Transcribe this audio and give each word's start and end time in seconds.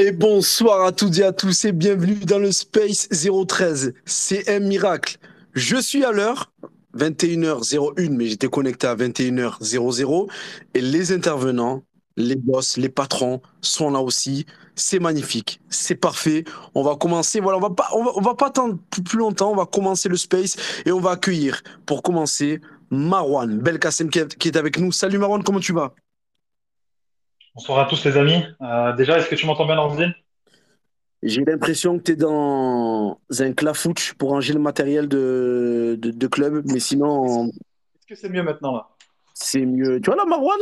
Et 0.00 0.12
bonsoir 0.12 0.86
à 0.86 0.92
toutes 0.92 1.18
et 1.18 1.24
à 1.24 1.32
tous 1.32 1.64
et 1.64 1.72
bienvenue 1.72 2.20
dans 2.24 2.38
le 2.38 2.52
Space 2.52 3.08
013. 3.08 3.94
C'est 4.04 4.48
un 4.48 4.60
miracle. 4.60 5.16
Je 5.54 5.76
suis 5.76 6.04
à 6.04 6.12
l'heure, 6.12 6.52
21h01, 6.96 8.08
mais 8.10 8.26
j'étais 8.26 8.46
connecté 8.46 8.86
à 8.86 8.94
21h00. 8.94 10.28
Et 10.74 10.80
les 10.80 11.10
intervenants, 11.10 11.82
les 12.16 12.36
boss, 12.36 12.76
les 12.76 12.88
patrons 12.88 13.42
sont 13.60 13.90
là 13.90 13.98
aussi. 13.98 14.46
C'est 14.76 15.00
magnifique, 15.00 15.60
c'est 15.68 15.96
parfait. 15.96 16.44
On 16.76 16.84
va 16.84 16.94
commencer. 16.94 17.40
Voilà, 17.40 17.58
on 17.58 17.62
va 17.62 17.70
pas, 17.70 17.88
on 17.92 18.20
va, 18.20 18.36
pas 18.36 18.46
attendre 18.46 18.78
plus, 18.90 19.18
longtemps. 19.18 19.50
On 19.50 19.56
va 19.56 19.66
commencer 19.66 20.08
le 20.08 20.16
space 20.16 20.54
et 20.86 20.92
on 20.92 21.00
va 21.00 21.10
accueillir, 21.10 21.60
pour 21.86 22.04
commencer, 22.04 22.60
Marwan 22.92 23.58
Belkacem 23.58 24.10
qui 24.10 24.20
est 24.20 24.56
avec 24.56 24.78
nous. 24.78 24.92
Salut 24.92 25.18
Marwan, 25.18 25.42
comment 25.42 25.58
tu 25.58 25.72
vas? 25.72 25.92
Bonsoir 27.58 27.80
à 27.80 27.86
tous 27.86 28.04
les 28.04 28.16
amis. 28.16 28.40
Euh, 28.62 28.92
déjà, 28.94 29.18
est-ce 29.18 29.28
que 29.28 29.34
tu 29.34 29.44
m'entends 29.44 29.66
bien, 29.66 29.74
Nordine? 29.74 30.14
J'ai 31.24 31.42
l'impression 31.44 31.98
que 31.98 32.04
tu 32.04 32.12
es 32.12 32.14
dans 32.14 33.18
un 33.40 33.52
clafouche 33.52 34.14
pour 34.14 34.30
ranger 34.30 34.52
le 34.52 34.60
matériel 34.60 35.08
de, 35.08 35.98
de, 36.00 36.12
de 36.12 36.26
club, 36.28 36.62
mais 36.66 36.78
sinon, 36.78 37.48
est-ce 37.48 38.06
que 38.06 38.14
c'est 38.14 38.28
mieux 38.28 38.44
maintenant 38.44 38.76
là? 38.76 38.86
c'est 39.34 39.66
mieux. 39.66 40.00
Tu 40.00 40.08
vois 40.08 40.14
là, 40.14 40.24
Marwan, 40.24 40.56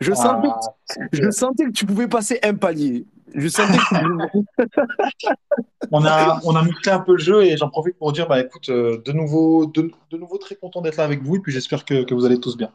je 0.00 0.12
sentais, 0.12 0.48
Ah, 0.50 1.04
je 1.12 1.30
sentais 1.30 1.66
que 1.66 1.70
tu 1.70 1.86
pouvais 1.86 2.08
passer 2.08 2.40
un 2.42 2.54
palier. 2.54 3.06
Je 3.32 3.46
sentais 3.46 3.78
que 3.78 4.00
tu... 4.00 5.26
On 5.92 6.04
a, 6.04 6.40
on 6.44 6.56
a 6.56 6.64
musclé 6.64 6.90
un 6.90 6.98
peu 6.98 7.12
le 7.12 7.18
jeu 7.18 7.44
et 7.44 7.56
j'en 7.56 7.68
profite 7.68 7.96
pour 7.96 8.12
dire, 8.12 8.26
bah 8.26 8.40
écoute, 8.40 8.68
euh, 8.70 9.00
de 9.04 9.12
nouveau, 9.12 9.66
de, 9.66 9.92
de 10.10 10.16
nouveau 10.16 10.38
très 10.38 10.56
content 10.56 10.82
d'être 10.82 10.96
là 10.96 11.04
avec 11.04 11.22
vous 11.22 11.36
et 11.36 11.40
puis 11.40 11.52
j'espère 11.52 11.84
que, 11.84 12.02
que 12.02 12.12
vous 12.12 12.24
allez 12.24 12.40
tous 12.40 12.56
bien. 12.56 12.72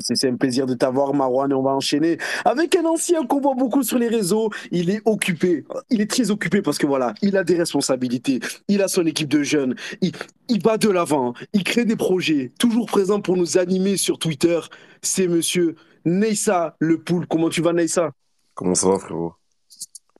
C'est 0.00 0.28
un 0.28 0.36
plaisir 0.36 0.66
de 0.66 0.74
t'avoir, 0.74 1.12
Marwan, 1.14 1.50
et 1.50 1.54
on 1.54 1.62
va 1.62 1.72
enchaîner 1.72 2.18
avec 2.44 2.76
un 2.76 2.84
ancien 2.84 3.26
qu'on 3.26 3.40
voit 3.40 3.54
beaucoup 3.54 3.82
sur 3.82 3.98
les 3.98 4.08
réseaux. 4.08 4.50
Il 4.70 4.90
est 4.90 5.02
occupé. 5.04 5.64
Il 5.90 6.00
est 6.00 6.10
très 6.10 6.30
occupé 6.30 6.62
parce 6.62 6.78
que 6.78 6.86
voilà, 6.86 7.14
il 7.22 7.36
a 7.36 7.44
des 7.44 7.56
responsabilités. 7.56 8.40
Il 8.68 8.82
a 8.82 8.88
son 8.88 9.04
équipe 9.06 9.28
de 9.28 9.42
jeunes. 9.42 9.76
Il, 10.00 10.12
il 10.48 10.62
va 10.62 10.78
de 10.78 10.88
l'avant. 10.88 11.34
Il 11.52 11.62
crée 11.62 11.84
des 11.84 11.96
projets. 11.96 12.52
Toujours 12.58 12.86
présent 12.86 13.20
pour 13.20 13.36
nous 13.36 13.58
animer 13.58 13.96
sur 13.96 14.18
Twitter. 14.18 14.58
C'est 15.02 15.28
monsieur 15.28 15.76
Neissa 16.04 16.76
Le 16.78 17.02
Poule. 17.02 17.26
Comment 17.26 17.50
tu 17.50 17.60
vas, 17.60 17.72
Neissa? 17.72 18.10
Comment 18.54 18.74
ça 18.74 18.88
va, 18.88 18.98
frérot? 18.98 19.34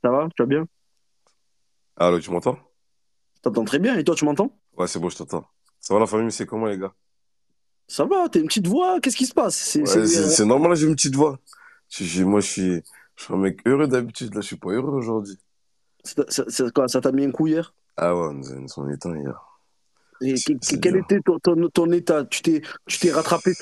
Ça 0.03 0.11
va? 0.11 0.29
Tu 0.37 0.43
vas 0.43 0.47
bien? 0.47 0.67
Allô, 1.97 2.21
tu 2.21 2.31
m'entends? 2.31 2.59
Je 3.37 3.43
t'entends 3.43 3.65
très 3.65 3.79
bien. 3.79 3.97
Et 3.97 4.05
toi, 4.05 4.15
tu 4.15 4.25
m'entends? 4.25 4.55
Ouais, 4.77 4.87
c'est 4.87 4.99
bon, 4.99 5.09
je 5.09 5.17
t'entends. 5.17 5.47
Ça 5.81 5.95
va 5.95 6.01
la 6.01 6.07
famille, 6.07 6.31
c'est 6.31 6.47
comment, 6.47 6.67
les 6.67 6.79
gars? 6.79 6.93
Ça 7.91 8.05
va? 8.05 8.29
T'as 8.29 8.39
une 8.39 8.47
petite 8.47 8.69
voix? 8.69 9.01
Qu'est-ce 9.01 9.17
qui 9.17 9.27
se 9.27 9.35
passe? 9.35 9.57
C'est. 9.57 9.81
Ouais, 9.81 10.07
c'est 10.07 10.45
normal, 10.45 10.77
j'ai 10.77 10.87
une 10.87 10.95
petite 10.95 11.17
voix. 11.17 11.41
Moi, 12.21 12.39
je 12.39 12.47
suis, 12.47 12.83
je 13.17 13.25
suis 13.25 13.35
un 13.35 13.37
mec 13.37 13.59
heureux 13.67 13.89
d'habitude, 13.89 14.33
là, 14.33 14.43
je 14.43 14.47
suis 14.47 14.57
pas 14.57 14.71
heureux 14.71 14.93
aujourd'hui. 14.93 15.37
Ça 16.05 17.01
t'a 17.01 17.11
mis 17.11 17.25
un 17.25 17.33
coup 17.33 17.49
hier? 17.49 17.75
Ah 17.97 18.15
ouais, 18.15 18.33
nous 18.33 18.49
avons 18.53 18.69
son 18.69 18.89
éteint 18.89 19.17
hier. 19.17 19.45
Et 20.23 20.35
quel 20.35 20.93
dur. 20.93 21.03
était 21.03 21.21
ton, 21.21 21.41
ton, 21.41 21.69
ton 21.69 21.91
état? 21.91 22.25
Tu 22.27 22.43
t'es, 22.43 23.11
rattrapé 23.11 23.55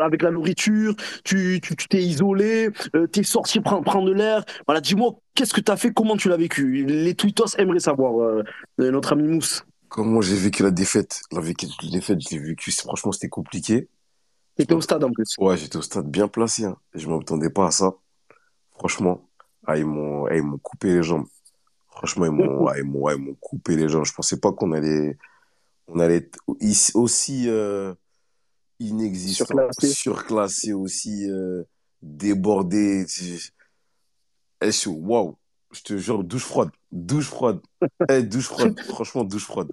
avec 0.00 0.22
la 0.22 0.30
nourriture, 0.30 0.94
tu, 1.22 1.60
tu, 1.62 1.76
tu 1.76 1.88
t'es 1.88 2.02
isolé, 2.02 2.70
euh, 2.96 3.06
t'es 3.06 3.22
sorti 3.22 3.60
prendre, 3.60 3.84
prendre 3.84 4.08
de 4.08 4.14
l'air. 4.14 4.44
Voilà, 4.66 4.80
dis-moi, 4.80 5.14
qu'est-ce 5.34 5.52
que 5.52 5.60
t'as 5.60 5.76
fait? 5.76 5.92
Comment 5.92 6.16
tu 6.16 6.30
l'as 6.30 6.38
vécu? 6.38 6.86
Les 6.86 7.14
tweetos 7.14 7.58
aimeraient 7.58 7.80
savoir, 7.80 8.18
euh, 8.22 8.42
euh, 8.80 8.90
notre 8.90 9.12
ami 9.12 9.24
Mousse. 9.24 9.66
Comment 9.94 10.20
j'ai 10.20 10.34
vécu 10.34 10.64
la 10.64 10.72
défaite? 10.72 11.22
La 11.30 11.40
vécu- 11.40 11.68
la 11.84 11.88
défaite, 11.88 12.18
j'ai 12.28 12.40
vécu, 12.40 12.72
c'est- 12.72 12.82
franchement, 12.82 13.12
c'était 13.12 13.28
compliqué. 13.28 13.88
Je 14.58 14.64
T'étais 14.64 14.74
au 14.74 14.80
stade 14.80 15.04
en 15.04 15.12
plus. 15.12 15.36
Ouais, 15.38 15.56
j'étais 15.56 15.76
au 15.76 15.82
stade 15.82 16.10
bien 16.10 16.26
placé, 16.26 16.64
hein. 16.64 16.76
Je 16.94 17.06
m'attendais 17.08 17.48
pas 17.48 17.68
à 17.68 17.70
ça. 17.70 17.94
Franchement, 18.72 19.28
ah, 19.68 19.78
ils 19.78 19.86
m'ont, 19.86 20.26
ah, 20.26 20.34
coupé 20.60 20.94
les 20.94 21.04
jambes. 21.04 21.26
Franchement, 21.90 22.24
ils 22.24 22.32
m'ont, 22.32 22.66
ah, 22.66 22.74
ah, 22.76 23.14
coupé 23.40 23.76
les 23.76 23.88
jambes. 23.88 24.04
Je 24.04 24.12
pensais 24.12 24.40
pas 24.40 24.50
qu'on 24.50 24.72
allait, 24.72 25.16
on 25.86 26.00
allait 26.00 26.16
être 26.16 26.40
aussi, 26.94 27.48
euh, 27.48 27.94
inexistant, 28.80 29.44
Surclassé. 29.46 29.94
surclassé 29.94 30.72
aussi, 30.72 31.30
euh, 31.30 31.62
débordé. 32.02 33.06
Je- 33.06 33.48
eh, 34.60 34.72
je- 34.72 34.88
Waouh, 34.88 35.36
je 35.70 35.82
te 35.82 35.96
jure, 35.98 36.24
douche 36.24 36.42
froide, 36.46 36.70
douche 36.90 37.28
froide, 37.28 37.60
eh, 38.08 38.24
douche 38.24 38.46
froide, 38.48 38.76
franchement, 38.88 39.22
douche 39.22 39.44
froide. 39.44 39.70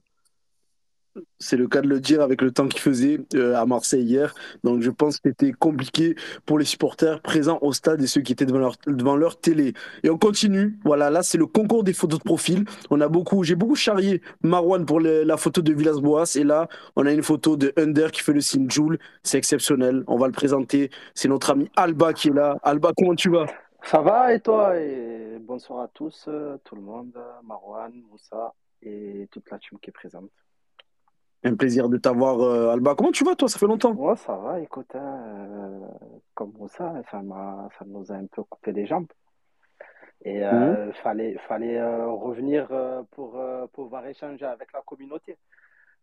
C'est 1.40 1.58
le 1.58 1.68
cas 1.68 1.82
de 1.82 1.88
le 1.88 2.00
dire 2.00 2.22
avec 2.22 2.42
le 2.42 2.52
temps 2.52 2.68
qu'il 2.68 2.80
faisait 2.80 3.20
euh, 3.36 3.56
à 3.56 3.66
Marseille 3.66 4.04
hier. 4.04 4.34
Donc 4.64 4.82
je 4.82 4.90
pense 4.90 5.18
que 5.18 5.30
c'était 5.30 5.52
compliqué 5.52 6.16
pour 6.46 6.58
les 6.58 6.66
supporters 6.66 7.22
présents 7.22 7.60
au 7.62 7.74
stade 7.74 8.02
et 8.02 8.08
ceux 8.08 8.22
qui 8.22 8.32
étaient 8.32 8.46
devant 8.46 9.16
leur, 9.16 9.40
télé. 9.40 9.74
Et 10.04 10.10
on 10.10 10.18
continue. 10.18 10.80
Voilà, 10.84 11.10
là 11.10 11.24
c'est 11.24 11.38
le 11.38 11.48
concours 11.48 11.84
des 11.84 11.94
photos 11.94 12.20
de 12.20 12.24
profil. 12.24 12.66
On 12.90 13.02
a 13.02 13.08
beaucoup, 13.08 13.44
j'ai 13.44 13.56
beaucoup 13.56 13.76
charrié 13.76 14.22
Marwan 14.44 14.86
pour 14.86 15.00
la 15.00 15.38
photo 15.38 15.62
de 15.62 15.74
Villas-Boas. 15.74 16.36
Et 16.36 16.44
là, 16.44 16.68
on 16.96 17.06
a 17.06 17.12
une 17.12 17.24
photo 17.24 17.58
de 17.58 17.74
Under 17.78 18.12
qui 18.12 18.22
fait 18.22 18.34
le 18.34 18.42
signe 18.42 18.70
Joule. 18.70 18.98
C'est 19.24 19.38
exceptionnel. 19.38 20.04
On 20.08 20.18
va 20.18 20.28
le 20.28 20.34
présenter. 20.34 20.92
C'est 21.14 21.28
notre 21.28 21.50
ami 21.52 21.70
Alba 21.76 22.14
qui 22.14 22.30
est 22.30 22.34
là. 22.34 22.58
Alba, 22.64 22.92
comment 22.98 23.16
tu 23.16 23.30
vas? 23.30 23.48
Ça 23.84 24.00
va 24.02 24.34
et 24.34 24.40
toi? 24.40 24.74
Bonsoir 25.42 25.82
à 25.82 25.88
tous, 25.88 26.26
euh, 26.28 26.58
tout 26.64 26.76
le 26.76 26.82
monde, 26.82 27.18
Marwan, 27.44 27.92
Moussa 28.10 28.54
et 28.82 29.28
toute 29.32 29.50
la 29.50 29.58
team 29.58 29.80
qui 29.82 29.90
est 29.90 29.94
présente. 29.94 30.30
Un 31.44 31.56
plaisir 31.56 31.90
de 31.90 31.98
t'avoir, 31.98 32.40
euh, 32.42 32.70
Alba. 32.72 32.94
Comment 32.96 33.12
tu 33.12 33.24
vas, 33.24 33.36
toi? 33.36 33.50
Ça 33.50 33.58
fait 33.58 33.66
longtemps. 33.66 33.94
Ouais, 33.94 34.16
ça 34.16 34.36
va, 34.36 34.60
écoute, 34.60 34.94
hein, 34.94 35.24
euh, 35.26 35.80
comme 36.36 36.54
ça 36.68 37.22
m'a, 37.22 37.68
ça 37.80 37.86
nous 37.86 38.12
a 38.12 38.16
un 38.16 38.28
peu 38.28 38.44
coupé 38.44 38.72
les 38.72 38.86
jambes. 38.86 39.08
Et 40.24 40.42
Mhm. 40.42 40.54
euh, 40.54 40.94
fallait, 40.94 41.36
fallait 41.48 41.80
euh, 41.80 42.08
revenir 42.10 42.68
pour 43.12 43.40
pouvoir 43.74 44.06
échanger 44.06 44.46
avec 44.46 44.72
la 44.72 44.82
communauté. 44.82 45.38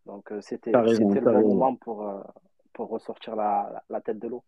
Donc 0.06 0.32
c'était, 0.41 0.72
le 0.72 0.97
t'as 0.97 1.21
bon 1.21 1.37
raison. 1.37 1.48
moment 1.54 1.77
pour, 1.77 2.25
pour 2.72 2.88
ressortir 2.88 3.37
la, 3.37 3.82
la, 3.88 4.00
tête 4.00 4.19
de 4.19 4.27
l'eau. 4.27 4.43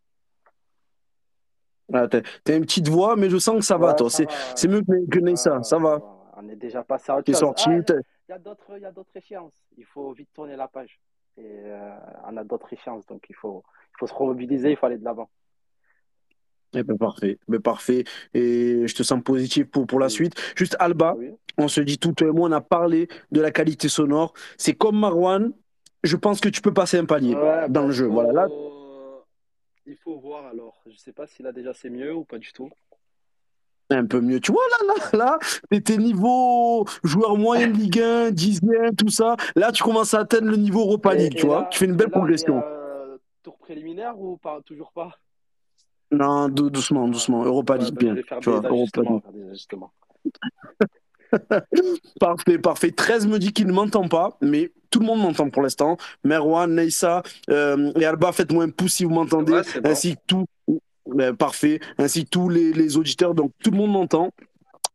Ah, 1.93 2.09
t'as 2.09 2.23
une 2.57 2.63
petite 2.63 2.89
voix, 2.89 3.15
mais 3.15 3.29
je 3.31 3.37
sens 3.39 3.57
que 3.57 3.65
ça 3.65 3.77
va, 3.77 3.95
toi. 3.95 4.11
ça 4.11 4.25
C'est 4.57 4.69
mieux 4.69 4.81
que, 4.83 5.07
que 5.09 5.37
Ça 5.37 5.59
ouais, 5.59 5.83
va. 5.83 6.01
On 6.37 6.49
est 6.49 6.57
déjà 6.57 6.83
passé 6.83 7.13
à 7.13 7.17
autre 7.17 7.25
T'es 7.25 7.33
chose. 7.33 7.41
sorti. 7.41 7.69
Ah, 7.71 7.93
il 8.31 8.35
y 8.35 8.37
a 8.37 8.39
d'autres, 8.39 8.77
il 8.77 8.83
y 8.83 8.87
a 8.87 8.93
d'autres 8.93 9.17
échéances. 9.17 9.61
Il 9.77 9.85
faut 9.85 10.13
vite 10.13 10.29
tourner 10.33 10.55
la 10.55 10.69
page. 10.69 11.01
Et 11.37 11.43
euh, 11.45 11.97
on 12.29 12.37
a 12.37 12.45
d'autres 12.45 12.73
échéances, 12.73 13.05
donc 13.07 13.27
il 13.29 13.35
faut, 13.35 13.65
il 13.95 13.99
faut 13.99 14.07
se 14.07 14.15
remobiliser, 14.15 14.71
il 14.71 14.77
faut 14.77 14.87
aller 14.87 14.99
de 14.99 15.05
l'avant. 15.05 15.29
Eh 16.73 16.85
ben, 16.85 16.97
parfait, 16.97 17.41
ben, 17.49 17.61
parfait. 17.61 18.05
Et 18.33 18.87
je 18.87 18.95
te 18.95 19.03
sens 19.03 19.21
positif 19.25 19.69
pour, 19.69 19.85
pour 19.89 19.99
la 19.99 20.07
Oui, 20.07 20.13
suite. 20.13 20.35
Juste 20.55 20.77
Alba, 20.79 21.17
oui. 21.19 21.33
on 21.59 21.67
se 21.67 21.81
dit 21.81 21.99
tout, 21.99 22.13
toi 22.13 22.29
et 22.29 22.31
moi, 22.31 22.49
on 22.49 22.53
a 22.53 22.61
parlé 22.61 23.09
de 23.33 23.41
la 23.41 23.51
qualité 23.51 23.89
sonore. 23.89 24.33
C'est 24.59 24.75
comme 24.75 25.01
Marwan, 25.01 25.53
je 26.05 26.17
pense 26.17 26.41
que 26.41 26.49
tu 26.49 26.61
peux 26.61 26.73
passer 26.73 26.99
un 26.99 27.07
palier 27.07 27.35
Ouais, 27.35 27.69
dans 27.69 27.87
le 27.87 27.93
jeu. 27.93 28.07
Voilà, 28.07 28.33
là, 28.33 28.49
il 29.87 29.97
faut 29.97 30.21
voir 30.21 30.47
alors. 30.47 30.81
Je 30.87 30.97
sais 30.97 31.13
pas 31.13 31.27
si 31.27 31.43
là 31.43 31.51
déjà 31.51 31.75
c'est 31.75 31.91
mieux 31.91 32.15
ou 32.15 32.25
pas 32.25 32.39
du 32.39 32.53
tout. 32.53 32.71
Un 33.91 34.07
peu 34.07 34.21
mieux. 34.21 34.41
Tu 34.41 34.53
vois, 34.53 34.63
là, 34.87 34.95
là, 34.95 35.19
là, 35.19 35.39
t'étais 35.71 35.97
niveau 35.97 36.85
joueur 37.03 37.37
moyen 37.37 37.69
de 37.69 37.73
Ligue 37.73 38.01
1, 38.01 38.31
dixième, 38.31 38.95
tout 38.97 39.09
ça. 39.09 39.37
Là, 39.57 39.73
tu 39.73 39.83
commences 39.83 40.15
à 40.15 40.21
atteindre 40.21 40.49
le 40.51 40.57
niveau 40.57 40.81
Europa 40.81 41.15
League, 41.15 41.35
tu 41.37 41.47
vois. 41.47 41.67
Tu 41.71 41.79
fais 41.79 41.87
une 41.87 41.97
belle 41.97 42.07
là, 42.09 42.13
progression. 42.19 42.63
tour 43.43 43.57
préliminaire 43.59 44.19
ou 44.19 44.37
pas, 44.37 44.61
toujours 44.65 44.93
pas? 44.93 45.11
Non, 46.13 46.49
dou- 46.49 46.71
doucement, 46.71 47.07
doucement. 47.09 47.45
Europa 47.45 47.77
League, 47.77 47.95
bah, 47.95 48.15
bien. 48.15 48.15
Tu 48.41 48.51
vois, 48.51 48.61
Europa 48.69 49.01
League. 49.03 49.21
Parfait, 52.21 52.59
parfait. 52.59 52.91
13 52.91 53.29
me 53.29 53.39
dit 53.39 53.53
qu'il 53.53 53.67
ne 53.69 53.73
m'entend 53.73 54.09
pas, 54.09 54.37
mais 54.41 54.73
tout 54.91 54.99
le 54.99 55.07
monde 55.07 55.21
m'entend 55.21 55.49
pour 55.49 55.63
l'instant. 55.63 55.97
Merwan, 56.25 56.75
Neissa 56.75 57.23
euh, 57.51 57.93
et 58.01 58.05
Alba, 58.05 58.33
faites-moi 58.33 58.65
un 58.65 58.71
pouce 58.71 58.95
si 58.95 59.05
vous 59.05 59.11
m'entendez, 59.11 59.53
Ouais, 59.53 59.63
c'est 59.65 59.81
bon. 59.81 59.91
ainsi 59.91 60.17
que 60.17 60.21
tout. 60.27 60.45
Ben, 61.15 61.35
parfait, 61.37 61.81
ainsi 61.99 62.27
tous 62.27 62.49
les, 62.49 62.73
les 62.73 62.97
auditeurs. 62.97 63.35
Donc 63.35 63.53
tout 63.63 63.71
le 63.71 63.77
monde 63.77 63.93
m'entend. 63.93 64.31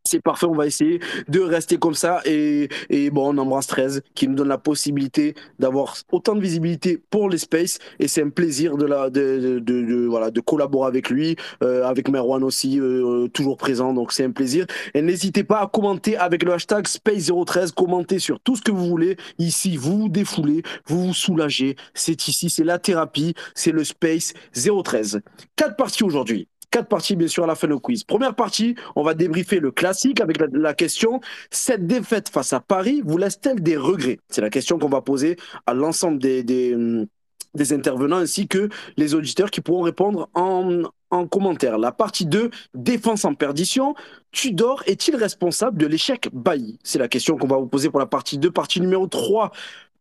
C'est 0.07 0.21
parfait, 0.21 0.45
on 0.45 0.53
va 0.55 0.67
essayer 0.67 0.99
de 1.27 1.39
rester 1.39 1.77
comme 1.77 1.95
ça. 1.95 2.21
Et, 2.25 2.69
et 2.89 3.09
bon, 3.09 3.33
on 3.33 3.37
embrasse 3.39 3.67
13 3.67 4.01
qui 4.13 4.27
nous 4.27 4.35
donne 4.35 4.47
la 4.49 4.57
possibilité 4.59 5.33
d'avoir 5.59 5.95
autant 6.11 6.35
de 6.35 6.41
visibilité 6.41 7.01
pour 7.09 7.27
les 7.29 7.39
spaces. 7.39 7.79
Et 7.99 8.07
c'est 8.07 8.21
un 8.21 8.29
plaisir 8.29 8.77
de, 8.77 8.85
la, 8.85 9.09
de, 9.09 9.59
de- 9.59 9.81
de- 9.81 10.05
voilà, 10.05 10.29
de 10.29 10.39
collaborer 10.41 10.87
avec 10.87 11.09
lui, 11.09 11.35
euh, 11.63 11.83
avec 11.85 12.07
Merwan 12.09 12.43
aussi, 12.43 12.79
euh, 12.79 13.27
toujours 13.29 13.57
présent. 13.57 13.93
Donc 13.93 14.11
c'est 14.13 14.23
un 14.25 14.31
plaisir. 14.31 14.67
Et 14.93 15.01
n'hésitez 15.01 15.43
pas 15.43 15.61
à 15.61 15.67
commenter 15.67 16.17
avec 16.17 16.43
le 16.43 16.53
hashtag 16.53 16.85
Space013. 16.87 17.71
Commentez 17.73 18.19
sur 18.19 18.39
tout 18.39 18.55
ce 18.55 18.61
que 18.61 18.71
vous 18.71 18.85
voulez. 18.87 19.17
Ici, 19.39 19.75
vous 19.75 19.97
vous 20.01 20.09
défoulez, 20.09 20.61
vous 20.85 21.07
vous 21.07 21.13
soulagez. 21.13 21.75
C'est 21.95 22.27
ici, 22.27 22.49
c'est 22.51 22.63
la 22.63 22.77
thérapie, 22.77 23.33
c'est 23.55 23.71
le 23.71 23.83
Space 23.83 24.33
013. 24.53 25.21
Quatre 25.55 25.75
parties 25.75 26.03
aujourd'hui. 26.03 26.47
Quatre 26.75 26.89
parties, 26.89 27.15
bien 27.15 27.29
sûr, 27.29 27.45
à 27.45 27.47
la 27.47 27.55
fin 27.55 27.69
du 27.69 27.79
quiz. 27.79 28.03
Première 28.03 28.35
partie, 28.35 28.75
on 28.97 29.03
va 29.03 29.13
débriefer 29.13 29.61
le 29.61 29.71
classique 29.71 30.19
avec 30.19 30.37
la, 30.51 30.73
question 30.73 31.21
cette 31.49 31.87
défaite 31.87 32.27
face 32.27 32.51
à 32.51 32.59
Paris 32.59 33.01
vous 33.05 33.17
laisse-t-elle 33.17 33.61
des 33.61 33.77
regrets? 33.77 34.19
C'est 34.27 34.41
la 34.41 34.49
question 34.49 34.77
qu'on 34.77 34.89
va 34.89 34.99
poser 34.99 35.37
à 35.67 35.73
l'ensemble 35.73 36.15
hum, 36.17 37.05
des 37.53 37.71
intervenants 37.71 38.17
ainsi 38.17 38.49
que 38.49 38.67
les 38.97 39.15
auditeurs 39.15 39.51
qui 39.51 39.61
pourront 39.61 39.83
répondre 39.83 40.27
en, 40.33 40.81
en 41.11 41.27
commentaire. 41.27 41.77
La 41.77 41.93
partie 41.93 42.25
2, 42.25 42.49
défense 42.73 43.23
en 43.23 43.35
perdition. 43.35 43.95
Tudor 44.33 44.83
est-il 44.85 45.15
responsable 45.15 45.77
de 45.77 45.87
l'échec 45.87 46.27
Bailly? 46.33 46.77
C'est 46.83 46.99
la 46.99 47.07
question 47.07 47.37
qu'on 47.37 47.47
va 47.47 47.55
vous 47.55 47.67
poser 47.67 47.89
pour 47.89 48.01
la 48.01 48.05
partie 48.05 48.37
2. 48.37 48.51
Partie 48.51 48.81
numéro 48.81 49.07
3, 49.07 49.51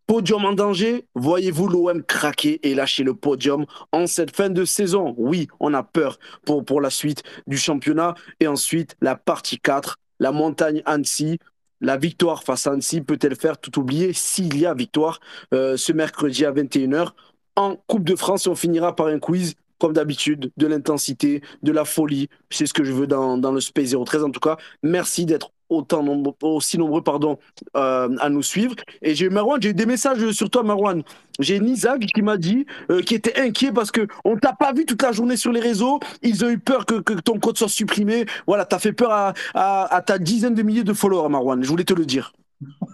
Podium 0.06 0.44
en 0.44 0.52
danger, 0.52 1.06
voyez-vous 1.14 1.66
l'OM 1.66 2.02
craquer 2.02 2.60
et 2.62 2.74
lâcher 2.74 3.04
le 3.04 3.14
podium 3.14 3.64
en 3.90 4.06
cette 4.06 4.36
fin 4.36 4.50
de 4.50 4.66
saison? 4.66 5.14
Oui, 5.16 5.48
on 5.60 5.72
a 5.72 5.82
peur 5.82 6.18
pour, 6.44 6.62
pour 6.62 6.82
la 6.82 6.90
suite 6.90 7.22
du 7.46 7.56
championnat. 7.56 8.14
Et 8.38 8.46
ensuite, 8.46 8.96
la 9.00 9.16
partie 9.16 9.58
4, 9.58 9.98
la 10.20 10.30
montagne 10.30 10.82
Annecy. 10.84 11.38
La 11.80 11.96
victoire 11.96 12.44
face 12.44 12.66
à 12.66 12.72
Annecy 12.72 13.00
peut-elle 13.00 13.34
faire 13.34 13.56
tout 13.58 13.78
oublier? 13.78 14.12
S'il 14.12 14.58
y 14.58 14.66
a 14.66 14.74
victoire 14.74 15.20
euh, 15.54 15.78
ce 15.78 15.92
mercredi 15.92 16.44
à 16.44 16.52
21h 16.52 17.12
en 17.56 17.76
Coupe 17.86 18.04
de 18.04 18.16
France 18.16 18.46
On 18.46 18.54
finira 18.54 18.94
par 18.94 19.06
un 19.06 19.18
quiz 19.18 19.54
comme 19.78 19.92
d'habitude, 19.92 20.50
de 20.56 20.66
l'intensité, 20.66 21.42
de 21.62 21.72
la 21.72 21.84
folie. 21.84 22.28
C'est 22.50 22.66
ce 22.66 22.74
que 22.74 22.84
je 22.84 22.92
veux 22.92 23.06
dans, 23.06 23.38
dans 23.38 23.52
le 23.52 23.60
Space 23.60 23.94
013. 24.04 24.24
En 24.24 24.30
tout 24.30 24.40
cas, 24.40 24.56
merci 24.82 25.26
d'être 25.26 25.50
autant 25.68 26.04
aussi 26.42 26.78
nombreux 26.78 27.02
pardon, 27.02 27.38
euh, 27.76 28.16
à 28.18 28.28
nous 28.28 28.42
suivre. 28.42 28.74
Et 29.02 29.14
j'ai 29.14 29.28
Marwan, 29.28 29.60
j'ai 29.60 29.70
eu 29.70 29.74
des 29.74 29.86
messages 29.86 30.30
sur 30.32 30.50
toi, 30.50 30.62
Marwan. 30.62 31.02
J'ai 31.40 31.58
Nizag 31.58 32.06
qui 32.14 32.22
m'a 32.22 32.36
dit 32.36 32.66
euh, 32.90 33.02
qui 33.02 33.14
était 33.14 33.40
inquiet 33.40 33.72
parce 33.72 33.90
que 33.90 34.06
on 34.24 34.36
t'a 34.36 34.52
pas 34.52 34.72
vu 34.72 34.84
toute 34.86 35.02
la 35.02 35.12
journée 35.12 35.36
sur 35.36 35.52
les 35.52 35.60
réseaux. 35.60 36.00
Ils 36.22 36.44
ont 36.44 36.48
eu 36.48 36.58
peur 36.58 36.86
que, 36.86 37.00
que 37.00 37.14
ton 37.14 37.38
code 37.38 37.58
soit 37.58 37.68
supprimé. 37.68 38.26
Voilà, 38.46 38.64
tu 38.64 38.74
as 38.74 38.78
fait 38.78 38.92
peur 38.92 39.10
à, 39.10 39.34
à, 39.54 40.02
ta 40.02 40.18
dizaine 40.18 40.54
de 40.54 40.62
milliers 40.62 40.84
de 40.84 40.92
followers, 40.92 41.28
Marwan. 41.28 41.62
Je 41.62 41.68
voulais 41.68 41.84
te 41.84 41.94
le 41.94 42.06
dire. 42.06 42.32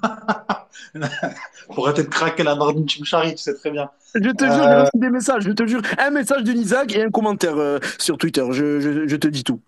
Pour 1.75 1.89
être 1.89 2.03
craqué 2.09 2.43
la 2.43 2.55
Nordin 2.55 2.87
Chimchari, 2.87 3.35
tu 3.35 3.43
sais 3.43 3.55
très 3.55 3.71
bien. 3.71 3.91
Je 4.15 4.31
te 4.31 4.45
jure, 4.45 4.55
j'ai 4.55 4.61
euh, 4.61 4.81
reçu 4.83 4.91
des 4.95 5.11
messages. 5.11 5.43
Je 5.45 5.53
te 5.53 5.67
jure, 5.67 5.83
un 5.99 6.11
message 6.11 6.43
de 6.45 6.53
Nizag 6.53 6.93
et 6.93 7.03
un 7.03 7.11
commentaire 7.11 7.57
euh, 7.59 7.79
sur 7.99 8.19
Twitter. 8.19 8.45
Je, 8.51 8.81
je, 8.81 9.07
je, 9.07 9.17
te 9.17 9.29
dis 9.29 9.45
tout. 9.45 9.61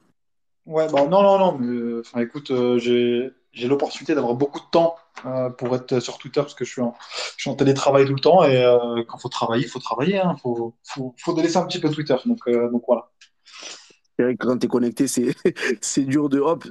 Ouais, 0.66 0.86
bah, 0.92 1.06
non, 1.06 1.22
non, 1.22 1.38
non. 1.38 1.58
Mais, 1.58 2.00
enfin, 2.00 2.20
écoute, 2.20 2.50
euh, 2.50 2.78
j'ai 2.78 3.68
l'opportunité 3.68 4.14
d'avoir 4.14 4.34
beaucoup 4.34 4.60
de 4.60 4.70
temps 4.70 4.96
euh, 5.26 5.50
pour 5.50 5.74
être 5.74 6.00
sur 6.00 6.18
Twitter 6.18 6.40
parce 6.40 6.54
que 6.54 6.64
je 6.64 6.70
suis 6.70 6.82
en, 6.82 6.94
je 7.36 7.42
suis 7.42 7.50
en 7.50 7.54
télétravail 7.54 8.06
tout 8.06 8.14
le 8.14 8.20
temps 8.20 8.44
et 8.44 8.64
euh, 8.64 9.02
quand 9.06 9.18
il 9.18 9.20
faut 9.20 9.28
travailler, 9.28 9.64
il 9.64 9.70
faut 9.70 9.78
travailler. 9.78 10.16
Il 10.16 10.20
hein. 10.20 10.36
faut, 10.42 10.74
faut, 10.84 11.14
faut 11.18 11.34
délaisser 11.34 11.58
un 11.58 11.66
petit 11.66 11.80
peu 11.80 11.90
Twitter. 11.90 12.16
Donc, 12.26 12.48
donc 12.48 12.82
voilà. 12.86 13.08
Quand 14.38 14.58
tu 14.58 14.66
es 14.66 14.68
connecté, 14.68 15.06
c'est 15.80 16.04
dur 16.04 16.28
de 16.28 16.40
hop, 16.40 16.64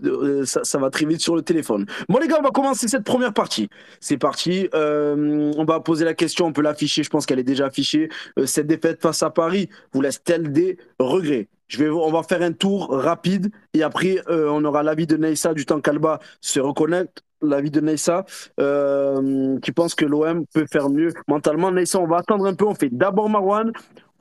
ça, 0.45 0.63
ça, 0.63 0.77
va 0.77 0.89
très 0.89 1.06
vite 1.06 1.21
sur 1.21 1.36
le 1.36 1.42
téléphone. 1.42 1.86
Bon, 2.09 2.19
les 2.19 2.27
gars, 2.27 2.38
on 2.39 2.44
va 2.44 2.51
commencer 2.51 2.88
cette 2.88 3.03
première 3.03 3.33
partie. 3.33 3.69
C'est 4.00 4.18
parti. 4.18 4.69
Euh, 4.74 5.51
on 5.57 5.65
va 5.65 5.80
poser 5.80 6.06
la 6.06 6.13
question, 6.13 6.48
on 6.48 6.53
peut 6.53 6.62
l'afficher, 6.62 7.03
je 7.03 7.09
pense 7.09 7.25
qu'elle 7.25 7.39
est 7.39 7.44
déjà 7.44 7.65
affichée. 7.65 8.09
Euh, 8.39 8.45
cette 8.45 8.68
défaite 8.68 9.01
face 9.01 9.24
à 9.24 9.30
Paris 9.30 9.69
vous 9.94 10.01
laisse-t-elle 10.01 10.51
des 10.51 10.77
regrets? 11.00 11.48
Je 11.68 11.77
vais, 11.77 11.89
On 11.89 12.12
va 12.12 12.24
faire 12.24 12.42
un 12.42 12.51
tour 12.51 12.89
rapide 12.92 13.51
et 13.74 13.83
après, 13.83 14.18
euh, 14.27 14.50
on 14.50 14.63
aura 14.65 14.83
l'avis 14.83 15.07
de 15.07 15.15
Neissa 15.15 15.53
du 15.53 15.65
temps 15.65 15.80
qu'Alba 15.80 16.19
se 16.42 16.59
reconnaître. 16.59 17.24
L'avis 17.42 17.71
de 17.71 17.81
Neissa 17.81 18.25
euh, 18.59 19.57
qui 19.62 19.71
pense 19.71 19.95
que 19.95 20.06
l'OM 20.06 20.45
peut 20.53 20.65
faire 20.71 20.89
mieux 20.89 21.12
mentalement. 21.27 21.71
Neissa, 21.71 22.00
on 22.00 22.07
va 22.07 22.18
attendre 22.18 22.45
un 22.45 22.53
peu. 22.53 22.65
On 22.65 22.75
fait 22.75 22.89
d'abord 22.92 23.30
Marwan, 23.30 23.71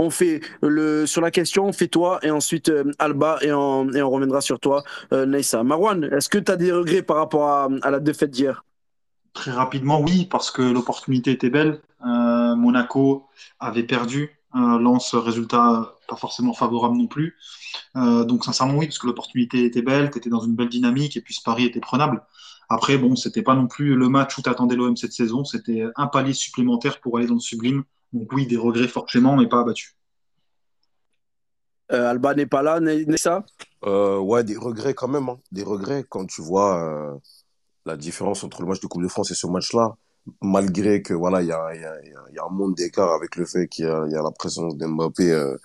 on 0.00 0.08
fait 0.08 0.40
le 0.62 1.06
sur 1.06 1.20
la 1.20 1.30
question, 1.30 1.66
on 1.66 1.72
fait 1.72 1.88
toi 1.88 2.18
et 2.22 2.30
ensuite 2.30 2.70
euh, 2.70 2.90
Alba 2.98 3.38
et 3.42 3.52
on, 3.52 3.84
reviendra 3.84 4.40
sur 4.40 4.58
toi, 4.58 4.82
euh. 5.12 5.26
Marwan, 5.62 6.04
est-ce 6.04 6.28
que 6.28 6.38
tu 6.38 6.50
as 6.50 6.56
des 6.56 6.72
regrets 6.72 7.02
par 7.02 7.18
rapport 7.18 7.48
à, 7.48 7.90
la 7.90 8.00
défaite 8.00 8.30
d'hier? 8.30 8.64
Très 9.34 9.50
rapidement, 9.50 10.00
oui, 10.00 10.26
parce 10.28 10.50
que 10.50 10.62
l'opportunité 10.62 11.30
était 11.32 11.50
belle. 11.50 11.80
Euh, 12.04 12.56
Monaco 12.56 13.26
avait 13.60 13.84
perdu. 13.84 14.36
Euh, 14.56 14.78
Lance, 14.78 15.14
résultat 15.14 15.94
pas 16.08 16.16
forcément 16.16 16.54
favorable 16.54 16.96
non 16.96 17.06
plus. 17.06 17.36
Donc 17.94 18.44
sincèrement, 18.44 18.78
oui, 18.78 18.86
parce 18.86 18.98
que 18.98 19.06
l'opportunité 19.06 19.64
était 19.64 19.82
belle, 19.82 20.10
tu 20.10 20.18
étais 20.18 20.30
dans 20.30 20.40
une 20.40 20.56
belle 20.56 20.68
dynamique 20.68 21.16
et 21.16 21.20
puis 21.20 21.34
ce 21.34 21.42
pari 21.42 21.64
était 21.64 21.80
prenable. 21.80 22.22
Après, 22.68 22.98
bon, 22.98 23.14
c'était 23.16 23.42
pas 23.42 23.54
non 23.54 23.68
plus 23.68 23.94
le 23.94 24.08
match 24.08 24.36
où 24.38 24.42
t'attendais 24.42 24.76
l'OM 24.76 24.96
cette 24.96 25.12
saison, 25.12 25.44
c'était 25.44 25.84
un 25.96 26.06
palier 26.06 26.32
supplémentaire 26.32 27.00
pour 27.00 27.18
aller 27.18 27.26
dans 27.26 27.34
le 27.34 27.40
sublime. 27.40 27.84
Donc 28.12 28.32
oui, 28.32 28.46
des 28.46 28.56
regrets 28.56 28.88
forcément, 28.88 29.36
mais 29.36 29.48
pas 29.48 29.60
abattus. 29.60 29.96
Euh, 31.92 32.10
Alba 32.10 32.34
n'est 32.34 32.46
pas 32.46 32.62
là, 32.62 32.80
Nessa? 32.80 33.44
Euh, 33.84 34.18
Ouais, 34.18 34.44
des 34.44 34.56
regrets 34.56 34.94
quand 34.94 35.08
même. 35.08 35.28
Hein. 35.28 35.40
Des 35.52 35.62
regrets 35.62 36.04
quand 36.08 36.26
tu 36.26 36.42
vois 36.42 36.82
euh, 36.82 37.18
la 37.86 37.96
différence 37.96 38.44
entre 38.44 38.62
le 38.62 38.68
match 38.68 38.80
de 38.80 38.86
Coupe 38.86 39.02
de 39.02 39.08
France 39.08 39.30
et 39.30 39.34
ce 39.34 39.46
match-là. 39.46 39.96
Malgré 40.42 41.02
que 41.02 41.14
voilà, 41.14 41.42
il 41.42 41.48
y 41.48 41.52
a, 41.52 41.74
y, 41.74 41.84
a, 41.84 42.00
y 42.32 42.38
a, 42.38 42.44
un 42.44 42.50
monde 42.50 42.74
d'écart 42.74 43.12
avec 43.12 43.36
le 43.36 43.44
fait 43.44 43.68
qu'il 43.68 43.86
y, 43.86 43.88
y, 43.88 44.16
a 44.16 44.22
la 44.22 44.30
présence 44.30 44.76
d'Mbappé 44.76 45.32
euh, 45.32 45.56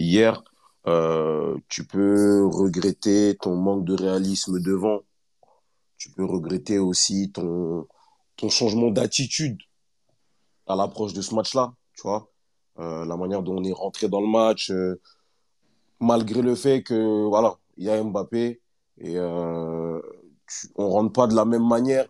hier. 0.00 0.42
Euh, 0.86 1.56
tu 1.68 1.84
peux 1.84 2.44
regretter 2.46 3.36
ton 3.40 3.54
manque 3.56 3.84
de 3.84 3.94
réalisme 3.94 4.60
devant. 4.60 5.02
Tu 5.98 6.10
peux 6.10 6.24
regretter 6.24 6.78
aussi 6.78 7.30
ton, 7.30 7.86
ton 8.36 8.48
changement 8.48 8.90
d'attitude 8.90 9.58
à 10.66 10.76
l'approche 10.76 11.12
de 11.12 11.22
ce 11.22 11.34
match-là, 11.34 11.72
tu 11.94 12.02
vois. 12.02 12.28
Euh, 12.78 13.04
la 13.04 13.16
manière 13.16 13.42
dont 13.42 13.58
on 13.58 13.64
est 13.64 13.72
rentré 13.72 14.08
dans 14.08 14.20
le 14.20 14.26
match, 14.26 14.70
euh, 14.70 15.00
malgré 16.00 16.42
le 16.42 16.54
fait 16.54 16.82
que, 16.82 17.26
voilà, 17.28 17.58
il 17.76 17.84
y 17.84 17.90
a 17.90 18.02
Mbappé 18.02 18.60
et 18.98 19.18
euh, 19.18 20.00
rentre 20.76 21.12
pas 21.12 21.26
de 21.26 21.34
la 21.34 21.44
même 21.44 21.66
manière. 21.66 22.06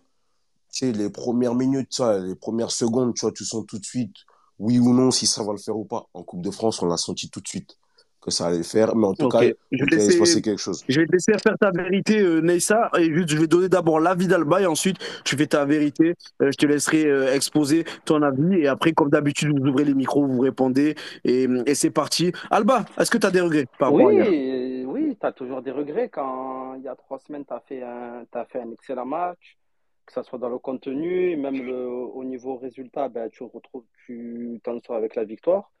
Tu 0.71 0.87
sais, 0.87 0.91
les 0.91 1.09
premières 1.09 1.55
minutes, 1.55 1.99
les 1.99 2.35
premières 2.35 2.71
secondes, 2.71 3.13
tu 3.13 3.21
vois, 3.21 3.31
tu 3.31 3.45
sens 3.45 3.65
tout 3.67 3.77
de 3.77 3.85
suite, 3.85 4.15
oui 4.59 4.79
ou 4.79 4.93
non, 4.93 5.11
si 5.11 5.27
ça 5.27 5.43
va 5.43 5.51
le 5.51 5.59
faire 5.59 5.77
ou 5.77 5.85
pas. 5.85 6.07
En 6.13 6.23
Coupe 6.23 6.41
de 6.41 6.51
France, 6.51 6.81
on 6.81 6.87
l'a 6.87 6.97
senti 6.97 7.29
tout 7.29 7.41
de 7.41 7.47
suite 7.47 7.77
que 8.23 8.31
ça 8.31 8.47
allait 8.47 8.63
faire. 8.63 8.95
Mais 8.95 9.07
en 9.07 9.13
tout 9.13 9.25
okay. 9.25 9.51
cas, 9.51 9.57
je 9.71 9.83
vais, 9.83 9.95
laisser, 9.95 10.19
passer 10.19 10.41
quelque 10.41 10.59
chose. 10.59 10.83
je 10.87 10.99
vais 10.99 11.05
te 11.05 11.11
laisser 11.11 11.33
faire 11.33 11.57
ta 11.59 11.71
vérité, 11.71 12.19
euh, 12.19 12.41
Neissa. 12.41 12.89
Et 12.97 13.13
juste, 13.13 13.29
je 13.29 13.37
vais 13.37 13.47
donner 13.47 13.69
d'abord 13.69 13.99
l'avis 13.99 14.27
d'Alba 14.27 14.61
et 14.61 14.65
ensuite, 14.65 14.97
tu 15.23 15.35
fais 15.35 15.47
ta 15.47 15.65
vérité. 15.65 16.15
Euh, 16.41 16.51
je 16.51 16.57
te 16.57 16.65
laisserai 16.65 17.05
euh, 17.05 17.33
exposer 17.33 17.85
ton 18.05 18.21
avis. 18.21 18.59
Et 18.59 18.67
après, 18.67 18.93
comme 18.93 19.09
d'habitude, 19.09 19.57
vous 19.57 19.67
ouvrez 19.67 19.85
les 19.85 19.93
micros, 19.93 20.25
vous 20.25 20.39
répondez. 20.39 20.95
Et, 21.23 21.47
et 21.65 21.75
c'est 21.75 21.91
parti. 21.91 22.31
Alba, 22.49 22.85
est-ce 22.99 23.11
que 23.11 23.17
tu 23.17 23.27
as 23.27 23.31
des 23.31 23.41
regrets 23.41 23.65
par 23.77 23.93
Oui, 23.93 24.83
oui 24.85 25.17
tu 25.19 25.25
as 25.25 25.31
toujours 25.31 25.61
des 25.61 25.71
regrets. 25.71 26.09
Quand 26.09 26.75
il 26.75 26.83
y 26.83 26.87
a 26.87 26.95
trois 26.95 27.19
semaines, 27.19 27.45
tu 27.45 27.53
as, 27.53 27.59
fait 27.61 27.83
un, 27.83 28.25
as 28.33 28.45
fait 28.45 28.61
un 28.61 28.71
excellent 28.71 29.05
match. 29.05 29.57
Que 30.05 30.11
ce 30.11 30.23
soit 30.23 30.39
dans 30.39 30.49
le 30.49 30.57
contenu, 30.57 31.37
même 31.37 31.63
le, 31.63 31.87
au 31.87 32.25
niveau 32.25 32.57
résultat, 32.57 33.07
ben, 33.07 33.29
tu 33.29 33.43
retrouves, 33.43 33.85
tu 34.05 34.59
t'en 34.61 34.77
sors 34.81 34.97
avec 34.97 35.15
la 35.15 35.23
victoire. 35.23 35.71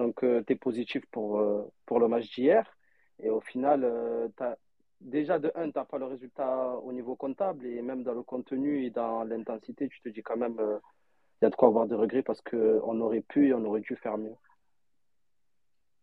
Donc, 0.00 0.24
euh, 0.24 0.42
tu 0.46 0.54
es 0.54 0.56
positif 0.56 1.04
pour, 1.10 1.38
euh, 1.40 1.70
pour 1.84 2.00
le 2.00 2.08
match 2.08 2.34
d'hier. 2.34 2.64
Et 3.22 3.28
au 3.28 3.42
final, 3.42 3.84
euh, 3.84 4.28
déjà 5.00 5.38
de 5.38 5.52
un, 5.54 5.70
tu 5.70 5.78
n'as 5.78 5.84
pas 5.84 5.98
le 5.98 6.06
résultat 6.06 6.78
au 6.78 6.90
niveau 6.92 7.16
comptable. 7.16 7.66
Et 7.66 7.82
même 7.82 8.02
dans 8.02 8.14
le 8.14 8.22
contenu 8.22 8.82
et 8.84 8.90
dans 8.90 9.24
l'intensité, 9.24 9.88
tu 9.88 10.00
te 10.00 10.08
dis 10.08 10.22
quand 10.22 10.38
même, 10.38 10.56
il 10.58 11.44
y 11.44 11.46
a 11.46 11.50
de 11.50 11.54
quoi 11.54 11.68
avoir 11.68 11.86
des 11.86 11.96
regrets 11.96 12.22
parce 12.22 12.40
qu'on 12.40 13.00
aurait 13.02 13.20
pu 13.20 13.48
et 13.48 13.54
on 13.54 13.64
aurait 13.66 13.82
dû 13.82 13.94
faire 13.96 14.16
mieux. 14.16 14.34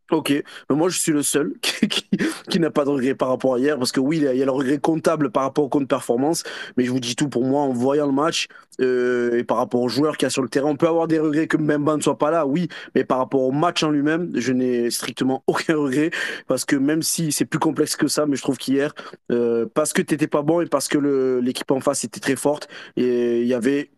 Ok, 0.10 0.32
mais 0.32 0.76
moi 0.76 0.88
je 0.88 0.98
suis 0.98 1.12
le 1.12 1.22
seul 1.22 1.54
qui, 1.62 1.88
qui, 1.90 2.08
qui 2.50 2.60
n'a 2.60 2.72
pas 2.72 2.86
de 2.86 2.90
regret 2.90 3.14
par 3.14 3.28
rapport 3.28 3.56
à 3.56 3.60
hier, 3.60 3.78
parce 3.78 3.92
que 3.92 4.00
oui, 4.00 4.18
il 4.18 4.38
y 4.38 4.42
a, 4.42 4.46
le 4.46 4.52
regret 4.52 4.78
comptable 4.78 5.32
par 5.32 5.44
rapport 5.44 5.66
au 5.66 5.70
compte 5.70 5.88
performance, 5.88 6.44
mais 6.78 6.86
je 6.86 6.92
vous 6.92 7.02
dis 7.02 7.16
tout 7.16 7.28
pour 7.28 7.44
moi 7.44 7.64
en 7.64 7.74
voyant 7.74 8.06
le 8.06 8.14
match 8.14 8.48
euh, 8.80 9.38
et 9.38 9.44
par 9.44 9.58
rapport 9.58 9.82
aux 9.82 9.90
joueurs 9.90 10.16
qu'il 10.16 10.26
y 10.26 10.28
a 10.28 10.30
sur 10.30 10.42
le 10.42 10.48
terrain. 10.48 10.70
On 10.70 10.78
peut 10.78 10.88
avoir 10.88 11.08
des 11.08 11.20
regrets 11.20 11.48
que 11.48 11.58
Mbemba 11.58 11.98
ne 11.98 12.02
soit 12.02 12.18
pas 12.18 12.32
là, 12.32 12.46
oui, 12.46 12.70
mais 12.96 13.04
par 13.04 13.18
rapport 13.18 13.42
au 13.42 13.52
match 13.52 13.84
en 13.84 13.90
lui-même, 13.90 14.32
je 14.34 14.54
n'ai 14.54 14.90
strictement 14.92 15.44
aucun 15.48 15.76
regret, 15.76 16.12
parce 16.48 16.64
que 16.64 16.78
même 16.78 17.02
si 17.02 17.34
c'est 17.34 17.46
plus 17.46 17.60
complexe 17.60 17.98
que 17.98 18.08
ça, 18.08 18.26
mais 18.26 18.38
je 18.38 18.42
trouve 18.44 18.58
qu'hier, 18.58 18.94
euh, 19.32 19.66
parce 19.74 19.92
que 19.92 20.02
tu 20.02 20.14
n'étais 20.14 20.28
pas 20.28 20.42
bon 20.42 20.62
et 20.62 20.68
parce 20.68 20.88
que 20.88 21.40
l'équipe 21.44 21.70
en 21.72 21.82
face 21.82 22.06
était 22.06 22.22
très 22.22 22.38
forte, 22.38 22.70
et 22.96 23.42
il 23.42 23.48
y 23.48 23.54
avait 23.54 23.90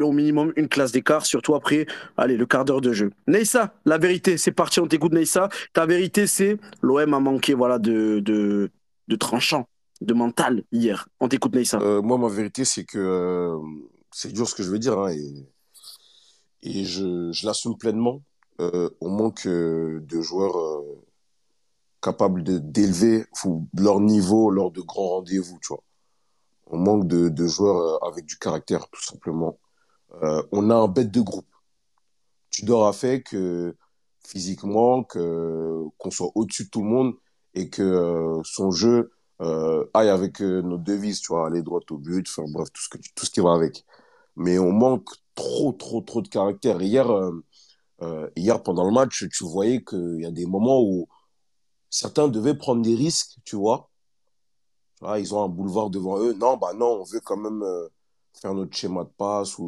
au 0.00 0.12
minimum 0.12 0.52
une 0.56 0.68
classe 0.68 0.92
d'écart, 0.92 1.26
surtout 1.26 1.54
après 1.54 1.86
allez, 2.16 2.36
le 2.36 2.46
quart 2.46 2.64
d'heure 2.64 2.80
de 2.80 2.92
jeu. 2.92 3.10
Neissa, 3.26 3.74
la 3.84 3.98
vérité, 3.98 4.38
c'est 4.38 4.52
parti, 4.52 4.80
on 4.80 4.86
t'écoute 4.86 5.12
Neissa. 5.12 5.48
Ta 5.72 5.86
vérité, 5.86 6.26
c'est 6.26 6.58
l'OM 6.80 7.14
a 7.14 7.20
manqué 7.20 7.54
voilà, 7.54 7.78
de, 7.78 8.20
de, 8.20 9.16
tranchant, 9.16 9.68
de 10.00 10.14
mental 10.14 10.64
hier. 10.72 11.08
On 11.20 11.28
t'écoute 11.28 11.54
Neissa. 11.54 11.78
Euh, 11.80 12.00
moi, 12.00 12.16
ma 12.16 12.28
vérité, 12.28 12.64
c'est 12.64 12.84
que 12.84 12.98
euh, 12.98 13.58
c'est 14.10 14.32
dur 14.32 14.48
ce 14.48 14.54
que 14.54 14.62
je 14.62 14.70
veux 14.70 14.78
dire 14.78 14.98
hein, 14.98 15.12
et, 16.62 16.84
je, 16.84 17.46
l'assume 17.46 17.76
pleinement. 17.76 18.22
Euh, 18.60 18.88
on 19.00 19.10
manque 19.10 19.46
de 19.46 20.20
joueurs 20.20 20.82
capables 22.00 22.42
d'élever 22.44 23.24
leur 23.76 24.00
niveau 24.00 24.50
lors 24.50 24.70
de 24.70 24.80
grands 24.80 25.08
rendez-vous. 25.08 25.58
On 26.66 26.78
manque 26.78 27.06
de, 27.06 27.28
de 27.28 27.46
joueurs 27.46 28.02
avec 28.06 28.24
du 28.24 28.36
caractère, 28.36 28.88
tout 28.88 29.02
simplement 29.02 29.58
euh, 30.20 30.42
on 30.52 30.70
a 30.70 30.74
un 30.74 30.88
bête 30.88 31.10
de 31.10 31.20
groupe. 31.20 31.46
Tudor 32.50 32.86
a 32.86 32.92
fait 32.92 33.22
que 33.22 33.76
physiquement, 34.24 35.04
que 35.04 35.84
qu'on 35.98 36.10
soit 36.10 36.30
au-dessus 36.34 36.64
de 36.64 36.70
tout 36.70 36.82
le 36.82 36.88
monde 36.88 37.14
et 37.54 37.70
que 37.70 37.82
euh, 37.82 38.42
son 38.44 38.70
jeu 38.70 39.12
euh, 39.40 39.84
aille 39.94 40.10
avec 40.10 40.40
nos 40.40 40.78
devises, 40.78 41.20
tu 41.20 41.28
vois, 41.28 41.46
aller 41.46 41.62
droit 41.62 41.80
au 41.90 41.98
but, 41.98 42.26
enfin 42.28 42.44
bref, 42.48 42.68
tout 42.72 42.82
ce 42.82 42.88
que 42.88 42.98
tout 43.14 43.26
ce 43.26 43.30
qui 43.30 43.40
va 43.40 43.54
avec. 43.54 43.84
Mais 44.36 44.58
on 44.58 44.72
manque 44.72 45.08
trop, 45.34 45.72
trop, 45.72 46.00
trop 46.02 46.22
de 46.22 46.28
caractère. 46.28 46.80
Hier, 46.82 47.06
hier 48.36 48.62
pendant 48.62 48.84
le 48.84 48.92
match, 48.92 49.26
tu 49.30 49.44
voyais 49.44 49.82
qu'il 49.84 50.20
y 50.20 50.26
a 50.26 50.30
des 50.30 50.46
moments 50.46 50.82
où 50.82 51.08
certains 51.90 52.28
devaient 52.28 52.56
prendre 52.56 52.82
des 52.82 52.94
risques, 52.94 53.36
tu 53.44 53.56
vois. 53.56 53.90
Ah, 55.02 55.18
ils 55.18 55.34
ont 55.34 55.42
un 55.42 55.48
boulevard 55.48 55.90
devant 55.90 56.18
eux. 56.18 56.34
Non, 56.34 56.56
bah 56.56 56.72
non, 56.74 57.00
on 57.00 57.04
veut 57.04 57.20
quand 57.20 57.36
même 57.36 57.64
faire 58.34 58.54
notre 58.54 58.76
schéma 58.76 59.04
de 59.04 59.10
passe 59.10 59.58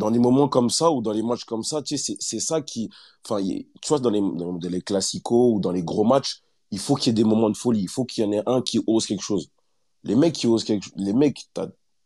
dans 0.00 0.10
des 0.10 0.18
moments 0.18 0.48
comme 0.48 0.70
ça 0.70 0.90
ou 0.90 1.02
dans 1.02 1.12
les 1.12 1.22
matchs 1.22 1.44
comme 1.44 1.62
ça, 1.62 1.82
tu 1.82 1.98
sais, 1.98 2.16
c'est 2.18 2.40
ça 2.40 2.62
qui, 2.62 2.88
enfin, 3.24 3.42
tu 3.44 3.88
vois, 3.88 3.98
dans 3.98 4.08
les, 4.08 4.20
dans 4.20 4.58
les 4.58 4.80
classicos 4.80 5.54
ou 5.54 5.60
dans 5.60 5.72
les 5.72 5.82
gros 5.82 6.04
matchs, 6.04 6.42
il 6.70 6.78
faut 6.78 6.94
qu'il 6.94 7.08
y 7.08 7.10
ait 7.10 7.22
des 7.22 7.24
moments 7.24 7.50
de 7.50 7.56
folie. 7.56 7.82
Il 7.82 7.88
faut 7.88 8.06
qu'il 8.06 8.24
y 8.24 8.26
en 8.26 8.32
ait 8.32 8.42
un 8.46 8.62
qui 8.62 8.80
ose 8.86 9.06
quelque 9.06 9.22
chose. 9.22 9.50
Les 10.02 10.14
mecs 10.16 10.32
qui 10.32 10.46
osent 10.46 10.64
quelque 10.64 10.88
les 10.96 11.12
mecs, 11.12 11.50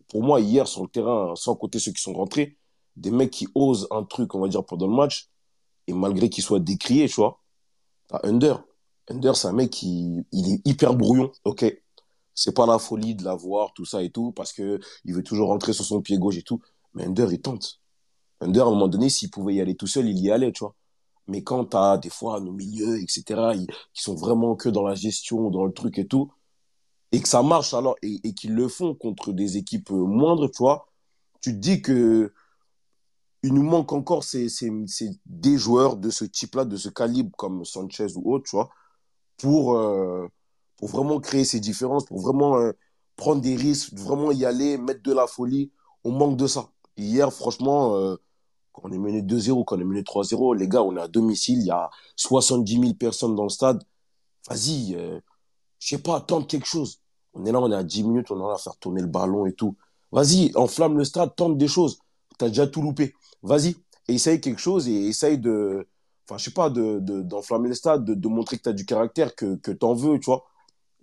pour 0.08 0.24
moi, 0.24 0.40
hier, 0.40 0.66
sur 0.66 0.82
le 0.82 0.88
terrain, 0.88 1.34
sans 1.36 1.54
compter 1.54 1.78
ceux 1.78 1.92
qui 1.92 2.02
sont 2.02 2.14
rentrés, 2.14 2.56
des 2.96 3.12
mecs 3.12 3.30
qui 3.30 3.46
osent 3.54 3.86
un 3.92 4.02
truc, 4.02 4.34
on 4.34 4.40
va 4.40 4.48
dire, 4.48 4.64
pendant 4.64 4.88
le 4.88 4.96
match, 4.96 5.30
et 5.86 5.92
malgré 5.92 6.28
qu'ils 6.28 6.42
soient 6.42 6.60
décriés, 6.60 7.08
tu 7.08 7.16
vois. 7.16 7.40
Under. 8.24 8.64
Under, 9.08 9.36
c'est 9.36 9.48
un 9.48 9.52
mec 9.52 9.70
qui, 9.70 10.24
il 10.32 10.52
est 10.52 10.60
hyper 10.64 10.94
brouillon, 10.94 11.30
ok. 11.44 11.64
C'est 12.34 12.54
pas 12.54 12.66
la 12.66 12.80
folie 12.80 13.14
de 13.14 13.22
l'avoir, 13.22 13.72
tout 13.72 13.84
ça 13.84 14.02
et 14.02 14.10
tout, 14.10 14.32
parce 14.32 14.52
que 14.52 14.80
il 15.04 15.14
veut 15.14 15.22
toujours 15.22 15.48
rentrer 15.48 15.72
sur 15.72 15.84
son 15.84 16.02
pied 16.02 16.18
gauche 16.18 16.38
et 16.38 16.42
tout. 16.42 16.60
Mais 16.94 17.04
Under, 17.04 17.32
il 17.32 17.40
tente. 17.40 17.80
Under, 18.40 18.64
à 18.64 18.68
un 18.68 18.70
moment 18.70 18.88
donné, 18.88 19.08
s'il 19.08 19.30
pouvait 19.30 19.54
y 19.54 19.60
aller 19.60 19.74
tout 19.76 19.86
seul, 19.86 20.08
il 20.08 20.18
y 20.18 20.30
allait, 20.30 20.52
tu 20.52 20.60
vois. 20.64 20.74
Mais 21.28 21.42
quand 21.42 21.66
tu 21.66 21.76
as 21.76 21.98
des 21.98 22.10
fois 22.10 22.40
nos 22.40 22.52
milieux, 22.52 23.00
etc., 23.00 23.24
qui 23.94 24.02
sont 24.02 24.14
vraiment 24.14 24.56
que 24.56 24.68
dans 24.68 24.86
la 24.86 24.94
gestion, 24.94 25.50
dans 25.50 25.64
le 25.64 25.72
truc 25.72 25.98
et 25.98 26.06
tout, 26.06 26.30
et 27.12 27.20
que 27.20 27.28
ça 27.28 27.42
marche 27.42 27.74
alors, 27.74 27.96
et, 28.02 28.34
qu'ils 28.34 28.54
le 28.54 28.68
font 28.68 28.94
contre 28.94 29.32
des 29.32 29.56
équipes 29.56 29.90
moindres, 29.90 30.50
tu 30.50 30.58
vois, 30.58 30.86
tu 31.40 31.52
te 31.52 31.58
dis 31.58 31.82
que 31.82 32.32
il 33.44 33.52
nous 33.54 33.62
manque 33.62 33.92
encore 33.92 34.24
des 35.26 35.58
joueurs 35.58 35.96
de 35.96 36.10
ce 36.10 36.24
type-là, 36.24 36.64
de 36.64 36.76
ce 36.76 36.88
calibre, 36.88 37.36
comme 37.36 37.64
Sanchez 37.64 38.06
ou 38.16 38.32
autre, 38.34 38.44
tu 38.48 38.56
vois, 38.56 38.70
pour, 39.36 39.74
euh, 39.76 40.26
pour 40.76 40.88
vraiment 40.88 41.20
créer 41.20 41.44
ces 41.44 41.60
différences, 41.60 42.06
pour 42.06 42.20
vraiment 42.20 42.56
euh, 42.58 42.72
prendre 43.16 43.42
des 43.42 43.56
risques, 43.56 43.92
vraiment 43.94 44.32
y 44.32 44.44
aller, 44.44 44.78
mettre 44.78 45.02
de 45.02 45.12
la 45.12 45.26
folie. 45.26 45.72
On 46.04 46.12
manque 46.12 46.36
de 46.38 46.46
ça. 46.46 46.70
Hier, 46.96 47.32
franchement, 47.32 47.96
euh, 47.96 48.16
quand 48.72 48.82
on 48.84 48.92
est 48.92 48.98
mené 48.98 49.22
2-0, 49.22 49.64
quand 49.64 49.76
on 49.76 49.80
est 49.80 49.84
mené 49.84 50.02
3-0, 50.02 50.56
les 50.56 50.68
gars, 50.68 50.82
on 50.82 50.96
est 50.96 51.00
à 51.00 51.08
domicile, 51.08 51.60
il 51.60 51.66
y 51.66 51.70
a 51.70 51.90
70 52.16 52.80
000 52.80 52.94
personnes 52.94 53.34
dans 53.34 53.44
le 53.44 53.48
stade. 53.48 53.82
Vas-y, 54.48 54.94
euh, 54.96 55.20
je 55.78 55.88
sais 55.88 56.02
pas, 56.02 56.20
tente 56.20 56.48
quelque 56.48 56.66
chose. 56.66 57.00
On 57.34 57.44
est 57.46 57.52
là, 57.52 57.60
on 57.60 57.70
est 57.72 57.76
à 57.76 57.82
10 57.82 58.04
minutes, 58.04 58.30
on 58.30 58.36
est 58.36 58.48
là 58.48 58.54
à 58.54 58.58
faire 58.58 58.76
tourner 58.76 59.00
le 59.00 59.08
ballon 59.08 59.46
et 59.46 59.52
tout. 59.52 59.76
Vas-y, 60.12 60.52
enflamme 60.54 60.96
le 60.96 61.04
stade, 61.04 61.34
tente 61.36 61.58
des 61.58 61.68
choses. 61.68 61.98
Tu 62.38 62.44
as 62.44 62.48
déjà 62.48 62.66
tout 62.66 62.82
loupé. 62.82 63.14
Vas-y, 63.42 63.76
essaye 64.08 64.40
quelque 64.40 64.60
chose 64.60 64.88
et 64.88 65.06
essaye 65.08 65.38
de, 65.38 65.88
enfin, 66.28 66.38
je 66.38 66.44
sais 66.44 66.50
pas, 66.52 66.70
de, 66.70 67.00
d'enflammer 67.00 67.68
le 67.68 67.74
stade, 67.74 68.04
de, 68.04 68.28
montrer 68.28 68.58
que 68.58 68.62
tu 68.62 68.68
as 68.68 68.72
du 68.72 68.86
caractère, 68.86 69.34
que, 69.34 69.56
que 69.56 69.72
tu 69.72 69.84
en 69.84 69.94
veux, 69.94 70.18
tu 70.20 70.26
vois. 70.26 70.44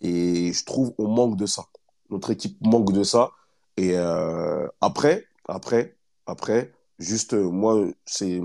Et 0.01 0.53
je 0.53 0.65
trouve 0.65 0.93
on 0.97 1.07
manque 1.07 1.37
de 1.37 1.45
ça. 1.45 1.65
Notre 2.09 2.31
équipe 2.31 2.57
manque 2.61 2.91
de 2.93 3.03
ça. 3.03 3.31
Et 3.77 3.97
euh, 3.97 4.67
après, 4.81 5.25
après, 5.51 5.97
après, 6.25 6.73
juste, 6.97 7.33
moi, 7.33 7.85
c'est, 8.05 8.41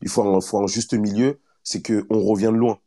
il 0.00 0.08
faut 0.08 0.22
un, 0.22 0.40
faut 0.40 0.66
juste 0.68 0.94
milieu, 0.94 1.40
c'est 1.64 1.82
qu'on 1.82 2.20
revient 2.20 2.52
de 2.52 2.58
loin. 2.58 2.78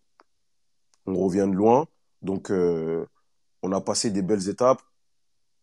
On 1.05 1.15
revient 1.15 1.47
de 1.49 1.55
loin. 1.55 1.87
Donc, 2.21 2.49
euh, 2.49 3.05
on 3.61 3.73
a 3.73 3.81
passé 3.81 4.09
des 4.09 4.21
belles 4.21 4.47
étapes. 4.47 4.81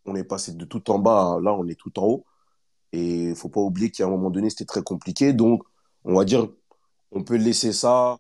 On 0.05 0.15
est 0.17 0.25
passé 0.25 0.53
de 0.53 0.65
tout 0.67 0.91
en 0.91 0.99
bas, 0.99 1.39
là, 1.43 1.55
on 1.55 1.67
est 1.67 1.81
tout 1.81 1.99
en 1.99 2.05
haut. 2.05 2.27
Et 2.93 3.31
il 3.31 3.37
faut 3.37 3.49
pas 3.49 3.61
oublier 3.61 3.91
qu'à 3.91 4.05
un 4.05 4.11
moment 4.11 4.31
donné, 4.31 4.51
c'était 4.51 4.67
très 4.67 4.83
compliqué. 4.83 5.33
Donc, 5.33 5.63
on 6.05 6.15
va 6.15 6.25
dire, 6.27 6.49
on 7.11 7.25
peut 7.25 7.37
laisser 7.37 7.73
ça. 7.73 8.19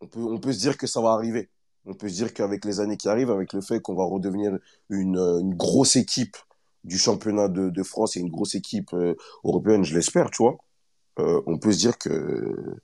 On 0.00 0.06
peut, 0.06 0.20
on 0.20 0.38
peut 0.38 0.52
se 0.52 0.58
dire 0.60 0.76
que 0.76 0.86
ça 0.86 1.00
va 1.00 1.12
arriver. 1.12 1.50
On 1.86 1.94
peut 1.94 2.08
se 2.08 2.14
dire 2.14 2.34
qu'avec 2.34 2.64
les 2.66 2.80
années 2.80 2.96
qui 2.98 3.08
arrivent, 3.08 3.30
avec 3.30 3.54
le 3.54 3.62
fait 3.62 3.80
qu'on 3.80 3.94
va 3.94 4.04
redevenir 4.04 4.58
une, 4.90 5.16
une, 5.16 5.54
grosse 5.54 5.96
équipe 5.96 6.36
du 6.84 6.98
championnat 6.98 7.48
de, 7.48 7.70
de, 7.70 7.82
France 7.82 8.16
et 8.16 8.20
une 8.20 8.30
grosse 8.30 8.54
équipe 8.54 8.92
euh, 8.94 9.14
européenne, 9.44 9.84
je 9.84 9.94
l'espère, 9.94 10.30
tu 10.30 10.42
vois, 10.42 10.58
euh, 11.18 11.42
on 11.46 11.58
peut 11.58 11.72
se 11.72 11.78
dire 11.78 11.98
que 11.98 12.76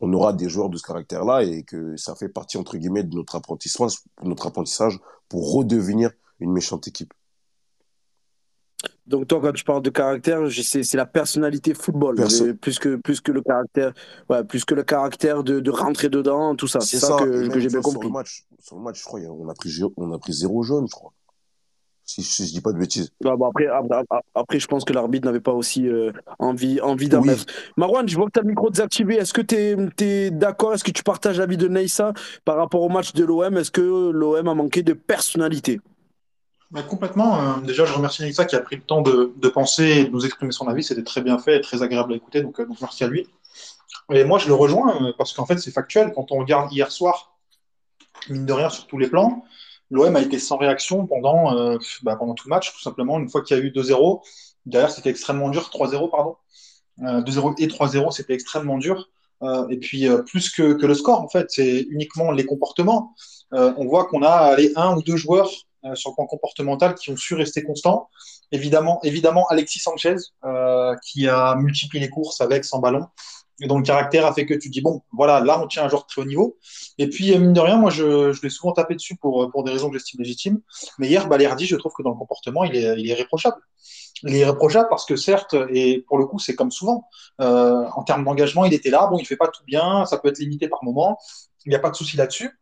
on 0.00 0.12
aura 0.12 0.32
des 0.32 0.48
joueurs 0.48 0.68
de 0.68 0.76
ce 0.76 0.82
caractère-là 0.82 1.44
et 1.44 1.62
que 1.62 1.96
ça 1.96 2.16
fait 2.16 2.28
partie, 2.28 2.58
entre 2.58 2.76
guillemets, 2.76 3.04
de 3.04 3.14
notre 3.14 3.36
apprentissage, 3.36 3.92
notre 4.24 4.48
apprentissage 4.48 4.98
pour 5.28 5.54
redevenir 5.54 6.10
une 6.40 6.52
méchante 6.52 6.88
équipe. 6.88 7.14
Donc 9.06 9.28
toi, 9.28 9.40
quand 9.40 9.52
tu 9.52 9.62
parles 9.62 9.82
de 9.82 9.90
caractère, 9.90 10.40
c'est 10.50 10.94
la 10.94 11.06
personnalité 11.06 11.74
football, 11.74 12.16
plus 12.60 12.78
que 12.78 12.96
plus 12.96 13.20
que 13.20 13.30
le 13.30 13.42
caractère, 13.42 13.92
ouais, 14.28 14.42
plus 14.44 14.64
que 14.64 14.74
le 14.74 14.82
caractère 14.82 15.44
de, 15.44 15.60
de 15.60 15.70
rentrer 15.70 16.08
dedans, 16.08 16.56
tout 16.56 16.66
ça. 16.66 16.80
C'est 16.80 16.98
ça, 16.98 17.16
que, 17.18 17.48
que 17.48 17.60
j'ai 17.60 17.68
bien 17.68 17.80
compris. 17.80 18.00
Sur 18.00 18.08
le 18.08 18.12
match, 18.12 18.46
sur 18.60 18.76
le 18.76 18.82
match, 18.82 19.00
je 19.00 19.04
crois, 19.04 19.20
on 19.20 19.48
a 19.48 19.54
pris 19.54 19.80
on 19.96 20.12
a 20.12 20.18
pris 20.18 20.32
zéro 20.32 20.62
jaune, 20.62 20.86
je 20.88 20.94
crois. 20.94 21.12
Si, 22.20 22.46
je 22.46 22.52
dis 22.52 22.60
pas 22.60 22.72
de 22.72 22.78
bêtises. 22.78 23.10
bon, 23.20 23.48
après, 23.48 23.66
après, 24.34 24.58
je 24.58 24.66
pense 24.66 24.84
que 24.84 24.92
l'arbitre 24.92 25.26
n'avait 25.26 25.40
pas 25.40 25.52
aussi 25.52 25.88
euh, 25.88 26.12
envie, 26.38 26.80
envie. 26.80 27.08
Marwan, 27.76 28.08
je 28.08 28.16
vois 28.16 28.26
que 28.26 28.32
tu 28.32 28.40
as 28.40 28.42
le 28.42 28.48
micro 28.48 28.68
désactivé. 28.70 29.16
Est-ce 29.16 29.32
que 29.32 29.40
tu 29.40 29.54
es, 29.54 29.76
es 30.00 30.30
d'accord? 30.30 30.74
Est-ce 30.74 30.84
que 30.84 30.90
tu 30.90 31.02
partages 31.02 31.38
l'avis 31.38 31.56
de 31.56 31.68
Neissa 31.68 32.12
par 32.44 32.56
rapport 32.56 32.82
au 32.82 32.88
match 32.88 33.12
de 33.14 33.24
l'OM 33.24 33.56
Est-ce 33.56 33.70
que 33.70 34.10
l'OM 34.10 34.46
a 34.46 34.54
manqué 34.54 34.82
de 34.82 34.92
personnalité? 34.92 35.80
Complètement. 36.88 37.38
Euh, 37.40 37.60
déjà, 37.60 37.84
je 37.84 37.92
remercie 37.92 38.22
Neissa 38.22 38.46
qui 38.46 38.56
a 38.56 38.60
pris 38.60 38.76
le 38.76 38.82
temps 38.82 39.02
de, 39.02 39.32
de, 39.36 39.48
penser 39.48 39.84
et 39.84 40.04
de 40.04 40.10
nous 40.10 40.24
exprimer 40.24 40.52
son 40.52 40.68
avis. 40.68 40.82
C'était 40.82 41.02
très 41.02 41.20
bien 41.20 41.38
fait 41.38 41.56
et 41.56 41.60
très 41.60 41.82
agréable 41.82 42.14
à 42.14 42.16
écouter. 42.16 42.40
Donc, 42.40 42.58
euh, 42.60 42.66
donc 42.66 42.80
merci 42.80 43.04
à 43.04 43.08
lui. 43.08 43.26
Et 44.10 44.24
moi, 44.24 44.38
je 44.38 44.48
le 44.48 44.54
rejoins 44.54 45.02
euh, 45.02 45.12
parce 45.16 45.34
qu'en 45.34 45.44
fait, 45.44 45.58
c'est 45.58 45.70
factuel. 45.70 46.12
Quand 46.14 46.32
on 46.32 46.38
regarde 46.38 46.72
hier 46.72 46.90
soir, 46.90 47.36
mine 48.30 48.46
de 48.46 48.52
rien, 48.52 48.70
sur 48.70 48.86
tous 48.86 48.98
les 48.98 49.08
plans, 49.08 49.44
l'OM 49.92 50.16
a 50.16 50.20
été 50.20 50.38
sans 50.38 50.56
réaction 50.56 51.06
pendant, 51.06 51.56
euh, 51.56 51.78
bah, 52.02 52.16
pendant 52.16 52.34
tout 52.34 52.48
le 52.48 52.50
match, 52.50 52.72
tout 52.72 52.80
simplement. 52.80 53.18
Une 53.18 53.28
fois 53.28 53.42
qu'il 53.42 53.56
y 53.56 53.60
a 53.60 53.62
eu 53.62 53.70
2-0, 53.70 54.22
derrière, 54.66 54.90
c'était 54.90 55.10
extrêmement 55.10 55.50
dur. 55.50 55.70
3-0, 55.72 56.10
pardon. 56.10 56.36
Euh, 57.04 57.22
2-0 57.22 57.54
et 57.58 57.68
3-0, 57.68 58.10
c'était 58.10 58.34
extrêmement 58.34 58.78
dur. 58.78 59.08
Euh, 59.42 59.68
et 59.68 59.76
puis, 59.76 60.06
plus 60.26 60.50
que, 60.50 60.74
que, 60.74 60.86
le 60.86 60.94
score, 60.94 61.20
en 61.20 61.28
fait, 61.28 61.46
c'est 61.50 61.86
uniquement 61.90 62.32
les 62.32 62.44
comportements. 62.44 63.14
on 63.52 63.86
voit 63.86 64.06
qu'on 64.06 64.22
a 64.22 64.56
les 64.56 64.72
un 64.76 64.96
ou 64.96 65.02
deux 65.02 65.16
joueurs 65.16 65.50
euh, 65.84 65.96
sur 65.96 66.10
le 66.10 66.14
plan 66.14 66.26
comportemental 66.26 66.94
qui 66.94 67.10
ont 67.10 67.16
su 67.16 67.34
rester 67.34 67.64
constants. 67.64 68.08
Évidemment, 68.52 69.00
évidemment 69.02 69.48
Alexis 69.48 69.80
Sanchez, 69.80 70.14
euh, 70.44 70.94
qui 71.04 71.26
a 71.26 71.56
multiplié 71.56 72.04
les 72.04 72.08
courses 72.10 72.40
avec, 72.40 72.64
sans 72.64 72.78
ballon, 72.78 73.06
et 73.60 73.66
dont 73.66 73.78
le 73.78 73.84
caractère 73.84 74.26
a 74.26 74.32
fait 74.32 74.46
que 74.46 74.54
tu 74.54 74.70
dis, 74.70 74.80
bon, 74.80 75.02
voilà, 75.12 75.40
là, 75.40 75.60
on 75.62 75.66
tient 75.66 75.84
un 75.84 75.88
joueur 75.88 76.02
de 76.02 76.06
très 76.08 76.22
haut 76.22 76.26
niveau. 76.26 76.58
Et 76.98 77.08
puis, 77.08 77.32
euh, 77.32 77.38
mine 77.38 77.52
de 77.52 77.60
rien, 77.60 77.76
moi, 77.76 77.90
je, 77.90 78.32
je 78.32 78.42
l'ai 78.42 78.50
souvent 78.50 78.72
tapé 78.72 78.94
dessus 78.94 79.16
pour, 79.16 79.50
pour 79.50 79.64
des 79.64 79.72
raisons 79.72 79.88
que 79.88 79.98
j'estime 79.98 80.20
légitimes. 80.20 80.60
Mais 80.98 81.08
hier, 81.08 81.28
Balerdi, 81.28 81.66
je 81.66 81.76
trouve 81.76 81.92
que 81.96 82.02
dans 82.02 82.10
le 82.10 82.16
comportement, 82.16 82.64
il 82.64 82.74
est, 82.76 82.98
il 82.98 83.06
est 83.08 83.12
irréprochable. 83.12 83.56
Il 84.24 84.34
est 84.34 84.40
irréprochable 84.40 84.88
parce 84.88 85.04
que 85.04 85.16
certes, 85.16 85.54
et 85.70 86.04
pour 86.06 86.18
le 86.18 86.26
coup, 86.26 86.38
c'est 86.38 86.54
comme 86.54 86.70
souvent, 86.70 87.08
euh, 87.40 87.84
en 87.94 88.02
termes 88.04 88.24
d'engagement, 88.24 88.64
il 88.64 88.72
était 88.74 88.90
là. 88.90 89.06
Bon, 89.06 89.18
il 89.18 89.26
fait 89.26 89.36
pas 89.36 89.48
tout 89.48 89.64
bien, 89.66 90.06
ça 90.06 90.18
peut 90.18 90.28
être 90.28 90.38
limité 90.38 90.68
par 90.68 90.82
moment. 90.84 91.18
Il 91.66 91.70
n'y 91.70 91.74
a 91.74 91.80
pas 91.80 91.90
de 91.90 91.96
souci 91.96 92.16
là-dessus. 92.16 92.58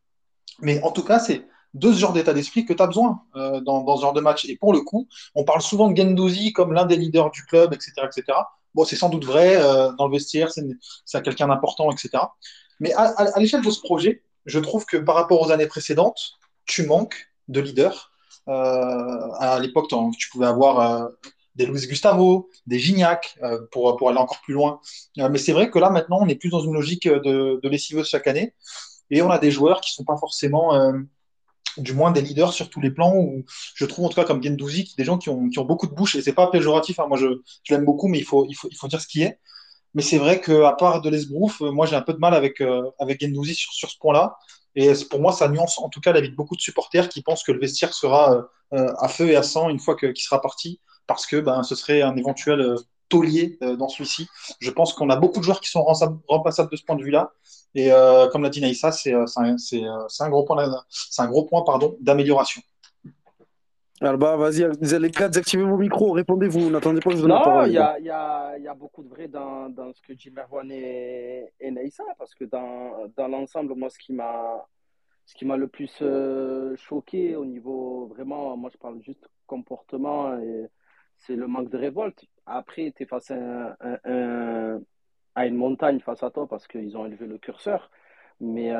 Mais 0.60 0.82
en 0.82 0.90
tout 0.90 1.04
cas, 1.04 1.18
c'est 1.18 1.46
de 1.74 1.92
ce 1.92 1.98
genre 1.98 2.12
d'état 2.12 2.32
d'esprit 2.34 2.64
que 2.64 2.72
tu 2.72 2.82
as 2.82 2.86
besoin 2.86 3.22
euh, 3.36 3.60
dans, 3.60 3.82
dans, 3.82 3.96
ce 3.96 4.02
genre 4.02 4.12
de 4.12 4.20
match. 4.20 4.44
Et 4.46 4.56
pour 4.56 4.72
le 4.72 4.80
coup, 4.80 5.06
on 5.34 5.44
parle 5.44 5.62
souvent 5.62 5.88
de 5.88 5.96
Gendouzi 5.96 6.52
comme 6.52 6.72
l'un 6.72 6.84
des 6.84 6.96
leaders 6.96 7.30
du 7.30 7.44
club, 7.44 7.72
etc. 7.72 7.92
etc. 8.04 8.38
Bon, 8.74 8.84
c'est 8.84 8.96
sans 8.96 9.08
doute 9.08 9.24
vrai, 9.24 9.56
euh, 9.56 9.92
dans 9.98 10.06
le 10.06 10.12
vestiaire, 10.12 10.50
c'est 10.52 11.22
quelqu'un 11.22 11.48
d'important, 11.48 11.90
etc. 11.90 12.10
Mais 12.78 12.92
à, 12.94 13.38
l'échelle 13.38 13.62
de 13.62 13.70
ce 13.70 13.80
projet, 13.80 14.22
je 14.46 14.58
trouve 14.58 14.86
que 14.86 14.96
par 14.96 15.14
rapport 15.14 15.40
aux 15.40 15.50
années 15.50 15.66
précédentes, 15.66 16.38
tu 16.66 16.86
manques 16.86 17.30
de 17.48 17.60
leaders. 17.60 18.10
Euh, 18.48 19.32
à 19.38 19.58
l'époque, 19.60 19.90
tu 20.16 20.30
pouvais 20.30 20.46
avoir 20.46 20.80
euh, 20.80 21.08
des 21.56 21.66
Luis 21.66 21.86
Gustavo, 21.86 22.48
des 22.66 22.78
Gignac, 22.78 23.38
pour, 23.72 23.96
pour 23.96 24.08
aller 24.08 24.18
encore 24.18 24.40
plus 24.42 24.54
loin. 24.54 24.80
Mais 25.16 25.38
c'est 25.38 25.52
vrai 25.52 25.70
que 25.70 25.78
là, 25.78 25.90
maintenant, 25.90 26.18
on 26.20 26.28
est 26.28 26.36
plus 26.36 26.50
dans 26.50 26.60
une 26.60 26.72
logique 26.72 27.06
de, 27.06 27.60
de 27.62 27.68
lessiveuse 27.68 28.08
chaque 28.08 28.28
année. 28.28 28.54
Et 29.10 29.20
on 29.20 29.30
a 29.30 29.38
des 29.38 29.50
joueurs 29.50 29.80
qui 29.80 29.92
sont 29.92 30.04
pas 30.04 30.16
forcément 30.16 30.72
du 31.76 31.92
moins 31.92 32.10
des 32.10 32.20
leaders 32.20 32.52
sur 32.52 32.68
tous 32.68 32.80
les 32.80 32.90
plans, 32.90 33.14
où 33.14 33.44
je 33.74 33.84
trouve 33.84 34.06
en 34.06 34.08
tout 34.08 34.16
cas 34.16 34.24
comme 34.24 34.42
Gendouzi, 34.42 34.94
des 34.96 35.04
gens 35.04 35.18
qui 35.18 35.28
ont, 35.28 35.48
qui 35.48 35.58
ont 35.58 35.64
beaucoup 35.64 35.86
de 35.86 35.94
bouche, 35.94 36.16
et 36.16 36.22
c'est 36.22 36.32
pas 36.32 36.48
péjoratif, 36.48 36.98
hein, 36.98 37.06
moi 37.08 37.16
je, 37.16 37.26
je 37.64 37.74
l'aime 37.74 37.84
beaucoup, 37.84 38.08
mais 38.08 38.18
il 38.18 38.24
faut, 38.24 38.46
il, 38.48 38.54
faut, 38.54 38.68
il 38.70 38.76
faut 38.76 38.88
dire 38.88 39.00
ce 39.00 39.06
qui 39.06 39.22
est. 39.22 39.38
Mais 39.94 40.02
c'est 40.02 40.18
vrai 40.18 40.40
qu'à 40.40 40.72
part 40.72 41.00
de 41.00 41.10
l'Esbrouf, 41.10 41.60
moi 41.60 41.86
j'ai 41.86 41.96
un 41.96 42.02
peu 42.02 42.12
de 42.12 42.18
mal 42.18 42.34
avec, 42.34 42.60
euh, 42.60 42.82
avec 42.98 43.20
Gendouzi 43.20 43.54
sur, 43.54 43.72
sur 43.72 43.90
ce 43.90 43.98
point-là. 43.98 44.36
Et 44.76 44.92
pour 45.10 45.20
moi, 45.20 45.32
ça 45.32 45.48
nuance 45.48 45.78
en 45.78 45.88
tout 45.88 46.00
cas 46.00 46.12
la 46.12 46.20
vie 46.20 46.30
de 46.30 46.36
beaucoup 46.36 46.54
de 46.54 46.60
supporters 46.60 47.08
qui 47.08 47.22
pensent 47.22 47.42
que 47.42 47.52
le 47.52 47.58
vestiaire 47.58 47.92
sera 47.92 48.46
euh, 48.72 48.92
à 48.98 49.08
feu 49.08 49.30
et 49.30 49.36
à 49.36 49.42
sang 49.42 49.68
une 49.68 49.80
fois 49.80 49.96
qu'il 49.96 50.16
sera 50.16 50.40
parti, 50.40 50.80
parce 51.06 51.26
que 51.26 51.40
ben, 51.40 51.62
ce 51.64 51.74
serait 51.74 52.02
un 52.02 52.16
éventuel 52.16 52.60
euh, 52.60 52.76
taulier 53.10 53.58
euh, 53.62 53.76
dans 53.76 53.88
celui-ci. 53.88 54.26
Je 54.60 54.70
pense 54.70 54.94
qu'on 54.94 55.10
a 55.10 55.16
beaucoup 55.16 55.40
de 55.40 55.44
joueurs 55.44 55.60
qui 55.60 55.68
sont 55.68 55.84
remplaçables 56.28 56.70
de 56.70 56.76
ce 56.76 56.84
point 56.84 56.96
de 56.96 57.02
vue-là. 57.02 57.32
Et 57.74 57.92
euh, 57.92 58.28
comme 58.30 58.42
l'a 58.42 58.48
dit 58.48 58.62
Naïssa, 58.62 58.90
c'est 58.90 59.12
un, 59.12 59.26
un, 59.26 60.30
gros 60.30 60.44
point, 60.44 60.82
un 61.18 61.28
gros 61.28 61.44
point 61.44 61.62
pardon, 61.62 61.96
d'amélioration. 62.00 62.62
Alba, 64.02 64.34
vas-y, 64.36 64.66
les 64.98 65.10
gars, 65.10 65.28
désactivez 65.28 65.62
vos 65.62 65.76
micros, 65.76 66.12
répondez-vous, 66.12 66.70
n'attendez 66.70 67.00
pas 67.00 67.10
que 67.10 67.16
je 67.16 67.20
vous 67.20 67.28
donne 67.28 67.36
la 67.36 67.44
Non, 67.44 67.66
il 67.66 67.72
y 67.72 67.78
a, 67.78 67.98
il 67.98 68.06
y 68.06 68.10
a, 68.10 68.56
il 68.56 68.64
y 68.64 68.68
a 68.68 68.72
beaucoup 68.72 69.02
de 69.02 69.10
vrai 69.10 69.28
dans, 69.28 69.68
dans 69.68 69.92
ce 69.92 70.00
que 70.00 70.14
dit 70.14 70.30
Merwan 70.30 70.72
et, 70.72 71.52
et 71.60 71.70
Naïssa, 71.70 72.04
parce 72.18 72.34
que 72.34 72.44
dans, 72.44 73.12
dans 73.14 73.28
l'ensemble, 73.28 73.74
moi, 73.74 73.90
ce 73.90 73.98
qui 73.98 74.14
m'a, 74.14 74.66
ce 75.26 75.34
qui 75.34 75.44
m'a 75.44 75.58
le 75.58 75.68
plus 75.68 75.92
euh, 76.00 76.74
choqué 76.76 77.36
au 77.36 77.44
niveau 77.44 78.06
vraiment, 78.06 78.56
moi, 78.56 78.70
je 78.72 78.78
parle 78.78 79.02
juste 79.02 79.28
comportement, 79.46 80.34
c'est 81.18 81.36
le 81.36 81.46
manque 81.46 81.68
de 81.68 81.76
révolte. 81.76 82.24
Après, 82.50 82.92
tu 82.96 83.02
es 83.04 83.06
face 83.06 83.30
à, 83.30 83.34
un- 83.36 83.76
un- 83.80 83.98
un- 84.04 84.82
à 85.34 85.46
une 85.46 85.54
montagne 85.56 86.00
face 86.00 86.22
à 86.22 86.30
toi 86.30 86.48
parce 86.48 86.66
qu'ils 86.68 86.96
ont 86.96 87.06
élevé 87.06 87.26
le 87.26 87.38
curseur, 87.38 87.90
mais 88.40 88.72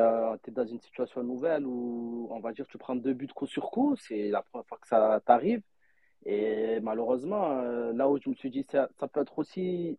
tu 0.43 0.50
es 0.50 0.53
dans 0.53 0.67
une 0.67 0.81
situation 0.81 1.23
nouvelle 1.23 1.65
où, 1.67 2.29
on 2.31 2.41
va 2.41 2.53
dire, 2.53 2.67
tu 2.69 2.79
prends 2.79 2.97
deux 2.97 3.12
buts 3.15 3.29
coup 3.29 3.47
sur 3.47 3.71
coup, 3.71 3.97
c'est 3.97 4.29
la 4.31 4.43
première 4.43 4.67
fois 4.67 4.79
que 4.79 4.89
ça 4.89 5.21
t'arrive. 5.27 5.62
Et 6.27 6.81
malheureusement, 6.81 7.53
euh, 7.61 7.93
là 7.95 8.09
où 8.11 8.19
je 8.21 8.29
me 8.31 8.35
suis 8.35 8.50
dit, 8.50 8.65
ça, 8.71 8.89
ça 8.99 9.09
peut 9.09 9.21
être 9.23 9.39
aussi, 9.39 9.99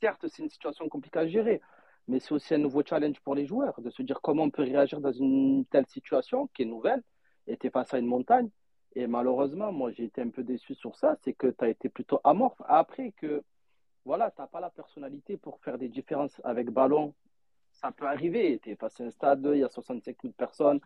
certes, 0.00 0.26
c'est 0.28 0.42
une 0.42 0.50
situation 0.50 0.88
compliquée 0.88 1.20
à 1.20 1.26
gérer, 1.28 1.60
mais 2.08 2.20
c'est 2.20 2.32
aussi 2.32 2.54
un 2.54 2.58
nouveau 2.58 2.82
challenge 2.84 3.20
pour 3.20 3.34
les 3.34 3.46
joueurs, 3.46 3.80
de 3.80 3.90
se 3.90 4.02
dire 4.02 4.20
comment 4.22 4.44
on 4.44 4.50
peut 4.50 4.62
réagir 4.62 5.00
dans 5.00 5.12
une 5.12 5.64
telle 5.70 5.86
situation 5.88 6.48
qui 6.54 6.62
est 6.62 6.66
nouvelle, 6.66 7.02
et 7.46 7.56
tu 7.56 7.66
es 7.68 7.70
face 7.70 7.94
à 7.94 7.98
une 7.98 8.06
montagne. 8.06 8.50
Et 8.94 9.06
malheureusement, 9.06 9.72
moi, 9.72 9.90
j'ai 9.90 10.04
été 10.04 10.20
un 10.20 10.30
peu 10.30 10.42
déçu 10.42 10.74
sur 10.74 10.96
ça, 10.96 11.16
c'est 11.22 11.32
que 11.32 11.48
tu 11.48 11.64
as 11.64 11.68
été 11.68 11.88
plutôt 11.88 12.20
amorphe. 12.24 12.60
Après 12.66 13.12
que, 13.12 13.42
voilà, 14.04 14.30
tu 14.30 14.40
n'as 14.40 14.46
pas 14.46 14.60
la 14.60 14.70
personnalité 14.70 15.36
pour 15.36 15.60
faire 15.60 15.78
des 15.78 15.88
différences 15.88 16.40
avec 16.44 16.70
ballon. 16.70 17.14
Ça 17.72 17.90
peut 17.90 18.06
arriver, 18.06 18.60
tu 18.62 18.70
es 18.70 18.84
à 18.84 18.88
un 19.00 19.10
stade, 19.10 19.48
il 19.52 19.60
y 19.60 19.64
a 19.64 19.68
65 19.68 20.16
000 20.22 20.34
personnes, 20.34 20.80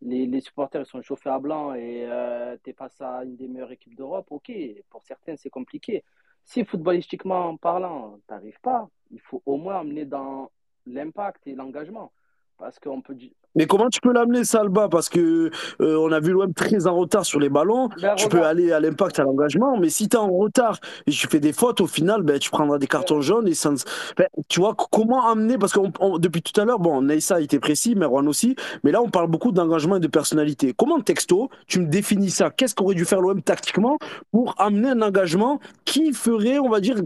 les, 0.00 0.40
supporters 0.40 0.82
ils 0.82 0.86
sont 0.86 1.02
chauffés 1.02 1.30
à 1.30 1.38
blanc 1.38 1.74
et 1.74 2.06
euh, 2.06 2.56
tu 2.62 2.70
es 2.70 2.72
face 2.72 3.00
à 3.00 3.24
une 3.24 3.36
des 3.36 3.48
meilleures 3.48 3.72
équipes 3.72 3.96
d'Europe, 3.96 4.26
ok, 4.30 4.52
pour 4.90 5.04
certains 5.04 5.36
c'est 5.36 5.50
compliqué. 5.50 6.04
Si 6.44 6.64
footballistiquement 6.64 7.56
parlant, 7.56 8.18
tu 8.26 8.32
n'arrives 8.32 8.60
pas, 8.60 8.88
il 9.10 9.20
faut 9.20 9.42
au 9.44 9.56
moins 9.56 9.80
amener 9.80 10.04
dans 10.04 10.50
l'impact 10.86 11.46
et 11.46 11.54
l'engagement. 11.54 12.12
Parce 12.56 12.78
qu'on 12.78 13.02
peut. 13.02 13.16
Mais 13.58 13.66
comment 13.66 13.88
tu 13.88 14.00
peux 14.00 14.12
l'amener, 14.12 14.44
Salba? 14.44 14.88
Parce 14.88 15.08
que 15.08 15.50
euh, 15.80 15.96
on 15.98 16.12
a 16.12 16.20
vu 16.20 16.30
l'OM 16.30 16.54
très 16.54 16.86
en 16.86 16.94
retard 16.96 17.24
sur 17.26 17.40
les 17.40 17.48
ballons. 17.48 17.88
Ben, 18.00 18.14
Tu 18.14 18.28
peux 18.28 18.44
aller 18.44 18.72
à 18.72 18.78
l'impact, 18.78 19.18
à 19.18 19.24
l'engagement, 19.24 19.76
mais 19.78 19.90
si 19.90 20.08
tu 20.08 20.16
es 20.16 20.20
en 20.20 20.30
retard 20.30 20.78
et 21.08 21.10
tu 21.10 21.26
fais 21.26 21.40
des 21.40 21.52
fautes, 21.52 21.80
au 21.80 21.88
final, 21.88 22.22
ben, 22.22 22.38
tu 22.38 22.50
prendras 22.50 22.78
des 22.78 22.86
cartons 22.86 23.20
jaunes. 23.20 23.48
Et 23.48 23.50
ne- 23.50 23.76
ben, 24.16 24.26
tu 24.48 24.60
vois, 24.60 24.76
comment 24.92 25.28
amener? 25.28 25.58
Parce 25.58 25.72
que 25.72 25.80
depuis 26.18 26.40
tout 26.40 26.58
à 26.60 26.64
l'heure, 26.64 26.78
bon, 26.78 27.02
Naïssa 27.02 27.34
a 27.36 27.40
été 27.40 27.58
précis, 27.58 27.96
Merwan 27.96 28.28
aussi, 28.28 28.54
mais 28.84 28.92
là, 28.92 29.02
on 29.02 29.10
parle 29.10 29.26
beaucoup 29.28 29.50
d'engagement 29.50 29.96
et 29.96 30.00
de 30.00 30.06
personnalité. 30.06 30.72
Comment, 30.76 31.00
texto, 31.00 31.50
tu 31.66 31.80
me 31.80 31.86
définis 31.86 32.30
ça? 32.30 32.50
Qu'est-ce 32.50 32.76
qu'aurait 32.76 32.94
dû 32.94 33.04
faire 33.04 33.20
l'OM 33.20 33.42
tactiquement 33.42 33.98
pour 34.30 34.54
amener 34.58 34.90
un 34.90 35.02
engagement 35.02 35.58
qui 35.84 36.12
ferait, 36.12 36.60
on 36.60 36.68
va 36.68 36.78
dire, 36.78 36.96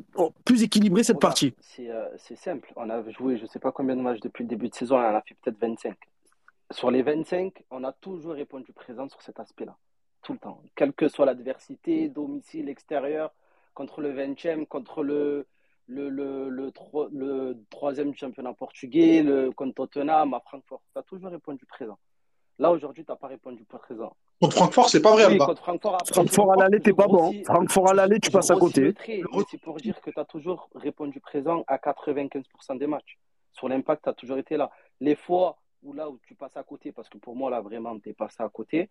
plus 0.44 0.62
équilibré 0.62 1.02
cette 1.02 1.16
regarde, 1.16 1.22
partie? 1.22 1.54
c'est 1.60 1.90
euh, 1.90 2.04
c'est 2.18 2.36
simple. 2.36 2.70
On 2.76 2.90
a 2.90 3.02
joué 3.10 3.38
je 3.38 3.46
sais 3.46 3.58
pas 3.58 3.72
combien 3.72 3.96
de 3.96 4.02
matchs 4.02 4.20
depuis 4.20 4.42
le 4.44 4.48
début 4.50 4.68
de 4.68 4.74
saison, 4.74 4.96
on 4.96 4.98
en 4.98 5.14
a 5.16 5.22
fait 5.22 5.34
peut-être 5.42 5.58
25. 5.60 5.94
Sur 6.72 6.90
les 6.90 7.02
25, 7.02 7.64
on 7.70 7.84
a 7.84 7.92
toujours 7.92 8.32
répondu 8.34 8.72
présent 8.72 9.08
sur 9.08 9.20
cet 9.22 9.38
aspect-là. 9.40 9.76
Tout 10.22 10.32
le 10.34 10.38
temps. 10.38 10.62
Quelle 10.76 10.92
que 10.92 11.08
soit 11.08 11.26
l'adversité, 11.26 12.08
domicile, 12.08 12.68
extérieur, 12.68 13.32
contre 13.74 14.00
le 14.00 14.12
20e, 14.12 14.66
contre 14.66 15.02
le, 15.02 15.46
le, 15.86 16.08
le, 16.08 16.48
le, 16.48 16.70
tro- 16.70 17.08
le 17.12 17.56
troisième 17.70 18.10
du 18.12 18.16
championnat 18.18 18.52
portugais, 18.54 19.22
le, 19.22 19.50
contre 19.50 19.74
Tottenham, 19.74 20.34
à 20.34 20.40
Francfort. 20.40 20.82
Tu 20.92 20.98
as 20.98 21.02
toujours 21.02 21.30
répondu 21.30 21.66
présent. 21.66 21.98
Là, 22.58 22.70
aujourd'hui, 22.70 23.04
tu 23.04 23.10
n'as 23.10 23.16
pas 23.16 23.26
répondu 23.26 23.64
présent. 23.64 24.14
Contre 24.40 24.56
Francfort, 24.56 24.88
c'est 24.88 25.02
pas 25.02 25.12
vrai, 25.12 25.26
Oui, 25.26 25.38
contre 25.38 25.62
Francfort, 25.62 25.94
après, 25.94 26.14
Francfort 26.14 26.52
à 26.52 26.56
l'aller, 26.56 26.80
t'es 26.80 26.92
pas 26.92 27.06
bon. 27.06 27.16
grossis, 27.16 27.44
Francfort 27.44 27.90
à 27.90 27.94
l'aller, 27.94 28.20
tu 28.20 28.30
passes 28.30 28.50
à 28.50 28.56
côté. 28.56 28.94
c'est 29.50 29.58
pour 29.60 29.76
dire 29.78 30.00
que 30.00 30.10
tu 30.10 30.18
as 30.20 30.24
toujours 30.24 30.68
répondu 30.74 31.18
présent 31.20 31.64
à 31.66 31.78
95% 31.78 32.78
des 32.78 32.86
matchs. 32.86 33.18
Sur 33.52 33.68
l'impact, 33.68 34.04
tu 34.04 34.08
as 34.10 34.12
toujours 34.14 34.38
été 34.38 34.56
là. 34.56 34.70
Les 35.00 35.14
fois 35.16 35.58
où 35.82 35.92
là 35.92 36.08
où 36.08 36.18
tu 36.26 36.34
passes 36.34 36.56
à 36.56 36.62
côté, 36.62 36.92
parce 36.92 37.08
que 37.08 37.18
pour 37.18 37.36
moi, 37.36 37.50
là, 37.50 37.60
vraiment, 37.60 37.98
tu 37.98 38.10
es 38.10 38.12
passé 38.12 38.42
à 38.42 38.48
côté, 38.48 38.90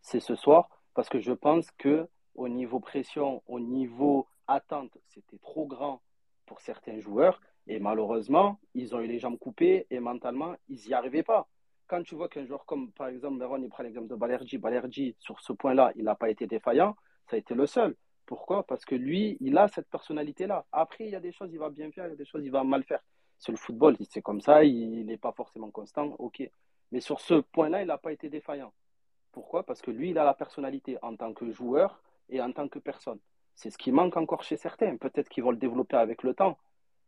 c'est 0.00 0.20
ce 0.20 0.34
soir, 0.34 0.68
parce 0.94 1.08
que 1.08 1.20
je 1.20 1.32
pense 1.32 1.70
que 1.72 2.06
au 2.34 2.48
niveau 2.48 2.80
pression, 2.80 3.42
au 3.46 3.60
niveau 3.60 4.26
attente, 4.46 4.96
c'était 5.06 5.38
trop 5.38 5.66
grand 5.66 6.00
pour 6.46 6.60
certains 6.60 7.00
joueurs, 7.00 7.40
et 7.66 7.78
malheureusement, 7.78 8.58
ils 8.74 8.94
ont 8.94 9.00
eu 9.00 9.06
les 9.06 9.18
jambes 9.18 9.38
coupées, 9.38 9.86
et 9.90 10.00
mentalement, 10.00 10.54
ils 10.68 10.80
n'y 10.86 10.94
arrivaient 10.94 11.22
pas. 11.22 11.48
Quand 11.86 12.02
tu 12.02 12.14
vois 12.14 12.28
qu'un 12.28 12.44
joueur 12.44 12.64
comme, 12.66 12.92
par 12.92 13.08
exemple, 13.08 13.36
Meron, 13.36 13.62
il 13.62 13.68
prend 13.68 13.82
l'exemple 13.82 14.08
de 14.08 14.14
Balerji, 14.14 14.58
Balerji, 14.58 15.16
sur 15.18 15.40
ce 15.40 15.52
point-là, 15.52 15.92
il 15.96 16.04
n'a 16.04 16.14
pas 16.14 16.30
été 16.30 16.46
défaillant, 16.46 16.96
ça 17.28 17.36
a 17.36 17.38
été 17.38 17.54
le 17.54 17.66
seul. 17.66 17.96
Pourquoi? 18.26 18.64
Parce 18.64 18.84
que 18.84 18.94
lui, 18.94 19.36
il 19.40 19.58
a 19.58 19.66
cette 19.66 19.88
personnalité-là. 19.88 20.64
Après, 20.70 21.04
il 21.04 21.10
y 21.10 21.16
a 21.16 21.20
des 21.20 21.32
choses, 21.32 21.52
il 21.52 21.58
va 21.58 21.68
bien 21.68 21.90
faire, 21.90 22.06
il 22.06 22.10
y 22.10 22.12
a 22.12 22.16
des 22.16 22.24
choses, 22.24 22.44
il 22.44 22.52
va 22.52 22.62
mal 22.62 22.84
faire. 22.84 23.02
C'est 23.40 23.52
le 23.52 23.58
football, 23.58 23.96
c'est 24.08 24.22
comme 24.22 24.40
ça, 24.40 24.62
il 24.64 25.06
n'est 25.06 25.16
pas 25.16 25.32
forcément 25.32 25.70
constant, 25.70 26.14
ok. 26.18 26.48
Mais 26.92 27.00
sur 27.00 27.20
ce 27.20 27.34
point-là, 27.34 27.80
il 27.80 27.86
n'a 27.86 27.98
pas 27.98 28.12
été 28.12 28.28
défaillant. 28.28 28.72
Pourquoi? 29.32 29.64
Parce 29.64 29.80
que 29.80 29.90
lui, 29.90 30.10
il 30.10 30.18
a 30.18 30.24
la 30.24 30.34
personnalité 30.34 30.98
en 31.02 31.16
tant 31.16 31.32
que 31.32 31.50
joueur 31.50 32.02
et 32.28 32.42
en 32.42 32.52
tant 32.52 32.68
que 32.68 32.78
personne. 32.78 33.18
C'est 33.54 33.70
ce 33.70 33.78
qui 33.78 33.92
manque 33.92 34.16
encore 34.16 34.42
chez 34.42 34.56
certains. 34.56 34.96
Peut-être 34.96 35.28
qu'ils 35.28 35.42
vont 35.42 35.52
le 35.52 35.56
développer 35.56 35.96
avec 35.96 36.22
le 36.22 36.34
temps. 36.34 36.58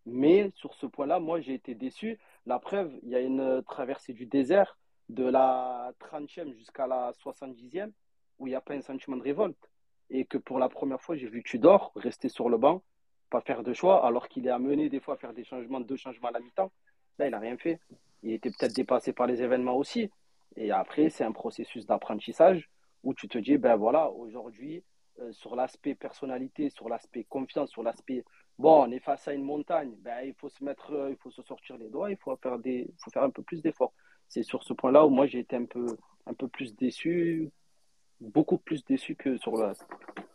Mais 0.06 0.50
sur 0.54 0.74
ce 0.74 0.86
point-là, 0.86 1.20
moi, 1.20 1.40
j'ai 1.40 1.54
été 1.54 1.74
déçu. 1.74 2.18
La 2.46 2.58
preuve, 2.58 2.92
il 3.02 3.10
y 3.10 3.14
a 3.14 3.20
une 3.20 3.62
traversée 3.64 4.14
du 4.14 4.26
désert 4.26 4.78
de 5.08 5.24
la 5.24 5.92
30e 6.00 6.52
jusqu'à 6.54 6.86
la 6.86 7.12
70e 7.12 7.92
où 8.38 8.46
il 8.46 8.50
n'y 8.50 8.56
a 8.56 8.60
pas 8.60 8.74
un 8.74 8.80
sentiment 8.80 9.16
de 9.16 9.22
révolte. 9.22 9.70
Et 10.10 10.24
que 10.24 10.38
pour 10.38 10.58
la 10.58 10.68
première 10.68 11.00
fois, 11.00 11.16
j'ai 11.16 11.28
vu 11.28 11.42
Tudor 11.42 11.92
rester 11.96 12.28
sur 12.28 12.48
le 12.48 12.56
banc, 12.56 12.82
pas 13.32 13.40
faire 13.40 13.62
de 13.62 13.72
choix, 13.72 14.06
alors 14.06 14.28
qu'il 14.28 14.46
est 14.46 14.50
amené 14.60 14.90
des 14.90 15.00
fois 15.00 15.14
à 15.14 15.16
faire 15.16 15.32
des 15.32 15.44
changements, 15.44 15.80
deux 15.80 15.96
changements 15.96 16.28
à 16.28 16.32
la 16.32 16.40
mi-temps. 16.40 16.70
Là, 17.18 17.26
il 17.26 17.30
n'a 17.30 17.38
rien 17.38 17.56
fait. 17.56 17.80
Il 18.22 18.32
était 18.32 18.50
peut-être 18.50 18.74
dépassé 18.74 19.12
par 19.12 19.26
les 19.26 19.42
événements 19.42 19.76
aussi. 19.76 20.10
Et 20.56 20.70
après, 20.70 21.08
c'est 21.08 21.24
un 21.24 21.32
processus 21.32 21.86
d'apprentissage 21.86 22.68
où 23.02 23.14
tu 23.14 23.26
te 23.28 23.38
dis, 23.38 23.56
ben 23.56 23.76
voilà, 23.76 24.10
aujourd'hui, 24.10 24.84
euh, 25.20 25.32
sur 25.32 25.56
l'aspect 25.56 25.94
personnalité, 25.94 26.68
sur 26.68 26.88
l'aspect 26.88 27.24
confiance, 27.24 27.70
sur 27.70 27.82
l'aspect, 27.82 28.22
bon, 28.58 28.84
on 28.84 28.90
est 28.90 29.00
face 29.00 29.26
à 29.28 29.32
une 29.32 29.44
montagne, 29.44 29.94
ben, 30.00 30.20
il 30.24 30.34
faut 30.34 30.50
se 30.50 30.62
mettre, 30.62 30.92
euh, 30.92 31.10
il 31.10 31.16
faut 31.16 31.30
se 31.30 31.42
sortir 31.42 31.76
les 31.78 31.88
doigts, 31.88 32.10
il 32.10 32.18
faut 32.18 32.36
faire, 32.36 32.58
des, 32.58 32.90
faut 33.02 33.10
faire 33.10 33.24
un 33.24 33.30
peu 33.30 33.42
plus 33.42 33.62
d'efforts. 33.62 33.94
C'est 34.28 34.42
sur 34.42 34.62
ce 34.62 34.72
point-là 34.74 35.06
où 35.06 35.10
moi, 35.10 35.26
j'ai 35.26 35.40
été 35.40 35.56
un 35.56 35.64
peu, 35.64 35.86
un 36.26 36.34
peu 36.34 36.48
plus 36.48 36.74
déçu, 36.76 37.50
beaucoup 38.28 38.58
plus 38.58 38.84
déçu 38.84 39.14
que 39.16 39.36
sur 39.38 39.58
reste. 39.58 39.84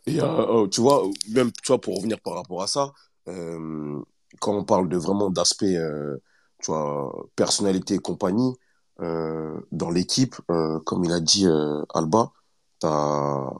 Et, 0.06 0.20
euh, 0.20 0.46
oh, 0.48 0.68
tu 0.68 0.80
vois, 0.80 1.02
même 1.30 1.50
tu 1.52 1.68
vois, 1.68 1.80
pour 1.80 1.96
revenir 1.96 2.20
par 2.20 2.34
rapport 2.34 2.62
à 2.62 2.66
ça, 2.66 2.92
euh, 3.28 4.00
quand 4.40 4.54
on 4.54 4.64
parle 4.64 4.88
de 4.88 4.96
vraiment 4.96 5.30
d'aspect, 5.30 5.76
euh, 5.76 6.16
tu 6.62 6.70
vois, 6.70 7.26
personnalité 7.36 7.94
et 7.94 7.98
compagnie, 7.98 8.54
euh, 9.00 9.60
dans 9.70 9.90
l'équipe, 9.90 10.34
euh, 10.50 10.80
comme 10.80 11.04
il 11.04 11.12
a 11.12 11.20
dit 11.20 11.46
euh, 11.46 11.84
Alba, 11.94 12.32
t'as, 12.80 13.50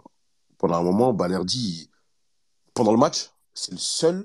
pendant 0.59 0.77
un 0.77 0.83
moment, 0.83 1.13
Balerdi, 1.13 1.91
pendant 2.75 2.93
le 2.93 2.99
match, 2.99 3.31
c'est 3.55 3.73
le 3.73 3.79
seul 3.79 4.25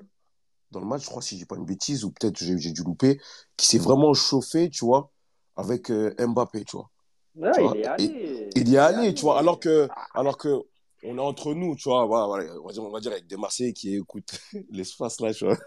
dans 0.72 0.80
le 0.80 0.88
match, 0.88 1.04
je 1.04 1.10
crois, 1.10 1.22
si 1.22 1.38
dis 1.38 1.46
pas 1.46 1.56
une 1.56 1.66
bêtise, 1.66 2.04
ou 2.04 2.12
peut-être 2.12 2.38
j'ai 2.38 2.58
j'ai 2.58 2.72
dû 2.72 2.84
louper, 2.84 3.22
qui 3.58 3.68
s'est 3.68 3.78
vraiment 3.78 4.13
chauffé, 4.13 4.70
tu 4.70 4.86
vois, 4.86 5.12
avec 5.56 5.92
euh, 5.92 6.13
Mbappé, 6.20 6.66
tu 6.66 6.78
vois. 6.78 6.89
Ouais, 7.36 7.52
il 7.60 7.62
vois. 7.62 7.76
est 7.76 7.86
Et 7.98 8.12
allé. 8.12 8.54
il 8.56 8.69
y 8.69 8.72
Il 8.72 8.74
est 8.74 8.78
est 8.78 8.78
allé, 8.78 9.13
tu 9.13 9.22
vois, 9.22 9.39
alors 9.39 9.60
que, 9.60 9.91
alors 10.13 10.38
que 10.38 10.63
on 11.06 11.17
est 11.17 11.22
entre 11.22 11.54
nous, 11.54 11.76
tu 11.76 11.89
vois, 11.89 12.06
voilà, 12.06 12.28
voilà, 12.28 12.54
on 12.63 12.67
va 12.67 12.74
dire, 12.74 12.84
on 12.84 12.91
va 12.91 13.00
dire 13.02 13.12
avec 13.12 13.28
des 13.28 13.38
Marseillais 13.38 13.74
qui 13.74 13.96
écoutent 13.96 14.39
l'espace 14.72 15.19
là, 15.19 15.34
tu 15.34 15.46
vois, 15.46 15.58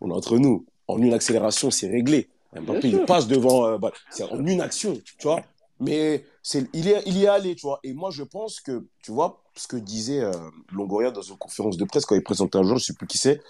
on 0.00 0.10
est 0.10 0.14
entre 0.14 0.38
nous. 0.38 0.66
En 0.86 0.98
une 1.02 1.12
accélération, 1.12 1.70
c'est 1.70 1.88
réglé. 1.88 2.28
Mbappé, 2.54 2.88
il 2.88 3.04
passe 3.04 3.26
devant, 3.28 3.66
euh, 3.66 3.78
bah, 3.78 3.92
c'est 4.10 4.22
en 4.24 4.44
une 4.46 4.62
action, 4.62 4.94
tu 5.04 5.14
vois. 5.22 5.42
Mais 5.80 6.24
c'est, 6.42 6.66
il 6.72 6.88
est, 6.88 7.02
il 7.06 7.18
y 7.18 7.24
est 7.24 7.28
allé, 7.28 7.54
tu 7.54 7.66
vois. 7.66 7.78
Et 7.84 7.92
moi, 7.92 8.10
je 8.10 8.22
pense 8.22 8.60
que, 8.60 8.86
tu 9.02 9.12
vois, 9.12 9.42
ce 9.54 9.68
que 9.68 9.76
disait 9.76 10.20
euh, 10.22 10.32
Longoria 10.72 11.10
dans 11.10 11.20
une 11.22 11.36
conférence 11.36 11.76
de 11.76 11.84
presse 11.84 12.06
quand 12.06 12.14
il 12.16 12.22
présentait 12.22 12.56
un 12.58 12.62
joueur, 12.64 12.78
je 12.78 12.84
sais 12.86 12.94
plus 12.94 13.06
qui 13.06 13.18
c'est, 13.18 13.42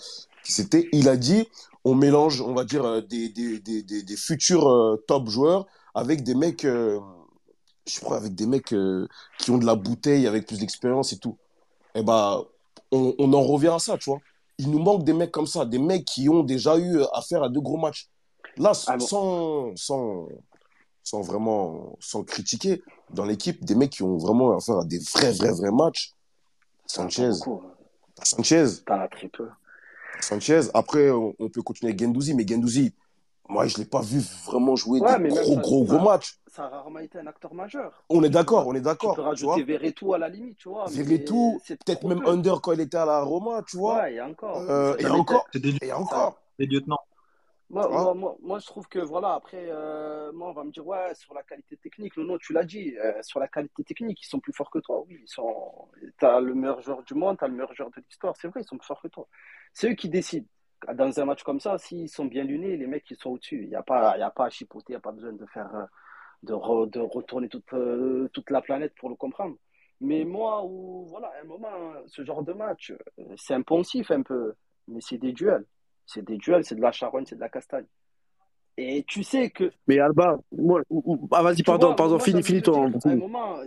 qui 0.44 0.52
c'était, 0.52 0.88
il 0.92 1.08
a 1.08 1.16
dit, 1.16 1.46
on 1.84 1.94
mélange, 1.94 2.40
on 2.42 2.54
va 2.54 2.64
dire, 2.64 2.84
euh, 2.84 3.00
des, 3.00 3.28
des, 3.28 3.60
des, 3.60 3.82
des, 3.84 4.02
des 4.02 4.16
futurs 4.16 4.68
euh, 4.68 4.96
top 5.06 5.28
joueurs 5.28 5.66
avec 5.94 6.22
des 6.24 6.34
mecs, 6.34 6.64
euh, 6.64 6.98
je 7.88 8.00
crois, 8.00 8.16
avec 8.16 8.34
des 8.34 8.46
mecs 8.46 8.72
euh, 8.72 9.08
qui 9.38 9.50
ont 9.50 9.58
de 9.58 9.66
la 9.66 9.74
bouteille, 9.74 10.26
avec 10.26 10.46
plus 10.46 10.58
d'expérience 10.58 11.12
et 11.12 11.18
tout. 11.18 11.36
Et 11.94 12.02
bah, 12.02 12.42
on, 12.92 13.14
on 13.18 13.32
en 13.32 13.42
revient 13.42 13.72
à 13.74 13.78
ça, 13.78 13.98
tu 13.98 14.10
vois. 14.10 14.20
Il 14.58 14.70
nous 14.70 14.78
manque 14.78 15.04
des 15.04 15.12
mecs 15.12 15.30
comme 15.30 15.46
ça, 15.46 15.64
des 15.64 15.78
mecs 15.78 16.04
qui 16.04 16.28
ont 16.28 16.42
déjà 16.42 16.78
eu 16.78 17.02
affaire 17.12 17.42
à 17.42 17.48
de 17.48 17.58
gros 17.58 17.76
matchs. 17.76 18.08
Là, 18.56 18.72
Ah 18.86 18.98
sans, 18.98 19.74
sans, 19.76 20.28
sans 21.04 21.20
vraiment, 21.22 21.96
sans 22.00 22.24
critiquer, 22.24 22.82
dans 23.10 23.24
l'équipe, 23.24 23.64
des 23.64 23.74
mecs 23.74 23.90
qui 23.90 24.02
ont 24.02 24.18
vraiment 24.18 24.56
affaire 24.56 24.78
à 24.78 24.84
des 24.84 24.98
vrais, 24.98 25.32
vrais, 25.32 25.52
vrais 25.52 25.70
matchs. 25.70 26.12
Sanchez, 26.86 27.30
t'as 28.14 28.24
Sanchez, 28.24 28.64
T'en 28.84 29.00
as 29.00 29.08
très 29.08 29.28
peu. 29.28 29.48
Sanchez. 30.20 30.62
Après, 30.74 31.10
on, 31.10 31.34
on 31.38 31.48
peut 31.48 31.62
continuer 31.62 31.92
avec 31.92 32.00
Gendouzi, 32.00 32.34
mais 32.34 32.46
Gendouzi, 32.46 32.92
Moi, 33.48 33.66
je 33.66 33.78
l'ai 33.78 33.86
pas 33.86 34.02
vu 34.02 34.20
vraiment 34.46 34.76
jouer 34.76 35.00
Ouais, 35.00 35.18
des 35.18 35.28
gros, 35.28 35.54
ça, 35.54 35.60
gros, 35.60 35.84
gros 35.84 35.96
ça, 35.98 36.04
matchs. 36.04 36.34
ça 36.48 36.64
a 36.64 36.68
rarement 36.68 36.98
été 36.98 37.18
un 37.18 37.26
acteur 37.26 37.54
majeur. 37.54 38.04
On 38.10 38.22
est 38.22 38.28
d'accord, 38.28 38.66
on 38.66 38.74
est 38.74 38.76
tu 38.78 38.82
peux 38.82 38.88
d'accord, 38.90 39.14
tu 39.14 39.20
rajouter. 39.22 39.62
Verretou 39.62 40.12
à 40.12 40.18
la 40.18 40.28
limite, 40.28 40.58
tu 40.58 40.68
vois, 40.68 40.86
Verretou, 40.88 41.58
peut-être 41.66 42.04
même 42.06 42.20
peu. 42.20 42.28
under 42.28 42.60
quand 42.60 42.72
il 42.72 42.80
était 42.80 42.98
à 42.98 43.06
la 43.06 43.22
Roma, 43.22 43.62
tu 43.66 43.78
vois. 43.78 44.02
Ouais, 44.02 44.14
et 44.14 44.20
encore. 44.20 44.58
Euh, 44.68 44.96
et 44.98 45.06
encore, 45.06 45.46
des, 45.54 45.76
et 45.82 45.92
encore, 45.92 46.38
des 46.58 46.66
lieutenants. 46.66 46.98
moi, 47.70 48.14
moi, 48.14 48.36
moi, 48.42 48.58
je 48.58 48.66
trouve 48.66 48.86
que 48.88 48.98
voilà, 48.98 49.34
après, 49.34 49.66
euh, 49.70 50.30
moi, 50.32 50.48
on 50.50 50.52
va 50.52 50.64
me 50.64 50.70
dire, 50.70 50.86
ouais, 50.86 51.14
sur 51.14 51.32
la 51.32 51.42
qualité 51.42 51.76
technique, 51.78 52.16
non, 52.18 52.24
non, 52.24 52.38
tu 52.38 52.52
l'as 52.52 52.64
dit, 52.64 52.94
euh, 53.02 53.12
sur 53.22 53.40
la 53.40 53.48
qualité 53.48 53.82
technique, 53.82 54.20
ils 54.22 54.26
sont 54.28 54.40
plus 54.40 54.52
forts 54.52 54.70
que 54.70 54.78
toi. 54.80 55.04
Oui, 55.08 55.20
ils 55.22 55.28
sont. 55.28 55.88
T'as 56.18 56.40
le 56.40 56.54
meilleur 56.54 56.82
joueur 56.82 57.02
du 57.02 57.14
monde, 57.14 57.38
t'as 57.38 57.46
le 57.46 57.54
meilleur 57.54 57.72
joueur 57.74 57.88
de 57.90 58.02
l'histoire, 58.06 58.34
c'est 58.38 58.48
vrai, 58.48 58.60
ils 58.60 58.66
sont 58.66 58.76
plus 58.76 58.86
forts 58.86 59.00
que 59.00 59.08
toi. 59.08 59.26
C'est 59.72 59.90
eux 59.90 59.94
qui 59.94 60.08
décident. 60.10 60.46
Dans 60.94 61.20
un 61.20 61.24
match 61.24 61.42
comme 61.42 61.60
ça, 61.60 61.76
s'ils 61.78 62.08
sont 62.08 62.26
bien 62.26 62.44
lunés, 62.44 62.76
les 62.76 62.86
mecs, 62.86 63.10
ils 63.10 63.16
sont 63.16 63.30
au-dessus. 63.30 63.62
Il 63.64 63.68
n'y 63.68 63.74
a 63.74 63.82
pas, 63.82 64.16
y 64.16 64.22
a 64.22 64.30
pas 64.30 64.46
à 64.46 64.50
chipoter, 64.50 64.86
il 64.90 64.92
n'y 64.92 64.96
a 64.96 65.00
pas 65.00 65.12
besoin 65.12 65.32
de 65.32 65.44
faire, 65.46 65.74
euh, 65.74 65.84
de, 66.44 66.52
re- 66.54 66.88
de 66.88 67.00
retourner 67.00 67.48
toute, 67.48 67.72
euh, 67.72 68.28
toute 68.32 68.50
la 68.50 68.60
planète 68.62 68.94
pour 68.96 69.08
le 69.08 69.16
comprendre. 69.16 69.56
Mais 70.00 70.24
moi, 70.24 70.64
où, 70.64 71.06
voilà, 71.08 71.32
à 71.36 71.40
un 71.42 71.44
moment, 71.46 71.68
ce 72.06 72.24
genre 72.24 72.42
de 72.44 72.52
match, 72.52 72.92
euh, 73.18 73.24
c'est 73.36 73.54
impensif 73.54 74.10
un 74.12 74.22
peu, 74.22 74.54
mais 74.86 75.00
c'est 75.00 75.18
des 75.18 75.32
duels. 75.32 75.64
C'est 76.06 76.24
des 76.24 76.36
duels, 76.36 76.64
c'est 76.64 76.76
de 76.76 76.80
la 76.80 76.92
charogne, 76.92 77.24
c'est 77.26 77.34
de 77.36 77.40
la 77.40 77.48
castagne. 77.48 77.86
Et 78.76 79.02
tu 79.08 79.24
sais 79.24 79.50
que, 79.50 79.72
Mais 79.88 79.98
Alba, 79.98 80.38
moi, 80.56 80.82
ah, 81.32 81.42
vas-y, 81.42 81.64
pardon, 81.64 81.88
vois, 81.88 81.96
pardon, 81.96 82.14
moi 82.18 82.20
finis 82.24 82.42
te 82.62 82.70
toi. 82.70 82.88
dire, 82.88 82.98
à 83.04 83.08
un 83.10 83.16
moment, 83.16 83.58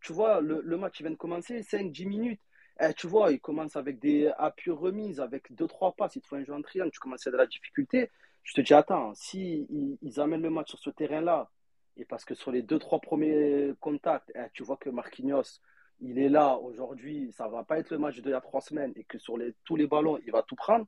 tu 0.00 0.12
vois, 0.12 0.40
le, 0.40 0.60
le 0.62 0.76
match 0.76 0.98
il 0.98 1.04
vient 1.04 1.12
de 1.12 1.16
commencer, 1.16 1.62
5-10 1.62 2.06
minutes. 2.08 2.40
Eh, 2.80 2.94
tu 2.94 3.08
vois, 3.08 3.32
il 3.32 3.40
commence 3.40 3.74
avec 3.76 3.98
des 3.98 4.30
appuis 4.38 4.70
remises, 4.70 5.20
avec 5.20 5.50
2-3 5.52 5.96
passes, 5.96 6.14
il 6.16 6.22
te 6.22 6.28
faut 6.28 6.36
un 6.36 6.44
jeu 6.44 6.54
en 6.54 6.62
triangle, 6.62 6.92
tu 6.92 7.00
commences 7.00 7.26
à 7.26 7.30
de 7.30 7.36
la 7.36 7.46
difficulté. 7.46 8.10
Je 8.44 8.54
te 8.54 8.60
dis, 8.60 8.72
attends, 8.72 9.12
si 9.14 9.66
ils, 10.00 10.20
amènent 10.20 10.42
le 10.42 10.50
match 10.50 10.70
sur 10.70 10.78
ce 10.78 10.90
terrain-là, 10.90 11.50
et 11.96 12.04
parce 12.04 12.24
que 12.24 12.34
sur 12.34 12.52
les 12.52 12.62
2-3 12.62 13.00
premiers 13.00 13.74
contacts, 13.80 14.30
eh, 14.36 14.46
tu 14.52 14.62
vois 14.62 14.76
que 14.76 14.90
Marquinhos, 14.90 15.60
il 16.00 16.18
est 16.20 16.28
là 16.28 16.56
aujourd'hui, 16.56 17.32
ça 17.32 17.48
va 17.48 17.64
pas 17.64 17.78
être 17.78 17.90
le 17.90 17.98
match 17.98 18.20
d'il 18.20 18.30
y 18.30 18.34
a 18.34 18.40
3 18.40 18.60
semaines, 18.60 18.92
et 18.94 19.04
que 19.04 19.18
sur 19.18 19.36
les, 19.36 19.54
tous 19.64 19.74
les 19.74 19.88
ballons, 19.88 20.18
il 20.24 20.30
va 20.30 20.42
tout 20.44 20.56
prendre, 20.56 20.86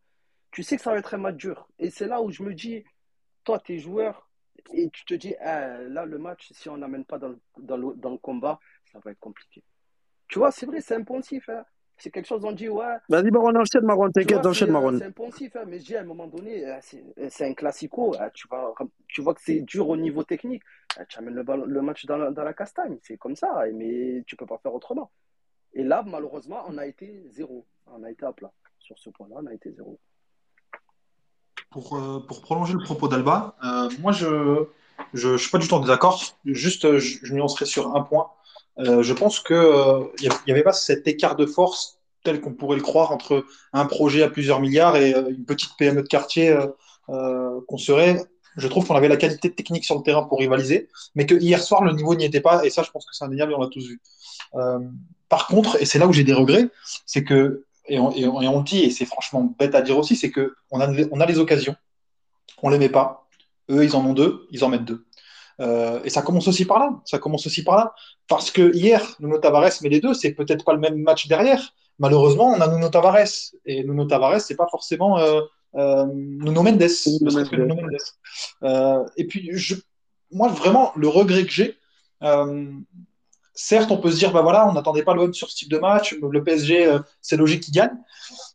tu 0.53 0.63
sais 0.63 0.77
que 0.77 0.83
ça 0.83 0.93
va 0.93 0.99
être 0.99 1.15
un 1.15 1.19
match 1.19 1.37
dur. 1.37 1.69
Et 1.81 1.91
c'est 1.91 2.07
là 2.07 2.23
où 2.23 2.31
je 2.31 2.45
me 2.45 2.55
dis, 2.55 2.85
toi, 3.43 3.59
t'es 3.59 3.79
joueur, 3.79 4.31
et 4.73 4.89
tu 4.91 5.05
te 5.05 5.15
dis, 5.15 5.35
ah, 5.41 5.79
là, 5.79 6.05
le 6.05 6.19
match, 6.19 6.53
si 6.53 6.69
on 6.69 6.77
n'amène 6.77 7.05
pas 7.05 7.19
dans 7.19 7.31
le, 7.31 7.41
dans, 7.59 7.77
le, 7.77 7.95
dans 7.97 8.11
le 8.11 8.19
combat, 8.19 8.61
ça 8.93 9.01
va 9.01 9.11
être 9.11 9.19
compliqué. 9.19 9.65
Tu 10.29 10.39
vois, 10.39 10.53
c'est 10.53 10.67
vrai, 10.67 10.81
c'est 10.81 10.95
impensif. 10.95 11.49
Hein. 11.49 11.65
C'est 12.03 12.11
quelque 12.11 12.27
chose, 12.27 12.43
on 12.45 12.53
dit, 12.53 12.69
ouais. 12.69 12.97
Vas-y, 13.11 13.31
Marwan, 13.31 13.57
enchaîne, 13.59 13.85
Marwan, 13.85 14.11
Tu 14.11 14.21
t'inquiète, 14.21 14.41
vois, 14.41 14.51
enchaîne, 14.51 14.71
c'est 14.71 14.75
euh, 14.87 14.99
c'est 14.99 15.05
impensif. 15.05 15.55
Hein. 15.57 15.65
Mais 15.67 15.79
je 15.79 15.85
dis, 15.85 15.97
à 15.97 16.01
un 16.01 16.05
moment 16.05 16.27
donné, 16.27 16.67
euh, 16.67 16.79
c'est 16.81 17.05
c'est 17.29 17.47
un 17.47 17.53
classico. 17.53 18.15
hein. 18.19 18.31
Tu, 18.33 18.49
vas, 18.49 18.73
tu 19.07 19.21
vois 19.21 19.35
que 19.35 19.43
c'est 19.43 19.61
dur 19.61 19.89
au 19.89 19.97
niveau 19.99 20.25
technique. 20.25 20.63
euh, 20.99 21.05
Tu 21.09 21.19
amènes 21.19 21.35
le, 21.35 21.83
match 21.83 22.07
dans 22.07 22.17
la, 22.17 22.31
dans 22.31 22.43
la 22.43 22.55
castagne. 22.55 22.99
C'est 23.03 23.19
comme 23.19 23.37
ça. 23.37 23.65
Mais 23.75 24.25
tu 24.27 24.35
peux 24.35 24.47
pas 24.47 24.59
faire 24.59 24.75
autrement. 24.75 25.11
Et 25.75 25.85
là, 25.85 26.03
malheureusement, 26.07 26.65
on 26.69 26.79
a 26.79 26.87
été 26.87 27.23
zéro. 27.29 27.67
On 27.87 28.03
a 28.03 28.11
été 28.11 28.25
à 28.25 28.33
plat. 28.33 28.51
Sur 28.79 28.99
ce 28.99 29.11
point-là, 29.11 29.37
on 29.43 29.47
a 29.47 29.53
été 29.53 29.71
zéro. 29.71 30.01
Pour, 31.71 31.97
euh, 31.97 32.19
pour 32.27 32.41
prolonger 32.41 32.73
le 32.73 32.83
propos 32.83 33.07
d'Alba, 33.09 33.55
euh, 33.65 33.89
moi 34.01 34.11
je 34.13 34.65
je, 35.15 35.29
je 35.33 35.37
suis 35.37 35.51
pas 35.51 35.59
du 35.59 35.69
tout 35.69 35.75
en 35.75 35.81
désaccord. 35.81 36.21
Juste, 36.45 36.85
euh, 36.85 36.99
je, 36.99 37.19
je 37.23 37.33
nuancerai 37.35 37.65
sur 37.65 37.95
un 37.95 38.03
point. 38.03 38.31
Euh, 38.79 39.03
je 39.03 39.13
pense 39.13 39.41
que 39.41 39.55
euh, 39.55 40.05
il 40.21 40.31
n'y 40.47 40.53
avait 40.53 40.63
pas 40.63 40.73
cet 40.73 41.07
écart 41.07 41.37
de 41.37 41.47
force 41.47 42.01
tel 42.23 42.41
qu'on 42.41 42.53
pourrait 42.53 42.77
le 42.77 42.83
croire 42.83 43.13
entre 43.13 43.45
un 43.73 43.87
projet 43.87 44.23
à 44.23 44.29
plusieurs 44.29 44.61
milliards 44.61 44.97
et 44.97 45.15
euh, 45.15 45.31
une 45.31 45.45
petite 45.45 45.71
PME 45.79 46.03
de 46.03 46.07
quartier 46.07 46.51
euh, 46.51 46.67
euh, 47.09 47.61
qu'on 47.67 47.79
serait. 47.79 48.23
Je 48.57 48.69
trouve 48.69 48.87
qu'on 48.87 48.95
avait 48.95 49.09
la 49.09 49.17
qualité 49.17 49.51
technique 49.51 49.85
sur 49.85 49.97
le 49.97 50.03
terrain 50.03 50.25
pour 50.25 50.39
rivaliser, 50.39 50.89
mais 51.15 51.25
que 51.25 51.35
hier 51.35 51.63
soir 51.63 51.85
le 51.85 51.93
niveau 51.93 52.15
n'y 52.15 52.25
était 52.25 52.41
pas. 52.41 52.65
Et 52.65 52.71
ça, 52.71 52.83
je 52.83 52.91
pense 52.91 53.07
que 53.07 53.15
c'est 53.15 53.25
indéniable 53.25 53.55
on 53.55 53.61
l'a 53.61 53.69
tous 53.69 53.87
vu. 53.87 54.01
Euh, 54.55 54.81
par 55.29 55.47
contre, 55.47 55.81
et 55.81 55.85
c'est 55.85 55.99
là 55.99 56.07
où 56.07 56.13
j'ai 56.13 56.25
des 56.25 56.33
regrets, 56.33 56.69
c'est 57.07 57.25
que 57.25 57.65
et 57.89 57.99
on, 57.99 58.11
le 58.11 58.63
dit, 58.63 58.85
et 58.85 58.91
c'est 58.91 59.05
franchement 59.05 59.53
bête 59.59 59.75
à 59.75 59.83
dire 59.83 59.99
aussi, 59.99 60.15
c'est 60.15 60.31
que 60.31 60.55
on 60.71 60.81
a, 60.81 61.27
les 61.27 61.39
occasions, 61.39 61.75
on 62.63 62.69
les 62.69 62.79
met 62.79 62.89
pas. 62.89 63.27
Eux, 63.69 63.83
ils 63.85 63.97
en 63.97 64.05
ont 64.05 64.13
deux, 64.13 64.47
ils 64.53 64.63
en 64.63 64.69
mettent 64.69 64.85
deux. 64.85 65.05
Euh, 65.61 66.01
et 66.05 66.11
ça 66.11 66.23
commence 66.23 66.49
aussi 66.49 66.65
par 66.65 66.79
là. 66.79 67.01
Ça 67.05 67.19
commence 67.19 67.47
aussi 67.47 67.63
par 67.63 67.77
là. 67.77 67.95
Parce 68.29 68.51
que 68.51 68.75
hier, 68.75 69.17
Nuno 69.21 69.39
Tavares 69.39 69.73
met 69.83 69.89
les 69.89 70.01
deux, 70.01 70.15
c'est 70.15 70.33
peut-être 70.33 70.65
pas 70.65 70.73
le 70.73 70.79
même 70.79 70.97
match 70.97 71.29
derrière. 71.29 71.75
Malheureusement, 71.99 72.47
on 72.47 72.61
a 72.61 72.69
Nuno 72.69 72.89
Tavares. 72.89 73.53
Et 73.67 73.85
Nuno 73.85 74.07
Tavares, 74.07 74.41
c'est 74.41 74.57
pas 74.57 74.69
forcément 74.71 75.19
euh, 75.19 75.43
euh, 75.77 76.07
Nuno 76.15 76.63
Mendes. 76.63 76.81
Nuno 76.81 77.19
ne 77.21 77.31
serait-ce 77.31 77.51
que 77.51 77.57
Mendes. 77.57 77.69
Nuno 77.69 77.83
Mendes. 78.63 79.07
Et 79.17 79.27
puis, 79.27 79.51
je, 79.53 79.75
moi, 80.31 80.49
vraiment, 80.49 80.93
le 80.97 81.09
regret 81.09 81.45
que 81.45 81.53
j'ai, 81.53 81.77
certes, 83.53 83.91
on 83.91 83.99
peut 83.99 84.11
se 84.11 84.17
dire, 84.17 84.33
bah 84.33 84.41
voilà, 84.41 84.67
on 84.67 84.73
n'attendait 84.73 85.03
pas 85.03 85.13
l'OM 85.13 85.35
sur 85.35 85.51
ce 85.51 85.57
type 85.57 85.71
de 85.71 85.79
match. 85.79 86.17
Le 86.23 86.43
PSG, 86.43 86.99
c'est 87.21 87.37
logique 87.37 87.65
qu'il 87.65 87.75
gagne. 87.75 87.97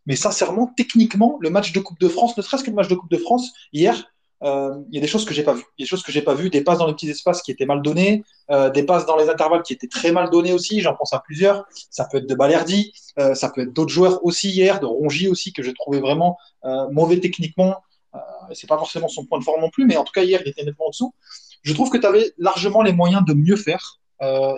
Mais 0.08 0.16
sincèrement, 0.16 0.74
techniquement, 0.76 1.38
le 1.40 1.52
match 1.52 1.72
de 1.72 1.80
Coupe 1.80 2.00
de 2.00 2.08
France, 2.08 2.36
ne 2.36 2.42
serait-ce 2.42 2.64
que 2.64 2.72
le 2.72 2.76
match 2.76 2.88
de 2.88 2.96
Coupe 2.96 3.12
de 3.12 3.18
France, 3.18 3.54
hier, 3.74 4.12
euh, 4.44 4.76
il 4.90 4.96
y 4.96 4.98
a 4.98 5.02
des 5.02 5.08
choses 5.08 5.26
que 5.26 5.34
j'ai 5.34 5.44
pas 5.44 5.54
vues. 5.54 5.64
Il 5.78 5.82
y 5.82 5.84
a 5.84 5.86
des 5.86 5.90
choses 5.90 6.04
que 6.04 6.12
j'ai 6.12 6.22
pas 6.22 6.34
vues, 6.34 6.50
des 6.50 6.62
passes 6.62 6.80
dans 6.80 6.88
les 6.88 6.94
petits 6.94 7.10
espaces 7.10 7.42
qui 7.42 7.52
étaient 7.52 7.66
mal 7.66 7.82
données, 7.82 8.24
euh, 8.52 8.70
des 8.70 8.84
passes 8.84 9.06
dans 9.06 9.16
les 9.18 9.30
intervalles 9.30 9.64
qui 9.64 9.74
étaient 9.74 9.88
très 9.88 10.12
mal 10.12 10.30
données 10.30 10.54
aussi. 10.54 10.82
J'en 10.82 10.96
pense 10.96 11.14
à 11.14 11.20
plusieurs. 11.20 11.66
Ça 11.90 12.06
peut 12.06 12.18
être 12.18 12.28
de 12.28 12.36
Balerdi, 12.36 12.94
euh, 13.20 13.34
ça 13.34 13.50
peut 13.50 13.62
être 13.62 13.74
d'autres 13.74 13.94
joueurs 13.94 14.24
aussi 14.26 14.50
hier, 14.50 14.80
de 14.80 14.86
Rongi 14.86 15.28
aussi 15.28 15.54
que 15.54 15.64
j'ai 15.64 15.74
trouvé 15.74 16.00
vraiment 16.00 16.38
mauvais 16.92 17.20
techniquement. 17.20 17.76
C'est 18.54 18.68
pas 18.68 18.78
forcément 18.78 19.08
son 19.08 19.26
point 19.26 19.40
de 19.40 19.44
forme 19.44 19.62
non 19.62 19.70
plus, 19.70 19.86
mais 19.86 19.98
en 19.98 20.04
tout 20.04 20.14
cas 20.14 20.24
hier 20.24 20.42
il 20.44 20.50
était 20.50 20.64
nettement 20.64 20.88
en 20.88 20.90
dessous. 20.90 21.14
Je 21.64 21.74
trouve 21.74 21.90
que 21.90 21.98
tu 21.98 22.06
avais 22.06 22.32
largement 22.38 22.82
les 22.82 22.94
moyens 22.94 23.24
de 23.26 23.34
mieux 23.34 23.56
faire 23.56 24.00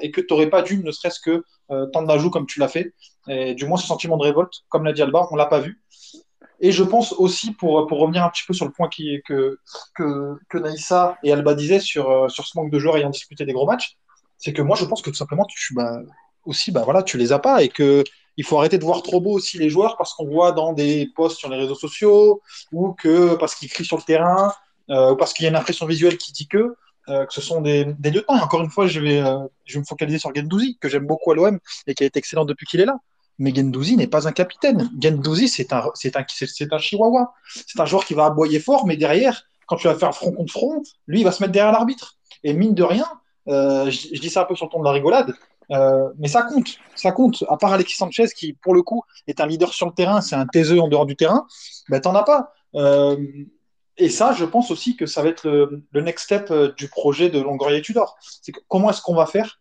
et 0.01 0.11
que 0.11 0.21
tu 0.21 0.27
n'aurais 0.29 0.49
pas 0.49 0.61
dû, 0.61 0.83
ne 0.83 0.91
serait-ce 0.91 1.19
que 1.19 1.43
tendre 1.91 2.07
la 2.07 2.17
joue 2.17 2.29
comme 2.29 2.45
tu 2.45 2.59
l'as 2.59 2.67
fait. 2.67 2.93
Et 3.27 3.55
du 3.55 3.65
moins 3.65 3.77
ce 3.77 3.87
sentiment 3.87 4.15
de 4.17 4.23
révolte, 4.23 4.53
comme 4.69 4.85
l'a 4.85 4.93
dit 4.93 5.01
Alba, 5.01 5.27
on 5.31 5.35
l'a 5.35 5.47
pas 5.47 5.59
vu. 5.59 5.81
Et 6.59 6.71
je 6.71 6.83
pense 6.83 7.13
aussi, 7.13 7.51
pour, 7.51 7.85
pour 7.87 7.99
revenir 7.99 8.23
un 8.23 8.29
petit 8.29 8.43
peu 8.47 8.53
sur 8.53 8.65
le 8.65 8.71
point 8.71 8.89
que, 8.89 9.57
que, 9.93 10.37
que 10.49 10.57
Naïssa 10.57 11.17
et 11.23 11.31
Alba 11.31 11.53
disaient 11.53 11.79
sur, 11.79 12.09
euh, 12.09 12.29
sur 12.29 12.45
ce 12.45 12.57
manque 12.57 12.71
de 12.71 12.79
joueurs 12.79 12.97
ayant 12.97 13.09
disputé 13.09 13.45
des 13.45 13.53
gros 13.53 13.67
matchs, 13.67 13.97
c'est 14.37 14.53
que 14.53 14.61
moi 14.61 14.75
je 14.75 14.85
pense 14.85 15.01
que 15.01 15.09
tout 15.09 15.15
simplement 15.15 15.45
tu, 15.45 15.73
bah, 15.73 15.99
aussi 16.45 16.71
bah, 16.71 16.81
voilà, 16.83 17.03
tu 17.03 17.17
les 17.17 17.31
as 17.31 17.39
pas 17.39 17.63
et 17.63 17.69
que 17.69 18.03
il 18.37 18.43
faut 18.43 18.57
arrêter 18.59 18.77
de 18.77 18.83
voir 18.83 19.01
trop 19.01 19.19
beau 19.19 19.31
aussi 19.31 19.57
les 19.57 19.69
joueurs 19.69 19.97
parce 19.97 20.13
qu'on 20.13 20.27
voit 20.27 20.51
dans 20.51 20.73
des 20.73 21.09
posts 21.15 21.37
sur 21.37 21.49
les 21.49 21.57
réseaux 21.57 21.75
sociaux 21.75 22.41
ou 22.71 22.93
que 22.93 23.35
parce 23.35 23.55
qu'ils 23.55 23.69
crient 23.69 23.85
sur 23.85 23.97
le 23.97 24.03
terrain 24.03 24.53
euh, 24.91 25.13
ou 25.13 25.15
parce 25.15 25.33
qu'il 25.33 25.43
y 25.43 25.47
a 25.47 25.49
une 25.49 25.55
impression 25.55 25.87
visuelle 25.87 26.17
qui 26.17 26.31
dit 26.33 26.47
que 26.47 26.75
euh, 27.09 27.25
que 27.25 27.33
ce 27.33 27.41
sont 27.41 27.61
des, 27.61 27.85
des 27.85 28.11
lieutenants. 28.11 28.35
Encore 28.35 28.61
une 28.61 28.69
fois, 28.69 28.85
je 28.85 28.99
vais, 28.99 29.23
je 29.65 29.75
vais 29.75 29.79
me 29.79 29.85
focaliser 29.85 30.19
sur 30.19 30.35
Gendouzi, 30.35 30.77
que 30.79 30.89
j'aime 30.89 31.07
beaucoup 31.07 31.31
à 31.31 31.35
l'OM 31.35 31.57
et 31.87 31.95
qui 31.95 32.03
a 32.03 32.05
été 32.05 32.19
excellent 32.19 32.43
depuis 32.43 32.65
qu'il 32.65 32.81
est 32.81 32.85
là. 32.85 32.97
Mais 33.39 33.54
Gendouzi 33.54 33.97
n'est 33.97 34.08
pas 34.08 34.28
un 34.28 34.32
capitaine. 34.32 34.89
Gendouzi, 35.00 35.47
c'est 35.47 35.73
un, 35.73 35.84
un, 35.84 36.71
un 36.71 36.78
chihuahua. 36.80 37.34
C'est 37.67 37.80
un 37.80 37.86
joueur 37.86 38.06
qui 38.06 38.13
va 38.13 38.26
aboyer 38.26 38.60
fort, 38.60 38.88
mais 38.88 38.97
derrière, 38.97 39.43
quand 39.67 39.76
tu 39.76 39.88
vas 39.88 39.95
faire 39.95 40.15
front 40.15 40.32
contre 40.32 40.52
front, 40.52 40.82
lui, 41.06 41.21
il 41.21 41.23
va 41.23 41.32
se 41.32 41.43
mettre 41.43 41.54
derrière 41.54 41.71
l'arbitre. 41.71 42.15
Et 42.43 42.54
mine 42.54 42.73
de 42.73 42.84
rien, 42.84 43.06
euh, 43.47 43.89
je, 43.91 44.19
dis 44.19 44.30
ça 44.30 44.41
un 44.41 44.45
peu 44.45 44.56
sur 44.56 44.65
le 44.65 44.71
ton 44.71 44.80
de 44.80 44.86
la 44.86 44.91
rigolade, 44.91 45.34
euh, 45.71 46.10
mais 46.17 46.28
ça 46.28 46.43
compte. 46.43 46.78
Ça 46.95 47.12
compte. 47.12 47.43
À 47.50 47.58
part 47.58 47.73
Alexis 47.73 47.95
Sanchez, 47.95 48.28
qui, 48.36 48.54
pour 48.54 48.73
le 48.73 48.82
coup, 48.82 49.04
est 49.28 49.39
un 49.39 49.45
leader 49.45 49.73
sur 49.73 49.86
le 49.86 49.93
terrain, 49.93 50.21
c'est 50.21 50.36
un 50.36 50.47
taiseux 50.47 50.80
en 50.80 50.88
dehors 50.88 51.06
du 51.06 51.15
terrain, 51.15 51.45
ben, 51.89 52.00
t'en 52.00 52.15
as 52.15 52.23
pas. 52.23 52.54
Euh, 52.76 53.17
et 53.97 54.10
ça, 54.10 54.34
je 54.34 54.45
pense 54.45 54.71
aussi 54.71 54.95
que 54.95 55.06
ça 55.06 55.21
va 55.21 55.30
être 55.30 55.47
le, 55.47 56.02
next 56.02 56.26
step 56.26 56.54
du 56.78 56.88
projet 56.88 57.30
de 57.30 57.41
Longoria 57.41 57.78
et 57.78 57.82
Tudor. 57.82 58.17
C'est 58.21 58.52
comment 58.67 58.89
est-ce 58.89 59.02
qu'on 59.02 59.15
va 59.15 59.26
faire 59.26 59.60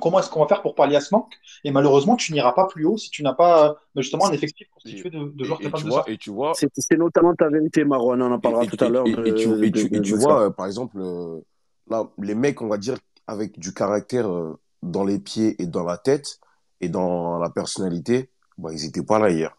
Comment 0.00 0.20
est-ce 0.20 0.30
qu'on 0.30 0.40
va 0.40 0.46
faire 0.48 0.62
pour 0.62 0.74
pallier 0.74 0.96
à 0.96 1.00
ce 1.00 1.14
manque? 1.14 1.34
Et 1.64 1.70
malheureusement, 1.70 2.16
tu 2.16 2.32
n'iras 2.32 2.52
pas 2.52 2.66
plus 2.66 2.84
haut 2.86 2.96
si 2.96 3.10
tu 3.10 3.22
n'as 3.22 3.34
pas 3.34 3.68
euh, 3.68 3.74
justement 4.00 4.26
un 4.26 4.32
effectif 4.32 4.68
constitué 4.70 5.10
de, 5.10 5.32
de 5.34 5.44
joueurs 5.44 5.60
Et, 5.60 5.64
et 5.64 5.66
capables 5.66 5.82
tu 5.82 5.88
de 5.88 5.92
vois, 5.92 6.04
ça. 6.04 6.10
et 6.10 6.16
tu 6.16 6.30
vois, 6.30 6.52
C'est 6.54 6.68
c'est 6.76 6.96
notamment 6.96 7.34
ta 7.34 7.48
vérité, 7.48 7.84
Marwan. 7.84 8.20
On 8.22 8.32
en 8.32 8.38
parlera 8.40 8.64
et- 8.64 8.68
tout 8.68 8.84
à 8.84 8.88
l'heure. 8.88 9.06
et- 9.06 9.12
de- 9.12 9.26
et 9.26 9.34
tu, 9.34 9.66
et 9.66 9.70
tu, 9.72 9.88
de- 9.88 9.96
et 9.96 10.00
tu 10.00 10.12
de 10.12 10.16
vois, 10.16 10.46
euh, 10.46 10.50
par 10.50 10.66
exemple, 10.66 10.98
euh, 10.98 11.40
là, 11.88 12.08
les 12.18 12.34
mecs, 12.34 12.62
on 12.62 12.68
va 12.68 12.78
dire, 12.78 12.96
avec 13.26 13.58
du 13.58 13.74
caractère 13.74 14.28
euh, 14.30 14.58
dans 14.82 15.04
les 15.04 15.18
pieds 15.18 15.60
et 15.62 15.66
dans 15.66 15.84
la 15.84 15.98
tête 15.98 16.38
et 16.80 16.88
dans 16.88 17.38
la 17.38 17.50
personnalité, 17.50 18.30
bah, 18.58 18.70
ils 18.72 18.84
étaient 18.86 19.02
pas 19.04 19.18
là 19.18 19.30
hier. 19.30 19.56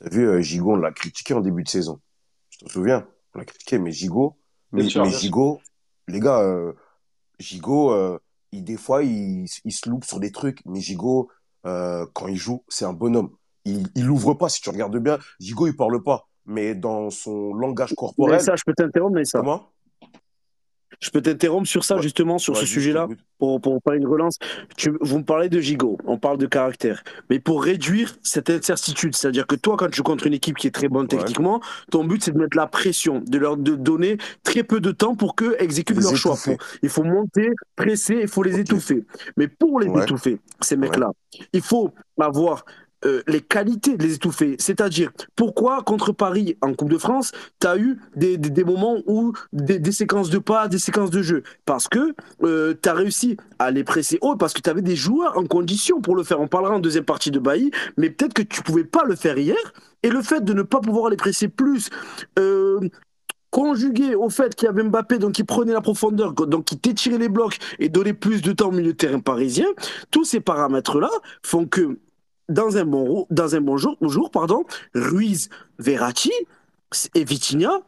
T'as 0.00 0.10
vu, 0.10 0.28
euh, 0.28 0.40
Gigot, 0.40 0.72
on 0.72 0.76
l'a 0.76 0.92
critiqué 0.92 1.32
en 1.32 1.40
début 1.40 1.62
de 1.62 1.68
saison. 1.68 2.00
Je 2.50 2.58
te 2.58 2.70
souviens, 2.70 3.06
on 3.34 3.38
l'a 3.38 3.44
critiqué, 3.44 3.78
mais 3.78 3.92
Gigot, 3.92 4.36
mais. 4.72 4.88
Gigot, 4.88 5.60
les 6.08 6.20
gars, 6.20 6.40
euh, 6.40 6.72
Gigot, 7.38 7.92
euh, 7.92 8.18
il, 8.52 8.64
des 8.64 8.76
fois, 8.76 9.02
il, 9.02 9.46
il 9.64 9.72
se 9.72 9.88
loupe 9.88 10.04
sur 10.04 10.20
des 10.20 10.32
trucs, 10.32 10.60
mais 10.66 10.80
Gigot, 10.80 11.28
euh, 11.66 12.06
quand 12.12 12.28
il 12.28 12.36
joue, 12.36 12.64
c'est 12.68 12.84
un 12.84 12.92
bonhomme. 12.92 13.30
Il, 13.64 13.88
il 13.94 14.08
ouvre 14.10 14.34
pas, 14.34 14.48
si 14.48 14.60
tu 14.60 14.70
regardes 14.70 14.96
bien. 14.98 15.18
Gigot, 15.40 15.66
il 15.66 15.76
parle 15.76 16.02
pas, 16.02 16.28
mais 16.44 16.74
dans 16.74 17.10
son 17.10 17.54
langage 17.54 17.90
Mais 17.90 17.96
corporel, 17.96 18.40
ça, 18.40 18.54
je 18.56 18.62
peux 18.64 18.74
t'interrompre, 18.74 19.14
mais 19.14 19.24
ça. 19.24 19.40
comment? 19.40 19.70
Je 21.00 21.10
peux 21.10 21.20
t'interrompre 21.20 21.66
sur 21.68 21.84
ça, 21.84 21.96
Ouais. 21.96 22.02
justement, 22.02 22.38
sur 22.38 22.56
ce 22.56 22.66
sujet-là, 22.66 23.08
pour, 23.38 23.60
pour 23.60 23.78
faire 23.84 23.94
une 23.94 24.06
relance. 24.06 24.38
Tu, 24.76 24.92
vous 25.00 25.18
me 25.18 25.24
parlez 25.24 25.48
de 25.48 25.60
gigot, 25.60 25.98
on 26.06 26.16
parle 26.18 26.38
de 26.38 26.46
caractère. 26.46 27.02
Mais 27.28 27.38
pour 27.38 27.62
réduire 27.62 28.16
cette 28.22 28.48
incertitude, 28.50 29.14
c'est-à-dire 29.14 29.46
que 29.46 29.56
toi, 29.56 29.76
quand 29.76 29.90
tu 29.90 30.02
contre 30.02 30.26
une 30.26 30.32
équipe 30.34 30.56
qui 30.56 30.66
est 30.66 30.70
très 30.70 30.88
bonne 30.88 31.02
Ouais. 31.02 31.08
techniquement, 31.18 31.60
ton 31.90 32.04
but, 32.04 32.22
c'est 32.24 32.32
de 32.32 32.38
mettre 32.38 32.56
la 32.56 32.66
pression, 32.66 33.22
de 33.26 33.38
leur 33.38 33.56
de 33.56 33.74
donner 33.74 34.16
très 34.42 34.62
peu 34.62 34.80
de 34.80 34.90
temps 34.90 35.14
pour 35.16 35.34
qu'eux 35.34 35.54
exécutent 35.58 35.96
Les 35.98 36.02
leur 36.02 36.16
choix. 36.16 36.32
étouffer. 36.32 36.56
Il 36.82 36.88
faut 36.88 37.04
monter, 37.04 37.50
presser, 37.76 38.18
il 38.22 38.28
faut 38.28 38.42
les 38.42 38.58
étouffer. 38.58 39.04
Mais 39.36 39.48
pour 39.48 39.80
les 39.80 39.88
étouffer, 40.02 40.38
ces 40.60 40.76
mecs-là, 40.76 41.10
il 41.52 41.60
faut 41.62 41.92
avoir 42.18 42.64
euh, 43.06 43.22
les 43.26 43.40
qualités 43.40 43.96
de 43.96 44.02
les 44.02 44.14
étouffer. 44.14 44.56
C'est-à-dire, 44.58 45.12
pourquoi 45.36 45.82
contre 45.82 46.12
Paris 46.12 46.56
en 46.60 46.74
Coupe 46.74 46.90
de 46.90 46.98
France, 46.98 47.32
tu 47.60 47.66
as 47.66 47.78
eu 47.78 47.98
des, 48.16 48.36
des, 48.36 48.64
moments 48.64 48.98
où 49.06 49.32
des, 49.52 49.78
des 49.78 49.92
séquences 49.92 50.28
de 50.28 50.38
pas, 50.38 50.68
des 50.68 50.78
séquences 50.78 51.10
de 51.10 51.22
jeu? 51.22 51.42
Parce 51.64 51.88
que 51.88 52.14
tu 52.42 52.88
as 52.88 52.94
réussi 52.94 53.36
à 53.58 53.70
les 53.70 53.84
presser 53.84 54.18
haut, 54.20 54.36
parce 54.36 54.52
que 54.52 54.60
tu 54.60 54.68
avais 54.68 54.82
des 54.82 54.96
joueurs 54.96 55.38
en 55.38 55.46
condition 55.46 56.00
pour 56.00 56.16
le 56.16 56.24
faire. 56.24 56.40
On 56.40 56.48
parlera 56.48 56.74
en 56.74 56.80
deuxième 56.80 57.04
partie 57.04 57.30
de 57.30 57.38
Bailly, 57.38 57.70
mais 57.96 58.10
peut-être 58.10 58.34
que 58.34 58.42
tu 58.42 58.62
pouvais 58.62 58.84
pas 58.84 59.04
le 59.04 59.16
faire 59.16 59.38
hier. 59.38 59.56
Et 60.02 60.10
le 60.10 60.22
fait 60.22 60.44
de 60.44 60.52
ne 60.52 60.62
pas 60.62 60.80
pouvoir 60.80 61.10
les 61.10 61.16
presser 61.16 61.48
plus, 61.48 61.90
euh, 62.38 62.80
conjugué 63.50 64.14
au 64.14 64.28
fait 64.28 64.54
qu'il 64.54 64.66
y 64.66 64.68
avait 64.68 64.82
Mbappé 64.82 65.18
donc 65.18 65.32
qui 65.32 65.44
prenait 65.44 65.72
la 65.72 65.80
profondeur, 65.80 66.34
donc 66.34 66.64
qui 66.66 66.78
t'étirait 66.78 67.18
les 67.18 67.30
blocs 67.30 67.56
et 67.78 67.88
donnait 67.88 68.12
plus 68.12 68.42
de 68.42 68.52
temps 68.52 68.68
au 68.68 68.72
milieu 68.72 68.92
de 68.92 68.96
terrain 68.96 69.20
parisien, 69.20 69.66
tous 70.10 70.24
ces 70.24 70.40
paramètres-là 70.40 71.08
font 71.42 71.66
que 71.66 71.98
dans 72.48 72.76
un 72.76 72.84
bon, 72.84 73.26
dans 73.30 73.54
un 73.54 73.60
bon 73.60 73.76
jour, 73.76 73.96
jour 74.02 74.30
pardon, 74.30 74.64
Ruiz, 74.94 75.48
Verratti 75.78 76.32
et 77.14 77.24
Vitinha, 77.24 77.80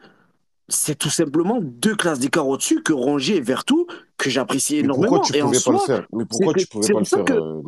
c'est 0.69 0.97
tout 0.99 1.11
simplement 1.11 1.61
deux 1.63 1.95
classes 1.97 2.19
d'écart 2.19 2.47
au-dessus 2.47 2.83
que 2.83 2.93
Rongier 2.93 3.37
et 3.37 3.41
Vertou, 3.41 3.87
que 4.19 4.29
j'apprécie 4.29 4.77
énormément. 4.79 5.19
pourquoi 5.19 5.27
tu 5.27 5.37
et 5.37 5.43
en 5.43 5.47
pouvais 5.47 5.61
pas 5.65 5.73
le 5.73 5.79
soi, 5.79 5.87
faire? 5.87 6.07
Mais 6.13 6.25
pourquoi 6.27 6.55
tu 6.55 6.67
pouvais 6.67 6.93
pas 6.93 6.99
le 6.99 7.05
faire, 7.05 7.25
que- 7.25 7.33
euh, 7.33 7.63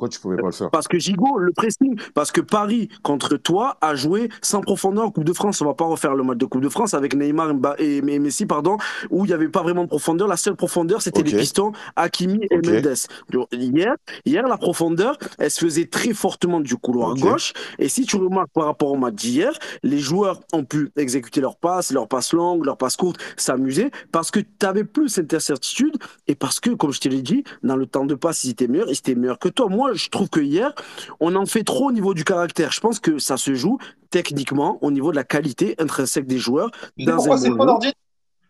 Pourquoi 0.00 0.08
tu 0.08 0.20
pouvais 0.20 0.36
pas 0.38 0.46
le 0.46 0.52
faire? 0.52 0.70
Parce 0.70 0.88
que 0.88 0.98
Gigot, 0.98 1.36
le 1.36 1.52
pressing, 1.52 1.94
parce 2.14 2.32
que 2.32 2.40
Paris 2.40 2.88
contre 3.02 3.36
toi 3.36 3.76
a 3.82 3.94
joué 3.94 4.30
sans 4.40 4.62
profondeur 4.62 5.04
en 5.04 5.10
Coupe 5.10 5.24
de 5.24 5.34
France. 5.34 5.60
On 5.60 5.66
va 5.66 5.74
pas 5.74 5.84
refaire 5.84 6.14
le 6.14 6.22
match 6.22 6.38
de 6.38 6.46
Coupe 6.46 6.62
de 6.62 6.70
France 6.70 6.94
avec 6.94 7.14
Neymar 7.14 7.52
et 7.76 8.00
Messi, 8.00 8.46
pardon, 8.46 8.78
où 9.10 9.26
il 9.26 9.30
y 9.30 9.34
avait 9.34 9.50
pas 9.50 9.62
vraiment 9.62 9.82
de 9.82 9.88
profondeur. 9.88 10.26
La 10.26 10.38
seule 10.38 10.56
profondeur, 10.56 11.02
c'était 11.02 11.22
les 11.22 11.36
pistons 11.36 11.72
Hakimi 11.96 12.46
et. 12.50 12.56
Mendes. 12.56 12.94
Donc, 13.28 13.48
Hier, 13.52 13.94
hier, 14.24 14.48
la 14.48 14.56
profondeur, 14.56 15.18
elle 15.38 15.50
se 15.50 15.60
faisait 15.60 15.84
très 15.84 16.14
fortement 16.14 16.60
du 16.60 16.76
couloir 16.76 17.14
gauche. 17.16 17.52
Et 17.78 17.90
si 17.90 18.06
tu 18.06 18.16
remarques 18.16 18.52
par 18.54 18.64
rapport 18.64 18.92
au 18.92 18.96
match 18.96 19.16
d'hier, 19.16 19.52
les 19.82 19.98
joueurs 19.98 20.40
ont 20.54 20.64
pu 20.64 20.92
exécuter 20.96 21.42
leurs 21.42 21.56
passes, 21.56 21.92
leurs 21.92 22.08
passes 22.08 22.32
longues, 22.32 22.64
leurs 22.64 22.78
passes 22.78 22.96
courtes, 22.96 23.20
s'amuser, 23.36 23.90
parce 24.12 24.30
que 24.30 24.40
tu 24.40 24.64
avais 24.64 24.84
plus 24.84 25.10
cette 25.10 25.34
incertitude 25.34 25.98
et 26.26 26.34
parce 26.34 26.58
que, 26.58 26.70
comme 26.70 26.90
je 26.90 27.00
te 27.00 27.08
l'ai 27.10 27.20
dit, 27.20 27.44
dans 27.62 27.76
le 27.76 27.84
temps 27.84 28.06
de 28.06 28.14
passe, 28.14 28.44
ils 28.44 28.52
étaient 28.52 28.66
meilleurs, 28.66 28.88
ils 28.88 28.96
étaient 28.96 29.14
meilleurs 29.14 29.38
que 29.38 29.50
toi. 29.50 29.68
Moi, 29.68 29.89
je 29.94 30.08
trouve 30.08 30.28
que 30.28 30.40
hier, 30.40 30.72
on 31.20 31.34
en 31.36 31.46
fait 31.46 31.64
trop 31.64 31.88
au 31.88 31.92
niveau 31.92 32.14
du 32.14 32.24
caractère. 32.24 32.72
Je 32.72 32.80
pense 32.80 33.00
que 33.00 33.18
ça 33.18 33.36
se 33.36 33.54
joue 33.54 33.78
techniquement 34.10 34.78
au 34.82 34.90
niveau 34.90 35.10
de 35.10 35.16
la 35.16 35.24
qualité 35.24 35.74
intrinsèque 35.78 36.26
des 36.26 36.38
joueurs. 36.38 36.70
Tu 36.98 37.04
sais 37.04 37.12
pourquoi 37.12 37.38
c'est 37.38 37.50
faux, 37.50 37.78
Tu 37.80 37.90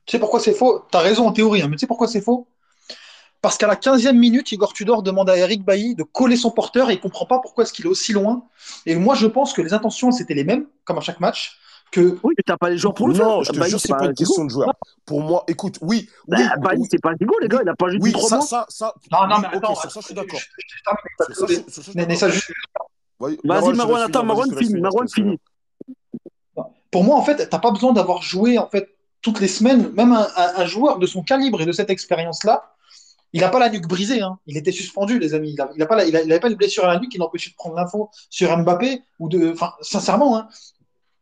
sais 0.06 0.18
pourquoi 0.18 0.40
c'est 0.40 0.54
faux? 0.54 0.84
T'as 0.90 1.00
raison 1.00 1.26
en 1.26 1.32
théorie, 1.32 1.62
hein, 1.62 1.68
mais 1.68 1.76
tu 1.76 1.80
sais 1.80 1.86
pourquoi 1.86 2.08
c'est 2.08 2.20
faux? 2.20 2.46
Parce 3.42 3.56
qu'à 3.56 3.66
la 3.66 3.76
15e 3.76 4.12
minute, 4.12 4.52
Igor 4.52 4.74
Tudor 4.74 5.02
demande 5.02 5.30
à 5.30 5.36
Eric 5.36 5.64
Bailly 5.64 5.94
de 5.94 6.02
coller 6.02 6.36
son 6.36 6.50
porteur 6.50 6.90
et 6.90 6.94
il 6.94 7.00
comprend 7.00 7.24
pas 7.24 7.38
pourquoi 7.38 7.64
est-ce 7.64 7.72
qu'il 7.72 7.86
est 7.86 7.88
aussi 7.88 8.12
loin. 8.12 8.44
Et 8.84 8.96
moi, 8.96 9.14
je 9.14 9.26
pense 9.26 9.54
que 9.54 9.62
les 9.62 9.72
intentions, 9.72 10.12
c'était 10.12 10.34
les 10.34 10.44
mêmes, 10.44 10.66
comme 10.84 10.98
à 10.98 11.00
chaque 11.00 11.20
match. 11.20 11.58
Que 11.92 12.18
Oui, 12.22 12.34
mais 12.38 12.44
t'as 12.46 12.56
pas 12.56 12.70
les 12.70 12.78
joueurs 12.78 12.94
pour 12.94 13.08
le 13.08 13.14
faire. 13.14 13.26
Non, 13.26 13.42
je 13.42 13.50
te 13.50 13.58
Bailly, 13.58 13.70
jure, 13.70 13.80
c'est 13.80 13.88
pas 13.88 14.04
une 14.04 14.16
Gigot. 14.16 14.28
question 14.28 14.44
de 14.44 14.50
joueur. 14.50 14.72
Pour 15.04 15.22
moi, 15.22 15.42
écoute, 15.48 15.78
oui, 15.82 16.08
oui, 16.28 16.36
Bah, 16.48 16.56
Bailly, 16.58 16.82
oui, 16.82 16.88
c'est 16.90 17.00
pas 17.00 17.12
Gigot, 17.18 17.38
les 17.40 17.48
gars. 17.48 17.58
Il 17.62 17.68
a 17.68 17.74
pas 17.74 17.88
joué 17.88 17.98
oui, 18.00 18.12
depuis 18.12 18.26
ça, 18.26 18.40
ça, 18.40 18.66
ça. 18.68 18.94
Non, 19.10 19.26
non, 19.26 19.38
mais 19.40 19.48
attends, 19.56 19.74
sur 19.74 19.90
ça, 19.90 20.00
je 20.00 20.06
suis 20.06 20.14
d'accord. 20.14 20.38
ça, 21.18 22.28
je- 22.28 22.40
Vas-y, 23.18 23.72
Marwan, 23.74 24.02
attends, 24.02 24.24
Marwan 24.24 24.48
te 24.50 24.76
Marwan 24.78 25.08
finit. 25.08 25.38
Pour 26.90 27.04
moi, 27.04 27.16
en 27.16 27.22
fait, 27.22 27.48
t'as 27.48 27.58
pas 27.58 27.70
besoin 27.70 27.92
d'avoir 27.92 28.22
joué 28.22 28.58
en 28.58 28.68
fait 28.68 28.88
toutes 29.22 29.40
les 29.40 29.48
semaines. 29.48 29.90
Même 29.92 30.12
un, 30.12 30.26
un- 30.36 30.52
un 30.56 30.66
joueur 30.66 30.98
de 30.98 31.06
son 31.06 31.22
calibre 31.22 31.60
et 31.60 31.66
de 31.66 31.72
cette 31.72 31.90
expérience-là, 31.90 32.72
il 33.32 33.42
n'a 33.42 33.48
pas 33.48 33.58
la 33.60 33.68
nuque 33.68 33.86
brisée. 33.86 34.22
hein. 34.22 34.38
Il 34.46 34.56
était 34.56 34.72
suspendu, 34.72 35.18
les 35.18 35.34
amis. 35.34 35.50
Il 35.50 35.56
n'avait 35.56 35.86
pas, 35.86 35.96
la- 35.96 36.04
il 36.04 36.16
a- 36.16 36.22
il 36.22 36.30
avait 36.32 36.40
pas 36.40 36.48
une 36.48 36.56
blessure 36.56 36.84
à 36.84 36.94
la 36.94 36.98
nuque 37.00 37.10
qui 37.12 37.18
l'empêchait 37.18 37.50
de 37.50 37.54
prendre 37.56 37.76
l'info 37.76 38.10
sur 38.28 38.56
Mbappé 38.56 39.02
ou 39.20 39.28
de. 39.28 39.52
Enfin, 39.52 39.72
sincèrement, 39.82 40.36
hein, 40.36 40.48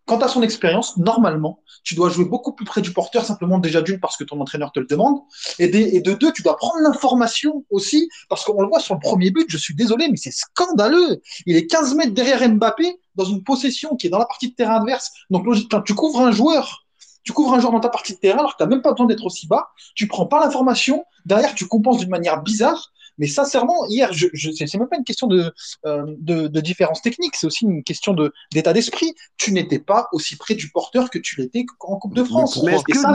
quant 0.08 0.18
à 0.18 0.28
son 0.28 0.42
expérience, 0.42 0.96
normalement, 0.96 1.60
tu 1.84 1.94
dois 1.94 2.08
jouer 2.08 2.24
beaucoup 2.24 2.54
plus 2.54 2.64
près 2.64 2.80
du 2.80 2.94
porteur, 2.94 3.26
simplement 3.26 3.58
déjà 3.58 3.82
d'une 3.82 4.00
parce 4.00 4.16
que 4.16 4.24
ton 4.24 4.40
entraîneur 4.40 4.72
te 4.72 4.80
le 4.80 4.86
demande, 4.86 5.18
et, 5.58 5.68
de 5.68 6.14
deux, 6.14 6.32
tu 6.32 6.42
dois 6.42 6.56
prendre 6.56 6.80
l'information 6.80 7.66
aussi, 7.70 8.08
parce 8.30 8.42
qu'on 8.42 8.62
le 8.62 8.68
voit 8.68 8.80
sur 8.80 8.94
le 8.94 9.00
premier 9.00 9.30
but, 9.30 9.44
je 9.48 9.58
suis 9.58 9.74
désolé, 9.74 10.08
mais 10.10 10.16
c'est 10.16 10.32
scandaleux. 10.32 11.20
Il 11.44 11.56
est 11.56 11.66
15 11.66 11.94
mètres 11.94 12.14
derrière 12.14 12.48
Mbappé 12.48 12.98
dans 13.16 13.26
une 13.26 13.44
possession 13.44 13.96
qui 13.96 14.06
est 14.06 14.10
dans 14.10 14.18
la 14.18 14.24
partie 14.24 14.48
de 14.48 14.54
terrain 14.54 14.76
adverse. 14.76 15.12
Donc, 15.28 15.44
logique, 15.44 15.70
quand 15.70 15.82
tu 15.82 15.94
couvres 15.94 16.22
un 16.22 16.32
joueur, 16.32 16.86
tu 17.22 17.34
couvres 17.34 17.52
un 17.52 17.60
joueur 17.60 17.72
dans 17.72 17.80
ta 17.80 17.90
partie 17.90 18.14
de 18.14 18.18
terrain 18.18 18.38
alors 18.38 18.52
que 18.52 18.56
tu 18.56 18.62
n'as 18.62 18.70
même 18.70 18.80
pas 18.80 18.92
besoin 18.92 19.06
d'être 19.06 19.26
aussi 19.26 19.46
bas, 19.46 19.68
tu 19.94 20.08
prends 20.08 20.24
pas 20.24 20.40
l'information, 20.40 21.04
derrière 21.26 21.54
tu 21.54 21.66
compenses 21.66 21.98
d'une 21.98 22.08
manière 22.08 22.42
bizarre. 22.42 22.92
Mais 23.18 23.26
sincèrement, 23.26 23.86
hier, 23.88 24.12
je, 24.12 24.28
je, 24.32 24.50
c'est 24.52 24.72
même 24.78 24.88
pas 24.88 24.96
une 24.96 25.04
question 25.04 25.26
de, 25.26 25.52
euh, 25.86 26.04
de, 26.18 26.46
de 26.48 26.60
différence 26.60 27.02
technique, 27.02 27.34
c'est 27.36 27.46
aussi 27.46 27.64
une 27.64 27.82
question 27.82 28.14
de- 28.14 28.32
d'état 28.52 28.72
d'esprit. 28.72 29.14
Tu 29.36 29.52
n'étais 29.52 29.78
pas 29.78 30.08
aussi 30.12 30.36
près 30.36 30.54
du 30.54 30.70
porteur 30.70 31.10
que 31.10 31.18
tu 31.18 31.40
l'étais 31.40 31.64
en 31.80 31.96
Coupe 31.98 32.14
de 32.14 32.22
France. 32.24 32.62
Mais 32.64 32.72
est-ce 32.74 32.84
que 32.84 32.92
ça, 33.02 33.08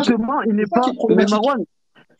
il 0.46 0.56
n'est 0.56 0.66
pas. 0.68 0.82
Mais 0.88 0.94
problématique. 0.96 1.36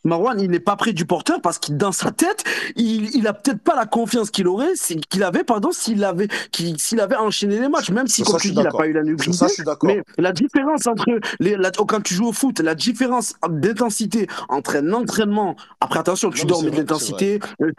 Marwan, 0.04 0.38
il 0.40 0.50
n'est 0.50 0.60
pas 0.60 0.76
près 0.76 0.92
du 0.92 1.06
porteur 1.06 1.40
parce 1.40 1.58
que 1.58 1.72
dans 1.72 1.92
sa 1.92 2.10
tête, 2.10 2.44
il, 2.76 3.14
il 3.16 3.26
a 3.26 3.32
peut-être 3.32 3.60
pas 3.60 3.74
la 3.74 3.86
confiance 3.86 4.30
qu'il 4.30 4.46
aurait, 4.48 4.74
si- 4.74 4.96
qu'il 4.96 5.22
avait, 5.22 5.44
pardon, 5.44 5.70
s'il 5.72 6.04
avait, 6.04 6.28
qu'il- 6.52 6.78
s'il 6.78 7.00
avait 7.00 7.16
enchaîné 7.16 7.58
les 7.58 7.68
matchs, 7.68 7.90
même 7.90 8.06
si, 8.06 8.22
comme 8.22 8.32
ça, 8.34 8.38
tu 8.38 8.48
dis, 8.48 8.54
il 8.58 8.62
n'a 8.62 8.70
pas 8.70 8.86
eu 8.86 8.92
la 8.92 9.02
nuque 9.02 9.22
Sur 9.22 9.34
ça, 9.34 9.46
brisée. 9.46 9.48
je 9.48 9.54
suis 9.62 9.64
d'accord. 9.64 9.88
Mais 9.90 10.02
la 10.18 10.32
différence 10.32 10.86
entre 10.86 11.06
les, 11.40 11.56
la- 11.56 11.70
quand 11.70 12.02
tu 12.02 12.14
joues 12.14 12.28
au 12.28 12.32
foot, 12.32 12.60
la 12.60 12.74
différence 12.74 13.34
d'intensité 13.48 14.26
entre 14.48 14.76
un 14.76 14.92
entraînement, 14.92 15.56
après 15.80 15.98
attention, 16.00 16.30
tu 16.30 16.42
Non, 16.42 16.48
dors 16.48 16.62
mais 16.62 16.70
de 16.70 16.76
l'intensité, 16.76 17.40
euh, 17.62 17.70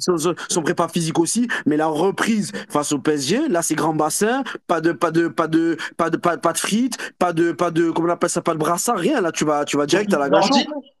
son, 0.00 0.16
son- 0.18 0.34
son 0.48 0.62
prépa 0.62 0.88
physique 0.88 1.18
aussi, 1.18 1.48
mais 1.66 1.76
la 1.76 1.86
reprise 1.86 2.52
face 2.68 2.92
au 2.92 2.98
PSG, 2.98 3.48
là 3.48 3.62
c'est 3.62 3.74
grand 3.74 3.94
bassin, 3.94 4.42
pas 4.66 4.80
de, 4.80 4.92
pas 4.92 5.10
de, 5.10 5.28
pas 5.28 5.46
de, 5.46 5.76
pas 5.96 6.10
de, 6.10 6.16
pas, 6.16 6.36
pas 6.36 6.52
de 6.52 6.58
frites, 6.58 6.96
pas 7.18 7.32
de, 7.32 7.52
pas 7.52 7.70
de, 7.70 7.90
comment 7.90 8.08
on 8.08 8.12
appelle 8.12 8.30
ça, 8.30 8.42
pas 8.42 8.54
de 8.54 8.58
brassard, 8.58 8.96
rien. 8.96 9.20
Là 9.20 9.32
tu 9.32 9.44
vas, 9.44 9.64
tu 9.64 9.76
vas 9.76 9.86
direct 9.86 10.12
à 10.12 10.18
la 10.18 10.28
gâchon. 10.30 10.54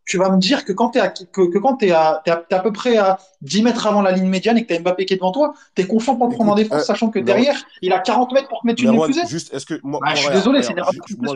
Tu 0.08 0.16
vas 0.16 0.30
me 0.30 0.38
dire 0.38 0.64
que 0.64 0.72
quand 0.72 0.88
tu 0.88 0.98
es, 0.98 1.02
à, 1.02 1.08
que, 1.10 1.42
que 1.42 1.58
quand 1.58 1.76
t'es 1.76 1.90
à, 1.90 2.22
t'es 2.24 2.30
à, 2.30 2.60
peu 2.60 2.72
près 2.72 2.96
à 2.96 3.18
10 3.42 3.62
mètres 3.62 3.86
avant 3.86 4.00
la 4.00 4.10
ligne 4.10 4.26
médiane 4.26 4.56
et 4.56 4.62
que 4.62 4.68
tu 4.68 4.74
as 4.74 4.80
Mbappé 4.80 5.04
qui 5.04 5.12
est 5.12 5.18
devant 5.18 5.32
toi, 5.32 5.52
tu 5.76 5.82
es 5.82 5.86
confiant 5.86 6.16
pour 6.16 6.28
le 6.28 6.34
prendre 6.34 6.52
en 6.52 6.54
défense, 6.54 6.80
euh, 6.80 6.84
sachant 6.84 7.10
que 7.10 7.18
derrière, 7.18 7.62
il 7.82 7.92
a 7.92 7.98
40 7.98 8.32
mètres 8.32 8.48
pour 8.48 8.62
te 8.62 8.66
mettre 8.66 8.82
une 8.82 8.92
Merwan, 8.92 9.12
fusée. 9.12 9.26
juste, 9.26 9.52
est-ce 9.52 9.66
que 9.66 9.78
moi, 9.82 10.00
Bah, 10.02 10.14
je 10.14 10.22
suis 10.22 10.30
désolé, 10.30 10.62
c'est 10.62 10.74
moi, 11.18 11.34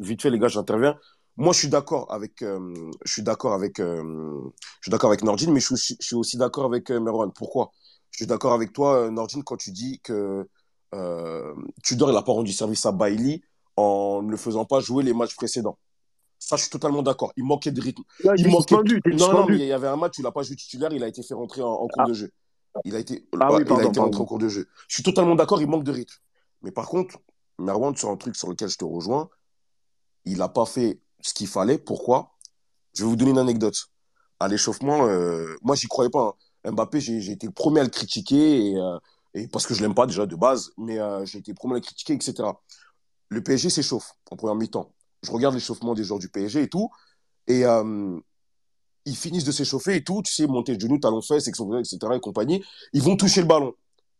vite 0.00 0.20
fait, 0.20 0.28
les 0.28 0.38
gars, 0.38 0.48
j'interviens. 0.48 0.96
Moi, 1.38 1.54
je 1.54 1.60
suis 1.60 1.68
d'accord 1.68 2.12
avec, 2.12 2.42
euh, 2.42 2.74
je 3.06 3.10
suis 3.10 3.22
d'accord 3.22 3.54
avec, 3.54 3.80
euh, 3.80 4.02
je 4.02 4.82
suis 4.82 4.90
d'accord 4.90 5.08
avec 5.08 5.24
Nordine, 5.24 5.50
mais 5.50 5.60
je 5.60 5.74
suis, 5.74 5.96
je 5.98 6.06
suis 6.06 6.16
aussi 6.16 6.36
d'accord 6.36 6.66
avec 6.66 6.90
Merwan. 6.90 7.32
Pourquoi? 7.32 7.70
Je 8.10 8.18
suis 8.18 8.26
d'accord 8.26 8.52
avec 8.52 8.74
toi, 8.74 9.10
Nordine, 9.10 9.42
quand 9.44 9.56
tu 9.56 9.70
dis 9.70 9.98
que 10.02 10.46
Tudor, 11.82 12.10
il 12.10 12.14
n'a 12.14 12.22
pas 12.22 12.32
rendu 12.32 12.52
service 12.52 12.84
à 12.84 12.92
Bailly 12.92 13.40
en 13.76 14.20
ne 14.22 14.30
le 14.30 14.36
faisant 14.36 14.66
pas 14.66 14.80
jouer 14.80 15.04
les 15.04 15.14
matchs 15.14 15.36
précédents. 15.36 15.78
Ça, 16.42 16.56
je 16.56 16.62
suis 16.62 16.70
totalement 16.70 17.02
d'accord. 17.02 17.32
Il 17.36 17.44
manquait 17.44 17.70
de 17.70 17.80
rythme. 17.80 18.02
Là, 18.24 18.32
il 18.36 18.46
Il 18.46 18.50
manquait. 18.50 18.74
suspendu, 18.74 19.00
Non, 19.12 19.32
non, 19.32 19.46
mais 19.46 19.58
il 19.58 19.66
y 19.66 19.72
avait 19.72 19.86
un 19.88 19.96
match 19.96 20.14
il 20.18 20.22
n'a 20.22 20.32
pas 20.32 20.42
joué 20.42 20.56
titulaire, 20.56 20.92
il 20.92 21.04
a 21.04 21.06
été 21.08 21.22
fait 21.22 21.34
rentrer 21.34 21.62
en, 21.62 21.68
en 21.70 21.86
cours 21.86 22.02
Ah. 22.02 22.06
de 22.06 22.14
jeu. 22.14 22.30
Il 22.84 22.96
a 22.96 22.98
été, 22.98 23.28
Ah 23.38 23.52
oui, 23.52 23.58
il 23.60 23.62
a 23.62 23.64
pardon, 23.66 23.90
été 23.90 24.00
rentré 24.00 24.00
pardon. 24.00 24.18
en 24.22 24.24
cours 24.24 24.38
de 24.38 24.48
jeu. 24.48 24.66
Je 24.88 24.94
suis 24.94 25.02
totalement 25.02 25.34
d'accord, 25.36 25.60
il 25.60 25.68
manque 25.68 25.84
de 25.84 25.92
rythme. 25.92 26.14
Mais 26.62 26.72
par 26.72 26.88
contre, 26.88 27.18
Merwan, 27.58 27.94
sur 27.96 28.08
un 28.10 28.16
truc 28.16 28.34
sur 28.36 28.48
lequel 28.48 28.68
je 28.68 28.78
te 28.78 28.84
rejoins, 28.84 29.28
il 30.24 30.38
n'a 30.38 30.48
pas 30.48 30.64
fait 30.66 31.00
ce 31.20 31.34
qu'il 31.34 31.46
fallait. 31.46 31.78
Pourquoi? 31.78 32.36
Je 32.94 33.02
vais 33.04 33.08
vous 33.10 33.16
donner 33.16 33.32
une 33.32 33.38
anecdote. 33.38 33.88
À 34.40 34.48
l'échauffement, 34.48 35.06
euh, 35.06 35.54
moi, 35.62 35.76
j'y 35.76 35.86
croyais 35.88 36.10
pas. 36.10 36.36
hein. 36.64 36.72
Mbappé, 36.72 37.00
j'ai 37.00 37.20
j'ai 37.20 37.32
été 37.32 37.46
le 37.46 37.52
premier 37.52 37.80
à 37.80 37.84
le 37.84 37.90
critiquer, 37.90 38.70
et, 38.70 38.76
euh, 38.76 38.98
et 39.34 39.48
parce 39.48 39.66
que 39.66 39.74
je 39.74 39.82
l'aime 39.82 39.94
pas 39.94 40.06
déjà 40.06 40.26
de 40.26 40.36
base, 40.36 40.70
mais 40.78 40.98
euh, 40.98 41.24
j'ai 41.26 41.38
été 41.38 41.50
le 41.52 41.54
premier 41.56 41.74
à 41.74 41.76
le 41.76 41.82
critiquer, 41.82 42.14
etc. 42.14 42.34
Le 43.28 43.42
PSG 43.42 43.68
s'échauffe 43.70 44.12
en 44.30 44.36
première 44.36 44.56
mi-temps. 44.56 44.92
Je 45.22 45.30
regarde 45.30 45.54
l'échauffement 45.54 45.94
des 45.94 46.04
joueurs 46.04 46.18
du 46.18 46.28
PSG 46.28 46.62
et 46.62 46.68
tout, 46.68 46.90
et 47.46 47.64
euh, 47.64 48.18
ils 49.04 49.16
finissent 49.16 49.44
de 49.44 49.52
s'échauffer 49.52 49.96
et 49.96 50.04
tout, 50.04 50.22
tu 50.22 50.32
sais, 50.32 50.46
monter 50.46 50.74
le 50.74 50.80
genou, 50.80 50.98
talon 50.98 51.22
fesses, 51.22 51.48
etc., 51.48 51.96
et 52.14 52.20
compagnie. 52.20 52.64
Ils 52.92 53.02
vont 53.02 53.16
toucher 53.16 53.40
le 53.40 53.46
ballon. 53.46 53.74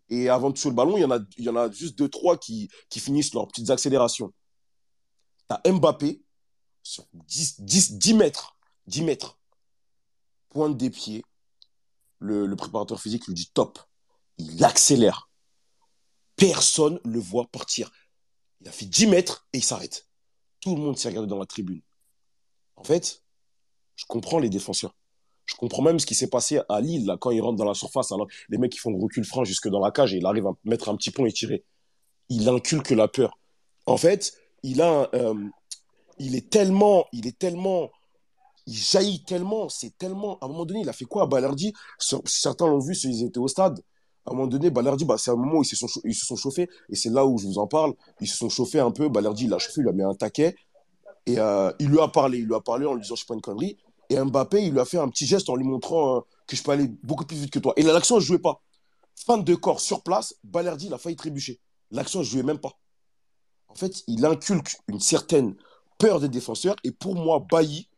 Et 0.08 0.28
avant 0.28 0.50
de 0.50 0.54
toucher 0.54 0.70
le 0.70 0.74
ballon, 0.74 0.96
il 0.96 1.44
y 1.44 1.48
en 1.48 1.56
a, 1.56 1.70
juste 1.70 1.96
deux, 1.96 2.08
trois 2.08 2.36
qui, 2.36 2.68
finissent 2.90 3.32
leurs 3.34 3.46
petites 3.46 3.70
accélérations. 3.70 4.32
T'as 5.48 5.60
Mbappé 5.70 6.22
sur 6.82 7.04
10, 7.12 7.60
10, 7.60 7.92
10 7.92 8.14
mètres, 8.14 8.56
10 8.86 9.02
mètres, 9.02 9.38
pointe 10.48 10.76
des 10.76 10.90
pieds. 10.90 11.24
Le, 12.18 12.46
le 12.46 12.56
préparateur 12.56 13.00
physique 13.00 13.26
lui 13.26 13.34
dit 13.34 13.50
top. 13.54 13.78
Il 14.38 14.62
accélère. 14.64 15.30
Personne 16.36 17.00
le 17.04 17.18
voit 17.18 17.46
partir. 17.46 17.90
Il 18.60 18.68
a 18.68 18.72
fait 18.72 18.86
10 18.86 19.06
mètres 19.06 19.46
et 19.52 19.58
il 19.58 19.64
s'arrête. 19.64 20.10
Tout 20.61 20.77
le 20.77 20.83
monde 20.83 20.96
s'est 20.99 21.09
regardé 21.09 21.29
dans 21.29 21.38
la 21.38 21.46
tribune. 21.46 21.81
En 22.77 22.85
fait, 22.85 23.23
Je 23.96 24.07
comprends 24.07 24.38
les 24.38 24.49
défenseurs. 24.49 24.94
Je 25.44 25.55
comprends 25.57 25.83
même 25.83 25.99
ce 25.99 26.07
qui 26.07 26.14
s'est 26.14 26.31
passé 26.31 26.61
à 26.68 26.81
Lille, 26.81 27.05
là, 27.07 27.18
quand 27.20 27.31
il 27.31 27.40
rentre 27.42 27.57
dans 27.57 27.66
la 27.66 27.75
surface. 27.75 28.12
Alors, 28.12 28.29
les 28.49 28.57
mecs, 28.57 28.75
ils 28.75 28.79
font 28.79 28.96
recul 28.96 29.25
franc 29.25 29.44
jusque 29.44 29.68
dans 29.68 29.81
la 29.81 29.90
cage 29.90 30.14
et 30.14 30.18
il 30.18 30.25
arrive 30.25 30.46
à 30.46 30.53
mettre 30.64 30.88
un 30.88 30.96
petit 30.96 31.11
pont 31.11 31.27
et 31.27 31.33
tirer. 31.33 31.64
Il 32.31 32.49
inculque 32.49 32.90
la 32.90 33.09
peur. 33.09 33.38
En 33.85 33.96
fait, 33.96 34.33
il 34.62 34.81
a, 34.81 35.11
euh, 35.14 35.35
il 36.18 36.37
est 36.37 36.49
tellement, 36.49 37.07
il 37.12 37.27
est 37.27 37.37
tellement, 37.37 37.90
il 38.66 38.77
jaillit 38.77 39.25
tellement, 39.25 39.68
c'est 39.68 39.99
tellement. 39.99 40.38
À 40.38 40.46
un 40.46 40.49
moment 40.49 40.64
donné, 40.64 40.81
il 40.81 40.88
a 40.88 40.92
fait 40.92 41.05
quoi? 41.05 41.25
À 41.25 41.27
Balerdi 41.27 41.73
Certains 41.99 42.66
l'ont 42.66 42.79
vu, 42.79 42.96
ils 43.05 43.25
étaient 43.25 43.38
au 43.38 43.49
stade. 43.49 43.83
À 44.26 44.30
un 44.30 44.35
moment 44.35 44.46
donné, 44.46 44.70
Balerdi, 44.70 45.04
bah, 45.04 45.16
c'est 45.18 45.30
un 45.30 45.37
moment 45.37 45.59
où 45.59 45.62
ils 45.62 45.66
se, 45.66 45.76
sont, 45.76 46.37
chauffés, 46.37 46.68
et 46.88 46.94
c'est 46.94 47.09
là 47.09 47.24
où 47.24 47.38
je 47.38 47.46
vous 47.46 47.59
en 47.59 47.66
parle. 47.66 47.94
Ils 48.20 48.28
se 48.28 48.37
sont 48.37 48.48
chauffés 48.48 48.80
un 48.80 48.90
peu. 48.90 49.09
Balerdi, 49.09 49.44
il 49.44 49.54
a 49.54 49.59
chauffé, 49.59 49.80
il 49.80 49.88
a 49.88 49.92
mis 49.92 50.02
un 50.02 50.14
taquet, 50.14 50.54
et 51.26 51.38
euh, 51.38 51.72
il 51.78 51.88
lui 51.88 52.00
a 52.00 52.09
parlé. 52.09 52.38
Il 52.38 52.46
lui 52.46 52.54
a 52.54 52.61
parlé 52.61 52.87
en 52.87 52.94
lui 52.94 53.02
disant, 53.02 53.14
je 53.14 53.20
suis 53.20 53.26
pas 53.26 53.35
une 53.35 53.40
connerie. 53.40 53.78
Et 54.11 54.18
Mbappé, 54.20 54.62
il 54.62 54.72
lui 54.72 54.80
a 54.80 54.85
fait 54.85 54.98
un 54.98 55.09
petit 55.09 55.26
geste 55.26 55.48
en 55.48 55.56
lui 55.56 55.64
montrant 55.64 56.16
euh, 56.16 56.20
que 56.46 56.56
je 56.56 56.62
peux 56.62 56.72
aller 56.72 56.88
beaucoup 57.02 57.24
plus 57.24 57.37
vite 57.37 57.50
que 57.50 57.59
toi. 57.59 57.72
Et 57.76 57.83
l'action, 57.83 58.16
ne 58.16 58.20
jouait 58.20 58.38
pas. 58.38 58.61
Fin 59.14 59.38
de 59.38 59.54
corps 59.54 59.80
sur 59.80 60.02
place, 60.02 60.35
Balerdi, 60.44 60.87
il 60.87 60.94
a 60.94 60.98
failli 60.98 61.16
trébucher. 61.16 61.61
L'action, 61.90 62.20
ne 62.20 62.24
jouait 62.24 62.42
même 62.42 62.59
pas. 62.59 62.78
En 63.68 63.74
fait, 63.74 64.02
il 64.09 64.24
inculque 64.26 64.76
une 64.88 65.00
certaine 65.00 65.54
peur 65.98 66.20
des 66.20 66.28
défenseurs. 66.28 66.76
Et 66.85 66.90
pour 66.90 67.14
moi, 67.14 67.44
Bailly, 67.50 67.88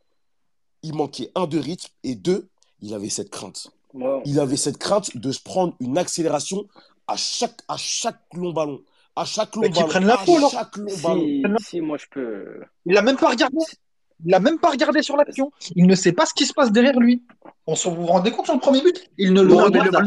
il 0.83 0.95
manquait 0.95 1.31
un 1.35 1.47
de 1.47 1.59
rythme 1.59 1.89
et 2.03 2.15
deux, 2.15 2.49
il 2.81 2.93
avait 2.93 3.09
cette 3.09 3.31
crainte. 3.31 3.73
Il 4.25 4.41
avait 4.41 4.57
cette 4.57 4.79
crainte 4.79 5.17
de 5.17 5.33
se 5.33 5.41
prendre 5.43 5.75
une 5.81 5.99
accélération 5.99 6.67
à 7.07 7.17
chaque, 7.17 7.61
à 7.69 7.77
chaque 7.77 8.21
long 8.35 8.53
ballon. 8.53 8.81
À 9.15 9.25
chaque 9.25 9.55
long 9.57 9.63
ballon. 9.63 10.07
la 10.07 10.15
à 10.15 10.51
chaque 10.51 10.77
long 10.77 10.89
si, 10.89 11.43
si, 11.61 11.81
moi 11.81 11.99
je 11.99 12.07
peux. 12.11 12.63
Il 12.87 12.97
a 12.97 13.03
même 13.03 13.17
pas 13.17 13.31
regardé. 13.31 13.59
Il 14.25 14.31
n'a 14.31 14.41
même 14.41 14.59
pas 14.59 14.71
regardé 14.71 15.03
sur 15.03 15.17
l'action. 15.17 15.51
Il 15.75 15.87
ne 15.87 15.95
sait 15.95 16.13
pas 16.13 16.27
ce 16.27 16.35
qui 16.35 16.47
se 16.47 16.53
passe 16.53 16.71
derrière 16.71 16.99
lui. 16.99 17.25
On 17.67 17.75
se 17.75 17.89
vous, 17.89 18.07
rendez 18.07 18.31
compte 18.31 18.47
sur 18.47 18.55
le 18.55 18.61
premier 18.61 18.81
but? 18.81 19.11
Il 19.19 19.33
ne 19.33 19.43
le 19.43 19.55
regarde 19.55 19.91
pas. 19.91 20.03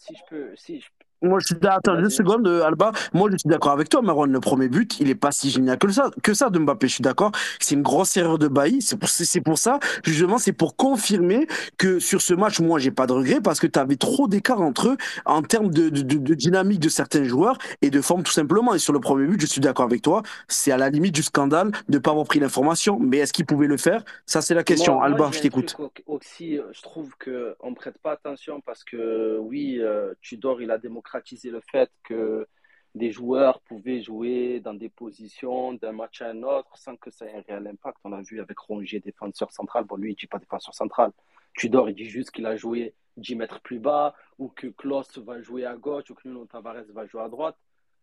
Si 0.00 0.14
je 0.14 0.22
peux, 0.28 0.48
si 0.56 0.80
je 0.80 0.86
moi, 1.22 1.38
je 1.38 1.46
suis 1.46 1.56
Attends, 1.62 1.98
une 1.98 2.10
seconde, 2.10 2.48
euh, 2.48 2.64
Alba. 2.64 2.92
Moi, 3.12 3.28
je 3.30 3.36
suis 3.36 3.48
d'accord 3.48 3.72
avec 3.72 3.88
toi, 3.88 4.00
Marwan. 4.00 4.30
Le 4.32 4.40
premier 4.40 4.68
but, 4.68 4.98
il 5.00 5.10
est 5.10 5.14
pas 5.14 5.30
si 5.30 5.50
génial 5.50 5.78
que 5.78 5.90
ça, 5.92 6.10
que 6.22 6.32
ça 6.32 6.48
de 6.48 6.58
Mbappé. 6.58 6.88
Je 6.88 6.94
suis 6.94 7.02
d'accord. 7.02 7.30
C'est 7.60 7.74
une 7.74 7.82
grosse 7.82 8.16
erreur 8.16 8.38
de 8.38 8.48
Bailly. 8.48 8.80
C'est 8.80 8.96
pour, 8.96 9.08
c'est 9.08 9.40
pour 9.40 9.58
ça, 9.58 9.78
justement, 10.02 10.38
c'est 10.38 10.52
pour 10.52 10.76
confirmer 10.76 11.46
que 11.76 11.98
sur 11.98 12.22
ce 12.22 12.32
match, 12.32 12.60
moi, 12.60 12.78
j'ai 12.78 12.90
pas 12.90 13.06
de 13.06 13.12
regret 13.12 13.40
parce 13.42 13.60
que 13.60 13.66
tu 13.66 13.78
avais 13.78 13.96
trop 13.96 14.28
d'écart 14.28 14.60
entre 14.62 14.88
eux 14.88 14.96
en 15.26 15.42
termes 15.42 15.70
de, 15.70 15.90
de, 15.90 16.02
de, 16.02 16.34
dynamique 16.34 16.80
de 16.80 16.88
certains 16.88 17.24
joueurs 17.24 17.58
et 17.82 17.90
de 17.90 18.00
forme, 18.00 18.22
tout 18.22 18.32
simplement. 18.32 18.74
Et 18.74 18.78
sur 18.78 18.92
le 18.92 19.00
premier 19.00 19.26
but, 19.26 19.40
je 19.40 19.46
suis 19.46 19.60
d'accord 19.60 19.84
avec 19.84 20.00
toi. 20.02 20.22
C'est 20.48 20.72
à 20.72 20.78
la 20.78 20.88
limite 20.88 21.14
du 21.14 21.22
scandale 21.22 21.70
de 21.88 21.98
pas 21.98 22.10
avoir 22.10 22.26
pris 22.26 22.40
l'information. 22.40 22.98
Mais 22.98 23.18
est-ce 23.18 23.32
qu'il 23.32 23.46
pouvait 23.46 23.66
le 23.66 23.76
faire? 23.76 24.02
Ça, 24.24 24.40
c'est 24.40 24.54
la 24.54 24.64
question. 24.64 25.02
Alba, 25.02 25.30
je 25.32 25.40
t'écoute. 25.40 25.76
Aussi, 26.06 26.58
euh, 26.58 26.62
je 26.72 26.80
trouve 26.82 27.10
que 27.18 27.54
on 27.60 27.74
prête 27.74 27.98
pas 27.98 28.12
attention 28.12 28.60
parce 28.62 28.84
que, 28.84 29.38
oui, 29.38 29.78
euh, 29.80 30.14
Tudor, 30.22 30.62
il 30.62 30.70
a 30.70 30.78
démocratisé 30.78 31.09
le 31.44 31.60
fait 31.60 31.90
que 32.04 32.46
des 32.94 33.12
joueurs 33.12 33.60
pouvaient 33.60 34.02
jouer 34.02 34.60
dans 34.60 34.74
des 34.74 34.88
positions 34.88 35.74
d'un 35.74 35.92
match 35.92 36.22
à 36.22 36.30
un 36.30 36.42
autre 36.42 36.76
sans 36.76 36.96
que 36.96 37.10
ça 37.10 37.26
ait 37.26 37.34
un 37.34 37.42
réel 37.42 37.66
impact. 37.68 37.98
On 38.04 38.12
a 38.12 38.20
vu 38.20 38.40
avec 38.40 38.58
Rongier, 38.58 39.00
défenseur 39.00 39.52
central. 39.52 39.84
Bon, 39.84 39.96
lui, 39.96 40.12
il 40.12 40.16
dit 40.16 40.26
pas 40.26 40.38
défenseur 40.38 40.74
central. 40.74 41.12
Tudor, 41.54 41.88
il 41.88 41.94
dit 41.94 42.08
juste 42.08 42.30
qu'il 42.32 42.46
a 42.46 42.56
joué 42.56 42.94
10 43.16 43.36
mètres 43.36 43.60
plus 43.60 43.78
bas, 43.78 44.14
ou 44.38 44.48
que 44.48 44.68
Klaus 44.68 45.18
va 45.18 45.40
jouer 45.40 45.64
à 45.64 45.76
gauche, 45.76 46.10
ou 46.10 46.14
que 46.14 46.26
Nuno 46.26 46.46
Tavares 46.46 46.84
va 46.92 47.06
jouer 47.06 47.22
à 47.22 47.28
droite. 47.28 47.56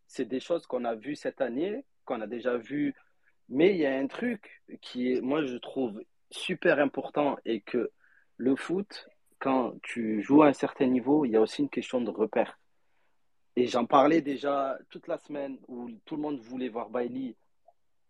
C'est 0.06 0.26
des 0.26 0.40
choses 0.40 0.66
qu'on 0.66 0.84
a 0.84 0.94
vues 0.94 1.16
cette 1.16 1.40
année, 1.40 1.84
qu'on 2.04 2.20
a 2.20 2.26
déjà 2.26 2.56
vues. 2.56 2.94
Mais 3.48 3.70
il 3.70 3.78
y 3.78 3.86
a 3.86 3.96
un 3.96 4.06
truc 4.06 4.62
qui 4.80 5.12
est, 5.12 5.20
moi, 5.20 5.44
je 5.44 5.56
trouve 5.56 6.02
super 6.30 6.78
important 6.78 7.36
et 7.44 7.60
que 7.60 7.90
le 8.36 8.56
foot, 8.56 9.08
quand 9.38 9.74
tu 9.82 10.22
joues 10.22 10.42
à 10.42 10.48
un 10.48 10.52
certain 10.52 10.86
niveau, 10.86 11.24
il 11.24 11.32
y 11.32 11.36
a 11.36 11.40
aussi 11.40 11.62
une 11.62 11.70
question 11.70 12.00
de 12.00 12.10
repère. 12.10 12.58
Et 13.58 13.66
j'en 13.66 13.86
parlais 13.86 14.20
déjà 14.20 14.78
toute 14.88 15.08
la 15.08 15.18
semaine 15.18 15.58
où 15.66 15.90
tout 16.04 16.14
le 16.14 16.22
monde 16.22 16.38
voulait 16.38 16.68
voir 16.68 16.90
Bailey 16.90 17.34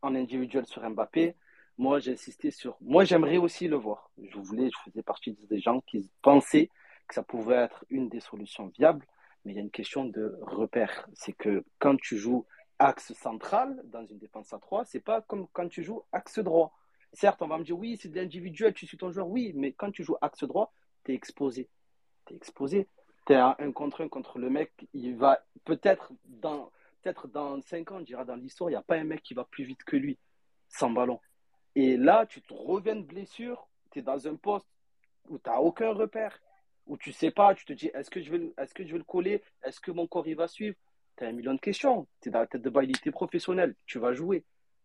en 0.03 0.15
individuel 0.15 0.67
sur 0.67 0.87
Mbappé. 0.87 1.37
Moi, 1.79 2.01
j'ai 2.01 2.13
insisté 2.13 2.51
sur. 2.51 2.77
Moi, 2.83 3.07
j'aimerais 3.07 3.39
aussi 3.39 3.67
le 3.67 3.77
voir. 3.77 4.11
Je 4.23 4.39
voulais, 4.39 4.69
je 4.69 4.91
faisais 4.91 5.03
partie 5.03 5.39
des 5.49 5.59
gens 5.59 5.81
qui 5.87 6.11
pensaient 6.21 6.69
que 7.07 7.15
ça 7.15 7.23
pouvait 7.23 7.55
être 7.55 7.87
une 7.89 8.11
des 8.11 8.21
solutions 8.21 8.67
viables. 8.67 9.07
Mais 9.43 9.53
il 9.53 9.55
y 9.55 9.59
a 9.59 9.63
une 9.63 9.71
question 9.71 10.05
de 10.05 10.39
repère. 10.43 11.09
C'est 11.15 11.33
que 11.33 11.65
quand 11.79 11.97
tu 11.97 12.19
joues 12.19 12.45
axe 12.79 13.15
central 13.15 13.81
dans 13.85 14.05
une 14.05 14.19
défense 14.19 14.53
à 14.53 14.59
3, 14.59 14.85
c'est 14.85 15.01
pas 15.01 15.23
comme 15.23 15.47
quand 15.55 15.69
tu 15.71 15.83
joues 15.83 16.03
axe 16.13 16.41
droit. 16.41 16.77
Certes, 17.15 17.41
on 17.41 17.49
va 17.49 17.57
me 17.57 17.65
dire 17.65 17.79
oui, 17.79 17.97
c'est 17.97 18.11
de 18.11 18.17
l'individuel, 18.17 18.75
tu 18.75 18.87
suis 18.87 18.99
ton 18.99 19.11
joueur, 19.11 19.27
oui, 19.27 19.55
mais 19.55 19.73
quand 19.73 19.93
tu 19.93 20.05
joues 20.05 20.17
axe 20.21 20.45
droit, 20.45 20.75
tu 21.05 21.13
es 21.13 21.15
exposé. 21.15 21.71
Tu 22.27 22.35
es 22.35 22.37
exposé 22.37 22.87
un 23.37 23.73
contre 23.73 24.03
un 24.03 24.09
contre 24.09 24.39
le 24.39 24.51
mec, 24.51 24.73
il 24.93 25.17
va 25.17 25.39
peut-être 25.65 26.13
dans 26.25 26.71
peut-être 27.03 27.29
dans 27.29 27.61
5 27.61 27.93
ans, 27.93 27.97
on 27.97 28.01
dira 28.01 28.25
dans 28.25 28.35
l'histoire, 28.35 28.71
il 28.71 28.73
n'y 28.73 28.79
a 28.79 28.83
pas 28.83 28.97
un 28.97 29.05
mec 29.05 29.23
qui 29.23 29.35
va 29.35 29.45
plus 29.45 29.65
vite 29.65 29.85
que 29.85 29.97
lui 29.97 30.19
sans 30.69 30.91
ballon. 30.91 31.21
Et 31.75 31.97
là, 31.97 32.27
tu 32.27 32.43
te 32.43 32.53
reviens 32.53 32.97
de 32.97 33.03
blessure, 33.03 33.69
tu 33.91 34.01
es 34.01 34.03
dans 34.03 34.27
un 34.27 34.37
poste 34.37 34.67
où 35.29 35.39
tu 35.39 35.49
n'as 35.49 35.59
aucun 35.59 35.93
repère, 35.93 36.39
où 36.87 36.97
tu 36.97 37.13
sais 37.13 37.31
pas, 37.31 37.55
tu 37.55 37.65
te 37.65 37.73
dis 37.73 37.91
est-ce 37.95 38.11
que 38.11 38.21
je 38.21 38.31
vais, 38.31 38.53
est-ce 38.59 38.83
le 38.83 39.05
coller, 39.05 39.43
est-ce 39.63 39.81
que 39.81 39.91
mon 39.91 40.07
corps 40.07 40.27
il 40.27 40.37
va 40.37 40.49
suivre? 40.49 40.77
Tu 41.17 41.25
as 41.25 41.29
un 41.29 41.33
million 41.33 41.55
de 41.55 41.61
questions, 41.61 42.07
tu 42.21 42.29
es 42.29 42.33
dans 42.33 42.41
la 42.41 42.47
tête 42.47 42.63
de 42.63 42.71
bail, 42.71 42.93
tu 42.93 43.11
professionnel, 43.13 43.75
tu 43.87 43.99
vas 43.99 44.13
jouer, 44.13 44.45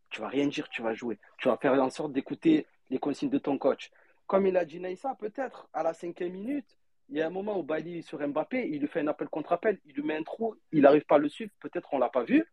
tu 0.10 0.22
vas 0.22 0.28
rien 0.28 0.48
dire, 0.48 0.70
tu 0.70 0.82
vas 0.82 0.94
jouer, 0.94 1.18
tu 1.38 1.48
vas 1.48 1.58
faire 1.58 1.74
en 1.82 1.90
sorte 1.90 2.14
d'écouter 2.14 2.68
les 2.90 3.00
consignes 3.00 3.30
de 3.30 3.40
ton 3.40 3.58
coach. 3.58 3.92
Comme 4.28 4.48
il 4.48 4.58
a 4.58 4.66
dit 4.66 4.80
Naïssa, 4.80 5.16
peut-être 5.16 5.68
à 5.74 5.84
la 5.84 5.94
cinquième 5.94 6.34
minute, 6.34 6.78
il 7.10 7.18
y 7.18 7.22
a 7.22 7.28
un 7.28 7.32
moment 7.32 7.60
où 7.60 7.64
Bailly 7.64 8.04
sur 8.04 8.26
Mbappé, 8.26 8.68
il 8.70 8.80
lui 8.80 8.88
fait 8.88 9.02
un 9.02 9.08
appel 9.08 9.30
contre 9.30 9.52
appel, 9.52 9.80
il 9.86 9.94
lui 9.94 10.04
met 10.04 10.16
un 10.16 10.24
trou, 10.24 10.56
il 10.72 10.82
n'arrive 10.82 11.06
pas 11.06 11.16
à 11.16 11.20
le 11.20 11.30
suivre, 11.30 11.52
peut-être 11.60 11.94
on 11.94 12.00
l'a 12.00 12.10
pas 12.10 12.24
vu, 12.24 12.46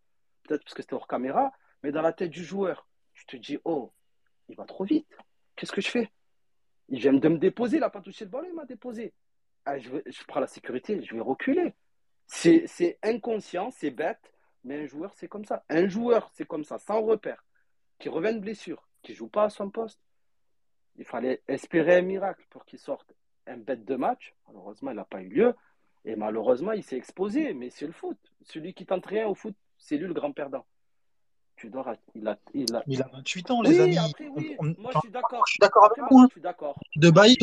peut-être 0.42 0.62
parce 0.64 0.74
que 0.74 0.82
c'était 0.82 0.94
hors 0.94 1.06
caméra, 1.06 1.52
mais 1.82 1.92
dans 1.92 2.02
la 2.02 2.12
tête 2.12 2.30
du 2.30 2.44
joueur, 2.44 2.86
tu 3.14 3.24
te 3.26 3.36
dis, 3.36 3.58
oh, 3.64 3.92
il 4.48 4.56
va 4.56 4.64
trop 4.64 4.84
vite, 4.84 5.08
qu'est-ce 5.56 5.72
que 5.72 5.80
je 5.80 5.88
fais? 5.88 6.10
Il 6.88 6.98
vient 6.98 7.12
de 7.12 7.28
me 7.28 7.38
déposer, 7.38 7.76
il 7.76 7.80
n'a 7.80 7.90
pas 7.90 8.00
touché 8.00 8.24
le 8.24 8.30
ballon, 8.30 8.48
il 8.48 8.54
m'a 8.54 8.64
déposé. 8.64 9.14
Ah, 9.64 9.78
je, 9.78 9.90
je, 10.06 10.24
prends 10.26 10.40
la 10.40 10.46
sécurité, 10.46 11.00
je 11.02 11.14
vais 11.14 11.20
reculer. 11.20 11.74
C'est 12.26 12.98
inconscient, 13.02 13.70
c'est 13.70 13.90
bête, 13.90 14.32
mais 14.64 14.82
un 14.82 14.86
joueur, 14.86 15.12
c'est 15.14 15.28
comme 15.28 15.44
ça. 15.44 15.64
Un 15.68 15.86
joueur, 15.88 16.30
c'est 16.34 16.46
comme 16.46 16.64
ça, 16.64 16.78
sans 16.78 17.02
repère, 17.02 17.44
qui 17.98 18.08
revient 18.08 18.34
de 18.34 18.40
blessure, 18.40 18.88
qui 19.02 19.14
joue 19.14 19.28
pas 19.28 19.44
à 19.44 19.50
son 19.50 19.70
poste. 19.70 20.00
Il 20.96 21.04
fallait 21.04 21.42
espérer 21.46 21.96
un 21.96 22.02
miracle 22.02 22.44
pour 22.50 22.64
qu'il 22.64 22.78
sorte 22.78 23.14
un 23.46 23.56
bête 23.56 23.84
de 23.84 23.96
match. 23.96 24.34
Malheureusement, 24.48 24.90
il 24.90 24.96
n'a 24.96 25.04
pas 25.04 25.22
eu 25.22 25.28
lieu. 25.28 25.54
Et 26.04 26.16
malheureusement, 26.16 26.72
il 26.72 26.82
s'est 26.82 26.96
exposé. 26.96 27.52
Mais 27.54 27.70
c'est 27.70 27.86
le 27.86 27.92
foot. 27.92 28.18
Celui 28.42 28.74
qui 28.74 28.86
tente 28.86 29.06
rien 29.06 29.26
au 29.26 29.34
foot, 29.34 29.54
c'est 29.78 29.96
lui 29.96 30.06
le 30.06 30.14
grand 30.14 30.32
perdant. 30.32 30.64
Tu 31.56 31.68
dois, 31.68 31.94
il, 32.14 32.26
a, 32.26 32.38
il, 32.54 32.74
a... 32.74 32.82
il 32.86 33.02
a 33.02 33.08
28 33.12 33.50
ans, 33.50 33.60
les 33.60 33.80
amis. 33.80 33.98
Après, 33.98 34.28
oui. 34.28 34.56
Moi, 34.78 34.90
je 34.94 34.98
suis 35.00 35.10
d'accord. 35.10 35.44
Je 35.46 35.52
suis 35.52 35.58
d'accord 35.58 35.84
avec 35.84 36.10
vous. 36.10 36.26
Je 36.28 36.32
suis 36.32 36.40
d'accord. 36.40 36.78
De 36.96 37.10
Bailly, 37.10 37.36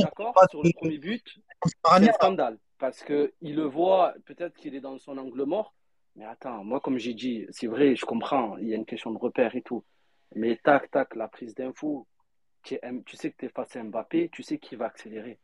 sur 0.49 0.63
le 0.63 0.73
premier 0.73 0.97
but. 0.97 1.23
C'est 1.65 1.75
un 1.85 2.13
scandale. 2.13 2.57
Parce 2.79 3.03
qu'il 3.03 3.31
le 3.41 3.63
voit, 3.63 4.13
peut-être 4.25 4.55
qu'il 4.55 4.75
est 4.75 4.81
dans 4.81 4.97
son 4.97 5.17
angle 5.17 5.43
mort. 5.43 5.75
Mais 6.15 6.25
attends, 6.25 6.63
moi, 6.63 6.79
comme 6.79 6.97
j'ai 6.97 7.13
dit, 7.13 7.45
c'est 7.51 7.67
vrai, 7.67 7.95
je 7.95 8.05
comprends. 8.05 8.57
Il 8.57 8.67
y 8.67 8.73
a 8.73 8.75
une 8.75 8.85
question 8.85 9.11
de 9.11 9.19
repère 9.19 9.55
et 9.55 9.61
tout. 9.61 9.83
Mais 10.35 10.57
tac, 10.63 10.89
tac, 10.89 11.15
la 11.15 11.27
prise 11.27 11.53
d'info. 11.53 12.07
Tu 12.63 12.79
sais 13.13 13.31
que 13.31 13.37
tu 13.37 13.45
es 13.45 13.49
face 13.49 13.75
à 13.75 13.83
Mbappé, 13.83 14.29
tu 14.29 14.41
sais 14.41 14.57
qu'il 14.57 14.79
va 14.79 14.87
accélérer 14.87 15.39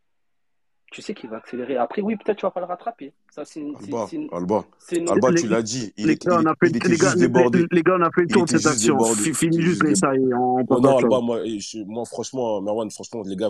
tu 0.93 1.01
sais 1.01 1.13
qu'il 1.13 1.29
va 1.29 1.37
accélérer. 1.37 1.75
Après, 1.75 2.01
oui, 2.01 2.15
peut-être 2.15 2.37
tu 2.37 2.45
vas 2.45 2.51
pas 2.51 2.59
le 2.59 2.67
rattraper. 2.67 3.13
Ça, 3.29 3.43
c'est 3.43 3.59
une, 3.59 3.75
Alba, 3.75 4.07
une, 4.11 4.29
Alba, 4.31 4.63
Alba 5.09 5.33
tu 5.33 5.47
l'as 5.47 5.63
dit. 5.63 5.91
Il 5.97 6.07
les, 6.07 6.15
gars, 6.15 6.39
on 6.39 6.45
a 6.45 6.53
fait, 6.55 6.69
les, 6.69 6.79
gars. 6.79 7.15
Les, 7.15 7.81
gars, 7.81 7.95
on 7.97 8.01
a 8.01 8.11
fait 8.11 8.21
le 8.21 8.27
tour 8.27 8.45
de 8.45 8.49
cette 8.49 8.65
action. 8.65 8.97
Fini 9.15 9.59
juste 9.59 9.83
les 9.83 9.95
ça 9.95 10.15
et 10.15 10.19
on 10.19 10.63
non, 10.69 10.79
non, 10.79 10.97
Alba, 10.99 11.19
moi, 11.19 11.39
moi, 11.87 12.05
franchement, 12.05 12.61
Merwan, 12.61 12.89
franchement, 12.91 13.23
les 13.25 13.35
gars, 13.35 13.49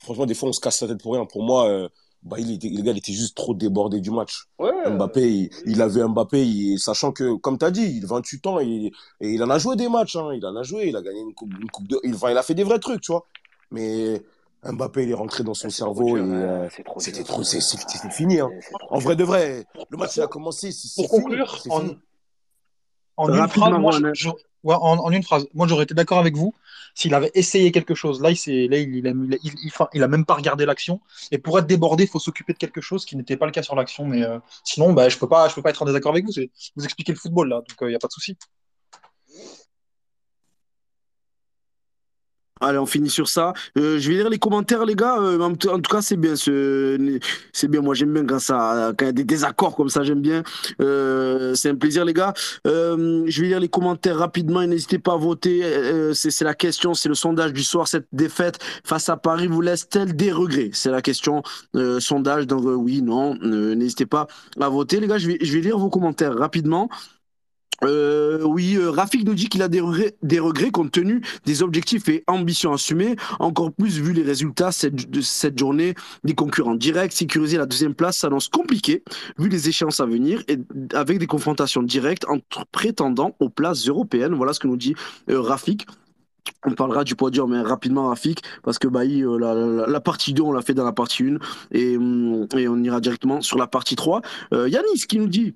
franchement, 0.00 0.26
des 0.26 0.34
fois, 0.34 0.48
on 0.48 0.52
se 0.52 0.60
casse 0.60 0.82
la 0.82 0.88
tête 0.88 1.00
pour 1.00 1.14
rien. 1.14 1.24
Pour 1.26 1.44
moi, 1.44 1.68
euh, 1.68 1.88
bah, 2.24 2.36
il 2.40 2.52
était, 2.52 2.68
le 2.68 2.82
gars, 2.82 2.90
il 2.90 2.98
était 2.98 3.12
juste 3.12 3.36
trop 3.36 3.54
débordé 3.54 4.00
du 4.00 4.10
match. 4.10 4.48
Ouais, 4.58 4.90
Mbappé, 4.90 5.30
il, 5.30 5.50
il, 5.66 5.80
avait 5.80 6.02
Mbappé, 6.02 6.44
il, 6.44 6.78
sachant 6.80 7.12
que, 7.12 7.36
comme 7.36 7.56
tu 7.56 7.64
as 7.64 7.70
dit, 7.70 7.98
il 7.98 8.04
a 8.04 8.08
28 8.08 8.46
ans, 8.48 8.58
il, 8.58 8.86
et 9.20 9.30
il 9.30 9.42
en 9.44 9.50
a 9.50 9.58
joué 9.58 9.76
des 9.76 9.88
matchs, 9.88 10.16
hein, 10.16 10.30
il 10.34 10.44
en 10.44 10.56
a 10.56 10.64
joué, 10.64 10.88
il 10.88 10.96
a 10.96 11.02
gagné 11.02 11.20
une 11.20 11.34
coupe, 11.34 11.52
une 11.58 11.70
coupe 11.70 11.86
de, 11.86 12.00
il, 12.02 12.14
enfin, 12.16 12.32
il 12.32 12.36
a 12.36 12.42
fait 12.42 12.54
des 12.54 12.64
vrais 12.64 12.80
trucs, 12.80 13.00
tu 13.00 13.12
vois. 13.12 13.26
Mais 13.70 14.22
Mbappé, 14.62 15.04
il 15.04 15.10
est 15.10 15.14
rentré 15.14 15.42
dans 15.42 15.54
son 15.54 15.70
cerveau 15.70 16.16
et 16.16 16.20
euh, 16.20 16.68
c'était 16.98 17.24
trop, 17.24 17.42
c'est 17.42 17.60
fini. 18.10 18.40
Hein. 18.40 18.50
En 18.90 18.98
vrai 18.98 19.16
de 19.16 19.24
vrai, 19.24 19.64
le 19.88 19.96
match 19.96 20.16
il 20.16 20.22
a 20.22 20.26
commencé. 20.26 20.70
Pour 20.96 21.08
conclure, 21.08 21.62
en, 21.70 21.88
en, 23.16 23.32
une 23.32 23.48
phrase, 23.48 23.72
moi, 23.78 23.92
je, 24.12 24.28
ouais, 24.28 24.74
en, 24.74 24.98
en, 24.98 25.10
une 25.10 25.22
phrase, 25.22 25.46
moi 25.54 25.66
j'aurais 25.66 25.84
été 25.84 25.94
d'accord 25.94 26.18
avec 26.18 26.36
vous 26.36 26.54
s'il 26.94 27.14
avait 27.14 27.30
essayé 27.34 27.72
quelque 27.72 27.94
chose. 27.94 28.20
Là, 28.20 28.30
il, 28.30 28.70
là, 28.70 28.78
il, 28.78 28.96
il, 28.96 29.06
a, 29.06 29.10
il, 29.42 29.72
il, 29.94 30.02
a 30.02 30.08
même 30.08 30.26
pas 30.26 30.34
regardé 30.34 30.66
l'action. 30.66 31.00
Et 31.30 31.38
pour 31.38 31.58
être 31.58 31.66
débordé, 31.66 32.04
il 32.04 32.10
faut 32.10 32.18
s'occuper 32.18 32.52
de 32.52 32.58
quelque 32.58 32.80
chose 32.80 33.04
qui 33.04 33.16
n'était 33.16 33.36
pas 33.36 33.46
le 33.46 33.52
cas 33.52 33.62
sur 33.62 33.74
l'action. 33.74 34.04
Mais 34.06 34.22
euh, 34.22 34.38
sinon, 34.64 34.92
bah, 34.92 35.08
je 35.08 35.16
peux 35.16 35.28
pas, 35.28 35.48
je 35.48 35.54
peux 35.54 35.62
pas 35.62 35.70
être 35.70 35.82
en 35.82 35.86
désaccord 35.86 36.12
avec 36.12 36.26
vous. 36.26 36.32
Vous 36.76 36.84
expliquez 36.84 37.12
le 37.12 37.18
football 37.18 37.48
là, 37.48 37.56
donc 37.56 37.76
il 37.80 37.84
euh, 37.84 37.88
n'y 37.90 37.94
a 37.94 37.98
pas 37.98 38.08
de 38.08 38.12
souci. 38.12 38.36
Allez, 42.60 42.78
on 42.78 42.86
finit 42.86 43.08
sur 43.08 43.28
ça. 43.28 43.54
Euh, 43.78 43.98
je 43.98 44.08
vais 44.10 44.16
lire 44.16 44.28
les 44.28 44.38
commentaires, 44.38 44.84
les 44.84 44.94
gars. 44.94 45.16
Euh, 45.18 45.38
en, 45.40 45.54
tout 45.54 45.80
cas, 45.90 46.02
c'est 46.02 46.16
bien. 46.16 46.36
ce- 46.36 47.18
C'est 47.52 47.68
bien. 47.68 47.80
Moi, 47.80 47.94
j'aime 47.94 48.12
bien 48.12 48.26
quand 48.26 48.38
ça, 48.38 48.92
quand 48.98 49.04
il 49.06 49.08
y 49.08 49.10
a 49.10 49.12
des 49.12 49.24
désaccords 49.24 49.74
comme 49.74 49.88
ça, 49.88 50.02
j'aime 50.02 50.20
bien. 50.20 50.42
Euh, 50.82 51.54
c'est 51.54 51.70
un 51.70 51.74
plaisir, 51.76 52.04
les 52.04 52.12
gars. 52.12 52.34
Euh, 52.66 53.24
je 53.26 53.40
vais 53.42 53.48
lire 53.48 53.60
les 53.60 53.68
commentaires 53.68 54.18
rapidement 54.18 54.60
et 54.62 54.66
n'hésitez 54.66 54.98
pas 54.98 55.14
à 55.14 55.16
voter. 55.16 55.62
Euh, 55.64 56.12
c'est 56.14 56.30
c'est 56.30 56.44
la 56.44 56.54
question, 56.54 56.92
c'est 56.94 57.08
le 57.08 57.14
sondage 57.14 57.52
du 57.52 57.62
soir. 57.62 57.88
Cette 57.88 58.06
défaite 58.12 58.58
face 58.84 59.08
à 59.08 59.16
Paris 59.16 59.46
vous 59.46 59.60
laisse-t-elle 59.62 60.14
des 60.14 60.32
regrets? 60.32 60.70
C'est 60.72 60.90
la 60.90 61.02
question. 61.02 61.42
Euh, 61.76 61.98
sondage. 62.00 62.46
Donc, 62.46 62.64
euh, 62.66 62.74
oui, 62.74 63.00
non. 63.02 63.36
Euh, 63.42 63.74
n'hésitez 63.74 64.06
pas 64.06 64.26
à 64.60 64.68
voter, 64.68 65.00
les 65.00 65.06
gars. 65.06 65.18
Je 65.18 65.28
vais, 65.28 65.38
je 65.40 65.52
vais 65.54 65.60
lire 65.60 65.78
vos 65.78 65.88
commentaires 65.90 66.36
rapidement. 66.36 66.88
Euh, 67.84 68.42
oui, 68.44 68.76
euh, 68.76 68.90
Rafik 68.90 69.24
nous 69.24 69.34
dit 69.34 69.48
qu'il 69.48 69.62
a 69.62 69.68
des 69.68 69.80
regrets, 69.80 70.70
compte 70.70 70.92
tenu 70.92 71.22
des 71.46 71.62
objectifs 71.62 72.08
et 72.08 72.24
ambitions 72.26 72.72
assumées, 72.72 73.16
encore 73.38 73.72
plus 73.72 74.00
vu 74.00 74.12
les 74.12 74.22
résultats 74.22 74.70
de 74.92 75.20
cette 75.20 75.58
journée 75.58 75.94
des 76.24 76.34
concurrents 76.34 76.74
directs. 76.74 77.12
Sécuriser 77.12 77.56
la 77.56 77.66
deuxième 77.66 77.94
place 77.94 78.18
s'annonce 78.18 78.48
compliqué 78.48 79.02
vu 79.38 79.48
les 79.48 79.68
échéances 79.68 80.00
à 80.00 80.06
venir 80.06 80.42
et 80.48 80.58
avec 80.94 81.18
des 81.18 81.26
confrontations 81.26 81.82
directes 81.82 82.26
entre 82.28 82.66
prétendants 82.66 83.34
aux 83.40 83.48
places 83.48 83.88
européennes. 83.88 84.34
Voilà 84.34 84.52
ce 84.52 84.60
que 84.60 84.68
nous 84.68 84.76
dit 84.76 84.94
euh, 85.30 85.40
Rafik. 85.40 85.86
On 86.64 86.72
parlera 86.72 87.04
du 87.04 87.14
podium 87.16 87.50
mais 87.50 87.60
rapidement, 87.60 88.08
Rafik, 88.08 88.42
parce 88.62 88.78
que 88.78 88.88
bah, 88.88 89.04
il, 89.04 89.24
la, 89.24 90.00
partie 90.00 90.34
2, 90.34 90.42
on 90.42 90.52
l'a 90.52 90.62
fait 90.62 90.74
dans 90.74 90.84
la 90.84 90.92
partie 90.92 91.24
1 91.24 91.38
et, 91.72 91.96
hum, 91.96 92.46
et 92.56 92.68
on 92.68 92.82
ira 92.82 93.00
directement 93.00 93.40
sur 93.40 93.56
la 93.56 93.66
partie 93.66 93.96
3. 93.96 94.20
Euh, 94.52 94.68
Yanis 94.68 95.06
qui 95.08 95.18
nous 95.18 95.28
dit 95.28 95.54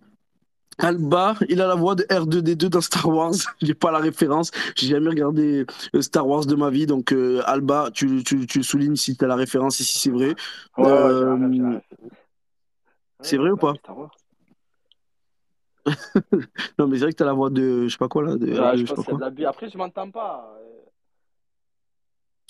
Alba, 0.79 1.35
il 1.49 1.61
a 1.61 1.66
la 1.66 1.75
voix 1.75 1.95
de 1.95 2.03
R2D2 2.05 2.68
dans 2.68 2.81
Star 2.81 3.07
Wars. 3.09 3.33
J'ai 3.62 3.75
pas 3.75 3.91
la 3.91 3.99
référence. 3.99 4.51
J'ai 4.77 4.89
jamais 4.89 5.11
regardé 5.11 5.66
euh, 5.95 6.03
Star 6.03 6.27
Wars 6.27 6.47
de 6.47 6.55
ma 6.55 6.70
vie. 6.70 6.87
Donc, 6.87 7.12
euh, 7.12 7.43
Alba, 7.47 7.91
tu, 7.93 8.22
tu, 8.25 8.47
tu 8.47 8.62
soulignes 8.62 8.97
si 8.97 9.16
tu 9.16 9.25
as 9.25 9.29
la 9.29 9.37
référence 9.37 9.81
et 9.81 9.85
si 9.85 9.99
c'est 9.99 10.11
vrai. 10.11 10.35
Ouais, 10.79 10.87
Euh, 10.87 11.79
c'est 13.22 13.37
vrai 13.37 13.51
ou 13.51 13.57
pas? 13.57 13.75
Non, 16.79 16.87
mais 16.89 16.97
c'est 16.97 17.05
vrai 17.05 17.12
que 17.12 17.16
tu 17.18 17.22
as 17.22 17.27
la 17.27 17.33
voix 17.35 17.51
de, 17.51 17.85
je 17.85 17.89
sais 17.93 17.99
pas 17.99 18.09
quoi 18.09 18.22
là. 18.22 18.37
De, 18.37 18.47
Ouais, 18.47 18.55
R2, 18.55 18.77
je 18.77 18.81
je 18.83 18.87
sais 18.87 18.95
pas 18.95 19.03
quoi. 19.03 19.31
de. 19.31 19.45
Après, 19.45 19.68
je 19.68 19.77
m'entends 19.79 20.11
pas. 20.11 20.59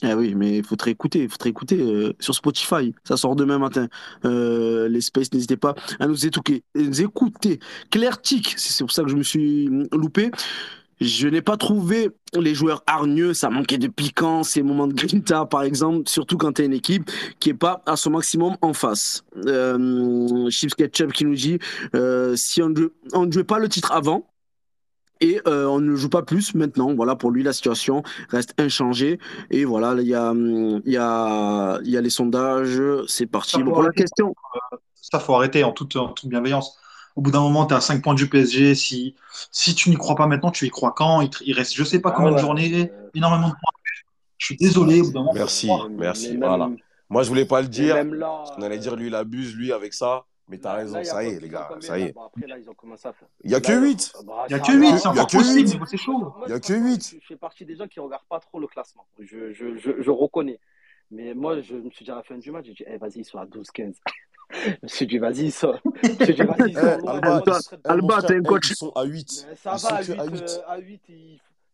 Ah 0.03 0.17
oui, 0.17 0.35
mais 0.35 0.59
il 0.59 0.65
faut 0.65 0.77
te 0.77 0.85
réécouter. 0.85 1.23
Il 1.23 1.29
faut 1.29 1.37
te 1.37 1.45
réécouter 1.45 1.81
euh, 1.81 2.13
sur 2.19 2.35
Spotify. 2.35 2.95
Ça 3.05 3.17
sort 3.17 3.37
demain 3.37 3.59
matin. 3.59 3.89
Euh, 4.25 4.89
les 4.89 5.01
Space, 5.01 5.33
n'hésitez 5.33 5.57
pas 5.57 5.75
à 6.01 6.07
nous 6.07 6.27
écouter. 6.27 6.65
nous. 6.75 7.61
Claire 7.91 8.21
Tic, 8.21 8.55
c'est 8.57 8.85
pour 8.85 8.93
ça 8.93 9.03
que 9.03 9.09
je 9.09 9.17
me 9.17 9.23
suis 9.23 9.69
hum, 9.69 9.87
loupé. 9.93 10.31
Je 11.01 11.29
n'ai 11.29 11.43
pas 11.43 11.57
trouvé 11.57 12.11
les 12.39 12.55
joueurs 12.55 12.83
hargneux, 12.87 13.35
ça 13.35 13.51
manquait 13.51 13.79
de 13.79 13.89
piquant, 13.89 14.43
ces 14.43 14.63
moments 14.63 14.87
de 14.87 14.95
grinta 14.95 15.45
par 15.45 15.63
exemple, 15.65 16.09
surtout 16.09 16.37
quand 16.39 16.53
tu 16.53 16.63
as 16.63 16.65
une 16.67 16.73
équipe 16.73 17.11
qui 17.41 17.51
est 17.51 17.55
pas 17.55 17.83
à 17.85 17.97
son 17.97 18.11
maximum 18.11 18.57
en 18.63 18.73
face. 18.73 19.25
Euh, 19.47 20.49
Chips 20.51 20.75
Ketchup 20.75 21.13
qui 21.13 21.25
nous 21.25 21.35
dit 21.35 21.59
euh, 21.95 22.37
si 22.37 22.63
on 22.63 22.69
ne 22.69 23.33
jouait 23.33 23.45
pas 23.45 23.59
le 23.59 23.69
titre 23.69 23.93
avant 23.93 24.25
et 25.25 25.41
euh, 25.47 25.67
on 25.67 25.81
ne 25.81 25.95
joue 25.97 26.09
pas 26.11 26.23
plus 26.23 26.55
maintenant, 26.55 26.95
voilà 26.95 27.17
pour 27.17 27.31
lui 27.31 27.43
la 27.43 27.53
situation 27.53 28.03
reste 28.29 28.55
inchangée 28.59 29.19
et 29.51 29.65
voilà 29.65 29.95
il 30.01 30.07
y 30.09 30.15
a 30.15 30.31
hum, 30.31 30.83
il 30.85 30.93
y 30.93 30.97
a 30.97 31.79
il 31.83 31.91
y 31.91 31.97
a 31.97 32.01
les 32.01 32.11
sondages, 32.11 32.81
c'est 33.09 33.27
parti. 33.27 33.63
Bon, 33.63 33.73
pour 33.73 33.83
la 33.83 33.91
question, 33.93 34.35
Ça, 34.95 35.21
faut 35.21 35.35
arrêter 35.35 35.65
en 35.65 35.73
toute, 35.73 35.97
en 35.97 36.09
toute 36.09 36.29
bienveillance. 36.29 36.79
Au 37.17 37.21
bout 37.23 37.31
d'un 37.31 37.41
moment, 37.41 37.67
tu 37.67 37.75
es 37.75 37.77
à 37.77 37.81
5 37.81 38.03
points 38.03 38.15
du 38.15 38.29
PSG. 38.29 38.75
Si, 38.75 39.15
si 39.53 39.75
tu 39.75 39.91
n'y 39.91 39.97
crois 39.97 40.17
pas 40.17 40.27
maintenant, 40.27 40.51
tu 40.51 40.67
y 40.67 40.71
crois 40.71 40.93
quand? 40.97 41.21
Il, 41.21 41.31
te- 41.31 41.45
il 41.45 41.53
reste 41.53 41.75
je 41.75 41.85
sais 41.85 42.01
pas 42.01 42.11
Ah 42.13 42.15
combien 42.17 42.33
de 42.33 42.39
journées, 42.39 42.91
euh, 42.91 43.11
énormément 43.15 43.49
de 43.49 43.53
points. 43.53 43.73
Je 44.39 44.47
suis 44.47 44.57
désolé, 44.57 45.01
au 45.01 45.05
bout 45.05 45.13
d'un 45.13 45.21
moment, 45.21 45.33
Merci, 45.35 45.69
mais, 45.69 45.97
merci. 45.99 46.37
Voilà. 46.37 46.71
Moi, 47.09 47.23
je 47.23 47.29
voulais 47.29 47.45
pas 47.45 47.63
le 47.63 47.69
dire. 47.69 47.95
là, 48.05 48.45
On 48.59 48.63
allait 48.63 48.79
dire 48.79 48.95
euh, 48.95 48.97
lui, 48.97 49.07
il 49.07 49.15
abuse, 49.15 49.55
lui, 49.55 49.73
avec 49.73 49.95
ça. 49.95 50.25
Mais 50.49 50.59
t'as 50.59 50.75
raison, 50.75 50.95
là, 50.95 51.01
a 51.01 51.05
ça 51.05 51.25
y 51.25 51.29
est, 51.29 51.41
les 51.41 51.49
gars, 51.49 51.71
ça 51.81 51.99
y 51.99 52.03
est. 52.03 52.13
Bon, 52.13 52.23
après, 52.25 52.47
là, 52.47 52.59
ils 52.59 52.69
ont 52.69 52.75
commencé 52.75 53.09
à 53.09 53.13
faire. 53.15 53.29
Il 53.43 53.51
y 53.51 53.55
a 53.55 53.59
Là, 53.59 53.61
que 53.63 53.73
ils 53.73 53.79
ont- 53.79 53.83
8. 53.83 54.13
Bah, 54.27 54.47
Il 54.49 54.55
n'y 54.55 54.61
a 54.61 54.63
que 54.63 54.73
va. 54.73 54.79
8, 54.79 54.87
c'est 54.99 54.99
Il 54.99 55.03
y 55.05 55.07
a 55.07 55.11
encore 55.11 55.27
que 55.27 55.37
possible, 55.37 55.87
c'est 55.89 55.97
chaud. 55.97 56.35
Il 56.47 56.51
y 56.51 56.53
a 56.53 56.61
que 56.61 56.67
franchement, 56.67 56.87
8. 56.91 57.17
je, 57.21 57.27
fais 57.27 57.37
partie 57.37 57.65
des 57.65 57.77
gens 57.77 57.89
qui 57.89 58.01
regardent 58.01 58.29
pas 58.29 58.41
trop 58.41 58.61
le 58.61 58.67
classement. 58.67 59.07
Je, 59.19 59.53
je, 59.53 59.77
je, 59.79 60.03
je 60.03 60.11
reconnais. 60.11 60.61
Mais 61.11 61.33
moi, 61.35 61.61
je 61.63 61.77
me 61.77 61.91
suis 61.91 62.05
dit 62.05 62.11
à 62.11 62.17
la 62.17 62.23
fin 62.23 62.37
du 62.37 62.51
match, 62.51 62.67
j'ai 62.67 62.75
dit, 62.75 62.85
eh, 62.87 62.99
vas-y, 62.99 63.21
ils 63.21 63.25
sont 63.25 63.39
à 63.39 63.47
12-15. 63.47 63.95
je 64.53 64.71
me 64.83 64.89
suis 64.89 65.07
dit, 65.07 65.19
vas-y, 65.19 65.47
ils 65.47 65.53
sont, 65.53 65.75
Eh. 66.03 66.41
Alba, 67.85 68.23
t'as 68.23 68.35
un 68.35 68.41
eh, 68.41 68.43
coach 68.43 68.71
ils 68.71 68.77
sont 68.77 68.91
à 68.91 69.05
8. 69.05 69.47
Mais 69.49 69.57
ça 69.57 69.77
va, 69.77 69.97
à 69.97 70.03
que 70.05 70.13
8, 70.13 70.61
à 70.67 70.79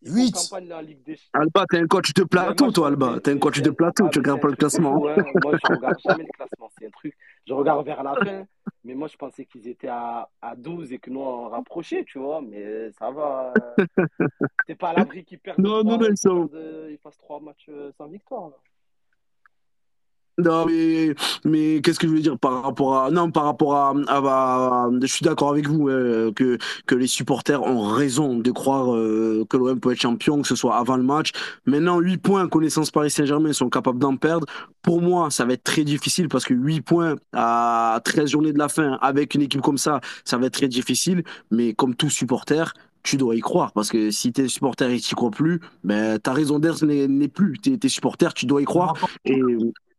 8. 0.02 0.08
euh, 0.08 0.12
à 0.12 0.12
8 0.12 0.26
ils, 0.26 0.28
ils 0.28 0.30
font 0.32 0.40
8. 0.40 0.48
campagne 0.50 0.68
là, 0.68 0.78
en 0.78 0.80
Ligue 0.80 1.02
des 1.04 1.18
Alba, 1.32 1.64
t'es 1.70 1.78
un 1.78 1.86
coach 1.86 2.12
de 2.14 2.24
plateau, 2.24 2.64
moi, 2.64 2.72
toi, 2.72 2.88
Alba. 2.88 3.20
T'es 3.20 3.32
un 3.32 3.38
coach 3.38 3.60
de 3.62 3.70
plateau, 3.70 4.04
ah, 4.06 4.10
tu 4.10 4.18
regardes 4.18 4.40
pas 4.40 4.48
le 4.48 4.56
classement. 4.56 5.08
hein. 5.08 5.24
Moi, 5.42 5.56
je 5.56 5.66
regarde 5.72 5.98
jamais 6.00 6.24
le 6.24 6.32
classement. 6.32 6.70
C'est 6.78 6.86
un 6.86 6.90
truc. 6.90 7.14
Je 7.46 7.52
regarde 7.52 7.84
vers 7.86 8.02
la 8.02 8.14
fin, 8.16 8.46
mais 8.84 8.94
moi, 8.94 9.08
je 9.08 9.16
pensais 9.16 9.44
qu'ils 9.44 9.68
étaient 9.68 9.88
à, 9.88 10.28
à 10.40 10.56
12 10.56 10.92
et 10.92 10.98
que 10.98 11.10
nous, 11.10 11.20
on 11.20 11.48
rapprochait, 11.48 12.04
tu 12.04 12.18
vois. 12.18 12.40
Mais 12.40 12.90
ça 12.92 13.10
va. 13.10 13.52
euh, 13.78 13.86
T'es 14.66 14.74
pas 14.74 14.90
à 14.90 14.94
l'abri 14.94 15.24
qu'ils 15.24 15.38
perdent 15.38 15.58
Non, 15.58 15.82
non, 15.84 15.98
non, 15.98 16.06
ils 16.08 16.16
sont. 16.16 16.46
perdent, 16.48 16.54
euh, 16.54 16.88
ils 16.90 16.98
fassent 16.98 17.18
trois 17.18 17.40
matchs 17.40 17.66
euh, 17.68 17.92
sans 17.98 18.06
victoire. 18.08 18.50
là. 18.50 18.56
Non, 20.40 20.66
mais, 20.66 21.14
mais 21.44 21.80
qu'est-ce 21.82 21.98
que 21.98 22.06
je 22.06 22.12
veux 22.12 22.20
dire 22.20 22.38
par 22.38 22.62
rapport 22.62 22.96
à. 22.98 23.10
Non, 23.10 23.30
par 23.30 23.44
rapport 23.44 23.74
à. 23.74 23.94
à- 24.08 24.88
je 25.00 25.06
suis 25.06 25.24
d'accord 25.24 25.50
avec 25.50 25.68
vous 25.68 25.88
hein, 25.88 26.32
que, 26.34 26.58
que 26.86 26.94
les 26.94 27.06
supporters 27.06 27.62
ont 27.62 27.82
raison 27.88 28.36
de 28.38 28.50
croire 28.50 28.94
euh, 28.94 29.44
que 29.48 29.56
l'OM 29.56 29.78
peut 29.80 29.92
être 29.92 30.00
champion, 30.00 30.40
que 30.42 30.48
ce 30.48 30.54
soit 30.56 30.76
avant 30.76 30.96
le 30.96 31.02
match. 31.02 31.32
Maintenant, 31.66 31.98
8 32.00 32.18
points, 32.18 32.48
connaissance 32.48 32.90
Paris 32.90 33.10
Saint-Germain, 33.10 33.52
sont 33.52 33.68
capables 33.70 33.98
d'en 33.98 34.16
perdre. 34.16 34.46
Pour 34.82 35.02
moi, 35.02 35.30
ça 35.30 35.44
va 35.44 35.52
être 35.52 35.64
très 35.64 35.84
difficile 35.84 36.28
parce 36.28 36.44
que 36.44 36.54
8 36.54 36.80
points 36.80 37.16
à 37.32 38.00
13 38.04 38.30
journées 38.30 38.52
de 38.52 38.58
la 38.58 38.68
fin 38.68 38.98
avec 39.02 39.34
une 39.34 39.42
équipe 39.42 39.60
comme 39.60 39.78
ça, 39.78 40.00
ça 40.24 40.38
va 40.38 40.46
être 40.46 40.54
très 40.54 40.68
difficile. 40.68 41.22
Mais 41.50 41.74
comme 41.74 41.94
tout 41.94 42.10
supporter, 42.10 42.72
tu 43.02 43.16
dois 43.16 43.34
y 43.36 43.40
croire 43.40 43.72
parce 43.72 43.90
que 43.90 44.10
si 44.10 44.32
t'es 44.32 44.48
supporter 44.48 44.90
et 44.90 45.00
que 45.00 45.04
tu 45.04 45.14
crois 45.14 45.30
plus, 45.30 45.60
ben, 45.84 46.18
ta 46.18 46.32
raison 46.32 46.58
d'être 46.58 46.84
n'est 46.84 47.28
plus. 47.28 47.58
T'es 47.58 47.76
t'es 47.76 47.88
supporter, 47.88 48.34
tu 48.34 48.46
dois 48.46 48.62
y 48.62 48.64
croire. 48.64 48.94
Et, 49.24 49.40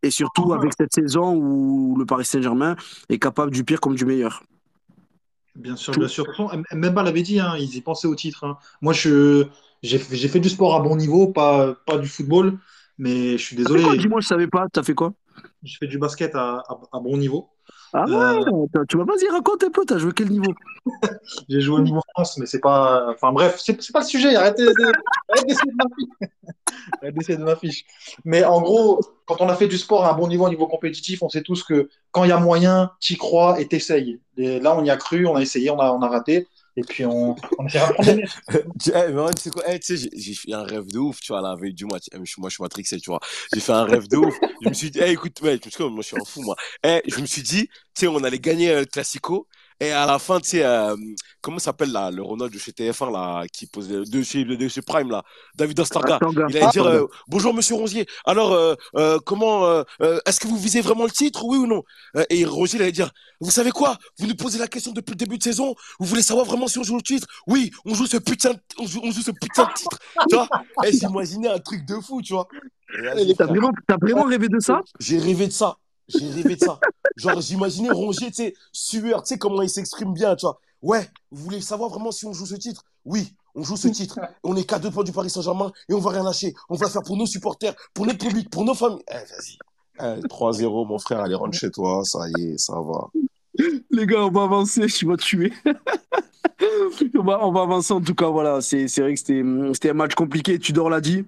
et 0.02 0.10
surtout 0.10 0.52
avec 0.52 0.72
cette 0.78 0.94
saison 0.94 1.34
où 1.34 1.96
le 1.96 2.06
Paris 2.06 2.24
Saint-Germain 2.24 2.76
est 3.08 3.18
capable 3.18 3.52
du 3.52 3.64
pire 3.64 3.80
comme 3.80 3.94
du 3.94 4.04
meilleur. 4.04 4.42
Bien 5.54 5.76
sûr, 5.76 5.92
Tout. 5.92 6.00
bien 6.00 6.08
sûr. 6.08 6.24
Façon, 6.26 6.48
Mbemba 6.72 7.02
l'avait 7.02 7.22
dit, 7.22 7.38
hein, 7.38 7.54
ils 7.58 7.76
y 7.76 7.80
pensaient 7.82 8.08
au 8.08 8.14
titre. 8.14 8.44
hein. 8.44 8.56
Moi, 8.80 8.92
je, 8.94 9.46
j'ai, 9.82 9.98
fait- 9.98 10.40
du 10.40 10.48
sport 10.48 10.74
à 10.74 10.80
bon 10.80 10.96
niveau, 10.96 11.28
pas, 11.28 11.74
pas 11.86 11.98
du 11.98 12.08
football, 12.08 12.58
mais 12.98 13.32
je 13.32 13.44
suis 13.44 13.56
désolé. 13.56 13.98
Dis-moi, 13.98 14.20
je 14.20 14.28
savais 14.28 14.46
pas. 14.46 14.66
T'as 14.72 14.82
fait 14.82 14.94
quoi? 14.94 15.12
J'ai 15.62 15.76
fait 15.76 15.86
du 15.86 15.98
basket 15.98 16.34
à, 16.34 16.56
à- 16.56 16.80
à 16.92 17.00
bon 17.00 17.16
niveau. 17.16 17.50
Ah 17.92 18.04
ouais 18.06 18.44
Euh, 18.76 18.84
Tu 18.88 18.96
vas 18.96 19.04
vas-y, 19.04 19.28
raconte 19.28 19.64
un 19.64 19.70
peu. 19.70 19.84
T'as 19.84 19.98
joué 19.98 20.12
quel 20.14 20.30
niveau 20.30 20.52
j'ai 21.48 21.60
joué 21.60 21.76
au 21.76 21.82
niveau 21.82 22.00
France, 22.14 22.38
mais 22.38 22.46
c'est 22.46 22.60
pas. 22.60 23.06
Enfin 23.10 23.32
bref, 23.32 23.60
c'est, 23.62 23.92
pas 23.92 24.00
le 24.00 24.06
sujet. 24.06 24.34
Arrêtez, 24.34 24.64
de- 24.64 24.92
arrêtez 25.28 25.54
d'essayer 27.12 27.38
de 27.38 27.44
m'afficher. 27.44 27.84
Mais 28.24 28.44
en 28.44 28.60
gros, 28.60 29.00
quand 29.26 29.40
on 29.40 29.48
a 29.48 29.54
fait 29.54 29.68
du 29.68 29.78
sport 29.78 30.04
à 30.04 30.12
un 30.12 30.14
bon 30.14 30.28
niveau, 30.28 30.46
au 30.46 30.48
niveau 30.48 30.66
compétitif, 30.66 31.22
on 31.22 31.28
sait 31.28 31.42
tous 31.42 31.62
que 31.62 31.88
quand 32.10 32.24
il 32.24 32.30
y 32.30 32.32
a 32.32 32.38
moyen, 32.38 32.90
t'y 33.00 33.16
crois 33.16 33.60
et 33.60 33.68
t'essayes. 33.68 34.20
Là, 34.36 34.76
on 34.76 34.84
y 34.84 34.90
a 34.90 34.96
cru, 34.96 35.26
on 35.26 35.36
a 35.36 35.42
essayé, 35.42 35.70
on 35.70 35.78
a, 35.78 35.92
on 35.92 36.02
a 36.02 36.08
raté. 36.08 36.48
Et 36.76 36.82
puis 36.82 37.04
on, 37.04 37.36
on 37.58 37.66
essaiera 37.66 37.88
de 37.88 37.94
prendre 37.94 38.14
des 38.14 38.22
eh, 38.54 39.34
tu 39.34 39.42
sais 39.42 39.50
quoi, 39.50 39.62
eh, 39.66 39.80
j'ai 39.88 40.34
fait 40.34 40.52
un 40.52 40.62
rêve 40.62 40.86
de 40.86 40.98
ouf, 40.98 41.20
tu 41.20 41.32
vois, 41.32 41.42
la 41.42 41.54
veille 41.54 41.74
du 41.74 41.84
match. 41.84 42.04
Eh, 42.12 42.16
moi, 42.16 42.48
je 42.48 42.54
suis 42.54 42.62
matrixé, 42.62 42.98
tu 42.98 43.10
vois. 43.10 43.20
J'ai 43.52 43.60
fait 43.60 43.72
un 43.72 43.84
rêve 43.84 44.08
de 44.08 44.16
ouf. 44.16 44.34
Je 44.62 44.68
me 44.68 44.74
suis 44.74 44.90
dit, 44.90 44.98
eh, 45.02 45.10
écoute, 45.10 45.40
mec, 45.42 45.62
moi, 45.80 45.90
je 45.98 46.02
suis 46.02 46.16
un 46.16 46.24
fou, 46.24 46.42
moi. 46.42 46.56
Eh, 46.84 47.02
je 47.06 47.20
me 47.20 47.26
suis 47.26 47.42
dit, 47.42 47.68
tu 47.68 47.72
sais, 47.94 48.06
on 48.06 48.24
allait 48.24 48.38
gagner 48.38 48.70
euh, 48.70 48.80
le 48.80 48.86
Classico. 48.86 49.48
Et 49.82 49.90
à 49.90 50.06
la 50.06 50.18
fin, 50.20 50.38
tu 50.38 50.50
sais, 50.50 50.64
euh, 50.64 50.94
comment 51.40 51.58
s'appelle 51.58 51.90
là, 51.90 52.10
le 52.12 52.22
Ronald 52.22 52.52
de 52.52 52.58
chez 52.58 52.70
TF1, 52.72 53.10
là, 53.10 53.44
qui 53.52 53.66
pose 53.66 53.88
de 53.88 54.22
chez, 54.22 54.44
de 54.44 54.68
chez 54.68 54.80
Prime, 54.80 55.10
là, 55.10 55.24
David 55.56 55.80
Astarga. 55.80 56.18
Il 56.48 56.56
allait 56.56 56.66
dire, 56.68 56.84
euh, 56.86 57.06
bonjour, 57.26 57.52
monsieur 57.52 57.74
Rongier. 57.74 58.06
Alors, 58.24 58.52
euh, 58.52 58.74
euh, 58.96 59.18
comment, 59.26 59.66
euh, 59.66 59.82
euh, 60.02 60.20
est-ce 60.24 60.38
que 60.38 60.46
vous 60.46 60.56
visez 60.56 60.80
vraiment 60.82 61.04
le 61.04 61.10
titre, 61.10 61.44
oui 61.44 61.56
ou 61.58 61.66
non? 61.66 61.82
Et 62.30 62.44
Rongier, 62.44 62.78
il 62.78 62.82
allait 62.82 62.92
dire, 62.92 63.10
vous 63.40 63.50
savez 63.50 63.72
quoi? 63.72 63.98
Vous 64.18 64.26
nous 64.28 64.36
posez 64.36 64.58
la 64.58 64.68
question 64.68 64.92
depuis 64.92 65.12
le 65.12 65.16
début 65.16 65.36
de 65.38 65.42
saison. 65.42 65.74
Vous 65.98 66.06
voulez 66.06 66.22
savoir 66.22 66.46
vraiment 66.46 66.68
si 66.68 66.78
on 66.78 66.84
joue 66.84 66.96
le 66.96 67.02
titre? 67.02 67.26
Oui, 67.48 67.72
on 67.84 67.94
joue 67.94 68.06
ce 68.06 68.18
putain, 68.18 68.52
de- 68.52 68.60
on 68.78 68.86
joue, 68.86 69.00
on 69.02 69.10
joue 69.10 69.22
ce 69.22 69.32
putain 69.32 69.64
de 69.64 69.72
titre. 69.72 69.98
Tu 70.28 70.36
vois? 70.36 70.48
Et 70.84 70.92
j'imaginais 70.92 71.48
un 71.48 71.58
truc 71.58 71.84
de 71.86 71.96
fou, 71.96 72.22
tu 72.22 72.34
vois. 72.34 72.46
Vas-y, 73.14 73.34
T'as 73.34 73.46
vraiment, 73.46 73.72
t'as 73.88 73.96
vraiment 74.00 74.22
rêvé 74.24 74.48
de 74.48 74.60
ça? 74.60 74.80
J'ai 75.00 75.18
rêvé 75.18 75.46
de 75.48 75.52
ça. 75.52 75.76
J'ai 76.14 76.30
rêvé 76.30 76.56
de 76.56 76.60
ça. 76.60 76.78
Genre, 77.16 77.40
j'imaginais 77.40 77.90
Rongier, 77.90 78.28
tu 78.28 78.34
sais, 78.34 78.54
sueur, 78.72 79.22
tu 79.22 79.28
sais 79.28 79.38
comment 79.38 79.62
il 79.62 79.70
s'exprime 79.70 80.12
bien, 80.12 80.36
tu 80.36 80.46
vois. 80.46 80.60
Ouais, 80.82 81.08
vous 81.30 81.44
voulez 81.44 81.60
savoir 81.60 81.90
vraiment 81.90 82.10
si 82.10 82.26
on 82.26 82.32
joue 82.32 82.46
ce 82.46 82.56
titre? 82.56 82.84
Oui, 83.04 83.34
on 83.54 83.62
joue 83.62 83.76
ce 83.76 83.88
titre. 83.88 84.18
On 84.42 84.56
est 84.56 84.64
qu'à 84.64 84.78
deux 84.78 84.90
points 84.90 85.04
du 85.04 85.12
Paris 85.12 85.30
Saint-Germain 85.30 85.72
et 85.88 85.94
on 85.94 86.00
va 86.00 86.10
rien 86.10 86.24
lâcher. 86.24 86.54
On 86.68 86.76
va 86.76 86.86
le 86.86 86.92
faire 86.92 87.02
pour 87.02 87.16
nos 87.16 87.26
supporters, 87.26 87.74
pour 87.94 88.06
notre 88.06 88.18
public, 88.18 88.50
pour 88.50 88.64
nos 88.64 88.74
familles. 88.74 89.02
Eh, 89.08 89.14
vas-y. 89.14 89.58
Eh, 90.00 90.20
3-0, 90.26 90.86
mon 90.86 90.98
frère, 90.98 91.20
allez, 91.20 91.34
rentre 91.34 91.56
chez 91.56 91.70
toi, 91.70 92.02
ça 92.04 92.20
y 92.36 92.46
est, 92.46 92.58
ça 92.58 92.74
va. 92.74 93.08
Les 93.90 94.06
gars, 94.06 94.24
on 94.24 94.30
va 94.30 94.44
avancer, 94.44 94.88
je 94.88 95.06
vais 95.06 95.16
te 95.16 95.22
tuer. 95.22 95.52
on, 97.14 97.22
va, 97.22 97.44
on 97.44 97.52
va 97.52 97.62
avancer 97.62 97.92
en 97.92 98.00
tout 98.00 98.14
cas, 98.14 98.28
voilà. 98.28 98.60
C'est 98.60 98.88
c'est 98.88 99.02
vrai 99.02 99.14
que 99.14 99.20
c'était 99.20 99.42
c'était 99.74 99.90
un 99.90 99.94
match 99.94 100.14
compliqué, 100.14 100.58
Tudor 100.58 100.88
l'a 100.88 101.00
dit. 101.00 101.24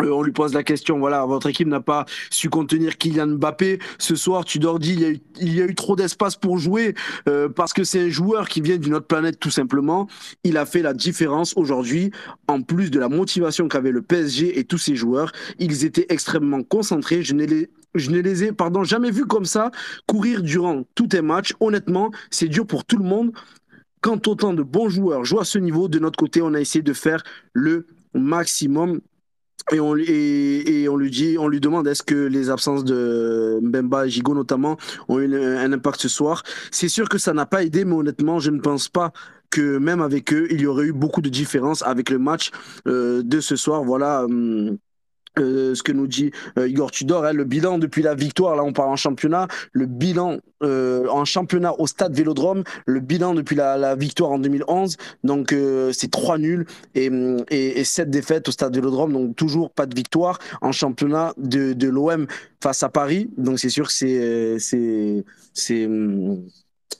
Euh, 0.00 0.10
on 0.10 0.22
lui 0.22 0.32
pose 0.32 0.52
la 0.52 0.62
question, 0.62 0.98
voilà, 0.98 1.24
votre 1.24 1.48
équipe 1.48 1.68
n'a 1.68 1.80
pas 1.80 2.04
su 2.30 2.50
contenir 2.50 2.98
Kylian 2.98 3.26
Mbappé. 3.38 3.78
Ce 3.98 4.14
soir, 4.14 4.44
Tudor 4.44 4.78
dit 4.78 4.92
il 4.92 5.00
y 5.00 5.04
a 5.04 5.10
eu, 5.10 5.20
il 5.40 5.54
y 5.54 5.62
a 5.62 5.64
eu 5.64 5.74
trop 5.74 5.96
d'espace 5.96 6.36
pour 6.36 6.58
jouer 6.58 6.94
euh, 7.28 7.48
parce 7.48 7.72
que 7.72 7.84
c'est 7.84 8.00
un 8.00 8.08
joueur 8.08 8.48
qui 8.48 8.60
vient 8.60 8.76
d'une 8.76 8.94
autre 8.94 9.06
planète 9.06 9.38
tout 9.40 9.50
simplement. 9.50 10.06
Il 10.44 10.58
a 10.58 10.66
fait 10.66 10.82
la 10.82 10.92
différence 10.92 11.54
aujourd'hui. 11.56 12.10
En 12.48 12.62
plus 12.62 12.90
de 12.90 12.98
la 12.98 13.08
motivation 13.08 13.68
qu'avait 13.68 13.90
le 13.90 14.02
PSG 14.02 14.58
et 14.58 14.64
tous 14.64 14.78
ses 14.78 14.96
joueurs, 14.96 15.32
ils 15.58 15.84
étaient 15.84 16.06
extrêmement 16.10 16.62
concentrés. 16.62 17.22
Je 17.22 17.34
ne 17.34 17.44
les, 17.44 17.70
je 17.94 18.10
ne 18.10 18.20
les 18.20 18.44
ai 18.44 18.52
pardon, 18.52 18.84
jamais 18.84 19.10
vus 19.10 19.26
comme 19.26 19.46
ça 19.46 19.70
courir 20.06 20.42
durant 20.42 20.84
tout 20.94 21.08
un 21.12 21.22
match. 21.22 21.54
Honnêtement, 21.60 22.10
c'est 22.30 22.48
dur 22.48 22.66
pour 22.66 22.84
tout 22.84 22.98
le 22.98 23.04
monde. 23.04 23.32
Quand 24.02 24.28
autant 24.28 24.52
de 24.52 24.62
bons 24.62 24.88
joueurs 24.88 25.24
jouent 25.24 25.40
à 25.40 25.44
ce 25.44 25.58
niveau, 25.58 25.88
de 25.88 25.98
notre 25.98 26.18
côté, 26.18 26.42
on 26.42 26.54
a 26.54 26.60
essayé 26.60 26.82
de 26.82 26.92
faire 26.92 27.22
le 27.54 27.86
maximum 28.14 29.00
et 29.72 29.80
on, 29.80 29.96
et, 29.96 30.82
et 30.82 30.88
on 30.88 30.96
lui 30.96 31.10
dit, 31.10 31.36
on 31.38 31.48
lui 31.48 31.60
demande 31.60 31.86
est-ce 31.88 32.02
que 32.02 32.14
les 32.14 32.50
absences 32.50 32.84
de 32.84 33.58
Mbemba 33.62 34.06
et 34.06 34.10
Gigo 34.10 34.34
notamment 34.34 34.76
ont 35.08 35.18
eu 35.18 35.34
un 35.36 35.72
impact 35.72 36.00
ce 36.00 36.08
soir. 36.08 36.42
C'est 36.70 36.88
sûr 36.88 37.08
que 37.08 37.18
ça 37.18 37.32
n'a 37.32 37.46
pas 37.46 37.64
aidé, 37.64 37.84
mais 37.84 37.94
honnêtement, 37.94 38.38
je 38.38 38.50
ne 38.50 38.60
pense 38.60 38.88
pas 38.88 39.12
que 39.50 39.78
même 39.78 40.00
avec 40.02 40.32
eux, 40.32 40.46
il 40.50 40.60
y 40.60 40.66
aurait 40.66 40.86
eu 40.86 40.92
beaucoup 40.92 41.20
de 41.20 41.28
différence 41.28 41.82
avec 41.82 42.10
le 42.10 42.18
match 42.18 42.50
euh, 42.86 43.22
de 43.24 43.40
ce 43.40 43.56
soir. 43.56 43.82
Voilà. 43.84 44.24
Hum, 44.24 44.78
euh, 45.38 45.74
ce 45.74 45.82
que 45.82 45.92
nous 45.92 46.06
dit 46.06 46.30
euh, 46.58 46.68
Igor 46.68 46.90
Tudor, 46.90 47.24
hein, 47.24 47.32
le 47.32 47.44
bilan 47.44 47.78
depuis 47.78 48.02
la 48.02 48.14
victoire, 48.14 48.56
là 48.56 48.62
on 48.64 48.72
parle 48.72 48.90
en 48.90 48.96
championnat, 48.96 49.48
le 49.72 49.86
bilan 49.86 50.38
euh, 50.62 51.06
en 51.08 51.24
championnat 51.24 51.72
au 51.78 51.86
stade 51.86 52.14
Vélodrome, 52.14 52.64
le 52.86 53.00
bilan 53.00 53.34
depuis 53.34 53.56
la, 53.56 53.76
la 53.76 53.94
victoire 53.94 54.30
en 54.32 54.38
2011, 54.38 54.96
donc 55.24 55.52
euh, 55.52 55.92
c'est 55.92 56.10
trois 56.10 56.38
nuls 56.38 56.66
et, 56.94 57.10
et, 57.50 57.80
et 57.80 57.84
sept 57.84 58.10
défaites 58.10 58.48
au 58.48 58.52
stade 58.52 58.74
Vélodrome, 58.74 59.12
donc 59.12 59.36
toujours 59.36 59.70
pas 59.70 59.86
de 59.86 59.94
victoire 59.94 60.38
en 60.62 60.72
championnat 60.72 61.34
de, 61.36 61.72
de 61.72 61.88
l'OM 61.88 62.26
face 62.62 62.82
à 62.82 62.88
Paris, 62.88 63.30
donc 63.36 63.58
c'est 63.58 63.70
sûr 63.70 63.86
que 63.86 63.92
c'est 63.92 64.58
c'est 64.58 65.24
c'est 65.52 65.88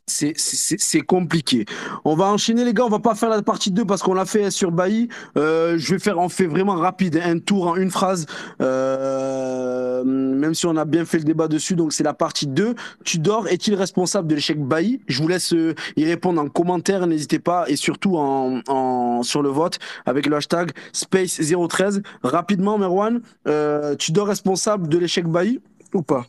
c'est 0.08 1.00
compliqué. 1.00 1.66
On 2.04 2.14
va 2.14 2.26
enchaîner 2.26 2.64
les 2.64 2.72
gars, 2.72 2.84
on 2.84 2.88
va 2.88 3.00
pas 3.00 3.16
faire 3.16 3.28
la 3.28 3.42
partie 3.42 3.72
2 3.72 3.84
parce 3.84 4.02
qu'on 4.02 4.14
l'a 4.14 4.24
fait 4.24 4.50
sur 4.52 4.70
Bailly. 4.70 5.08
Euh, 5.36 5.76
je 5.78 5.94
vais 5.94 5.98
faire, 5.98 6.18
on 6.18 6.28
fait 6.28 6.46
vraiment 6.46 6.76
rapide, 6.76 7.20
un 7.22 7.40
tour 7.40 7.66
en 7.66 7.76
une 7.76 7.90
phrase, 7.90 8.26
euh, 8.60 10.04
même 10.04 10.54
si 10.54 10.66
on 10.66 10.76
a 10.76 10.84
bien 10.84 11.04
fait 11.04 11.18
le 11.18 11.24
débat 11.24 11.48
dessus. 11.48 11.74
Donc 11.74 11.92
c'est 11.92 12.04
la 12.04 12.14
partie 12.14 12.46
2. 12.46 12.76
Tudor 13.04 13.48
est-il 13.48 13.74
responsable 13.74 14.28
de 14.28 14.36
l'échec 14.36 14.62
Bailly? 14.62 15.00
Je 15.08 15.20
vous 15.20 15.28
laisse 15.28 15.52
euh, 15.52 15.74
y 15.96 16.04
répondre 16.04 16.40
en 16.40 16.48
commentaire, 16.48 17.06
n'hésitez 17.08 17.40
pas, 17.40 17.64
et 17.68 17.74
surtout 17.74 18.16
en, 18.16 19.22
sur 19.24 19.42
le 19.42 19.48
vote 19.48 19.78
avec 20.04 20.26
le 20.26 20.36
hashtag 20.36 20.70
Space013. 20.92 22.02
Rapidement, 22.22 22.78
Merwan, 22.78 23.20
euh, 23.48 23.96
Tudor 23.96 24.28
responsable 24.28 24.88
de 24.88 24.98
l'échec 24.98 25.26
Bailly 25.26 25.60
ou 25.94 26.02
pas? 26.02 26.26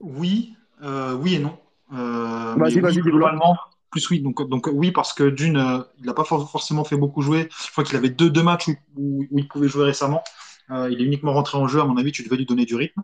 Oui, 0.00 0.54
oui 1.20 1.34
et 1.34 1.38
non. 1.40 1.56
Euh, 1.92 2.54
vas-y, 2.56 2.80
vas-y, 2.80 3.00
oui, 3.00 3.10
globalement, 3.10 3.56
plus 3.90 4.08
oui. 4.10 4.20
Donc, 4.20 4.48
donc 4.48 4.68
oui, 4.72 4.92
parce 4.92 5.12
que 5.12 5.28
d'une, 5.28 5.56
euh, 5.56 5.82
il 6.00 6.06
n'a 6.06 6.14
pas 6.14 6.24
forcément 6.24 6.84
fait 6.84 6.96
beaucoup 6.96 7.22
jouer. 7.22 7.48
Je 7.66 7.70
crois 7.70 7.84
qu'il 7.84 7.96
avait 7.96 8.10
deux, 8.10 8.30
deux 8.30 8.42
matchs 8.42 8.68
où, 8.68 8.74
où, 8.96 9.26
où, 9.30 9.38
il 9.38 9.48
pouvait 9.48 9.68
jouer 9.68 9.84
récemment. 9.84 10.22
Euh, 10.70 10.88
il 10.90 11.02
est 11.02 11.04
uniquement 11.04 11.34
rentré 11.34 11.58
en 11.58 11.66
jeu, 11.66 11.80
à 11.80 11.84
mon 11.84 11.96
avis, 11.98 12.12
tu 12.12 12.22
devais 12.22 12.36
lui 12.36 12.46
donner 12.46 12.64
du 12.64 12.76
rythme. 12.76 13.02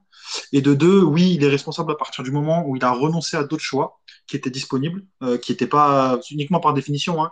Et 0.52 0.62
de 0.62 0.74
deux, 0.74 1.02
oui, 1.02 1.34
il 1.34 1.44
est 1.44 1.48
responsable 1.48 1.92
à 1.92 1.96
partir 1.96 2.24
du 2.24 2.30
moment 2.30 2.64
où 2.66 2.76
il 2.76 2.84
a 2.84 2.92
renoncé 2.92 3.36
à 3.36 3.44
d'autres 3.44 3.62
choix 3.62 4.00
qui 4.26 4.36
étaient 4.36 4.50
disponibles, 4.50 5.04
euh, 5.22 5.36
qui 5.38 5.52
n'étaient 5.52 5.66
pas 5.66 6.18
uniquement 6.30 6.60
par 6.60 6.72
définition. 6.72 7.22
Hein. 7.22 7.30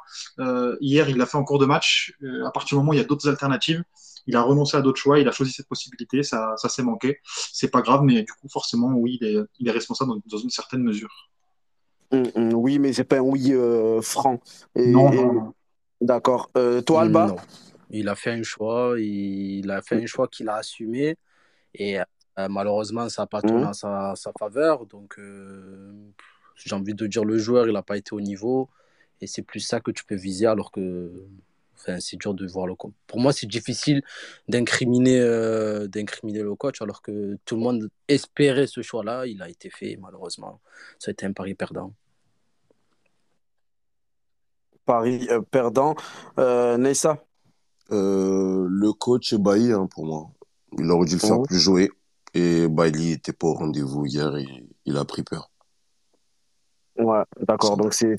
Hier, 0.80 1.08
il 1.08 1.16
l'a 1.16 1.26
fait 1.26 1.38
en 1.38 1.44
cours 1.44 1.58
de 1.58 1.66
match. 1.66 2.14
À 2.44 2.50
partir 2.50 2.76
du 2.76 2.80
moment 2.80 2.90
où 2.90 2.94
il 2.94 2.98
y 2.98 3.00
a 3.00 3.04
d'autres 3.04 3.28
alternatives, 3.28 3.82
il 4.26 4.36
a 4.36 4.42
renoncé 4.42 4.76
à 4.76 4.82
d'autres 4.82 5.00
choix, 5.00 5.20
il 5.20 5.28
a 5.28 5.32
choisi 5.32 5.52
cette 5.52 5.68
possibilité, 5.68 6.22
ça, 6.22 6.54
ça 6.56 6.68
s'est 6.68 6.82
manqué. 6.82 7.20
C'est 7.52 7.70
pas 7.70 7.80
grave, 7.80 8.02
mais 8.02 8.22
du 8.22 8.32
coup, 8.32 8.48
forcément, 8.48 8.88
oui, 8.88 9.18
il 9.20 9.26
est, 9.26 9.38
il 9.60 9.68
est 9.68 9.72
responsable 9.72 10.10
dans, 10.10 10.22
dans 10.26 10.38
une 10.38 10.50
certaine 10.50 10.82
mesure. 10.82 11.30
Mmh, 12.16 12.40
mmh, 12.40 12.54
oui, 12.54 12.78
mais 12.78 12.92
c'est 12.92 13.04
pas 13.04 13.18
un 13.18 13.20
oui 13.20 13.52
euh, 13.52 14.00
franc. 14.02 14.40
Et, 14.74 14.90
non, 14.90 15.12
non, 15.12 15.32
non. 15.32 15.54
D'accord. 16.00 16.50
Euh, 16.56 16.80
toi, 16.82 17.02
Alba 17.02 17.26
Non. 17.28 17.36
Il 17.90 18.08
a 18.08 18.14
fait 18.14 18.32
un 18.32 18.42
choix, 18.42 18.94
il 18.98 19.70
a 19.70 19.80
fait 19.80 20.02
un 20.02 20.06
choix 20.06 20.26
qu'il 20.26 20.48
a 20.48 20.56
assumé 20.56 21.16
et 21.74 22.00
euh, 22.00 22.48
malheureusement, 22.50 23.08
ça 23.08 23.22
n'a 23.22 23.26
pas 23.26 23.40
tourné 23.40 23.64
Mmh. 23.64 23.68
en 23.68 23.72
sa, 23.72 24.12
sa 24.16 24.32
faveur. 24.38 24.86
Donc, 24.86 25.20
j'ai 26.56 26.74
envie 26.74 26.94
de 26.94 27.06
dire 27.06 27.24
le 27.24 27.38
joueur, 27.38 27.68
il 27.68 27.72
n'a 27.74 27.82
pas 27.82 27.96
été 27.96 28.12
au 28.12 28.20
niveau 28.20 28.68
et 29.20 29.26
c'est 29.26 29.42
plus 29.42 29.60
ça 29.60 29.80
que 29.80 29.90
tu 29.90 30.04
peux 30.04 30.16
viser 30.16 30.46
alors 30.46 30.72
que 30.72 31.12
enfin, 31.76 32.00
c'est 32.00 32.16
dur 32.16 32.34
de 32.34 32.46
voir 32.46 32.66
le 32.66 32.74
coach. 32.74 32.92
Pour 33.06 33.20
moi, 33.20 33.32
c'est 33.32 33.46
difficile 33.46 34.02
d'incriminer 34.48 35.20
euh, 35.20 35.86
d'incriminer 35.86 36.42
le 36.42 36.54
coach 36.54 36.82
alors 36.82 37.02
que 37.02 37.38
tout 37.44 37.56
le 37.56 37.62
monde 37.62 37.88
espérait 38.08 38.66
ce 38.66 38.82
choix-là. 38.82 39.26
Il 39.26 39.42
a 39.42 39.48
été 39.48 39.70
fait, 39.70 39.96
malheureusement. 40.00 40.60
Ça 40.98 41.10
a 41.10 41.12
été 41.12 41.26
un 41.26 41.32
pari 41.32 41.54
perdant. 41.54 41.92
Paris 44.86 45.26
euh, 45.30 45.40
perdant. 45.42 45.94
Euh, 46.38 46.76
Nessa 46.78 47.22
Euh, 47.92 48.66
le 48.68 48.92
coach 48.92 49.32
est 49.32 49.38
Bailly 49.38 49.72
hein, 49.72 49.86
pour 49.94 50.06
moi. 50.06 50.30
Il 50.78 50.90
aurait 50.90 51.06
dû 51.06 51.14
le 51.14 51.20
faire 51.20 51.38
Mhm. 51.38 51.46
plus 51.46 51.58
jouer. 51.58 51.90
Et 52.34 52.68
Bailly 52.68 53.12
était 53.12 53.32
pas 53.32 53.46
au 53.48 53.54
rendez-vous 53.54 54.04
hier 54.06 54.34
et 54.36 54.46
il 54.84 54.96
a 54.96 55.04
pris 55.04 55.22
peur. 55.22 55.50
Ouais, 56.98 57.22
d'accord. 57.46 57.76
Donc 57.76 57.92
c'est 57.92 58.16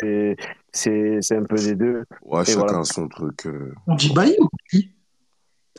c'est 0.71 1.17
c'est 1.21 1.35
un 1.35 1.43
peu 1.43 1.55
des 1.55 1.75
deux. 1.75 2.03
Ouais, 2.21 2.43
Et 2.43 2.45
chacun 2.45 2.59
voilà. 2.59 2.83
son 2.83 3.07
truc. 3.07 3.47
euh. 3.47 3.73
On 3.87 3.95
dit 3.95 4.13
Bailly 4.13 4.35
ou 4.39 4.47
Bailly? 4.71 4.85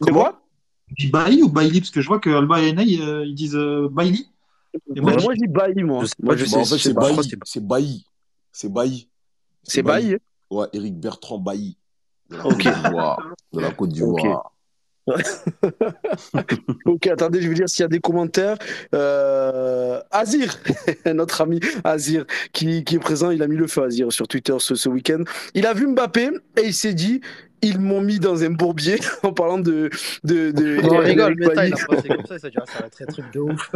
De 0.01 0.07
Comment 0.07 0.20
quoi? 0.20 0.43
On 0.91 0.95
dit 0.99 1.11
Bailly 1.11 1.43
ou 1.43 1.49
Bailly? 1.49 1.80
Parce 1.80 1.91
que 1.91 2.01
je 2.01 2.09
vois 2.09 2.18
que 2.18 2.30
Alba 2.30 2.61
et 2.61 2.72
Ney, 2.72 3.01
euh, 3.01 3.24
ils 3.24 3.34
disent 3.34 3.55
euh, 3.57 3.89
Bailly. 3.91 4.28
Et 4.97 5.01
moi, 5.01 5.16
je 5.16 5.24
Moi, 5.24 5.34
je 5.34 5.41
dis 5.41 5.49
Bailly, 5.49 5.82
moi. 5.84 6.03
Je 6.03 6.07
sais 6.07 6.14
Moi, 6.20 6.34
pas 6.34 6.39
je 6.39 6.45
du 6.45 6.51
sais, 6.51 6.57
Bah, 6.57 6.62
en 6.62 6.64
fait, 6.66 6.78
c'est 6.78 6.95
Bailly. 6.95 7.16
c'est 7.22 7.39
C'est 7.45 7.61
Bailly. 7.66 8.07
C'est 8.53 8.68
Bailly. 8.68 9.09
C'est 9.62 9.72
C'est 9.72 9.82
Bailly? 9.82 10.16
Ouais, 10.51 10.66
Eric 10.72 10.99
Bertrand 10.99 11.38
Bailly. 11.38 11.76
De 12.30 12.36
la. 12.36 12.42
Côte 12.42 12.59
d'Ivoire. 12.59 13.18
De 13.53 13.61
la 13.61 13.70
Côte 13.70 13.90
d'Ivoire. 13.90 14.53
Ok, 16.84 17.06
attendez, 17.06 17.40
je 17.40 17.48
vais 17.48 17.54
dire 17.54 17.68
s'il 17.68 17.82
y 17.82 17.84
a 17.84 17.88
des 17.88 18.00
commentaires. 18.00 18.56
Euh, 18.94 20.00
Azir, 20.11 20.59
notre 21.14 21.40
ami 21.40 21.61
Azir, 21.84 22.24
qui, 22.52 22.84
qui 22.84 22.96
est 22.96 23.00
présent, 23.00 23.30
il 23.30 23.42
a 23.42 23.48
mis 23.48 23.56
le 23.56 23.66
feu 23.66 23.82
Azir 23.82 24.12
sur 24.12 24.26
Twitter 24.28 24.56
ce, 24.59 24.74
ce 24.74 24.88
week-end. 24.88 25.24
Il 25.54 25.66
a 25.66 25.74
vu 25.74 25.86
Mbappé 25.86 26.30
et 26.56 26.66
il 26.66 26.74
s'est 26.74 26.94
dit, 26.94 27.20
ils 27.62 27.80
m'ont 27.80 28.00
mis 28.00 28.18
dans 28.18 28.42
un 28.44 28.50
bourbier 28.50 28.98
en 29.22 29.32
parlant 29.32 29.59
de. 29.59 29.90
de, 30.24 30.50
de 30.50 30.80
On 30.84 30.98
rigole, 30.98 31.34
mais 31.36 31.54
ça, 31.54 31.66
il 31.66 31.74
a 31.74 31.86
passé 31.86 32.09
comme 32.09 32.26
ça, 32.26 32.34
il 32.36 32.40
s'est 32.40 32.50
dit, 32.50 32.56
ah, 32.61 32.64
ça 32.66 32.78
va 32.80 32.86
être 32.86 33.02
un 33.02 33.06
truc 33.06 33.32
de 33.32 33.40
ouf. 33.40 33.70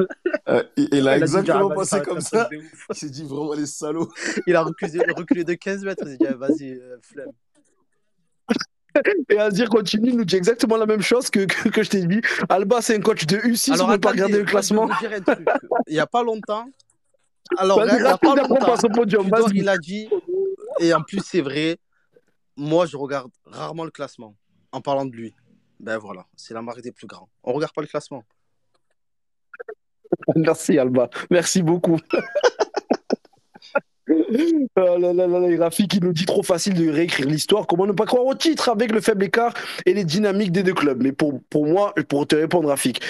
Euh, 0.49 0.63
il, 0.77 0.89
il 0.93 0.95
a 0.95 0.99
Il 0.99 1.09
a 1.09 1.19
exactement 1.19 1.71
ah, 1.71 1.75
passé 1.75 1.97
être 1.97 2.05
comme 2.05 2.21
ça. 2.21 2.45
truc 2.45 2.61
de 2.61 2.65
ouf. 2.65 2.87
Il 2.91 2.97
s'est 2.97 3.11
dit 3.11 3.25
vraiment 3.25 3.55
les 3.55 3.67
salauds. 3.67 4.09
Il 4.47 4.57
a 4.57 4.63
reculé, 4.63 5.01
reculé 5.17 5.45
de 5.45 5.55
15 5.55 5.85
mètres, 5.85 6.05
il 6.07 6.13
s'est 6.13 6.17
dit, 6.19 6.27
ah, 6.29 6.35
vas-y, 6.35 6.73
euh, 6.73 6.97
flemme. 7.03 7.33
Et 9.29 9.39
Azir 9.39 9.69
continue, 9.69 10.11
il 10.11 10.17
nous 10.17 10.25
dit 10.25 10.37
exactement 10.37 10.77
la 10.77 10.87
même 10.87 11.03
chose 11.03 11.31
que, 11.31 11.45
que, 11.47 11.69
que 11.69 11.83
je 11.83 11.91
t'ai 11.91 12.07
dit. 12.07 12.21
Alba, 12.49 12.83
c'est 12.83 12.97
un 12.97 13.01
coach 13.01 13.27
de 13.27 13.37
U6, 13.39 13.73
Alors, 13.73 13.87
on 13.87 13.91
ne 13.91 13.95
peut 13.95 14.01
pas 14.01 14.11
regarder 14.11 14.39
le 14.39 14.45
classement. 14.45 14.89
Il 15.87 15.95
n'y 15.95 15.99
a 15.99 16.07
pas 16.07 16.23
longtemps, 16.23 16.67
alors, 17.57 17.83
il 17.85 18.07
a 18.07 18.19
pas 18.19 18.35
longtemps, 18.35 18.75
au 18.75 18.89
podium. 18.89 19.25
Tudor, 19.25 19.51
il 19.55 19.69
a 19.69 19.79
dit, 19.79 20.09
et 20.81 20.95
en 20.95 21.03
plus, 21.03 21.21
c'est 21.25 21.41
vrai, 21.41 21.79
moi, 22.57 22.87
je 22.87 22.97
regarde 22.97 23.31
rarement 23.45 23.85
le 23.85 23.91
classement 23.91 24.35
en 24.73 24.81
parlant 24.81 25.05
de 25.05 25.15
lui. 25.15 25.35
Ben 25.81 25.99
voilà, 25.99 26.27
c'est 26.37 26.55
la 26.55 26.63
marque 26.63 26.81
des 26.81 26.93
plus 26.93 27.07
grands. 27.07 27.29
On 27.43 27.53
regarde 27.53 27.73
pas 27.73 27.83
le 27.83 27.89
classement. 27.89 28.23
Merci 30.37 30.79
Alba, 30.79 31.11
merci 31.31 31.63
beaucoup. 31.63 31.99
Oh 34.77 34.99
là 34.99 35.71
nous 36.03 36.13
dit 36.13 36.27
trop 36.27 36.43
facile 36.43 36.75
de 36.75 36.91
réécrire 36.91 37.27
l'histoire. 37.27 37.67
Comment 37.67 37.87
ne 37.87 37.93
pas 37.93 38.07
croire 38.07 38.25
au 38.25 38.35
titre 38.35 38.69
avec 38.69 38.93
le 38.93 39.01
faible 39.01 39.25
écart 39.25 39.55
et 39.87 39.95
les 39.95 40.05
dynamiques 40.05 40.53
des 40.53 40.63
deux 40.63 40.75
clubs 40.75 41.03
Mais 41.03 41.13
pour, 41.13 41.41
pour 41.51 41.67
moi, 41.67 41.95
pour 42.09 42.27
te 42.27 42.37
répondre, 42.37 42.69
Rafik, 42.69 43.01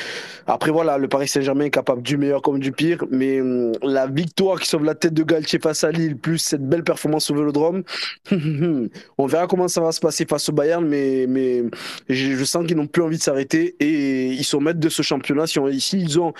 après 0.47 0.71
voilà, 0.71 0.99
le 0.99 1.09
Paris 1.09 1.29
Saint-Germain 1.29 1.67
est 1.67 1.71
capable 1.71 2.03
du 2.03 2.17
meilleur 2.17 2.43
comme 2.43 2.59
du 2.59 2.73
pire, 2.73 3.05
mais 3.11 3.41
hum, 3.41 3.73
la 3.83 4.07
victoire 4.07 4.61
qui 4.61 4.69
sauve 4.69 4.85
la 4.85 4.95
tête 4.95 5.15
de 5.15 5.23
Galtier 5.23 5.59
face 5.59 5.85
à 5.85 5.91
Lille, 5.91 6.17
plus 6.17 6.39
cette 6.39 6.67
belle 6.67 6.85
performance 6.85 7.31
au 7.31 7.35
Vélodrome, 7.35 7.83
on 9.19 9.27
verra 9.27 9.47
comment 9.47 9.69
ça 9.69 9.81
va 9.81 9.93
se 9.93 10.01
passer 10.01 10.27
face 10.27 10.49
au 10.49 10.53
Bayern, 10.53 10.87
mais, 10.87 11.27
mais 11.29 11.63
je, 12.09 12.45
sens 12.45 12.67
qu'ils 12.67 12.77
n'ont 12.77 12.87
plus 12.87 13.03
envie 13.03 13.19
de 13.19 13.23
s'arrêter 13.23 13.77
et 13.81 14.33
ils 14.33 14.45
sont 14.45 14.61
maîtres 14.61 14.81
de 14.81 14.89
ce 14.89 15.03
championnat. 15.03 15.47
Si 15.47 15.59
ici, 15.71 16.01
ils 16.01 16.19
ont 16.19 16.33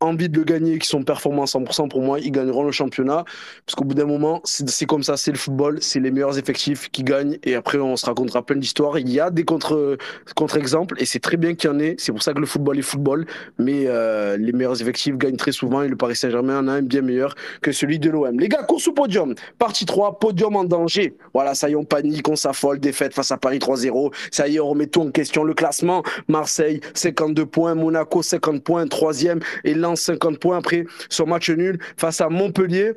envie 0.00 0.28
de 0.28 0.36
le 0.36 0.44
gagner, 0.44 0.78
qui 0.78 0.88
sont 0.88 1.02
performants 1.02 1.42
à 1.42 1.46
100%, 1.46 1.88
pour 1.88 2.02
moi, 2.02 2.20
ils 2.20 2.30
gagneront 2.30 2.64
le 2.64 2.72
championnat. 2.72 3.24
Parce 3.64 3.74
qu'au 3.76 3.84
bout 3.84 3.94
d'un 3.94 4.04
moment, 4.04 4.42
c'est 4.44 4.86
comme 4.86 5.02
ça, 5.02 5.16
c'est 5.16 5.30
le 5.30 5.38
football, 5.38 5.78
c'est 5.80 6.00
les 6.00 6.10
meilleurs 6.10 6.38
effectifs 6.38 6.90
qui 6.90 7.02
gagnent. 7.02 7.38
Et 7.44 7.54
après, 7.54 7.78
on 7.78 7.96
se 7.96 8.04
racontera 8.04 8.44
plein 8.44 8.56
d'histoires. 8.56 8.98
Il 8.98 9.10
y 9.10 9.20
a 9.20 9.30
des 9.30 9.44
contre-exemples, 9.44 11.00
et 11.00 11.06
c'est 11.06 11.20
très 11.20 11.36
bien 11.36 11.54
qu'il 11.54 11.70
y 11.70 11.72
en 11.72 11.78
ait. 11.78 11.94
C'est 11.98 12.12
pour 12.12 12.22
ça 12.22 12.34
que 12.34 12.40
le 12.40 12.46
football 12.46 12.78
est 12.78 12.82
football. 12.82 13.26
Mais 13.58 13.84
euh, 13.86 14.36
les 14.36 14.52
meilleurs 14.52 14.80
effectifs 14.80 15.16
gagnent 15.16 15.36
très 15.36 15.52
souvent, 15.52 15.82
et 15.82 15.88
le 15.88 15.96
Paris 15.96 16.16
Saint-Germain 16.16 16.58
en 16.58 16.68
a 16.68 16.72
un 16.72 16.82
bien 16.82 17.02
meilleur 17.02 17.34
que 17.62 17.72
celui 17.72 17.98
de 17.98 18.10
l'OM. 18.10 18.38
Les 18.38 18.48
gars, 18.48 18.62
course 18.64 18.88
au 18.88 18.92
podium. 18.92 19.34
Partie 19.58 19.86
3, 19.86 20.18
podium 20.18 20.56
en 20.56 20.64
danger. 20.64 21.16
Voilà, 21.32 21.54
ça 21.54 21.70
y 21.70 21.72
est, 21.72 21.76
on 21.76 21.84
panique, 21.84 22.28
on 22.28 22.36
s'affole, 22.36 22.80
défaite 22.80 23.14
face 23.14 23.32
à 23.32 23.38
Paris 23.38 23.58
3-0. 23.58 24.12
Ça 24.30 24.46
y 24.46 24.56
est, 24.56 24.60
on 24.60 24.68
remet 24.68 24.88
tout 24.88 25.00
en 25.00 25.10
question. 25.10 25.42
Le 25.42 25.54
classement, 25.54 26.02
Marseille, 26.28 26.80
52 26.94 27.46
points, 27.46 27.74
Monaco, 27.74 28.22
50 28.22 28.62
points, 28.62 28.86
troisième, 28.86 29.40
et 29.64 29.74
50 29.94 30.38
points 30.38 30.58
après 30.58 30.86
son 31.08 31.26
match 31.26 31.50
nul 31.50 31.78
face 31.96 32.20
à 32.20 32.28
Montpellier. 32.28 32.94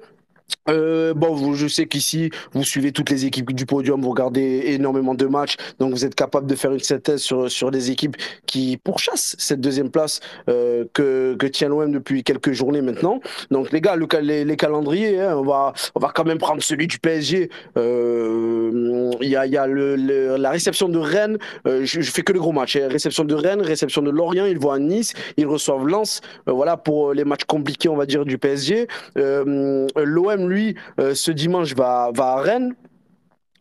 Euh, 0.70 1.14
bon, 1.14 1.54
je 1.54 1.68
sais 1.68 1.86
qu'ici, 1.86 2.30
vous 2.54 2.64
suivez 2.64 2.92
toutes 2.92 3.10
les 3.10 3.26
équipes 3.26 3.54
du 3.54 3.66
podium, 3.66 4.02
vous 4.02 4.10
regardez 4.10 4.64
énormément 4.68 5.16
de 5.16 5.26
matchs, 5.26 5.56
donc 5.80 5.92
vous 5.92 6.06
êtes 6.06 6.16
capable 6.16 6.48
de 6.48 6.56
faire 6.56 6.72
une 6.72 6.80
synthèse 6.80 7.22
sur, 7.22 7.50
sur 7.50 7.72
des 7.72 7.92
équipes 7.92 8.18
qui 8.46 8.78
pourchassent 8.78 9.36
cette 9.40 9.62
deuxième 9.62 9.90
place 9.90 10.20
euh, 10.48 10.86
que, 10.94 11.36
que 11.36 11.48
tient 11.48 11.70
l'OM 11.70 11.92
depuis 11.92 12.24
quelques 12.24 12.52
journées 12.52 12.82
maintenant. 12.82 13.20
Donc 13.52 13.72
les 13.72 13.82
gars, 13.82 13.96
le, 13.96 14.08
les, 14.22 14.46
les 14.46 14.58
calendriers, 14.58 15.20
hein, 15.20 15.36
on, 15.38 15.44
va, 15.44 15.74
on 15.96 16.00
va 16.00 16.12
quand 16.14 16.26
même 16.26 16.38
prendre 16.38 16.62
celui 16.62 16.88
du 16.88 17.00
PSG. 17.00 17.50
Euh, 17.78 19.12
il 19.22 19.30
y 19.30 19.36
a, 19.36 19.46
y 19.46 19.58
a 19.58 19.68
la 19.68 20.50
réception 20.52 20.90
de 20.90 21.00
Rennes, 21.00 21.38
euh, 21.68 21.82
je, 21.84 22.02
je, 22.02 22.12
fais 22.12 22.22
que 22.22 22.34
le 22.34 22.40
gros 22.40 22.52
match, 22.52 22.76
hein. 22.76 22.88
réception 22.90 23.24
de 23.24 23.34
Rennes, 23.34 23.62
réception 23.62 24.02
de 24.02 24.12
Lorient, 24.12 24.46
ils 24.46 24.60
vont 24.60 24.72
à 24.72 24.80
Nice, 24.80 25.14
ils 25.38 25.48
reçoivent 25.48 25.88
Lens, 25.88 26.22
voilà 26.46 26.78
pour 26.78 27.14
les 27.14 27.24
matchs 27.24 27.46
compliqués, 27.46 27.90
on 27.90 27.96
va 27.96 28.06
dire, 28.06 28.26
du 28.26 28.38
PSG. 28.38 28.88
L'OM 29.16 30.39
lui, 30.48 30.76
euh, 31.00 31.14
ce 31.14 31.32
dimanche, 31.32 31.76
va, 31.76 32.12
va 32.14 32.34
à 32.34 32.42
Rennes. 32.42 32.76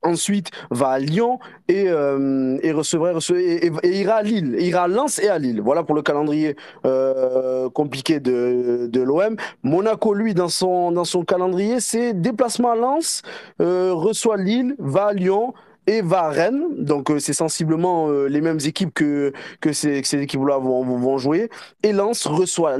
Ensuite, 0.04 0.52
va 0.70 0.90
à 0.90 0.98
Lyon 1.00 1.40
et, 1.66 1.86
euh, 1.88 2.56
ira 2.62 4.14
à 4.14 4.22
Lille, 4.22 4.56
ira 4.60 4.82
à 4.84 4.88
Lens 4.88 5.18
et 5.18 5.28
à 5.28 5.38
Lille. 5.40 5.60
Voilà 5.60 5.82
pour 5.82 5.96
le 5.96 6.02
calendrier 6.02 6.54
euh, 6.86 7.68
compliqué 7.70 8.20
de, 8.20 8.86
de 8.86 9.00
l'OM. 9.00 9.34
Monaco, 9.64 10.14
lui, 10.14 10.34
dans 10.34 10.48
son, 10.48 10.92
dans 10.92 11.04
son 11.04 11.24
calendrier, 11.24 11.80
c'est 11.80 12.12
déplacement 12.12 12.70
à 12.70 12.76
Lens, 12.76 13.22
reçoit 13.58 14.36
Lille, 14.36 14.76
va 14.78 15.06
à 15.06 15.12
Lyon, 15.12 15.52
et 15.88 16.02
va 16.02 16.24
à 16.24 16.28
Rennes. 16.28 16.66
Donc 16.76 17.10
c'est 17.18 17.32
sensiblement 17.32 18.10
les 18.10 18.40
mêmes 18.40 18.60
équipes 18.64 18.92
que, 18.94 19.32
ces, 19.72 19.98
équipes-là 19.98 20.58
vont, 20.58 21.18
jouer. 21.18 21.50
Et 21.82 21.92
Lens, 21.92 22.26
recevra 22.26 22.76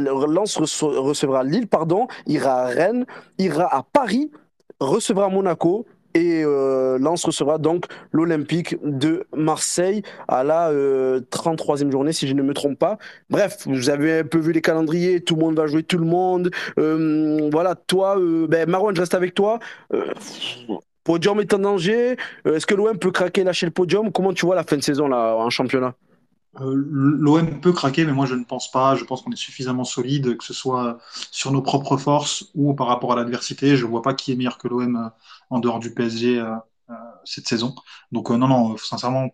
Lille, 1.42 1.66
pardon, 1.66 2.06
ira 2.26 2.60
à 2.60 2.66
Rennes, 2.66 3.06
ira 3.38 3.74
à 3.74 3.82
Paris, 3.82 4.30
recevra 4.78 5.28
Monaco. 5.28 5.86
Et 6.14 6.42
euh, 6.42 6.98
Lens 6.98 7.24
recevra 7.24 7.58
donc 7.58 7.84
l'Olympique 8.12 8.76
de 8.82 9.26
Marseille 9.36 10.02
à 10.26 10.42
la 10.42 10.72
33e 10.72 11.92
journée, 11.92 12.12
si 12.12 12.26
je 12.26 12.34
ne 12.34 12.42
me 12.42 12.54
trompe 12.54 12.78
pas. 12.78 12.98
Bref, 13.30 13.66
vous 13.66 13.88
avez 13.88 14.20
un 14.20 14.24
peu 14.24 14.38
vu 14.38 14.52
les 14.52 14.62
calendriers, 14.62 15.20
tout 15.20 15.36
le 15.36 15.42
monde 15.42 15.56
va 15.56 15.66
jouer 15.66 15.82
tout 15.82 15.98
le 15.98 16.06
monde. 16.06 16.50
voilà, 16.76 17.74
toi, 17.74 18.16
ben, 18.48 18.68
Marwan, 18.68 18.94
je 18.94 19.00
reste 19.00 19.14
avec 19.14 19.34
toi 19.34 19.60
podium 21.08 21.40
est 21.40 21.54
en 21.54 21.58
danger. 21.58 22.18
Euh, 22.46 22.56
est-ce 22.56 22.66
que 22.66 22.74
l'OM 22.74 22.98
peut 22.98 23.10
craquer, 23.10 23.42
lâcher 23.42 23.64
le 23.64 23.72
podium? 23.72 24.12
Comment 24.12 24.34
tu 24.34 24.44
vois 24.44 24.54
la 24.54 24.62
fin 24.62 24.76
de 24.76 24.82
saison 24.82 25.08
là, 25.08 25.34
en 25.36 25.48
championnat? 25.48 25.94
Euh, 26.60 26.74
L'OM 26.74 27.60
peut 27.60 27.72
craquer, 27.72 28.04
mais 28.04 28.12
moi 28.12 28.26
je 28.26 28.34
ne 28.34 28.44
pense 28.44 28.70
pas. 28.70 28.94
Je 28.94 29.04
pense 29.04 29.22
qu'on 29.22 29.32
est 29.32 29.44
suffisamment 29.48 29.84
solide, 29.84 30.36
que 30.36 30.44
ce 30.44 30.52
soit 30.52 30.98
sur 31.30 31.50
nos 31.50 31.62
propres 31.62 31.96
forces 31.96 32.50
ou 32.54 32.74
par 32.74 32.88
rapport 32.88 33.12
à 33.14 33.16
l'adversité. 33.16 33.76
Je 33.76 33.86
ne 33.86 33.90
vois 33.90 34.02
pas 34.02 34.12
qui 34.12 34.32
est 34.32 34.36
meilleur 34.36 34.58
que 34.58 34.68
l'OM 34.68 34.96
euh, 34.96 35.08
en 35.48 35.60
dehors 35.60 35.78
du 35.78 35.94
PSG 35.94 36.44
cette 37.24 37.48
saison. 37.48 37.74
Donc 38.12 38.30
non, 38.30 38.48
non, 38.48 38.76
sincèrement, 38.78 39.28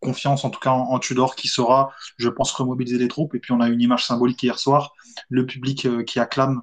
confiance 0.00 0.44
en 0.44 0.50
tout 0.50 0.60
cas 0.60 0.70
en, 0.70 0.98
Tudor 0.98 1.36
qui 1.36 1.48
saura, 1.48 1.90
je 2.18 2.28
pense, 2.28 2.52
remobiliser 2.52 2.98
les 2.98 3.08
troupes. 3.08 3.34
Et 3.34 3.38
puis 3.38 3.52
on 3.52 3.60
a 3.60 3.68
une 3.68 3.80
image 3.80 4.06
symbolique 4.06 4.42
hier 4.42 4.58
soir, 4.58 4.94
le 5.30 5.46
public 5.46 5.88
qui 6.04 6.20
acclame 6.20 6.62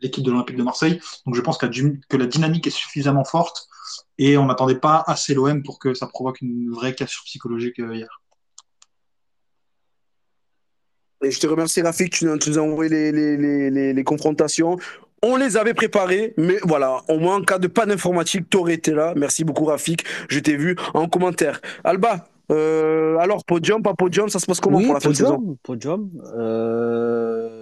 l'équipe 0.00 0.24
de 0.24 0.30
l'Olympique 0.30 0.56
de 0.56 0.62
Marseille. 0.62 1.00
Donc 1.24 1.34
je 1.34 1.40
pense 1.40 1.58
que 1.58 2.16
la 2.16 2.26
dynamique 2.26 2.66
est 2.66 2.70
suffisamment 2.70 3.24
forte 3.24 3.68
et 4.18 4.36
on 4.36 4.46
n'attendait 4.46 4.78
pas 4.78 5.04
assez 5.06 5.34
l'OM 5.34 5.62
pour 5.62 5.78
que 5.78 5.94
ça 5.94 6.06
provoque 6.06 6.40
une 6.40 6.70
vraie 6.70 6.94
cassure 6.94 7.24
psychologique 7.24 7.78
euh, 7.80 7.94
hier. 7.94 8.20
Et 11.24 11.30
je 11.30 11.40
te 11.40 11.46
remercie 11.46 11.80
Rafik, 11.80 12.12
tu, 12.12 12.26
nous 12.26 12.58
as 12.58 12.62
envoyé 12.62 13.10
les, 13.12 14.04
confrontations. 14.04 14.76
On 15.22 15.36
les 15.36 15.56
avait 15.56 15.72
préparées, 15.72 16.34
mais 16.36 16.58
voilà, 16.62 17.02
au 17.08 17.18
moins 17.18 17.36
en 17.36 17.42
cas 17.42 17.58
de 17.58 17.68
panne 17.68 17.90
informatique, 17.90 18.50
tu 18.50 18.58
aurais 18.58 18.74
été 18.74 18.92
là. 18.92 19.14
Merci 19.16 19.42
beaucoup 19.42 19.64
Rafik, 19.64 20.04
je 20.28 20.38
t'ai 20.38 20.56
vu 20.56 20.76
en 20.92 21.08
commentaire. 21.08 21.60
Alba, 21.84 22.28
euh, 22.52 23.16
alors 23.16 23.44
podium, 23.44 23.82
pas 23.82 23.94
podium, 23.94 24.28
ça 24.28 24.38
se 24.38 24.46
passe 24.46 24.60
comment 24.60 24.80
pour 24.80 24.94
la 24.94 25.00
fin 25.00 25.10
de 25.10 25.14
saison? 25.14 25.56
Podium, 25.62 26.10
euh, 26.36 27.55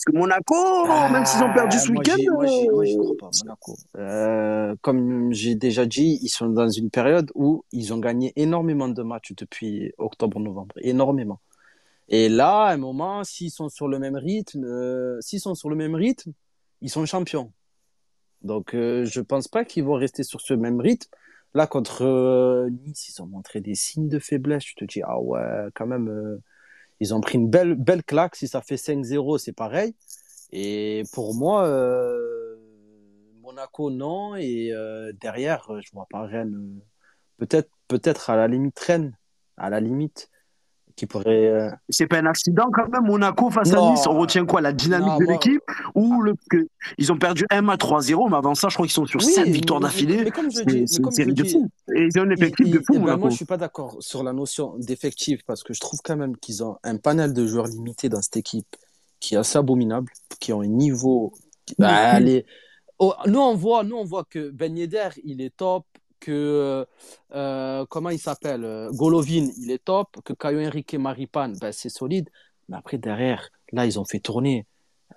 parce 0.00 0.14
que 0.14 0.18
Monaco, 0.18 0.86
même 1.12 1.26
s'ils 1.26 1.42
ont 1.42 1.52
perdu 1.52 1.78
ce 1.78 1.90
week-end. 1.90 2.16
Moi, 2.32 2.46
je 2.86 2.96
crois 2.96 3.16
pas, 3.18 3.30
Monaco. 3.44 3.76
Euh, 3.98 4.74
comme 4.80 5.30
j'ai 5.32 5.54
déjà 5.54 5.84
dit, 5.84 6.18
ils 6.22 6.30
sont 6.30 6.48
dans 6.48 6.70
une 6.70 6.88
période 6.88 7.30
où 7.34 7.66
ils 7.70 7.92
ont 7.92 7.98
gagné 7.98 8.32
énormément 8.36 8.88
de 8.88 9.02
matchs 9.02 9.34
depuis 9.36 9.92
octobre-novembre. 9.98 10.74
Énormément. 10.78 11.40
Et 12.08 12.30
là, 12.30 12.62
à 12.62 12.72
un 12.72 12.78
moment, 12.78 13.24
s'ils 13.24 13.50
sont 13.50 13.68
sur 13.68 13.88
le 13.88 13.98
même 13.98 14.16
rythme, 14.16 14.64
euh, 14.64 15.20
s'ils 15.20 15.40
sont 15.40 15.54
sur 15.54 15.68
le 15.68 15.76
même 15.76 15.94
rythme, 15.94 16.32
ils 16.80 16.88
sont 16.88 17.04
champions. 17.04 17.52
Donc, 18.40 18.74
euh, 18.74 19.04
je 19.04 19.20
pense 19.20 19.48
pas 19.48 19.66
qu'ils 19.66 19.84
vont 19.84 19.96
rester 19.96 20.22
sur 20.22 20.40
ce 20.40 20.54
même 20.54 20.80
rythme. 20.80 21.10
Là, 21.52 21.66
contre 21.66 22.06
euh, 22.06 22.70
Nice, 22.86 23.10
ils 23.10 23.20
ont 23.20 23.26
montré 23.26 23.60
des 23.60 23.74
signes 23.74 24.08
de 24.08 24.18
faiblesse. 24.18 24.64
Je 24.66 24.76
te 24.76 24.84
dis, 24.86 25.02
ah 25.02 25.20
ouais, 25.20 25.68
quand 25.74 25.86
même 25.86 26.08
euh, 26.08 26.42
ils 27.00 27.14
ont 27.14 27.20
pris 27.20 27.36
une 27.38 27.48
belle, 27.48 27.74
belle 27.74 28.04
claque. 28.04 28.36
Si 28.36 28.48
ça 28.48 28.60
fait 28.60 28.76
5-0, 28.76 29.38
c'est 29.38 29.52
pareil. 29.52 29.94
Et 30.52 31.02
pour 31.12 31.34
moi, 31.34 31.66
euh, 31.66 32.56
Monaco, 33.42 33.90
non. 33.90 34.36
Et 34.36 34.72
euh, 34.72 35.12
derrière, 35.20 35.80
je 35.80 35.90
vois 35.92 36.06
pas 36.10 36.22
Rennes. 36.22 36.80
Peut-être, 37.38 37.70
peut-être 37.88 38.30
à 38.30 38.36
la 38.36 38.48
limite 38.48 38.78
Rennes, 38.78 39.16
à 39.56 39.70
la 39.70 39.80
limite 39.80 40.29
qui 41.00 41.06
pourrait. 41.06 41.48
Euh, 41.48 41.70
c'est 41.88 42.06
pas 42.06 42.18
un 42.18 42.26
accident 42.26 42.68
quand 42.70 42.86
même, 42.90 43.04
Monaco 43.04 43.48
face 43.50 43.72
à 43.72 43.80
Nice. 43.90 44.06
On 44.06 44.18
retient 44.18 44.44
quoi 44.44 44.60
La 44.60 44.72
dynamique 44.72 45.18
de 45.18 45.32
l'équipe? 45.32 45.62
Ou 45.94 46.20
le 46.20 46.34
que 46.50 46.68
ils 46.98 47.10
ont 47.10 47.16
perdu 47.16 47.46
1 47.50 47.68
à 47.68 47.76
3-0, 47.76 48.28
mais 48.28 48.36
avant 48.36 48.54
ça, 48.54 48.68
je 48.68 48.74
crois 48.74 48.86
qu'ils 48.86 48.92
sont 48.92 49.06
sur 49.06 49.22
7 49.22 49.48
victoires 49.48 49.80
d'affilée. 49.80 50.30
C'est 50.86 50.98
une 50.98 51.10
série 51.10 51.32
de 51.32 51.44
fous. 51.44 51.70
Et 51.96 52.08
ils 52.12 52.20
ont 52.20 52.24
un 52.24 52.30
effectif 52.30 52.68
de 52.70 52.80
fou. 52.86 52.98
Ben 52.98 53.16
moi, 53.16 53.30
je 53.30 53.36
suis 53.36 53.46
pas 53.46 53.56
d'accord 53.56 53.96
sur 54.00 54.22
la 54.22 54.34
notion 54.34 54.74
d'effectif 54.76 55.42
parce 55.46 55.62
que 55.62 55.72
je 55.72 55.80
trouve 55.80 56.00
quand 56.04 56.16
même 56.16 56.36
qu'ils 56.36 56.62
ont 56.62 56.76
un 56.84 56.98
panel 56.98 57.32
de 57.32 57.46
joueurs 57.46 57.66
limité 57.66 58.10
dans 58.10 58.20
cette 58.20 58.36
équipe 58.36 58.76
qui 59.20 59.34
est 59.34 59.38
assez 59.38 59.58
abominable, 59.58 60.12
qui 60.38 60.52
ont 60.52 60.60
un 60.60 60.66
niveau. 60.66 61.32
Bah, 61.78 62.18
oh, 62.98 63.14
nous, 63.26 63.38
on 63.38 63.54
voit, 63.54 63.84
nous, 63.84 63.96
on 63.96 64.04
voit 64.04 64.24
que 64.24 64.50
Ben 64.50 64.76
Yedder, 64.76 65.08
il 65.24 65.40
est 65.40 65.56
top 65.56 65.86
que 66.20 66.86
euh, 67.32 67.86
comment 67.88 68.10
il 68.10 68.18
s'appelle 68.18 68.64
euh, 68.64 68.90
Golovin, 68.92 69.48
il 69.58 69.70
est 69.70 69.84
top, 69.84 70.18
que 70.24 70.32
Caio 70.32 70.60
Henrique 70.60 70.94
Maripan, 70.94 71.52
ben, 71.60 71.72
c'est 71.72 71.88
solide. 71.88 72.28
Mais 72.68 72.76
après, 72.76 72.98
derrière, 72.98 73.50
là, 73.72 73.86
ils 73.86 73.98
ont 73.98 74.04
fait 74.04 74.20
tourner 74.20 74.66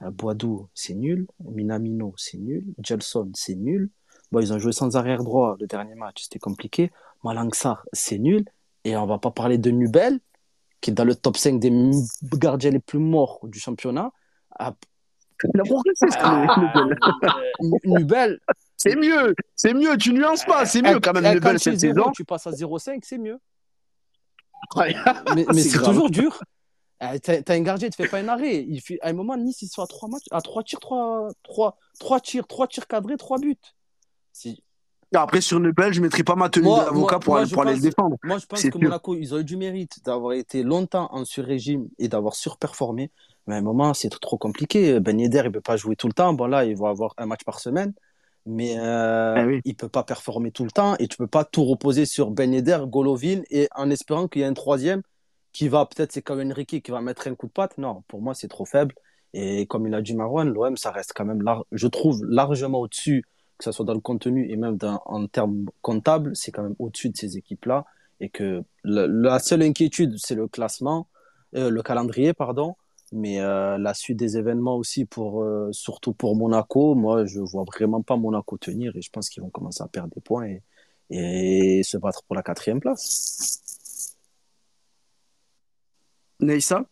euh, 0.01 0.10
Boadou, 0.12 0.68
c'est 0.74 0.95
nul. 0.95 1.28
Minamino, 1.43 2.14
c'est 2.18 2.38
nul. 2.38 2.66
Gelson, 2.82 3.32
c'est 3.36 3.56
nul. 3.56 3.89
Bon, 4.32 4.39
ils 4.39 4.51
ont 4.54 4.60
joué 4.60 4.72
sans 4.72 4.95
arrière 4.95 5.24
droit 5.24 5.56
le 5.60 5.68
dernier 5.68 5.95
match, 5.95 6.24
c'était 6.24 6.39
compliqué. 6.39 6.91
Malangsar, 7.24 7.86
c'est 7.93 8.18
nul. 8.18 8.45
Et 8.86 8.97
on 8.97 9.06
va 9.06 9.20
pas 9.20 9.32
parler 9.32 9.58
de 9.58 9.70
Nubel, 9.72 10.20
qui 10.82 10.89
est 10.89 10.93
dans 10.93 11.06
le 11.06 11.16
top 11.16 11.38
5 11.38 11.60
des 11.60 11.72
gardiens 12.34 12.72
les 12.72 12.80
plus 12.80 12.99
morts 12.99 13.39
du 13.43 13.60
championnat. 13.60 14.12
Ah, 14.51 14.74
Nubel, 17.86 18.39
c'est 18.84 18.96
mieux, 18.96 19.36
c'est 19.56 19.74
mieux, 19.74 19.98
tu 19.98 20.14
nuances 20.14 20.44
pas, 20.44 20.66
c'est 20.66 20.82
mieux 20.82 21.00
quand 21.00 21.14
même 21.14 21.38
une 21.38 21.40
belle 21.40 21.60
cette 21.60 21.80
saison. 21.80 22.12
Tu 22.14 22.26
passes 22.26 22.48
à 22.48 22.52
0,5, 22.52 23.00
c'est 23.04 23.18
mieux. 23.18 23.40
mais, 24.76 25.64
c'est 25.64 25.80
toujours 25.80 26.10
dur. 26.10 26.42
Euh, 27.02 27.18
t'as 27.22 27.54
un 27.54 27.62
gardien, 27.62 27.90
tu 27.90 28.02
fais 28.02 28.10
pas 28.10 28.20
un 28.20 28.28
arrêt. 28.28 28.66
Il 28.68 28.82
fait, 28.82 28.98
à 29.02 29.10
un 29.10 29.14
moment, 29.14 29.36
Nice, 29.38 29.62
ils 29.62 29.68
sont 29.68 29.82
à 29.82 29.88
3 29.88 30.10
matchs, 30.10 30.26
à 30.32 30.42
3 30.42 30.64
tirs, 30.64 30.80
3, 30.80 31.30
3, 31.44 31.78
3 32.00 32.20
tirs, 32.22 32.48
3 32.48 32.68
tirs 32.68 32.88
cadrés, 32.88 33.18
3 33.18 33.40
buts. 33.40 33.58
Après, 35.14 35.42
sur 35.42 35.60
Nebel, 35.60 35.94
je 35.94 36.00
ne 36.00 36.06
mettrai 36.06 36.24
pas 36.24 36.36
ma 36.36 36.50
tenue 36.50 36.66
d'avocat 36.66 37.20
pour, 37.20 37.38
aller, 37.38 37.52
pour 37.52 37.62
aller 37.62 37.76
le 37.76 37.82
défendre. 37.82 38.18
Moi, 38.24 38.38
je 38.38 38.46
pense 38.46 38.64
que 38.64 38.78
Monaco, 38.78 39.16
ils 39.16 39.34
ont 39.34 39.40
eu 39.40 39.44
du 39.44 39.58
mérite 39.58 40.04
d'avoir 40.04 40.34
été 40.34 40.64
longtemps 40.64 41.08
en 41.12 41.24
sur-régime 41.24 41.88
et 42.00 42.08
d'avoir 42.08 42.36
surperformé. 42.36 43.12
Mais 43.48 43.56
à 43.56 43.58
un 43.58 43.62
moment, 43.62 43.94
c'est 43.94 44.10
trop 44.10 44.38
compliqué. 44.38 45.00
Ben 45.00 45.20
Yedder, 45.20 45.40
il 45.40 45.44
ne 45.46 45.50
peut 45.50 45.62
pas 45.62 45.76
jouer 45.78 45.96
tout 45.96 46.08
le 46.08 46.14
temps. 46.14 46.34
Bon, 46.34 46.48
là, 46.48 46.66
il 46.66 46.78
va 46.78 46.90
avoir 46.90 47.14
un 47.18 47.26
match 47.26 47.44
par 47.44 47.60
semaine 47.60 47.94
mais 48.46 48.78
euh, 48.78 49.36
ah 49.38 49.60
il 49.64 49.76
peut 49.76 49.89
pas 49.89 50.04
performer 50.04 50.52
tout 50.52 50.66
le 50.66 50.72
temps 50.72 50.96
et 50.98 51.08
tu 51.08 51.18
peux 51.18 51.28
pas 51.28 51.46
tout 51.46 51.64
reposer 51.64 52.06
sur 52.06 52.32
Ben 52.32 52.54
Yedder, 52.54 52.80
Golovin 52.88 53.41
et 53.50 53.68
en 53.76 53.89
espérant 53.89 54.28
qu'il 54.28 54.41
y 54.41 54.44
ait 54.44 54.48
un 54.48 54.54
troisième 54.54 55.02
qui 55.54 55.68
va, 55.70 55.86
peut-être 55.86 56.12
c'est 56.12 56.22
comme 56.22 56.41
Enrique 56.41 56.82
qui 56.84 56.91
va 56.91 57.00
mettre 57.00 57.28
un 57.28 57.36
coup 57.36 57.48
de 57.48 57.52
patte. 57.52 57.78
Non, 57.78 58.04
pour 58.08 58.22
moi, 58.22 58.34
c'est 58.34 58.48
trop 58.48 58.66
faible. 58.66 58.96
Et 59.34 59.66
comme 59.68 59.88
il 59.88 59.94
a 59.94 60.02
dit 60.02 60.16
Marwan, 60.16 60.52
l'OM, 60.52 60.76
ça 60.78 60.91
reste 60.91 61.14
quand 61.16 61.26
même, 61.26 61.44
je 61.72 61.88
trouve, 61.88 62.24
largement 62.26 62.80
au-dessus, 62.82 63.24
que 63.58 63.64
ce 63.64 63.72
soit 63.72 63.86
dans 63.86 63.94
le 63.94 64.00
contenu 64.00 64.50
et 64.52 64.58
même 64.58 64.78
en 65.06 65.28
termes 65.28 65.66
comptables, 65.82 66.36
c'est 66.36 66.52
quand 66.52 66.64
même 66.64 66.76
au-dessus 66.80 67.10
de 67.10 67.18
ces 67.18 67.38
équipes-là. 67.38 67.86
Et 68.20 68.30
que 68.30 68.64
la 68.84 69.39
seule 69.39 69.64
inquiétude, 69.64 70.16
c'est 70.18 70.36
le 70.36 70.48
classement, 70.48 71.08
euh, 71.56 71.70
le 71.70 71.82
calendrier, 71.84 72.34
pardon. 72.34 72.76
Mais 73.16 73.39
euh, 73.39 73.78
la 73.78 73.93
suite 73.93 74.18
des 74.18 74.38
événements 74.38 74.76
aussi, 74.76 75.05
pour, 75.05 75.43
euh, 75.43 75.70
surtout 75.72 76.14
pour 76.14 76.36
Monaco, 76.36 76.95
moi, 76.95 77.26
je 77.26 77.39
vois 77.39 77.64
vraiment 77.64 78.01
pas 78.01 78.18
Monaco 78.18 78.57
tenir 78.57 78.95
et 78.95 79.01
je 79.03 79.11
pense 79.11 79.30
qu'ils 79.30 79.43
vont 79.43 79.51
commencer 79.51 79.84
à 79.84 79.88
perdre 79.88 80.09
des 80.16 80.22
points 80.22 80.47
et, 80.47 80.64
et 81.11 81.84
se 81.84 81.97
battre 81.97 82.24
pour 82.24 82.36
la 82.36 82.41
quatrième 82.41 82.80
place. 82.80 84.16
Neissa? 86.39 86.86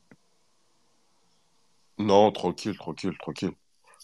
Non, 1.97 2.32
tranquille, 2.32 2.78
tranquille, 2.78 3.17
tranquille. 3.17 3.51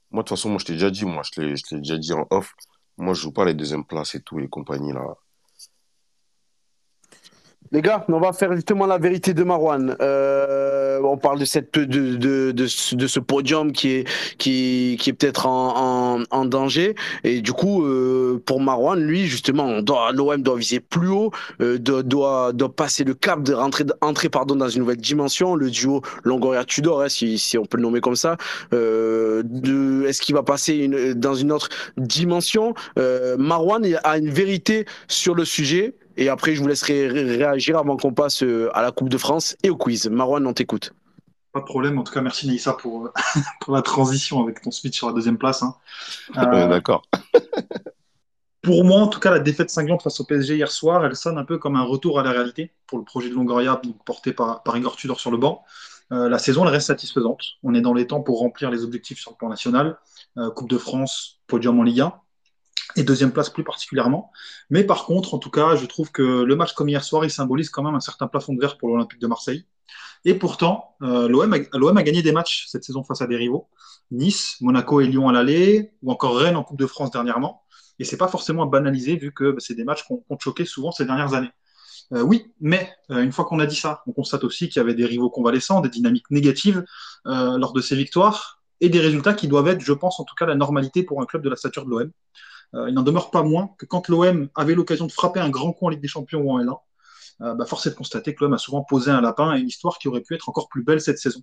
Moi, 0.09 0.23
de 0.23 0.27
toute 0.27 0.37
façon, 0.37 0.49
moi, 0.49 0.57
je 0.57 0.65
t'ai 0.65 0.73
déjà 0.73 0.89
dit, 0.89 1.05
moi, 1.05 1.21
je 1.23 1.39
l'ai 1.39 1.53
déjà 1.79 1.97
dit 1.97 2.13
en 2.13 2.25
off. 2.31 2.55
Moi, 2.97 3.13
je 3.13 3.21
joue 3.21 3.31
pas 3.31 3.45
les 3.45 3.53
deuxièmes 3.53 3.85
places 3.85 4.15
et 4.15 4.21
tout, 4.23 4.39
les 4.39 4.49
compagnies, 4.49 4.93
là. 4.93 5.03
Les 7.71 7.81
gars, 7.81 8.05
on 8.07 8.19
va 8.19 8.31
faire 8.31 8.53
justement 8.55 8.85
la 8.85 8.97
vérité 8.97 9.33
de 9.33 9.43
Marwan. 9.43 9.95
Euh, 10.01 11.01
on 11.03 11.17
parle 11.17 11.39
de 11.39 11.45
cette 11.45 11.73
de, 11.77 12.15
de, 12.15 12.51
de, 12.51 13.07
ce 13.07 13.19
podium 13.19 13.71
qui 13.73 13.89
est 13.89 14.07
qui, 14.37 14.97
qui 14.99 15.09
est 15.09 15.13
peut-être 15.13 15.47
en, 15.47 16.23
en, 16.29 16.45
danger. 16.45 16.95
Et 17.23 17.41
du 17.41 17.51
coup, 17.51 17.83
euh, 17.83 18.41
pour 18.45 18.61
Marwan, 18.61 18.99
lui, 18.99 19.25
justement, 19.25 19.79
l'OM 20.13 20.41
doit 20.41 20.55
viser 20.55 20.79
plus 20.79 21.09
haut, 21.09 21.31
euh, 21.61 21.77
doit, 21.77 22.53
doit 22.53 22.73
passer 22.73 23.03
le 23.03 23.13
cap 23.13 23.43
de 23.43 23.53
rentrer 23.53 23.85
entrer 24.01 24.29
pardon 24.29 24.55
dans 24.55 24.69
une 24.69 24.81
nouvelle 24.81 24.97
dimension. 24.97 25.55
Le 25.55 25.69
duo 25.69 26.01
Longoria-Tudor, 26.23 27.01
hein, 27.01 27.09
si, 27.09 27.37
si 27.37 27.57
on 27.57 27.65
peut 27.65 27.77
le 27.77 27.83
nommer 27.83 27.99
comme 27.99 28.15
ça. 28.15 28.37
Est-ce 28.71 30.21
qu'il 30.21 30.35
va 30.35 30.43
passer 30.43 30.75
une, 30.75 31.13
dans 31.13 31.35
une 31.35 31.51
autre 31.51 31.69
dimension? 31.97 32.73
Marwan 33.37 33.85
a 34.03 34.17
une 34.17 34.29
vérité 34.29 34.85
sur 35.07 35.35
le 35.35 35.43
sujet. 35.43 35.93
Et 36.17 36.29
après, 36.29 36.55
je 36.55 36.61
vous 36.61 36.67
laisserai 36.67 37.07
réagir 37.07 37.77
avant 37.77 37.95
qu'on 37.95 38.11
passe 38.11 38.41
euh, 38.41 38.69
à 38.73 38.81
la 38.81 38.91
Coupe 38.91 39.09
de 39.09 39.17
France 39.17 39.55
et 39.61 39.69
au 39.69 39.77
quiz. 39.77 40.09
Marwan, 40.09 40.45
on 40.45 40.53
t'écoute. 40.53 40.93
Pas 41.53 41.59
de 41.59 41.65
problème. 41.65 41.99
En 41.99 42.03
tout 42.03 42.11
cas, 42.11 42.21
merci 42.21 42.47
Naïssa 42.47 42.73
pour, 42.73 43.05
euh, 43.05 43.13
pour 43.61 43.75
la 43.75 43.83
transition 43.83 44.41
avec 44.41 44.61
ton 44.61 44.71
speech 44.71 44.97
sur 44.97 45.07
la 45.07 45.13
deuxième 45.13 45.37
place. 45.37 45.61
Hein. 45.61 45.75
Euh, 46.37 46.67
d'accord. 46.67 47.03
pour 48.63 48.83
moi, 48.83 48.99
en 48.99 49.07
tout 49.07 49.19
cas, 49.19 49.29
la 49.29 49.39
défaite 49.39 49.69
cinglante 49.69 50.01
face 50.01 50.19
au 50.19 50.23
PSG 50.23 50.55
hier 50.55 50.71
soir, 50.71 51.05
elle 51.05 51.15
sonne 51.15 51.37
un 51.37 51.45
peu 51.45 51.59
comme 51.59 51.75
un 51.75 51.83
retour 51.83 52.19
à 52.19 52.23
la 52.23 52.31
réalité 52.31 52.73
pour 52.87 52.97
le 52.97 53.05
projet 53.05 53.29
de 53.29 53.35
Longoria 53.35 53.79
porté 54.03 54.33
par, 54.33 54.63
par 54.63 54.75
Igor 54.75 54.95
Tudor 54.95 55.19
sur 55.19 55.29
le 55.29 55.37
banc. 55.37 55.63
la 56.09 56.39
saison, 56.39 56.65
elle 56.65 56.71
reste 56.71 56.87
satisfaisante. 56.87 57.43
On 57.61 57.75
est 57.75 57.81
dans 57.81 57.93
les 57.93 58.07
temps 58.07 58.21
pour 58.21 58.39
remplir 58.39 58.71
les 58.71 58.83
objectifs 58.83 59.19
sur 59.19 59.31
le 59.31 59.37
plan 59.37 59.49
national. 59.49 59.99
Coupe 60.55 60.69
de 60.69 60.77
France, 60.77 61.41
podium 61.47 61.79
en 61.79 61.83
Ligue 61.83 62.01
1 62.01 62.13
et 62.95 63.03
deuxième 63.03 63.31
place 63.31 63.49
plus 63.49 63.63
particulièrement. 63.63 64.31
Mais 64.69 64.83
par 64.83 65.05
contre, 65.05 65.33
en 65.33 65.39
tout 65.39 65.51
cas, 65.51 65.75
je 65.75 65.85
trouve 65.85 66.11
que 66.11 66.21
le 66.21 66.55
match 66.55 66.73
comme 66.73 66.89
hier 66.89 67.03
soir, 67.03 67.25
il 67.25 67.31
symbolise 67.31 67.69
quand 67.69 67.83
même 67.83 67.95
un 67.95 67.99
certain 67.99 68.27
plafond 68.27 68.53
de 68.53 68.61
verre 68.61 68.77
pour 68.77 68.89
l'Olympique 68.89 69.19
de 69.19 69.27
Marseille. 69.27 69.65
Et 70.25 70.33
pourtant, 70.33 70.95
euh, 71.01 71.27
l'OM 71.27 71.97
a, 71.97 72.03
gagné 72.03 72.21
des 72.21 72.31
matchs 72.31 72.65
cette 72.67 72.83
saison 72.83 73.03
face 73.03 73.21
à 73.21 73.27
des 73.27 73.35
rivaux. 73.35 73.69
Nice, 74.11 74.57
Monaco 74.61 75.01
et 75.01 75.07
Lyon 75.07 75.29
à 75.29 75.31
l'aller, 75.31 75.91
ou 76.01 76.11
encore 76.11 76.37
Rennes 76.37 76.55
en 76.55 76.63
Coupe 76.63 76.79
de 76.79 76.87
France 76.87 77.11
dernièrement. 77.11 77.63
Et 77.99 78.03
c'est 78.03 78.17
pas 78.17 78.27
forcément 78.27 78.65
banalisé 78.65 79.15
vu 79.15 79.33
que 79.33 79.51
bah, 79.51 79.59
c'est 79.59 79.75
des 79.75 79.83
matchs 79.83 80.03
qu'on 80.03 80.23
ont 80.29 80.39
choqué 80.39 80.65
souvent 80.65 80.91
ces 80.91 81.05
dernières 81.05 81.33
années. 81.33 81.51
Euh, 82.13 82.21
oui, 82.21 82.53
mais 82.61 82.89
euh, 83.11 83.21
une 83.21 83.31
fois 83.31 83.45
qu'on 83.45 83.59
a 83.59 83.65
dit 83.65 83.75
ça, 83.75 84.01
on 84.07 84.13
constate 84.13 84.43
aussi 84.43 84.69
qu'il 84.69 84.79
y 84.79 84.83
avait 84.83 84.93
des 84.93 85.05
rivaux 85.05 85.29
convalescents, 85.29 85.81
des 85.81 85.89
dynamiques 85.89 86.29
négatives 86.31 86.85
lors 87.25 87.73
de 87.73 87.81
ces 87.81 87.95
victoires 87.95 88.61
et 88.79 88.89
des 88.89 88.99
résultats 88.99 89.33
qui 89.33 89.47
doivent 89.47 89.67
être, 89.67 89.81
je 89.81 89.93
pense, 89.93 90.19
en 90.19 90.23
tout 90.23 90.35
cas, 90.35 90.45
la 90.45 90.55
normalité 90.55 91.03
pour 91.03 91.21
un 91.21 91.25
club 91.25 91.43
de 91.43 91.49
la 91.49 91.55
stature 91.55 91.85
de 91.85 91.89
l'OM. 91.89 92.11
Euh, 92.75 92.89
il 92.89 92.95
n'en 92.95 93.03
demeure 93.03 93.31
pas 93.31 93.43
moins 93.43 93.69
que 93.77 93.85
quand 93.85 94.07
l'OM 94.09 94.49
avait 94.55 94.75
l'occasion 94.75 95.05
de 95.05 95.11
frapper 95.11 95.39
un 95.39 95.49
grand 95.49 95.73
coup 95.73 95.85
en 95.85 95.89
Ligue 95.89 96.01
des 96.01 96.07
Champions 96.07 96.41
ou 96.41 96.51
en 96.51 96.59
L1, 96.59 96.77
euh, 97.41 97.53
bah 97.53 97.65
force 97.65 97.85
est 97.85 97.91
de 97.91 97.95
constater 97.95 98.33
que 98.33 98.43
l'OM 98.43 98.53
a 98.53 98.57
souvent 98.57 98.83
posé 98.83 99.11
un 99.11 99.21
lapin 99.21 99.55
et 99.55 99.59
une 99.59 99.67
histoire 99.67 99.99
qui 99.99 100.07
aurait 100.07 100.21
pu 100.21 100.35
être 100.35 100.49
encore 100.49 100.69
plus 100.69 100.83
belle 100.83 101.01
cette 101.01 101.19
saison. 101.19 101.41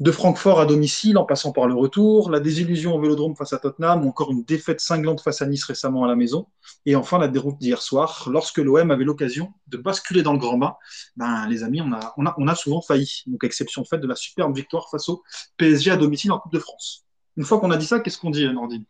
De 0.00 0.10
Francfort 0.10 0.58
à 0.58 0.66
domicile, 0.66 1.16
en 1.16 1.24
passant 1.24 1.52
par 1.52 1.68
le 1.68 1.74
retour, 1.74 2.28
la 2.30 2.40
désillusion 2.40 2.96
au 2.96 3.00
Vélodrome 3.00 3.36
face 3.36 3.52
à 3.52 3.58
Tottenham, 3.58 4.04
ou 4.04 4.08
encore 4.08 4.32
une 4.32 4.42
défaite 4.42 4.80
cinglante 4.80 5.20
face 5.20 5.42
à 5.42 5.46
Nice 5.46 5.62
récemment 5.62 6.02
à 6.02 6.08
la 6.08 6.16
maison, 6.16 6.48
et 6.86 6.96
enfin 6.96 7.18
la 7.18 7.28
déroute 7.28 7.58
d'hier 7.58 7.80
soir, 7.80 8.26
lorsque 8.28 8.58
l'OM 8.58 8.90
avait 8.90 9.04
l'occasion 9.04 9.52
de 9.68 9.76
basculer 9.76 10.22
dans 10.22 10.32
le 10.32 10.40
grand 10.40 10.58
bas, 10.58 10.78
ben, 11.16 11.46
les 11.46 11.62
amis, 11.62 11.82
on 11.82 11.92
a, 11.92 12.14
on, 12.16 12.26
a, 12.26 12.34
on 12.36 12.48
a 12.48 12.54
souvent 12.56 12.80
failli. 12.80 13.22
Donc 13.26 13.44
exception 13.44 13.84
faite 13.84 14.00
de 14.00 14.08
la 14.08 14.16
superbe 14.16 14.56
victoire 14.56 14.90
face 14.90 15.08
au 15.08 15.22
PSG 15.56 15.92
à 15.92 15.96
domicile 15.96 16.32
en 16.32 16.40
Coupe 16.40 16.52
de 16.52 16.58
France. 16.58 17.04
Une 17.36 17.44
fois 17.44 17.60
qu'on 17.60 17.70
a 17.70 17.76
dit 17.76 17.86
ça, 17.86 18.00
qu'est-ce 18.00 18.18
qu'on 18.18 18.30
dit, 18.30 18.44
Nordine? 18.52 18.84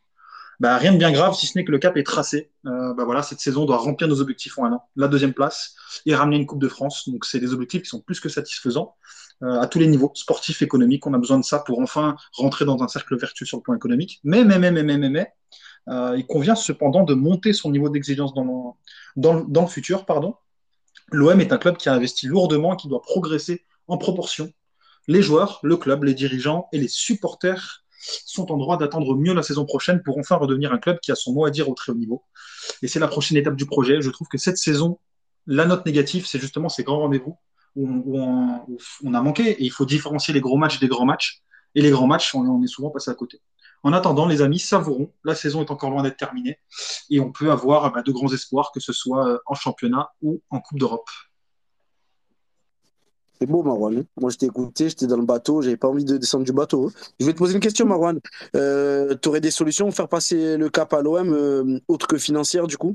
Bah, 0.63 0.77
rien 0.77 0.93
de 0.93 0.97
bien 0.97 1.11
grave, 1.11 1.35
si 1.35 1.49
ce 1.49 1.59
n'est 1.59 1.65
que 1.65 1.73
le 1.73 1.81
cap 1.81 1.97
est 1.97 2.05
tracé. 2.05 2.53
Euh, 2.67 2.95
bah, 2.95 3.05
voilà, 3.05 3.25
cette 3.25 3.41
saison 3.41 3.65
doit 3.65 3.79
remplir 3.79 4.07
nos 4.07 4.21
objectifs 4.21 4.57
en 4.61 4.67
un 4.67 4.75
an. 4.75 4.89
La 4.95 5.09
deuxième 5.09 5.33
place 5.33 5.75
et 6.07 6.15
ramener 6.15 6.37
une 6.37 6.47
Coupe 6.47 6.61
de 6.61 6.69
France. 6.69 7.09
Donc, 7.09 7.25
c'est 7.25 7.41
des 7.41 7.53
objectifs 7.53 7.83
qui 7.83 7.89
sont 7.89 8.01
plus 8.01 8.21
que 8.21 8.29
satisfaisants 8.29 8.95
euh, 9.43 9.59
à 9.61 9.67
tous 9.67 9.81
les 9.81 9.89
niveaux, 9.89 10.13
sportifs, 10.15 10.63
économiques. 10.63 11.05
On 11.05 11.15
a 11.15 11.19
besoin 11.19 11.41
de 11.41 11.45
ça 11.45 11.59
pour 11.59 11.81
enfin 11.81 12.15
rentrer 12.35 12.65
dans 12.65 12.81
un 12.81 12.87
cercle 12.87 13.19
vertueux 13.19 13.45
sur 13.45 13.57
le 13.57 13.65
plan 13.65 13.75
économique. 13.75 14.21
Mais, 14.23 14.45
mais, 14.45 14.61
mais, 14.61 14.71
mais, 14.71 14.85
mais, 14.85 14.99
mais, 14.99 15.09
mais 15.09 15.33
euh, 15.89 16.15
il 16.17 16.29
convient 16.29 16.55
cependant 16.55 17.03
de 17.03 17.15
monter 17.15 17.53
son 17.53 17.73
niveau 17.73 17.89
d'exigence 17.89 18.33
dans, 18.33 18.77
le, 19.17 19.43
dans, 19.49 19.63
le 19.63 19.67
futur. 19.67 20.07
pardon. 20.07 20.37
L'OM 21.11 21.41
est 21.41 21.53
un 21.53 21.59
club 21.59 21.77
qui 21.77 21.89
a 21.89 21.95
investi 21.95 22.29
lourdement, 22.29 22.77
qui 22.77 22.87
doit 22.87 23.03
progresser 23.03 23.65
en 23.89 23.99
proportion. 23.99 24.53
Les 25.09 25.23
joueurs, 25.23 25.59
le 25.65 25.77
club, 25.77 26.05
les 26.05 26.15
dirigeants 26.15 26.69
et 26.73 26.79
les 26.79 26.87
supporters 26.87 27.82
sont 28.03 28.51
en 28.53 28.57
droit 28.57 28.77
d'attendre 28.77 29.15
mieux 29.17 29.35
la 29.35 29.43
saison 29.43 29.65
prochaine 29.65 30.03
pour 30.03 30.19
enfin 30.19 30.37
redevenir 30.37 30.73
un 30.73 30.79
club 30.79 30.99
qui 31.01 31.13
a 31.13 31.15
son 31.15 31.33
mot 31.33 31.45
à 31.45 31.51
dire 31.51 31.69
au 31.69 31.75
très 31.75 31.93
haut 31.93 31.97
niveau. 31.97 32.25
Et 32.83 32.89
c'est 32.89 33.01
la 33.01 33.09
prochaine 33.09 33.37
étape 33.37 33.57
du 33.57 33.67
projet. 33.67 34.01
Je 34.01 34.11
trouve 34.11 34.29
que 34.29 34.39
cette 34.39 34.59
saison, 34.59 34.99
la 35.47 35.65
note 35.65 35.87
négative, 35.87 36.27
c'est 36.27 36.39
justement 36.39 36.69
ces 36.69 36.83
grands 36.83 37.01
rendez-vous 37.01 37.37
où, 37.77 38.19
on, 38.19 39.15
a 39.15 39.23
manqué. 39.23 39.51
Et 39.51 39.65
il 39.65 39.71
faut 39.71 39.87
différencier 39.87 40.35
les 40.35 40.41
gros 40.41 40.57
matchs 40.57 40.81
des 40.81 40.89
grands 40.89 41.07
matchs. 41.07 41.43
Et 41.75 41.81
les 41.81 41.91
grands 41.91 42.07
matchs, 42.07 42.35
on, 42.35 42.63
est 42.63 42.67
souvent 42.67 42.91
passé 42.91 43.11
à 43.11 43.15
côté. 43.15 43.41
En 43.83 43.93
attendant, 43.93 44.27
les 44.27 44.43
amis, 44.43 44.59
savourons. 44.59 45.13
La 45.25 45.35
saison 45.35 45.63
est 45.63 45.71
encore 45.71 45.91
loin 45.91 46.03
d'être 46.03 46.17
terminée. 46.17 46.59
Et 47.11 47.21
on 47.21 47.33
peut 47.33 47.51
avoir 47.51 47.93
bah, 47.93 48.03
de 48.03 48.13
grands 48.13 48.33
espoirs, 48.33 48.73
que 48.73 48.81
ce 48.81 48.93
soit 48.93 49.41
en 49.47 49.55
championnat 49.55 50.11
ou 50.21 50.43
en 50.51 50.61
Coupe 50.61 50.79
d'Europe. 50.79 51.09
C'est 53.43 53.47
beau, 53.47 53.65
Marwan. 53.65 54.05
Moi, 54.21 54.31
je 54.31 54.37
t'ai 54.37 54.47
écouté, 54.47 54.89
j'étais 54.89 55.09
dans 55.09 55.17
le 55.17 55.25
bateau, 55.25 55.63
j'avais 55.63 55.77
pas 55.77 55.89
envie 55.89 56.05
de 56.05 56.17
descendre 56.17 56.45
du 56.45 56.53
bateau. 56.53 56.93
Je 57.19 57.27
vais 57.27 57.33
te 57.33 57.39
poser 57.39 57.55
une 57.55 57.61
question, 57.61 57.85
Marwan. 57.87 58.21
Euh, 58.55 59.17
tu 59.21 59.29
aurais 59.29 59.41
des 59.41 59.51
solutions 59.51 59.87
pour 59.87 59.97
faire 59.97 60.07
passer 60.07 60.57
le 60.57 60.71
cap 60.71 60.93
à 60.93 61.03
l'OM, 61.03 61.33
euh, 61.33 61.81
autre 61.89 62.07
que 62.07 62.19
financière, 62.19 62.69
du 62.69 62.77
coup? 62.77 62.95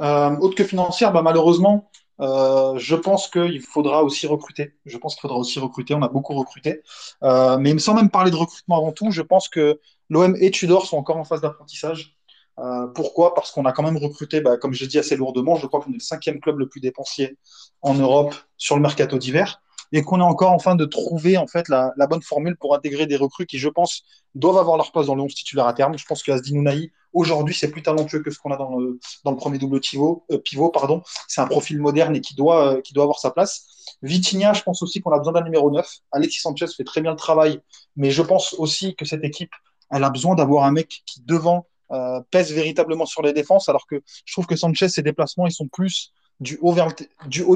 Euh, 0.00 0.36
Autre 0.38 0.56
que 0.56 0.64
financière, 0.64 1.12
bah, 1.12 1.22
malheureusement, 1.22 1.88
je 2.18 2.96
pense 2.96 3.28
qu'il 3.28 3.60
faudra 3.60 4.02
aussi 4.02 4.26
recruter. 4.26 4.74
Je 4.84 4.98
pense 4.98 5.14
qu'il 5.14 5.20
faudra 5.20 5.36
aussi 5.36 5.60
recruter. 5.60 5.94
On 5.94 6.02
a 6.02 6.08
beaucoup 6.08 6.34
recruté. 6.34 6.82
mais 7.22 7.78
sans 7.78 7.94
même 7.94 8.10
parler 8.10 8.32
de 8.32 8.36
recrutement 8.36 8.78
avant 8.78 8.90
tout, 8.90 9.12
je 9.12 9.22
pense 9.22 9.48
que 9.48 9.78
l'OM 10.10 10.34
et 10.40 10.50
Tudor 10.50 10.86
sont 10.86 10.96
encore 10.96 11.18
en 11.18 11.24
phase 11.24 11.40
d'apprentissage. 11.40 12.16
Euh, 12.58 12.86
pourquoi? 12.88 13.34
Parce 13.34 13.50
qu'on 13.50 13.64
a 13.64 13.72
quand 13.72 13.82
même 13.82 13.96
recruté, 13.96 14.40
bah, 14.40 14.56
comme 14.56 14.72
je 14.72 14.84
dis, 14.84 14.98
assez 14.98 15.16
lourdement. 15.16 15.56
Je 15.56 15.66
crois 15.66 15.80
qu'on 15.80 15.90
est 15.90 15.94
le 15.94 16.00
cinquième 16.00 16.40
club 16.40 16.58
le 16.58 16.68
plus 16.68 16.80
dépensier 16.80 17.38
en 17.80 17.94
Europe 17.94 18.34
sur 18.56 18.76
le 18.76 18.82
mercato 18.82 19.18
d'hiver 19.18 19.62
et 19.92 20.02
qu'on 20.02 20.20
est 20.20 20.24
encore 20.24 20.52
en 20.52 20.56
train 20.56 20.74
de 20.74 20.84
trouver 20.86 21.36
en 21.36 21.46
fait 21.46 21.68
la, 21.68 21.92
bonne 22.08 22.22
formule 22.22 22.56
pour 22.56 22.74
intégrer 22.74 23.06
des 23.06 23.16
recrues 23.16 23.46
qui, 23.46 23.58
je 23.58 23.68
pense, 23.68 24.02
doivent 24.34 24.56
avoir 24.56 24.76
leur 24.78 24.90
place 24.90 25.06
dans 25.06 25.14
le 25.14 25.22
11 25.22 25.34
titulaire 25.34 25.66
à 25.66 25.74
terme. 25.74 25.96
Je 25.98 26.06
pense 26.06 26.22
que 26.22 26.32
Nounaï, 26.52 26.90
aujourd'hui, 27.12 27.54
c'est 27.54 27.70
plus 27.70 27.82
talentueux 27.82 28.22
que 28.22 28.30
ce 28.30 28.38
qu'on 28.38 28.50
a 28.52 28.56
dans 28.56 28.78
le, 28.78 28.98
premier 29.36 29.58
double 29.58 29.80
pivot. 29.80 30.24
Euh, 30.30 30.38
pivot 30.38 30.70
pardon. 30.70 31.02
C'est 31.28 31.42
un 31.42 31.46
profil 31.46 31.78
moderne 31.78 32.16
et 32.16 32.22
qui 32.22 32.34
doit, 32.34 32.76
euh, 32.76 32.80
qui 32.80 32.94
doit 32.94 33.04
avoir 33.04 33.18
sa 33.18 33.30
place. 33.30 33.66
Vitinha, 34.02 34.54
je 34.54 34.62
pense 34.62 34.82
aussi 34.82 35.00
qu'on 35.00 35.12
a 35.12 35.18
besoin 35.18 35.34
d'un 35.34 35.44
numéro 35.44 35.70
9. 35.70 35.86
Alexis 36.10 36.40
Sanchez 36.40 36.66
fait 36.74 36.84
très 36.84 37.02
bien 37.02 37.10
le 37.10 37.16
travail, 37.16 37.60
mais 37.94 38.10
je 38.10 38.22
pense 38.22 38.54
aussi 38.54 38.96
que 38.96 39.04
cette 39.04 39.24
équipe, 39.24 39.52
elle 39.90 40.04
a 40.04 40.10
besoin 40.10 40.34
d'avoir 40.34 40.64
un 40.64 40.72
mec 40.72 41.02
qui, 41.04 41.20
devant, 41.22 41.66
euh, 41.92 42.20
pèse 42.30 42.52
véritablement 42.52 43.06
sur 43.06 43.22
les 43.22 43.32
défenses, 43.32 43.68
alors 43.68 43.86
que 43.86 44.02
je 44.24 44.32
trouve 44.32 44.46
que 44.46 44.56
Sanchez, 44.56 44.88
ses 44.88 45.02
déplacements, 45.02 45.46
ils 45.46 45.52
sont 45.52 45.68
plus 45.68 46.12
du 46.40 46.58
haut, 46.62 46.74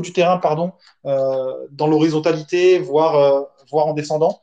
du, 0.01 0.13
terrain, 0.13 0.37
pardon, 0.37 0.73
euh, 1.07 1.67
dans 1.71 1.87
l'horizontalité, 1.87 2.79
voire, 2.79 3.17
euh, 3.17 3.43
voire 3.71 3.87
en 3.87 3.95
descendant. 3.95 4.43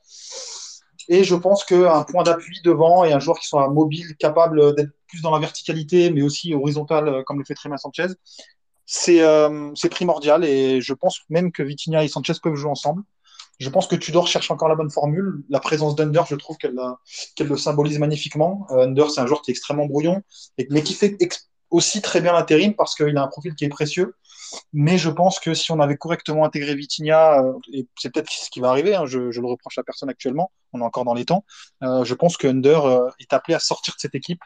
Et 1.09 1.23
je 1.23 1.35
pense 1.35 1.63
qu'un 1.63 2.03
point 2.03 2.23
d'appui 2.23 2.59
devant 2.63 3.03
et 3.03 3.13
un 3.13 3.19
joueur 3.19 3.39
qui 3.39 3.47
soit 3.47 3.67
mobile, 3.69 4.15
capable 4.17 4.75
d'être 4.75 4.91
plus 5.07 5.21
dans 5.21 5.31
la 5.31 5.39
verticalité, 5.39 6.09
mais 6.11 6.21
aussi 6.21 6.53
horizontal, 6.53 7.23
comme 7.25 7.39
le 7.39 7.45
fait 7.45 7.55
bien 7.65 7.77
Sanchez, 7.77 8.07
c'est 8.85 9.89
primordial. 9.91 10.43
Et 10.43 10.81
je 10.81 10.93
pense 10.93 11.21
même 11.29 11.51
que 11.51 11.61
Vitinha 11.61 12.03
et 12.03 12.07
Sanchez 12.07 12.33
peuvent 12.41 12.55
jouer 12.55 12.71
ensemble. 12.71 13.03
Je 13.59 13.69
pense 13.69 13.87
que 13.87 13.95
Tudor 13.95 14.27
cherche 14.27 14.49
encore 14.51 14.67
la 14.67 14.75
bonne 14.75 14.89
formule. 14.89 15.43
La 15.49 15.59
présence 15.59 15.95
d'Under, 15.95 16.23
je 16.27 16.35
trouve 16.35 16.57
qu'elle 16.57 16.75
le 16.75 17.57
symbolise 17.57 17.99
magnifiquement. 17.99 18.67
Euh, 18.71 18.85
Under, 18.85 19.09
c'est 19.09 19.21
un 19.21 19.27
joueur 19.27 19.41
qui 19.41 19.51
est 19.51 19.53
extrêmement 19.53 19.85
brouillon, 19.85 20.21
mais 20.69 20.83
qui 20.83 20.93
fait 20.93 21.17
aussi 21.69 22.01
très 22.01 22.21
bien 22.21 22.33
l'intérim 22.33 22.73
parce 22.75 22.95
qu'il 22.95 23.15
a 23.17 23.21
un 23.21 23.27
profil 23.27 23.55
qui 23.55 23.65
est 23.65 23.69
précieux. 23.69 24.15
Mais 24.71 24.97
je 24.97 25.09
pense 25.09 25.39
que 25.39 25.53
si 25.53 25.71
on 25.71 25.79
avait 25.79 25.97
correctement 25.97 26.45
intégré 26.45 26.75
Vitinha, 26.75 27.41
euh, 27.41 27.53
et 27.71 27.87
c'est 27.99 28.11
peut-être 28.11 28.29
ce 28.31 28.49
qui 28.49 28.59
va 28.59 28.69
arriver, 28.69 28.95
hein, 28.95 29.05
je, 29.05 29.19
le 29.19 29.47
reproche 29.47 29.77
à 29.77 29.83
personne 29.83 30.09
actuellement, 30.09 30.51
on 30.73 30.81
est 30.81 30.83
encore 30.83 31.05
dans 31.05 31.15
les 31.15 31.25
temps, 31.25 31.43
euh, 31.83 32.03
je 32.03 32.13
pense 32.13 32.37
que 32.37 32.47
Under 32.47 33.09
est 33.19 33.33
appelé 33.33 33.55
à 33.55 33.59
sortir 33.59 33.95
de 33.95 33.99
cette 33.99 34.15
équipe 34.15 34.41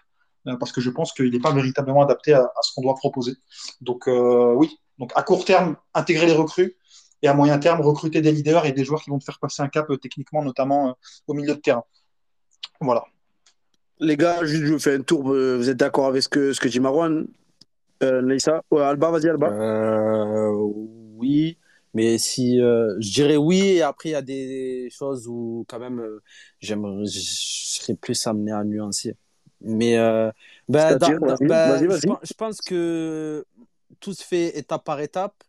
parce 0.62 0.72
que 0.72 0.80
je 0.80 0.90
pense 0.90 1.12
qu'il 1.12 1.30
n'est 1.30 1.42
pas 1.42 1.52
véritablement 1.52 2.02
adapté 2.02 2.32
à, 2.32 2.40
à 2.40 2.62
ce 2.62 2.74
qu'on 2.74 2.82
doit 2.82 2.96
proposer. 2.96 3.34
Donc 3.82 4.08
oui, 4.08 4.80
donc 4.98 5.12
à 5.16 5.24
court 5.24 5.44
terme, 5.44 5.76
intégrer 5.94 6.26
les 6.26 6.34
recrues 6.34 6.78
et 7.22 7.28
à 7.28 7.34
moyen 7.34 7.58
terme, 7.58 7.82
recruter 7.82 8.22
des 8.22 8.32
leaders 8.32 8.66
et 8.66 8.72
des 8.72 8.86
joueurs 8.86 9.02
qui 9.02 9.10
vont 9.10 9.20
te 9.20 9.24
faire 9.24 9.40
passer 9.40 9.62
un 9.62 9.68
cap 9.68 9.88
techniquement, 10.02 10.44
notamment 10.44 10.98
au 11.28 11.34
milieu 11.34 11.56
de 11.56 11.60
terrain. 11.60 11.84
Voilà. 12.80 13.04
Les 14.00 14.16
gars, 14.16 14.46
juste 14.46 14.66
je 14.66 14.74
vous 14.74 14.80
fais 14.80 14.96
un 14.96 15.02
tour. 15.02 15.24
Vous 15.24 15.70
êtes 15.70 15.78
d'accord 15.78 16.06
avec 16.08 16.22
ce 16.22 16.30
que, 16.30 16.54
ce 16.54 16.60
que 16.60 16.68
dit 16.68 16.80
Marwan 16.80 17.26
euh, 18.04 18.22
Leïssa 18.22 18.64
ouais, 18.72 18.84
Alba, 18.84 19.10
vas-y, 19.10 19.30
Alba. 19.30 19.50
Euh, 19.50 20.52
oui, 21.16 21.58
mais 21.94 22.18
si 22.18 22.62
euh, 22.62 22.96
je 23.00 23.12
dirais 23.12 23.38
oui, 23.38 23.60
et 23.60 23.82
après 23.82 24.10
il 24.10 24.12
y 24.12 24.16
a 24.16 24.22
des 24.22 24.90
choses 24.92 25.28
où 25.28 25.66
quand 25.68 25.80
même 25.80 26.00
euh, 26.00 26.22
j'aimerais, 26.60 27.06
je 27.06 27.20
serais 27.20 27.96
plus 27.96 28.28
amené 28.28 28.52
à 28.52 28.64
nuancer. 28.64 29.16
Mais 29.62 29.98
euh, 29.98 30.32
ben, 30.70 30.98
ben, 31.00 31.80
je, 32.22 32.34
pense 32.36 32.62
que 32.62 33.44
tout 34.00 34.14
se 34.14 34.24
fait 34.24 34.56
étape 34.60 34.84
par 34.84 35.00
étape. 35.00 35.44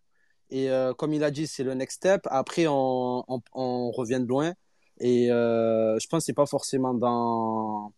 Et 0.51 0.71
euh, 0.71 0.95
comme 0.95 1.13
il 1.13 1.25
a 1.25 1.31
dit, 1.31 1.47
c'est 1.47 1.65
le 1.65 1.75
next 1.75 1.97
step. 1.99 2.23
Après, 2.31 2.67
on, 2.69 3.23
revient 3.55 4.21
de 4.21 4.27
loin. 4.27 4.55
Et 5.01 5.31
euh, 5.31 5.99
je 5.99 6.07
pense 6.09 6.23
que 6.23 6.27
c'est 6.27 6.33
pas 6.33 6.47
forcément 6.47 6.95
dans, 6.95 7.93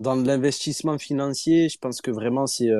dans 0.00 0.14
l'investissement 0.14 0.98
financier. 0.98 1.68
Je 1.68 1.78
pense 1.78 2.00
que 2.00 2.10
vraiment, 2.10 2.46
c'est 2.46 2.70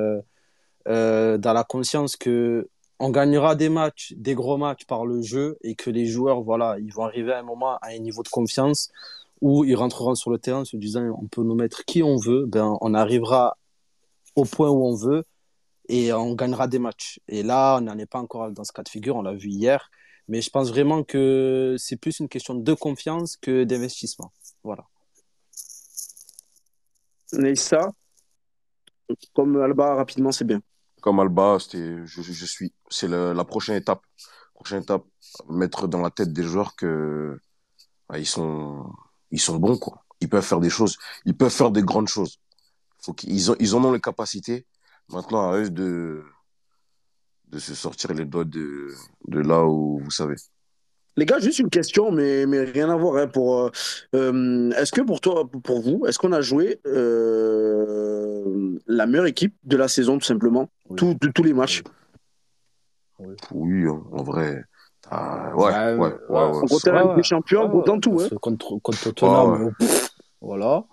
euh, 0.87 1.37
dans 1.37 1.53
la 1.53 1.63
conscience 1.63 2.15
que 2.15 2.69
on 2.99 3.11
gagnera 3.11 3.55
des 3.55 3.69
matchs, 3.69 4.13
des 4.17 4.33
gros 4.33 4.57
matchs 4.57 4.85
par 4.85 5.05
le 5.05 5.21
jeu 5.21 5.57
et 5.61 5.75
que 5.75 5.89
les 5.91 6.05
joueurs, 6.07 6.41
voilà, 6.41 6.77
ils 6.79 6.91
vont 6.91 7.03
arriver 7.03 7.31
à 7.33 7.39
un 7.39 7.43
moment 7.43 7.77
à 7.77 7.89
un 7.89 7.99
niveau 7.99 8.23
de 8.23 8.29
confiance 8.29 8.89
où 9.41 9.63
ils 9.65 9.75
rentreront 9.75 10.15
sur 10.15 10.31
le 10.31 10.39
terrain 10.39 10.61
en 10.61 10.65
se 10.65 10.77
disant 10.77 11.03
on 11.21 11.27
peut 11.27 11.43
nous 11.43 11.53
mettre 11.53 11.85
qui 11.85 12.01
on 12.01 12.17
veut, 12.17 12.45
ben 12.47 12.75
on 12.81 12.95
arrivera 12.95 13.57
au 14.35 14.45
point 14.45 14.69
où 14.69 14.83
on 14.83 14.95
veut 14.95 15.25
et 15.89 16.13
on 16.13 16.33
gagnera 16.33 16.67
des 16.67 16.79
matchs. 16.79 17.19
Et 17.27 17.43
là, 17.43 17.77
on 17.77 17.81
n'en 17.81 17.97
est 17.97 18.05
pas 18.05 18.19
encore 18.19 18.51
dans 18.51 18.63
ce 18.63 18.71
cas 18.71 18.83
de 18.83 18.89
figure, 18.89 19.15
on 19.15 19.21
l'a 19.21 19.33
vu 19.33 19.49
hier, 19.49 19.89
mais 20.27 20.41
je 20.41 20.49
pense 20.49 20.69
vraiment 20.69 21.03
que 21.03 21.75
c'est 21.77 21.97
plus 21.97 22.19
une 22.19 22.29
question 22.29 22.55
de 22.55 22.73
confiance 22.73 23.37
que 23.37 23.63
d'investissement. 23.63 24.31
Voilà. 24.63 24.85
Neissa, 27.33 27.91
comme 29.33 29.61
Alba, 29.61 29.95
rapidement, 29.95 30.31
c'est 30.31 30.45
bien 30.45 30.61
comme 31.07 31.19
Alba, 31.21 31.57
je, 31.71 32.03
je, 32.05 32.45
suis, 32.45 32.73
c'est 32.89 33.07
la 33.07 33.45
prochaine 33.45 33.75
étape. 33.75 34.01
Prochaine 34.53 34.81
étape, 34.81 35.05
mettre 35.47 35.87
dans 35.87 36.01
la 36.01 36.09
tête 36.09 36.33
des 36.33 36.43
joueurs 36.43 36.75
que 36.75 37.39
bah, 38.09 38.17
ils 38.17 38.25
sont, 38.25 38.91
ils 39.31 39.39
sont 39.39 39.57
bons 39.57 39.77
quoi. 39.77 40.03
Ils 40.19 40.27
peuvent 40.27 40.43
faire 40.43 40.59
des 40.59 40.69
choses, 40.69 40.97
ils 41.25 41.37
peuvent 41.37 41.51
faire 41.51 41.71
des 41.71 41.83
grandes 41.83 42.07
choses. 42.07 42.39
Faut 43.03 43.13
qu'ils 43.13 43.51
ont, 43.51 43.55
ils 43.59 43.75
en 43.75 43.83
ont 43.85 43.91
les 43.91 44.01
capacités. 44.01 44.65
Maintenant, 45.09 45.51
à 45.51 45.57
eux 45.57 45.69
de, 45.69 46.21
de 47.49 47.59
se 47.59 47.75
sortir 47.75 48.13
les 48.13 48.25
doigts 48.25 48.45
de, 48.45 48.89
de 49.27 49.39
là 49.39 49.63
où 49.65 49.99
vous 49.99 50.11
savez. 50.11 50.35
Les 51.15 51.25
gars, 51.25 51.39
juste 51.39 51.59
une 51.59 51.69
question, 51.69 52.11
mais, 52.11 52.45
mais 52.45 52.63
rien 52.63 52.89
à 52.91 52.95
voir. 52.95 53.17
Hein, 53.17 53.27
pour, 53.27 53.57
euh, 53.57 53.71
euh, 54.13 54.69
est-ce 54.71 54.91
que 54.91 55.01
pour 55.01 55.19
toi, 55.19 55.49
pour 55.63 55.81
vous, 55.81 56.05
est-ce 56.05 56.19
qu'on 56.19 56.31
a 56.31 56.41
joué 56.41 56.79
euh, 56.85 58.77
la 58.85 59.07
meilleure 59.07 59.25
équipe 59.25 59.55
de 59.63 59.77
la 59.77 59.87
saison, 59.87 60.19
tout 60.19 60.25
simplement, 60.25 60.69
oui. 60.89 60.95
tout, 60.95 61.15
de, 61.19 61.29
tous 61.29 61.43
les 61.43 61.53
matchs? 61.53 61.83
Oui, 63.17 63.35
oui 63.51 63.87
en 63.87 64.21
vrai. 64.23 64.63
Ah, 65.09 65.55
ouais, 65.55 65.63
ouais, 65.63 65.95
ouais, 65.95 66.13
ouais, 66.29 66.51
ouais. 66.51 66.67
Contre 66.67 66.89
la 66.91 67.15
des 67.15 67.23
champions, 67.23 67.73
ouais, 67.73 67.83
dans 67.85 67.99
tout. 67.99 68.19
Hein. 68.21 68.27
Contre, 68.39 68.77
contre 68.77 69.11
Tottenham, 69.11 69.71
voilà. 70.41 70.83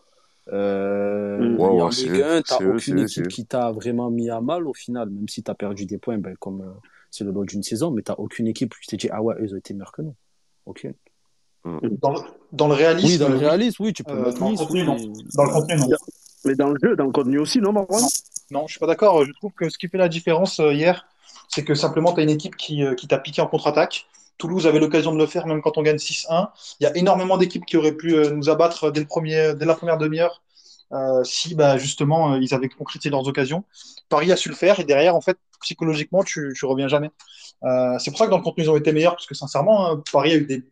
Euh, 0.52 1.56
en 1.58 1.88
Ligue 1.88 2.20
1, 2.20 2.42
t'as 2.42 2.64
aucune 2.64 2.98
équipe 2.98 3.28
qui 3.28 3.46
t'a 3.46 3.72
vraiment 3.72 4.10
mis 4.10 4.30
à 4.30 4.40
mal 4.40 4.66
au 4.66 4.74
final, 4.74 5.08
même 5.08 5.28
si 5.28 5.42
t'as 5.42 5.54
perdu 5.54 5.86
des 5.86 5.98
points, 5.98 6.18
ben, 6.18 6.36
comme 6.36 6.74
c'est 7.10 7.24
le 7.24 7.30
lot 7.30 7.44
d'une 7.44 7.62
saison, 7.62 7.90
mais 7.90 8.02
tu 8.02 8.10
n'as 8.10 8.16
aucune 8.18 8.46
équipe 8.48 8.74
où 8.74 8.78
tu 8.80 8.86
t'es 8.86 8.96
dit, 8.96 9.08
ah 9.10 9.22
ouais, 9.22 9.36
eux 9.40 9.54
ont 9.54 9.56
été 9.56 9.72
meilleurs 9.72 9.92
que 9.92 10.02
nous. 10.02 10.14
Ok. 10.66 10.86
Dans 11.64 12.10
le, 12.12 12.20
dans 12.52 12.68
le 12.68 12.74
réalisme. 12.74 13.06
Oui, 13.06 13.18
dans 13.18 13.28
le 13.28 13.36
réalisme, 13.36 13.82
oui, 13.84 13.92
tu 13.92 14.04
peux 14.04 14.12
euh, 14.12 14.24
mettre 14.26 14.38
dans, 14.38 14.50
le 14.50 14.56
contenu, 14.56 14.84
non. 14.84 14.96
dans 15.34 15.44
le 15.44 15.50
contenu, 15.50 15.76
non. 15.76 15.88
Mais 16.44 16.54
dans 16.54 16.68
le 16.68 16.78
jeu, 16.82 16.94
dans 16.94 17.04
le 17.04 17.12
contenu 17.12 17.38
aussi, 17.38 17.58
non, 17.58 17.72
Marwan? 17.72 18.02
Non. 18.02 18.08
non, 18.50 18.66
je 18.66 18.72
suis 18.72 18.80
pas 18.80 18.86
d'accord. 18.86 19.24
Je 19.24 19.32
trouve 19.32 19.52
que 19.52 19.70
ce 19.70 19.78
qui 19.78 19.88
fait 19.88 19.96
la 19.96 20.08
différence 20.08 20.60
euh, 20.60 20.74
hier, 20.74 21.06
c'est 21.48 21.64
que 21.64 21.74
simplement, 21.74 22.12
tu 22.12 22.20
as 22.20 22.24
une 22.24 22.30
équipe 22.30 22.56
qui, 22.56 22.84
euh, 22.84 22.94
qui 22.94 23.08
t'a 23.08 23.18
piqué 23.18 23.40
en 23.40 23.46
contre-attaque. 23.46 24.06
Toulouse 24.38 24.66
avait 24.66 24.80
l'occasion 24.80 25.12
de 25.12 25.18
le 25.18 25.26
faire, 25.26 25.46
même 25.46 25.62
quand 25.62 25.78
on 25.78 25.82
gagne 25.82 25.96
6-1. 25.96 26.48
Il 26.80 26.84
y 26.84 26.86
a 26.86 26.96
énormément 26.96 27.36
d'équipes 27.36 27.64
qui 27.64 27.76
auraient 27.76 27.96
pu 27.96 28.14
euh, 28.14 28.30
nous 28.30 28.50
abattre 28.50 28.90
dès, 28.90 29.06
la 29.60 29.74
première 29.74 29.98
demi-heure 29.98 30.42
euh, 30.92 31.24
si 31.24 31.54
bah, 31.54 31.76
justement 31.78 32.36
ils 32.36 32.54
avaient 32.54 32.68
concrétisé 32.68 33.10
leurs 33.10 33.26
occasions. 33.26 33.64
Paris 34.08 34.30
a 34.32 34.36
su 34.36 34.48
le 34.48 34.54
faire 34.54 34.80
et 34.80 34.84
derrière, 34.84 35.16
en 35.16 35.20
fait, 35.20 35.38
psychologiquement, 35.60 36.22
tu, 36.22 36.52
tu 36.56 36.66
reviens 36.66 36.88
jamais. 36.88 37.10
Euh, 37.64 37.98
c'est 37.98 38.10
pour 38.10 38.18
ça 38.18 38.26
que 38.26 38.30
dans 38.30 38.38
le 38.38 38.42
contenu, 38.42 38.64
ils 38.64 38.70
ont 38.70 38.76
été 38.76 38.92
meilleurs, 38.92 39.14
parce 39.14 39.26
que 39.26 39.34
sincèrement, 39.34 39.90
hein, 39.90 40.02
Paris 40.12 40.32
a 40.32 40.36
eu 40.36 40.46
des, 40.46 40.62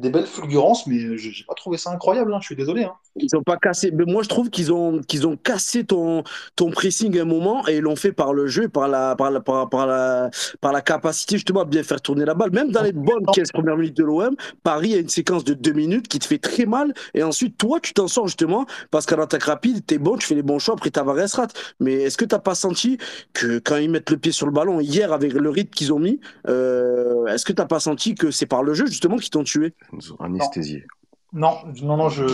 des 0.00 0.10
belles 0.10 0.26
fulgurances, 0.26 0.86
mais 0.86 1.16
j'ai 1.16 1.44
pas 1.44 1.54
trouvé 1.54 1.76
ça 1.76 1.90
incroyable, 1.90 2.32
hein, 2.32 2.38
je 2.40 2.46
suis 2.46 2.56
désolé. 2.56 2.84
Hein. 2.84 2.94
Ils 3.16 3.36
ont 3.36 3.42
pas 3.42 3.56
cassé, 3.56 3.90
mais 3.92 4.04
moi 4.04 4.22
je 4.22 4.28
trouve 4.28 4.50
qu'ils 4.50 4.72
ont, 4.72 5.00
qu'ils 5.00 5.26
ont 5.26 5.36
cassé 5.36 5.84
ton, 5.84 6.22
ton 6.56 6.70
pressing 6.70 7.18
un 7.18 7.24
moment 7.24 7.66
et 7.68 7.76
ils 7.76 7.82
l'ont 7.82 7.96
fait 7.96 8.12
par 8.12 8.32
le 8.32 8.46
jeu, 8.46 8.68
par 8.68 8.88
la, 8.88 9.16
par, 9.16 9.30
la, 9.30 9.40
par, 9.40 9.68
par, 9.68 9.86
la, 9.86 10.30
par 10.60 10.72
la 10.72 10.80
capacité 10.80 11.36
justement 11.36 11.60
à 11.60 11.64
bien 11.64 11.82
faire 11.82 12.00
tourner 12.00 12.24
la 12.24 12.34
balle. 12.34 12.50
Même 12.52 12.70
dans 12.70 12.82
les 12.82 12.92
bonnes 12.92 13.26
15 13.32 13.52
premières 13.52 13.76
minutes 13.76 13.96
de 13.96 14.04
l'OM, 14.04 14.34
Paris 14.62 14.94
a 14.94 14.98
une 14.98 15.08
séquence 15.08 15.44
de 15.44 15.54
deux 15.54 15.72
minutes 15.72 16.08
qui 16.08 16.18
te 16.18 16.24
fait 16.24 16.38
très 16.38 16.66
mal 16.66 16.94
et 17.14 17.22
ensuite 17.22 17.58
toi 17.58 17.80
tu 17.80 17.92
t'en 17.92 18.08
sors 18.08 18.26
justement 18.26 18.66
parce 18.90 19.06
qu'en 19.06 19.20
attaque 19.20 19.44
rapide, 19.44 19.84
t'es 19.84 19.98
bon, 19.98 20.16
tu 20.16 20.26
fais 20.26 20.34
les 20.34 20.42
bons 20.42 20.58
choix, 20.58 20.74
après 20.74 20.90
Tavares 20.90 21.28
rate. 21.34 21.74
Mais 21.80 21.94
est-ce 21.94 22.16
que 22.16 22.24
t'as 22.24 22.38
pas 22.38 22.54
senti 22.54 22.98
que 23.32 23.58
quand 23.58 23.76
ils 23.76 23.90
mettent 23.90 24.10
le 24.10 24.16
pied 24.16 24.32
sur 24.32 24.46
le 24.46 24.52
ballon 24.52 24.80
hier 24.80 25.12
avec 25.12 25.32
le 25.32 25.50
rythme 25.50 25.70
qu'ils 25.70 25.92
ont 25.92 25.98
mis, 25.98 26.20
euh, 26.48 27.26
est-ce 27.26 27.44
que 27.44 27.52
t'as 27.52 27.66
pas 27.66 27.80
senti 27.80 28.14
que 28.14 28.30
c'est 28.30 28.46
par 28.46 28.62
le 28.62 28.74
jeu 28.74 28.86
justement 28.86 29.16
qu'ils 29.16 29.30
t'ont 29.30 29.44
tué? 29.44 29.74
Anesthésié. 30.18 30.84
Non, 31.32 31.58
non, 31.82 31.96
non, 31.96 32.08
je 32.08 32.26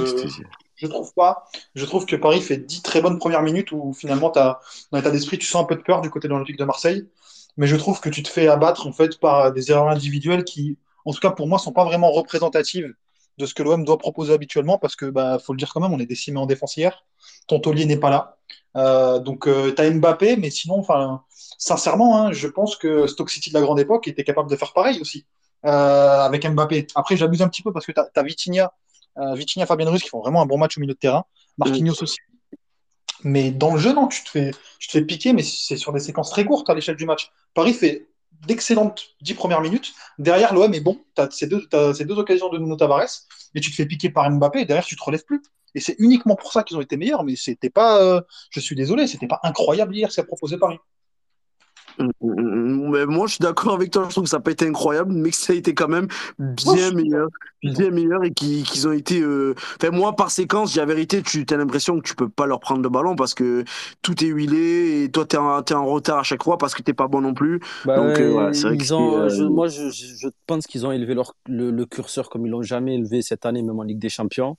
je 0.77 0.87
trouve 0.87 1.13
pas. 1.15 1.49
Je 1.75 1.85
trouve 1.85 2.07
que 2.07 2.17
Paris 2.17 2.41
fait 2.41 2.59
10 2.59 2.83
très 2.83 3.01
bonnes 3.01 3.19
premières 3.19 3.43
minutes 3.43 3.73
où 3.73 3.93
finalement, 3.93 4.31
as, 4.37 4.61
dans 4.91 4.99
l'état 4.99 5.11
d'esprit, 5.11 5.39
tu 5.39 5.47
sens 5.47 5.63
un 5.63 5.67
peu 5.67 5.75
de 5.75 5.83
peur 5.83 6.03
du 6.03 6.11
côté 6.11 6.29
de 6.29 6.33
l'Olympique 6.33 6.59
de 6.59 6.65
Marseille. 6.65 7.07
Mais 7.57 7.67
je 7.67 7.77
trouve 7.77 8.01
que 8.01 8.11
tu 8.11 8.23
te 8.23 8.29
fais 8.29 8.49
abattre 8.49 8.87
en 8.87 8.93
fait 8.93 9.19
par 9.19 9.53
des 9.53 9.71
erreurs 9.71 9.89
individuelles 9.89 10.45
qui, 10.45 10.77
en 11.07 11.13
tout 11.13 11.21
cas 11.21 11.31
pour 11.31 11.49
moi, 11.49 11.59
sont 11.59 11.73
pas 11.73 11.85
vraiment 11.85 12.13
représentatives 12.13 12.95
de 13.39 13.47
ce 13.47 13.55
que 13.55 13.63
l'OM 13.63 13.85
doit 13.85 13.99
proposer 13.99 14.33
habituellement 14.33 14.79
parce 14.79 14.97
que, 14.97 15.07
bah, 15.07 15.39
faut 15.39 15.53
le 15.53 15.59
dire 15.59 15.73
quand 15.73 15.81
même, 15.81 15.93
on 15.93 15.99
est 15.99 16.07
décimé 16.07 16.39
en 16.39 16.47
défense 16.47 16.77
hier. 16.77 17.05
Ton 17.47 17.61
taulier 17.61 17.87
n'est 17.87 17.99
pas 17.99 18.11
là. 18.11 18.37
Euh, 18.77 19.19
donc, 19.19 19.49
euh, 19.49 19.73
tu 19.75 19.81
as 19.81 19.91
Mbappé, 19.91 20.37
mais 20.37 20.51
sinon, 20.51 20.79
enfin, 20.79 21.23
sincèrement, 21.59 22.19
hein, 22.19 22.33
je 22.33 22.49
pense 22.49 22.77
que 22.77 23.07
Stock 23.07 23.31
City 23.31 23.51
de 23.51 23.55
la 23.55 23.63
grande 23.63 23.81
époque 23.81 24.09
était 24.09 24.25
capable 24.25 24.51
de 24.51 24.57
faire 24.57 24.73
pareil 24.75 25.01
aussi 25.01 25.27
avec 25.63 26.47
Mbappé. 26.47 26.87
Après, 26.95 27.17
j'abuse 27.17 27.43
un 27.43 27.49
petit 27.49 27.63
peu 27.63 27.73
parce 27.73 27.87
que 27.87 27.93
tu 27.93 28.01
as, 28.01 28.09
as 28.15 28.23
Vitinha 28.23 28.73
euh, 29.19 29.35
Vitinha, 29.35 29.67
Fabien 29.67 29.89
Ruiz 29.89 30.03
qui 30.03 30.09
font 30.09 30.21
vraiment 30.21 30.43
un 30.43 30.47
bon 30.47 30.59
match 30.59 30.77
au 30.77 30.81
milieu 30.81 30.95
de 30.95 30.99
terrain. 30.99 31.25
Marquinhos 31.59 32.03
aussi. 32.03 32.19
Mais 33.25 33.51
dans 33.51 33.73
le 33.73 33.81
jeu, 33.81 33.95
non, 33.95 34.09
tu 34.09 34.23
te 34.25 34.29
fais, 34.29 34.51
tu 34.79 34.89
te 34.89 34.93
fais 34.93 35.03
piquer, 35.03 35.33
mais 35.33 35.43
c'est 35.43 35.79
sur 35.79 35.93
des 35.93 36.01
séquences 36.01 36.31
très 36.31 36.45
courtes 36.45 36.69
à 36.69 36.75
l'échelle 36.75 36.97
du 36.97 37.07
match. 37.07 37.31
Paris 37.55 37.73
fait 37.73 38.09
d'excellentes 38.47 39.17
10 39.23 39.35
premières 39.35 39.63
minutes. 39.63 39.95
Derrière, 40.19 40.53
l'OM 40.53 40.73
est 40.75 40.81
bon. 40.81 41.01
Tu 41.15 41.23
as, 41.23 41.31
ces 41.31 41.47
deux, 41.47 41.67
as 41.73 41.95
ces 41.95 42.05
deux 42.05 42.19
occasions 42.19 42.51
de 42.51 42.59
Nuno 42.59 42.77
Tavares, 42.77 43.09
mais 43.55 43.63
tu 43.63 43.71
te 43.71 43.77
fais 43.77 43.87
piquer 43.87 44.11
par 44.11 44.31
Mbappé 44.31 44.61
et 44.61 44.65
derrière, 44.67 44.85
tu 44.85 44.97
te 44.97 45.03
relèves 45.03 45.25
plus. 45.25 45.43
Et 45.75 45.81
c'est 45.81 45.97
uniquement 45.99 46.37
pour 46.37 46.53
ça 46.53 46.63
qu'ils 46.63 46.77
ont 46.77 46.83
été 46.83 46.97
meilleurs, 46.97 47.25
mais 47.25 47.37
c'était 47.37 47.71
pas, 47.71 48.03
euh, 48.03 48.21
je 48.51 48.61
suis 48.61 48.77
désolé, 48.77 49.07
c'était 49.07 49.27
pas 49.27 49.41
incroyable 49.43 49.97
hier 49.97 50.11
ce 50.11 50.17
qu'a 50.17 50.27
proposé 50.27 50.59
Paris. 50.59 50.79
Mais 51.99 53.07
moi, 53.07 53.27
je 53.27 53.33
suis 53.33 53.43
d'accord 53.43 53.75
avec 53.75 53.91
toi. 53.91 54.05
Je 54.07 54.11
trouve 54.11 54.25
que 54.25 54.31
ça 54.31 54.39
n'a 54.39 54.43
pas 54.43 54.51
été 54.51 54.67
incroyable, 54.67 55.13
mais 55.13 55.31
que 55.31 55.37
ça 55.37 55.53
a 55.53 55.57
été 55.57 55.75
quand 55.75 55.89
même 55.89 56.09
bien 56.39 56.93
meilleur, 56.93 57.29
bien 57.63 57.91
meilleur 57.91 58.25
et 58.25 58.33
qu'ils 58.33 58.87
ont 58.87 58.93
été. 58.93 59.21
Euh... 59.21 59.55
Enfin, 59.81 59.91
moi, 59.91 60.15
par 60.15 60.31
séquence, 60.31 60.75
j'ai 60.75 60.81
la 60.81 60.87
vérité, 60.87 61.23
tu 61.23 61.45
as 61.49 61.57
l'impression 61.57 61.99
que 61.99 62.07
tu 62.07 62.15
peux 62.15 62.29
pas 62.29 62.47
leur 62.47 62.61
prendre 62.61 62.83
le 62.83 62.89
ballon 62.89 63.17
parce 63.17 63.35
que 63.35 63.65
tout 64.03 64.25
est 64.25 64.29
huilé 64.29 65.05
et 65.05 65.11
toi, 65.11 65.25
tu 65.25 65.37
es, 65.37 65.39
es, 65.39 65.75
en 65.75 65.87
retard 65.87 66.19
à 66.19 66.23
chaque 66.23 66.43
fois 66.43 66.59
parce 66.59 66.75
que 66.75 66.83
t'es 66.83 66.95
pas 66.95 67.09
bon 67.09 67.21
non 67.21 67.35
plus. 67.35 67.61
Bah, 67.85 67.97
Donc, 67.97 68.19
euh, 68.21 68.51
vrai 68.51 68.77
que 68.77 68.93
ont, 68.93 69.19
euh... 69.19 69.29
je, 69.29 69.45
moi, 69.45 69.69
je, 69.69 69.89
je, 69.91 70.29
pense 70.47 70.67
qu'ils 70.67 70.87
ont 70.87 70.93
élevé 70.93 71.15
leur, 71.15 71.35
le, 71.47 71.71
le 71.71 71.87
curseur 71.87 72.29
comme 72.29 72.47
ils 72.47 72.51
l'ont 72.51 72.63
jamais 72.63 72.95
élevé 72.95 73.23
cette 73.23 73.47
année, 73.47 73.63
même 73.63 73.79
en 73.79 73.83
Ligue 73.83 73.99
des 73.99 74.09
Champions. 74.09 74.57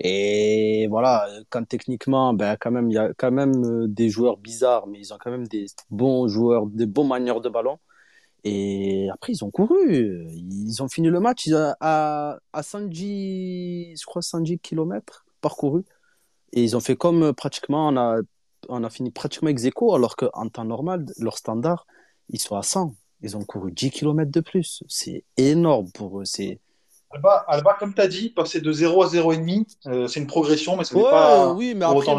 Et 0.00 0.86
voilà, 0.88 1.28
quand 1.50 1.64
techniquement, 1.68 2.32
ben 2.32 2.56
quand 2.58 2.70
même, 2.70 2.90
il 2.90 2.94
y 2.94 2.98
a 2.98 3.12
quand 3.18 3.30
même 3.30 3.86
des 3.86 4.08
joueurs 4.08 4.38
bizarres, 4.38 4.86
mais 4.86 4.98
ils 4.98 5.12
ont 5.12 5.18
quand 5.20 5.30
même 5.30 5.46
des 5.46 5.66
bons 5.90 6.26
joueurs, 6.26 6.66
des 6.66 6.86
bons 6.86 7.04
manières 7.04 7.40
de 7.42 7.50
ballon. 7.50 7.78
Et 8.44 9.10
après, 9.12 9.32
ils 9.34 9.44
ont 9.44 9.50
couru. 9.50 10.26
Ils 10.30 10.82
ont 10.82 10.88
fini 10.88 11.08
le 11.08 11.20
match 11.20 11.48
à, 11.80 12.38
à 12.52 12.62
110, 12.62 13.94
je 14.00 14.06
crois, 14.06 14.22
110 14.22 14.58
km 14.60 15.26
parcouru. 15.42 15.84
Et 16.52 16.64
ils 16.64 16.76
ont 16.76 16.80
fait 16.80 16.96
comme 16.96 17.34
pratiquement, 17.34 17.88
on 17.88 17.96
a, 17.98 18.20
on 18.68 18.84
a 18.84 18.90
fini 18.90 19.10
pratiquement 19.10 19.50
ex 19.50 19.64
aequo, 19.64 19.94
alors 19.94 20.16
qu'en 20.16 20.48
temps 20.48 20.64
normal, 20.64 21.06
leur 21.18 21.38
standard, 21.38 21.86
ils 22.30 22.40
sont 22.40 22.56
à 22.56 22.62
100. 22.62 22.94
Ils 23.22 23.36
ont 23.36 23.44
couru 23.44 23.72
10 23.72 23.90
km 23.90 24.30
de 24.30 24.40
plus. 24.40 24.82
C'est 24.88 25.24
énorme 25.36 25.90
pour 25.92 26.20
eux. 26.20 26.24
C'est 26.24 26.60
Alba, 27.12 27.44
Alba, 27.48 27.74
comme 27.78 27.92
tu 27.92 28.00
as 28.00 28.06
dit, 28.08 28.30
passer 28.30 28.60
de 28.60 28.70
0 28.72 29.02
à 29.02 29.08
0,5, 29.08 29.66
euh, 29.86 30.06
c'est 30.06 30.20
une 30.20 30.28
progression, 30.28 30.76
mais 30.76 30.84
ce 30.84 30.94
n'est 30.94 31.02
Ouais, 31.02 31.10
pas. 31.10 31.52
oui, 31.54 31.74
mais 31.74 31.84
pour 31.84 31.96
après, 31.96 32.06
autant 32.06 32.18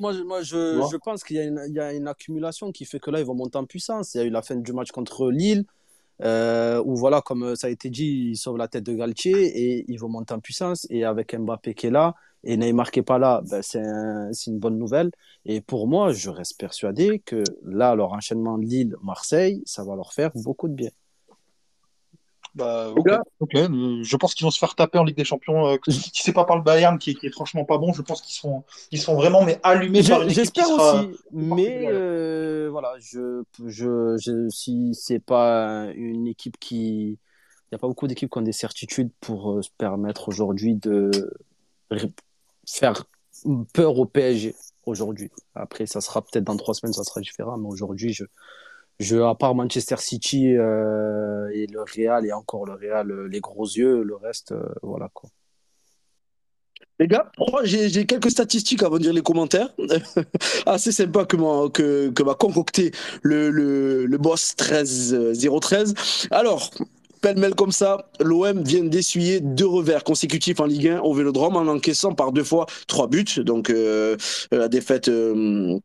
moi, 0.00 0.12
je- 0.12 0.22
moi, 0.22 0.40
Tu 0.40 0.46
je, 0.46 0.76
vois 0.78 0.90
je 0.90 0.96
pense 0.96 1.22
qu'il 1.22 1.36
y 1.36 1.38
a, 1.38 1.44
une, 1.44 1.62
il 1.68 1.74
y 1.74 1.78
a 1.80 1.92
une 1.92 2.08
accumulation 2.08 2.72
qui 2.72 2.84
fait 2.86 2.98
que 2.98 3.10
là, 3.12 3.20
ils 3.20 3.24
vont 3.26 3.34
monter 3.36 3.58
en 3.58 3.64
puissance. 3.66 4.14
Il 4.14 4.18
y 4.18 4.20
a 4.22 4.24
eu 4.24 4.30
la 4.30 4.42
fin 4.42 4.56
du 4.56 4.72
match 4.72 4.90
contre 4.90 5.30
Lille, 5.30 5.64
euh, 6.22 6.82
où, 6.84 6.96
voilà, 6.96 7.20
comme 7.22 7.56
ça 7.56 7.68
a 7.68 7.70
été 7.70 7.90
dit, 7.90 8.30
ils 8.32 8.36
sauvent 8.36 8.56
la 8.58 8.68
tête 8.68 8.84
de 8.84 8.94
Galtier 8.94 9.32
et 9.78 9.84
ils 9.88 9.98
vont 9.98 10.08
monter 10.08 10.34
en 10.34 10.40
puissance. 10.40 10.86
Et 10.90 11.04
avec 11.04 11.34
Mbappé 11.38 11.74
qui 11.74 11.88
est 11.88 11.90
là 11.90 12.14
et 12.44 12.56
Neymar 12.56 12.90
qui 12.90 13.00
n'est 13.00 13.04
pas 13.04 13.18
là, 13.18 13.42
ben, 13.50 13.62
c'est 13.62 13.80
un- 13.80 14.32
c'est 14.32 14.50
une 14.50 14.58
bonne 14.58 14.78
nouvelle. 14.78 15.10
Et 15.44 15.60
pour 15.60 15.88
moi, 15.88 16.12
je 16.12 16.30
reste 16.30 16.58
persuadé 16.58 17.20
que 17.24 17.42
là, 17.64 17.94
leur 17.94 18.12
enchaînement 18.12 18.56
Lille-Marseille, 18.56 19.62
ça 19.66 19.84
va 19.84 19.96
leur 19.96 20.12
faire 20.14 20.30
beaucoup 20.34 20.68
de 20.68 20.74
bien. 20.74 20.90
Bah. 22.54 22.92
Euh, 23.06 24.02
Je 24.02 24.16
pense 24.16 24.34
qu'ils 24.34 24.44
vont 24.44 24.50
se 24.50 24.58
faire 24.58 24.74
taper 24.74 24.98
en 24.98 25.04
Ligue 25.04 25.16
des 25.16 25.24
Champions. 25.24 25.66
euh, 25.68 25.76
si 25.88 26.10
c'est 26.14 26.32
pas 26.32 26.44
par 26.44 26.56
le 26.56 26.62
Bayern 26.62 26.98
qui 26.98 27.10
est, 27.10 27.14
qui 27.14 27.26
est 27.26 27.30
franchement 27.30 27.64
pas 27.64 27.78
bon, 27.78 27.92
je 27.92 28.02
pense 28.02 28.22
qu'ils 28.22 28.34
sont, 28.34 28.64
ils 28.90 29.00
sont 29.00 29.14
vraiment 29.14 29.44
mais 29.44 29.58
allumés 29.62 30.02
par 30.02 30.22
une 30.22 30.30
J'espère 30.30 30.66
sera. 30.66 30.96
aussi, 31.02 31.10
mais 31.32 31.86
euh, 31.88 32.68
voilà, 32.70 32.94
je, 32.98 33.42
je, 33.66 34.16
je, 34.18 34.48
si 34.48 34.94
c'est 34.94 35.20
pas 35.20 35.86
une 35.94 36.26
équipe 36.26 36.58
qui, 36.58 37.18
il 37.70 37.74
n'y 37.74 37.76
a 37.76 37.78
pas 37.78 37.88
beaucoup 37.88 38.06
d'équipes 38.08 38.30
qui 38.30 38.38
ont 38.38 38.42
des 38.42 38.52
certitudes 38.52 39.10
pour 39.20 39.52
euh, 39.52 39.62
se 39.62 39.70
permettre 39.78 40.28
aujourd'hui 40.28 40.74
de 40.74 41.10
faire 42.66 43.04
peur 43.72 43.98
au 43.98 44.06
PSG 44.06 44.54
aujourd'hui. 44.86 45.30
Après, 45.54 45.86
ça 45.86 46.00
sera 46.00 46.22
peut-être 46.22 46.44
dans 46.44 46.56
trois 46.56 46.74
semaines, 46.74 46.92
ça 46.92 47.04
sera 47.04 47.20
différent, 47.20 47.56
mais 47.56 47.68
aujourd'hui, 47.68 48.12
je, 48.12 48.24
je, 49.00 49.16
à 49.16 49.34
part 49.34 49.54
Manchester 49.56 49.96
City 49.98 50.54
euh, 50.56 51.48
et 51.52 51.66
le 51.66 51.80
Real 51.82 52.24
et 52.26 52.32
encore 52.32 52.66
le 52.66 52.74
Real, 52.74 53.10
euh, 53.10 53.26
les 53.28 53.40
gros 53.40 53.66
yeux, 53.66 54.02
le 54.04 54.14
reste, 54.16 54.52
euh, 54.52 54.62
voilà 54.82 55.08
quoi. 55.12 55.28
Les 56.98 57.08
gars, 57.08 57.32
moi, 57.38 57.64
j'ai 57.64 58.04
quelques 58.04 58.30
statistiques 58.30 58.82
avant 58.82 58.98
de 58.98 59.02
dire 59.04 59.14
les 59.14 59.22
commentaires. 59.22 59.70
Assez 60.66 60.92
sympa 60.92 61.24
que 61.24 61.36
m'a 61.36 61.70
que, 61.70 62.10
que 62.10 62.22
concocté 62.34 62.92
le, 63.22 63.48
le, 63.50 64.04
le 64.04 64.18
boss 64.18 64.54
13 64.56 65.14
euh, 65.14 65.60
013. 65.60 65.94
Alors, 66.30 66.70
pêle-mêle 67.22 67.54
comme 67.54 67.72
ça, 67.72 68.10
l'OM 68.20 68.62
vient 68.62 68.84
d'essuyer 68.84 69.40
deux 69.40 69.66
revers 69.66 70.04
consécutifs 70.04 70.60
en 70.60 70.66
Ligue 70.66 70.88
1 70.88 71.00
au 71.00 71.14
Vélodrome 71.14 71.56
en 71.56 71.66
encaissant 71.68 72.12
par 72.14 72.32
deux 72.32 72.44
fois 72.44 72.66
trois 72.86 73.08
buts. 73.08 73.24
Donc, 73.38 73.70
euh, 73.70 74.18
la 74.52 74.68
défaite. 74.68 75.08
euh, 75.08 75.78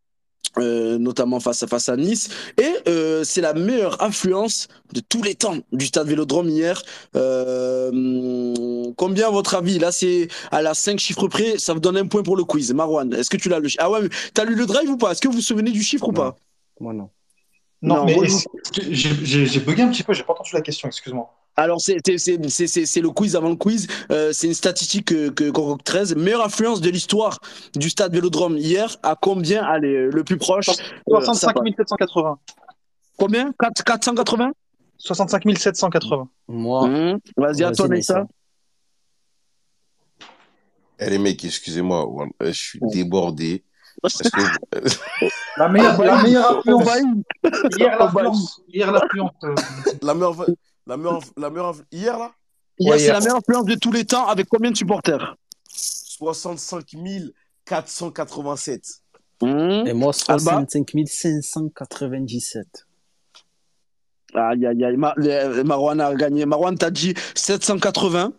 euh, 0.60 0.98
notamment 0.98 1.40
face 1.40 1.64
à, 1.64 1.68
face 1.68 1.90
à 1.90 1.98
Nice. 1.98 2.30
Et 2.58 2.74
euh, 2.88 3.24
c'est 3.24 3.42
la 3.42 3.54
meilleure 3.54 4.02
influence 4.02 4.68
de 4.94 5.02
tous 5.02 5.22
les 5.22 5.36
temps 5.36 5.58
du 5.72 5.86
stade 5.86 6.08
Vélodrome 6.08 6.50
hier. 6.50 6.82
Euh, 7.16 7.92
combien 8.98 9.28
à 9.28 9.32
votre 9.32 9.56
avis? 9.56 9.80
Là, 9.80 9.92
c'est 9.92 10.28
à 10.52 10.62
la 10.62 10.74
5 10.74 11.00
chiffres 11.00 11.28
près, 11.28 11.58
ça 11.58 11.74
vous 11.74 11.80
donne 11.80 11.98
un 11.98 12.08
point 12.08 12.24
pour 12.24 12.38
le 12.38 12.44
quiz. 12.44 12.74
Marwan, 12.74 13.14
est-ce 13.14 13.30
que 13.30 13.38
tu 13.38 13.50
l'as 13.50 13.60
le 13.60 13.70
Ah 13.80 13.90
ouais, 13.90 14.02
t'as 14.34 14.46
lu 14.46 14.56
le 14.56 14.66
drive 14.66 14.90
ou 14.90 14.98
pas? 14.98 15.12
Est-ce 15.12 15.22
que 15.22 15.28
vous 15.28 15.36
vous 15.36 15.42
souvenez 15.42 15.72
du 15.72 15.84
chiffre 15.84 16.08
ou 16.08 16.14
pas? 16.14 16.36
Moi 16.80 16.94
non. 16.94 17.10
Non, 17.82 17.98
Non, 17.98 18.06
mais 18.06 18.18
j'ai 18.90 19.60
bugué 19.60 19.84
un 19.84 19.90
petit 19.90 20.04
peu, 20.04 20.14
j'ai 20.14 20.24
pas 20.24 20.34
entendu 20.34 20.52
la 20.54 20.62
question, 20.62 20.88
excuse-moi. 20.88 21.32
Alors, 21.58 21.80
c'est 21.80 21.98
c'est- 22.06 22.18
c'est- 22.18 22.50
c'est- 22.50 22.68
c'est- 22.68 22.86
c'est 22.86 23.02
le 23.02 23.10
quiz 23.12 23.36
avant 23.36 23.50
le 23.50 23.56
quiz. 23.56 23.88
Euh, 24.12 24.32
c'est 24.34 24.48
une 24.48 24.54
statistique 24.54 25.06
que, 25.06 25.30
que 25.30 25.50
concocte 25.52 25.86
13. 25.86 26.16
Meilleure 26.16 26.44
influence 26.46 26.82
de 26.82 26.90
l'histoire 26.90 27.40
du 27.76 27.90
stade 27.90 28.14
Vélodrome 28.14 28.58
hier. 28.58 28.98
À 29.04 29.16
combien? 29.20 29.64
Allez, 29.64 30.08
le 30.12 30.24
plus 30.24 30.38
proche. 30.38 30.68
euh, 30.70 30.74
ça 30.74 30.82
65 31.08 31.54
passe. 31.54 31.64
780. 31.78 32.40
Combien? 33.18 33.52
4, 33.58 33.84
480 33.84 34.52
65 34.98 35.44
780. 35.58 36.28
Moi, 36.48 36.88
Mmh. 36.88 37.20
Vas-y, 37.38 37.64
à 37.64 37.72
toi. 37.72 37.88
Naïssa. 37.88 38.26
Eh 41.00 41.10
les 41.10 41.18
mecs, 41.18 41.44
excusez-moi, 41.44 42.08
je 42.42 42.52
suis 42.52 42.80
débordé. 42.82 43.64
Que, 44.04 44.10
La 45.58 45.68
meilleure, 45.70 46.02
la 46.02 46.22
meilleure 46.22 46.62
y- 46.66 47.24
Hier, 47.78 47.98
l'affluence. 47.98 48.62
Hier, 48.68 48.92
l'affluence. 48.92 49.32
euh, 49.44 49.56
la 50.02 50.14
meilleure, 50.14 50.46
la 50.88 50.98
meilleure, 50.98 51.22
la 51.38 51.50
meilleure, 51.50 51.76
hier 51.92 52.18
là, 52.18 52.32
Hier, 52.78 52.92
Ouais, 52.92 53.00
c'est 53.00 53.12
la 53.12 53.20
meilleure 53.20 53.38
influence 53.38 53.66
de 53.66 53.76
tous 53.76 53.92
les 53.92 54.06
temps 54.06 54.28
avec 54.28 54.48
combien 54.50 54.72
de 54.72 54.76
supporters? 54.76 55.36
65 55.70 56.86
487. 57.66 59.02
Mmh. 59.42 59.88
et 59.88 59.94
moi 59.94 60.12
Alba? 60.28 60.66
65 60.66 60.92
597. 61.42 62.88
Aïe, 64.34 64.66
aïe, 64.66 64.84
aïe. 64.84 65.64
Marwan 65.64 66.02
a 66.02 66.14
gagné. 66.14 66.46
Marwan, 66.46 66.78
t'as 66.78 66.92
dit 66.92 67.14
780. 67.36 68.34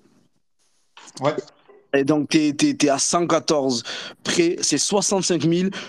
Ouais. 1.20 1.34
Et 1.97 2.05
donc, 2.05 2.28
t'es, 2.28 2.53
t'es, 2.53 2.74
t'es 2.74 2.88
à 2.88 2.99
114 2.99 3.82
près. 4.22 4.57
C'est 4.61 4.78
65 4.78 5.42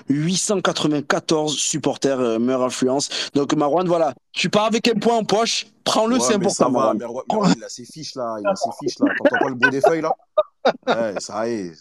894 0.09 1.55
supporters, 1.55 2.19
euh, 2.19 2.39
meilleure 2.39 2.63
influence. 2.63 3.09
Donc, 3.33 3.53
Marwan, 3.53 3.87
voilà. 3.87 4.13
Tu 4.31 4.49
pars 4.49 4.65
avec 4.65 4.87
un 4.87 4.95
point 4.95 5.17
en 5.17 5.23
poche. 5.23 5.67
Prends-le, 5.83 6.15
Ouais, 6.15 6.21
c'est 6.21 6.33
ça 6.49 6.65
important, 6.65 6.71
va, 6.71 6.93
Marwan. 6.93 7.53
Il 7.57 7.63
a 7.63 7.69
ses 7.69 7.85
fiches 7.85 8.15
là, 8.15 8.37
il 8.39 8.47
a 8.47 8.55
ses 8.55 8.69
fiches 8.79 8.99
là. 8.99 9.07
T'entends 9.17 9.37
pas 9.39 9.49
le 9.49 9.55
bruit 9.55 9.71
des 9.71 9.81
feuilles 9.81 10.01
là? 10.01 10.13
Ouais, 10.87 11.19
ça 11.19 11.47
y 11.47 11.53
est. 11.53 11.73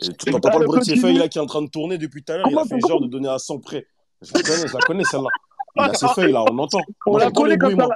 Tu 0.00 0.30
t'entends 0.30 0.50
pas 0.50 0.58
le 0.58 0.66
bruit 0.66 0.80
de 0.80 0.84
ses 0.84 0.96
feuilles 0.96 1.18
là 1.18 1.28
qui 1.28 1.38
est 1.38 1.40
en 1.40 1.46
train 1.46 1.62
de 1.62 1.68
tourner 1.68 1.98
depuis 1.98 2.22
tout 2.22 2.32
à 2.32 2.36
l'heure? 2.36 2.48
Il 2.50 2.58
a 2.58 2.64
fait 2.64 2.80
genre 2.88 3.00
de 3.00 3.06
donner 3.08 3.28
à 3.28 3.38
100 3.38 3.58
près. 3.58 3.86
Je 4.22 4.32
la 4.34 4.42
connais, 4.42 4.68
je 4.68 4.72
la 4.74 4.80
connais 4.80 5.04
celle-là. 5.04 5.28
Il 5.76 5.82
a 5.82 5.94
ses 5.94 6.08
feuilles 6.08 6.32
là, 6.32 6.44
on 6.50 6.58
entend. 6.58 6.80
On 7.06 7.12
Moi, 7.12 7.20
la 7.20 7.30
connaît 7.30 7.58
comme 7.58 7.74
moi. 7.74 7.88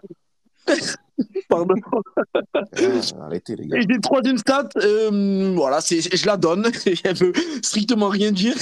Pardon. 1.49 1.75
Eh, 2.79 2.85
arrêtez 3.21 3.57
les 3.57 3.67
gars. 3.67 3.79
Et 3.79 3.83
j'ai 3.83 4.01
troisième 4.01 4.39
stat, 4.39 4.69
euh, 4.77 5.53
voilà, 5.55 5.81
c'est, 5.81 6.01
je 6.01 6.27
la 6.27 6.37
donne, 6.37 6.71
elle 7.05 7.17
veut 7.17 7.33
strictement 7.63 8.09
rien 8.09 8.33
dire. 8.33 8.55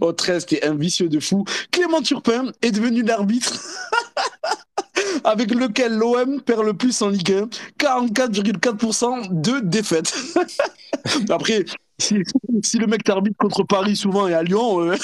Au 0.00 0.12
13, 0.12 0.46
t'es 0.46 0.64
un 0.64 0.74
vicieux 0.74 1.08
de 1.08 1.20
fou. 1.20 1.44
Clément 1.70 2.02
Turpin 2.02 2.52
est 2.62 2.72
devenu 2.72 3.02
l'arbitre 3.02 3.54
avec 5.24 5.54
lequel 5.54 5.96
l'OM 5.96 6.40
perd 6.40 6.64
le 6.64 6.74
plus 6.74 7.00
en 7.02 7.08
Ligue 7.08 7.32
1, 7.32 7.48
44,4% 7.78 9.28
de 9.40 9.60
défaites. 9.60 10.14
Après, 11.30 11.64
si, 11.98 12.16
si 12.62 12.78
le 12.78 12.86
mec 12.86 13.04
t'arbitre 13.04 13.36
contre 13.38 13.62
Paris 13.64 13.96
souvent 13.96 14.28
et 14.28 14.34
à 14.34 14.42
Lyon, 14.42 14.80
euh, 14.82 14.96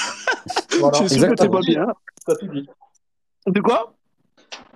Voilà. 0.78 0.98
c'est 1.08 1.18
sûr 1.18 1.28
que 1.28 1.34
t'es 1.34 1.48
pas 1.48 1.60
bien. 1.60 1.86
T'as 2.26 2.34
tout 2.36 2.48
dit. 2.48 2.66
De 3.46 3.60
quoi? 3.60 3.94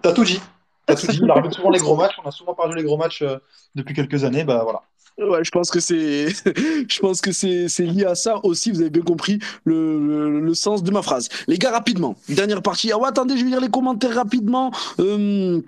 T'as 0.03 0.13
tout 0.13 0.25
dit. 0.25 0.41
Arbitre 0.89 1.55
souvent 1.55 1.71
les 1.71 1.79
gros 1.79 1.97
matchs. 1.97 2.15
On 2.25 2.29
a 2.29 2.31
souvent 2.31 2.55
perdu 2.55 2.77
les 2.77 2.85
gros 2.85 2.97
matchs 2.97 3.23
euh, 3.23 3.39
depuis 3.75 3.95
quelques 3.95 4.25
années. 4.25 4.45
Bah 4.45 4.63
voilà. 4.63 4.83
Ouais, 5.19 5.43
je 5.43 5.51
pense 5.51 5.71
que 5.71 5.81
c'est, 5.81 6.29
je 6.89 6.99
pense 7.01 7.21
que 7.23 7.33
c'est, 7.33 7.69
c'est 7.69 7.85
lié 7.85 8.05
à 8.05 8.15
ça 8.15 8.39
aussi. 8.45 8.71
Vous 8.71 8.81
avez 8.83 8.91
bien 8.91 9.03
compris 9.03 9.39
le, 9.65 9.99
le, 9.99 10.41
le 10.41 10.55
sens 10.55 10.83
de 10.83 10.91
ma 10.91 11.01
phrase. 11.03 11.29
Les 11.49 11.57
gars, 11.59 11.71
rapidement. 11.71 12.17
Dernière 12.29 12.63
partie. 12.63 12.93
Ah 12.93 12.99
ouais, 12.99 13.09
attendez, 13.09 13.37
je 13.37 13.45
vais 13.45 13.51
lire 13.51 13.61
les 13.61 13.71
commentaires 13.71 14.15
rapidement. 14.15 14.71
Euh, 15.01 15.61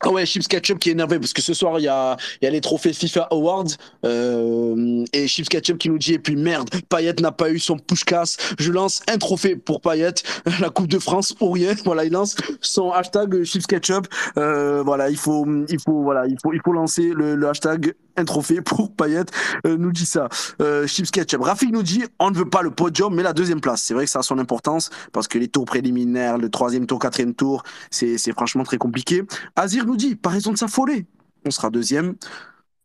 Ah 0.00 0.10
ouais, 0.10 0.26
Chips 0.26 0.46
Ketchup 0.46 0.78
qui 0.78 0.90
est 0.90 0.92
énervé 0.92 1.18
parce 1.18 1.32
que 1.32 1.42
ce 1.42 1.54
soir 1.54 1.78
il 1.78 1.84
y 1.84 1.88
a, 1.88 2.16
y 2.42 2.46
a 2.46 2.50
les 2.50 2.60
trophées 2.60 2.92
FIFA 2.92 3.28
Awards 3.30 3.68
euh, 4.04 5.04
et 5.12 5.26
Chips 5.26 5.48
Ketchup 5.48 5.78
qui 5.78 5.88
nous 5.88 5.98
dit 5.98 6.14
et 6.14 6.18
puis 6.18 6.36
merde, 6.36 6.68
Payet 6.88 7.14
n'a 7.20 7.32
pas 7.32 7.50
eu 7.50 7.58
son 7.58 7.78
push-casse. 7.78 8.36
Je 8.58 8.72
lance 8.72 9.02
un 9.08 9.18
trophée 9.18 9.56
pour 9.56 9.80
Payet, 9.80 10.14
la 10.60 10.70
Coupe 10.70 10.88
de 10.88 10.98
France 10.98 11.34
ou 11.40 11.50
rien. 11.50 11.74
Voilà, 11.86 12.04
il 12.04 12.12
lance 12.12 12.34
son 12.60 12.90
hashtag 12.90 13.44
Chips 13.44 13.66
Ketchup. 13.66 14.08
Euh, 14.38 14.82
voilà, 14.84 15.08
il 15.08 15.16
faut, 15.16 15.46
il 15.68 15.80
faut, 15.80 16.02
voilà, 16.02 16.26
il 16.26 16.36
faut, 16.42 16.52
il 16.52 16.60
faut 16.64 16.72
lancer 16.72 17.12
le, 17.14 17.36
le 17.36 17.48
hashtag 17.48 17.94
un 18.16 18.24
trophée 18.24 18.60
pour 18.60 18.92
Payet. 18.92 19.24
Euh, 19.66 19.76
nous 19.76 19.92
dit 19.92 20.06
ça. 20.06 20.28
Euh, 20.60 20.86
Chips 20.86 21.10
Ketchup. 21.10 21.42
Rafik 21.42 21.70
nous 21.72 21.82
dit 21.82 22.04
on 22.18 22.30
ne 22.30 22.36
veut 22.36 22.48
pas 22.48 22.62
le 22.62 22.70
podium 22.70 23.14
mais 23.14 23.22
la 23.22 23.32
deuxième 23.32 23.60
place. 23.60 23.82
C'est 23.82 23.94
vrai 23.94 24.04
que 24.04 24.10
ça 24.10 24.20
a 24.20 24.22
son 24.22 24.38
importance 24.38 24.90
parce 25.12 25.28
que 25.28 25.38
les 25.38 25.48
tours 25.48 25.64
préliminaires, 25.64 26.38
le 26.38 26.48
troisième 26.48 26.86
tour, 26.86 26.98
quatrième 26.98 27.34
tour, 27.34 27.62
c'est 27.90 28.18
franchement 28.32 28.64
très 28.64 28.78
compliqué. 28.78 29.22
Azir 29.54 29.85
nous 29.86 29.96
dit, 29.96 30.16
pas 30.16 30.30
raison 30.30 30.52
de 30.52 30.58
s'affoler. 30.58 31.06
On 31.44 31.50
sera 31.50 31.70
deuxième. 31.70 32.14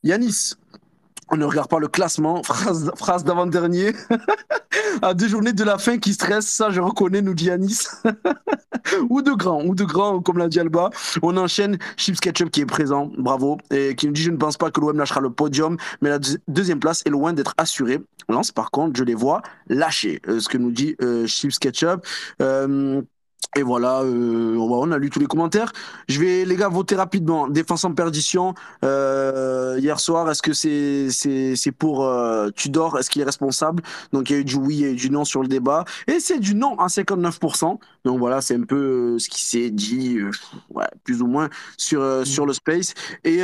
Yanis, 0.04 0.54
on 1.30 1.38
ne 1.38 1.45
regarde 1.45 1.70
pas 1.70 1.80
le 1.80 1.88
classement. 1.88 2.41
Phrase, 2.43 3.24
d'avant-dernier. 3.24 3.93
à 5.02 5.14
deux 5.14 5.28
journées 5.28 5.54
de 5.54 5.64
la 5.64 5.78
fin 5.78 5.97
qui 5.97 6.14
stresse, 6.14 6.47
ça 6.47 6.70
je 6.70 6.82
reconnais, 6.82 7.22
nous 7.22 7.34
dit 7.34 7.45
Yanis. 7.45 7.88
ou 9.10 9.22
de 9.22 9.32
grand, 9.32 9.64
ou 9.64 9.76
de 9.76 9.84
grand, 9.84 10.22
comme 10.22 10.38
l'a 10.38 10.47
dit 10.47 10.60
Alba. 10.60 10.89
On 11.22 11.38
enchaîne 11.38 11.78
Chips 11.97 12.20
Ketchup 12.20 12.49
qui 12.52 12.62
est 12.62 12.66
présent, 12.66 13.10
bravo, 13.18 13.58
et 13.72 13.95
qui 13.95 14.08
nous 14.08 14.14
dit 14.14 14.22
Je 14.24 14.32
ne 14.32 14.38
pense 14.38 14.58
pas 14.58 14.72
que 14.72 14.80
l'OM 14.82 14.97
lâchera 14.97 15.22
le 15.22 15.30
podium, 15.30 15.78
mais 16.02 16.10
la 16.10 16.20
deux- 16.20 16.38
deuxième 16.47 16.80
place 16.80 17.02
est 17.06 17.10
loin 17.10 17.34
d'être 17.34 17.54
assurée. 17.58 18.02
Lance, 18.30 18.52
par 18.52 18.72
contre, 18.72 18.97
je 18.97 19.04
les 19.04 19.16
vois 19.16 19.41
lâcher. 19.68 20.22
Euh, 20.28 20.39
ce 20.39 20.49
que 20.49 20.58
nous 20.58 20.72
dit 20.72 20.95
euh, 21.02 21.28
Chips 21.28 21.58
Ketchup. 21.60 22.06
Euh, 22.41 23.02
Et 23.58 23.64
voilà, 23.64 23.99
euh, 24.04 24.56
on 24.56 24.91
a 24.93 24.97
lu 24.97 25.10
tous 25.10 25.20
les 25.20 25.26
commentaires. 25.26 25.74
Je 26.08 26.22
vais, 26.22 26.45
les 26.45 26.56
gars, 26.56 26.70
voter 26.70 26.95
rapidement. 26.95 27.49
Défense 27.49 27.84
en 27.84 27.91
perdition. 27.91 28.54
Euh, 28.86 29.76
hier 29.78 29.99
soir, 29.99 30.32
est-ce 30.32 30.41
que 30.41 30.54
c'est 30.54 31.10
c'est 31.10 31.58
c'est 31.58 31.74
pour 31.74 32.06
euh, 32.06 32.49
Tudor? 32.56 32.97
Est-ce 32.97 33.10
qu'il 33.10 33.22
est 33.22 33.26
responsable? 33.26 33.84
Donc 34.14 34.30
il 34.30 34.34
y 34.34 34.36
a 34.38 34.39
eu 34.39 34.45
du 34.45 34.56
oui 34.56 34.86
et 34.86 34.93
du 34.93 35.10
non 35.10 35.26
sur 35.26 35.41
le 35.41 35.49
débat. 35.49 35.84
Et 36.08 36.22
c'est 36.22 36.39
du 36.39 36.56
non 36.56 36.80
à 36.80 36.88
59%. 36.88 37.78
Donc 38.06 38.20
voilà, 38.20 38.39
c'est 38.39 38.56
un 38.56 38.64
peu 38.64 39.16
euh, 39.16 39.20
ce 39.20 39.28
qui 39.28 39.43
s'est 39.43 39.70
dit, 39.70 40.18
euh, 40.18 40.32
ouais, 40.70 40.88
plus 41.04 41.22
ou 41.22 41.28
moins 41.28 41.49
sur 41.78 42.02
euh, 42.02 42.24
sur 42.24 42.45
le 42.45 42.54
space. 42.54 42.93
Et 43.26 43.41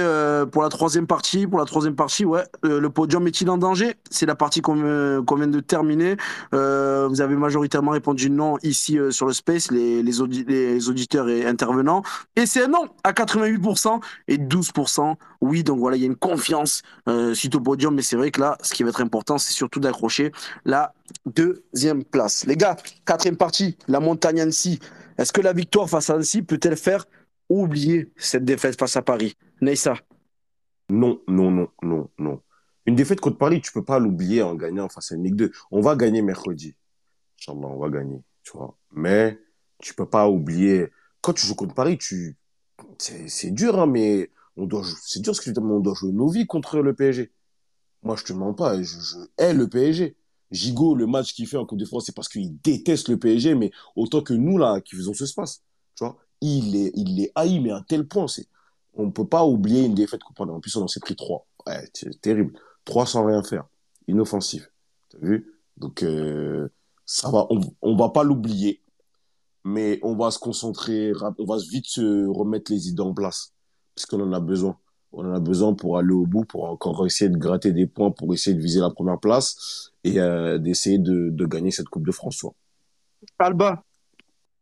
pour 0.51 0.63
la 0.63 0.69
troisième 0.69 1.05
partie, 1.05 1.47
pour 1.47 1.59
la 1.59 1.65
troisième 1.65 1.95
partie, 1.95 2.23
ouais, 2.23 2.43
le 2.63 2.89
podium 2.89 3.27
est-il 3.27 3.49
en 3.49 3.57
danger? 3.57 3.95
C'est 4.09 4.25
la 4.25 4.35
partie 4.35 4.61
qu'on 4.61 5.21
qu'on 5.25 5.35
vient 5.35 5.47
de 5.47 5.59
terminer. 5.59 6.15
Vous 6.51 7.21
avez 7.21 7.35
majoritairement 7.35 7.91
répondu 7.91 8.29
non 8.29 8.57
ici 8.63 8.97
sur 9.11 9.25
le 9.25 9.33
space. 9.33 9.69
Les, 10.03 10.21
audi- 10.21 10.45
les 10.47 10.89
auditeurs 10.89 11.29
et 11.29 11.45
intervenants. 11.45 12.03
Et 12.35 12.45
c'est 12.45 12.63
un 12.63 12.67
non 12.67 12.87
à 13.03 13.11
88% 13.13 14.01
et 14.27 14.37
12% 14.37 15.15
oui. 15.41 15.63
Donc 15.63 15.79
voilà, 15.79 15.97
il 15.97 16.01
y 16.01 16.03
a 16.03 16.07
une 16.07 16.15
confiance 16.15 16.81
euh, 17.07 17.33
suite 17.33 17.55
au 17.55 17.61
podium. 17.61 17.95
Mais 17.95 18.01
c'est 18.01 18.15
vrai 18.15 18.31
que 18.31 18.41
là, 18.41 18.57
ce 18.61 18.73
qui 18.73 18.83
va 18.83 18.89
être 18.89 19.01
important, 19.01 19.37
c'est 19.37 19.53
surtout 19.53 19.79
d'accrocher 19.79 20.31
la 20.65 20.93
deuxième 21.25 22.03
place. 22.03 22.45
Les 22.45 22.57
gars, 22.57 22.75
quatrième 23.05 23.37
partie, 23.37 23.77
la 23.87 23.99
montagne 23.99 24.41
Annecy. 24.41 24.79
Est-ce 25.17 25.33
que 25.33 25.41
la 25.41 25.53
victoire 25.53 25.89
face 25.89 26.09
à 26.09 26.13
Annecy 26.15 26.41
peut-elle 26.41 26.77
faire 26.77 27.05
oublier 27.49 28.11
cette 28.17 28.45
défaite 28.45 28.77
face 28.79 28.95
à 28.97 29.01
Paris? 29.01 29.35
Neissa 29.61 29.95
Non, 30.89 31.19
non, 31.27 31.51
non, 31.51 31.67
non, 31.81 32.09
non. 32.17 32.41
Une 32.85 32.95
défaite 32.95 33.19
contre 33.19 33.37
Paris, 33.37 33.61
tu 33.61 33.71
peux 33.71 33.83
pas 33.83 33.99
l'oublier 33.99 34.41
en 34.41 34.55
gagnant 34.55 34.87
face 34.87 35.11
à 35.11 35.15
une 35.15 35.23
Ligue 35.23 35.35
2. 35.35 35.51
On 35.71 35.81
va 35.81 35.95
gagner 35.95 36.21
mercredi. 36.21 36.75
Inch'Allah, 37.39 37.67
on 37.67 37.77
va 37.79 37.89
gagner, 37.89 38.21
tu 38.43 38.51
vois. 38.55 38.77
Mais 38.93 39.37
tu 39.79 39.93
peux 39.93 40.09
pas 40.09 40.29
oublier. 40.29 40.87
Quand 41.21 41.33
tu 41.33 41.45
joues 41.45 41.55
contre 41.55 41.75
Paris, 41.75 41.97
tu, 41.97 42.37
c'est, 42.99 43.51
dur, 43.51 43.79
hein, 43.79 43.87
mais 43.87 44.31
on 44.55 44.65
doit, 44.65 44.83
c'est 45.01 45.21
dur 45.21 45.35
ce 45.35 45.41
que 45.41 45.51
tu 45.51 45.59
on 45.59 45.79
doit 45.79 45.93
jouer 45.93 46.11
nos 46.11 46.29
vies 46.29 46.47
contre 46.47 46.79
le 46.79 46.93
PSG. 46.93 47.31
Moi, 48.03 48.15
je 48.15 48.23
te 48.23 48.33
mens 48.33 48.53
pas, 48.53 48.81
je, 48.81 48.99
je 48.99 49.17
hais 49.37 49.53
le 49.53 49.67
PSG. 49.67 50.15
Gigot, 50.51 50.95
le 50.95 51.07
match 51.07 51.33
qu'il 51.33 51.47
fait 51.47 51.57
en 51.57 51.65
Coupe 51.65 51.79
de 51.79 51.85
France, 51.85 52.05
c'est 52.05 52.15
parce 52.15 52.29
qu'il 52.29 52.57
déteste 52.61 53.09
le 53.09 53.17
PSG, 53.17 53.55
mais 53.55 53.71
autant 53.95 54.21
que 54.21 54.33
nous, 54.33 54.57
là, 54.57 54.79
qui 54.81 54.95
faisons 54.95 55.13
ce 55.13 55.25
space. 55.25 55.61
Tu 55.95 56.05
vois, 56.05 56.17
il 56.41 56.75
est, 56.75 56.91
il 56.95 57.15
les 57.15 57.31
haït, 57.35 57.59
mais 57.59 57.71
à 57.71 57.83
tel 57.87 58.07
point, 58.07 58.27
c'est, 58.27 58.47
on 58.93 59.11
peut 59.11 59.27
pas 59.27 59.43
oublier 59.45 59.85
une 59.85 59.95
défaite 59.95 60.23
contre 60.23 60.45
Paris. 60.45 60.51
En 60.51 60.59
plus, 60.59 60.75
on 60.77 60.83
en 60.83 60.87
s'est 60.87 60.99
pris 60.99 61.15
trois. 61.15 61.45
Ouais, 61.65 61.89
c'est 61.93 62.21
terrible. 62.21 62.53
Trois 62.85 63.05
sans 63.05 63.25
rien 63.25 63.43
faire. 63.43 63.65
Inoffensif. 64.07 64.71
T'as 65.09 65.19
vu? 65.19 65.53
Donc, 65.75 66.03
euh, 66.03 66.69
ça 67.05 67.29
va, 67.29 67.45
on, 67.49 67.59
on 67.81 67.95
va 67.97 68.09
pas 68.09 68.23
l'oublier, 68.23 68.81
mais 69.63 69.99
on 70.03 70.15
va 70.15 70.31
se 70.31 70.39
concentrer, 70.39 71.11
on 71.39 71.45
va 71.45 71.57
vite 71.69 71.85
se 71.87 72.25
remettre 72.27 72.71
les 72.71 72.87
idées 72.89 73.01
en 73.01 73.13
place, 73.13 73.53
puisqu'on 73.95 74.21
en 74.21 74.31
a 74.33 74.39
besoin. 74.39 74.77
On 75.13 75.25
en 75.25 75.33
a 75.33 75.39
besoin 75.39 75.73
pour 75.73 75.97
aller 75.97 76.11
au 76.13 76.25
bout, 76.25 76.43
pour 76.45 76.65
encore 76.65 77.05
essayer 77.05 77.29
de 77.29 77.37
gratter 77.37 77.71
des 77.71 77.87
points, 77.87 78.11
pour 78.11 78.33
essayer 78.33 78.55
de 78.55 78.61
viser 78.61 78.81
la 78.81 78.89
première 78.89 79.19
place 79.19 79.91
et 80.03 80.19
euh, 80.19 80.57
d'essayer 80.57 80.97
de, 80.99 81.29
de 81.29 81.45
gagner 81.45 81.71
cette 81.71 81.87
Coupe 81.87 82.05
de 82.05 82.11
France. 82.11 82.35
Soit. 82.35 82.53
Alba, 83.39 83.83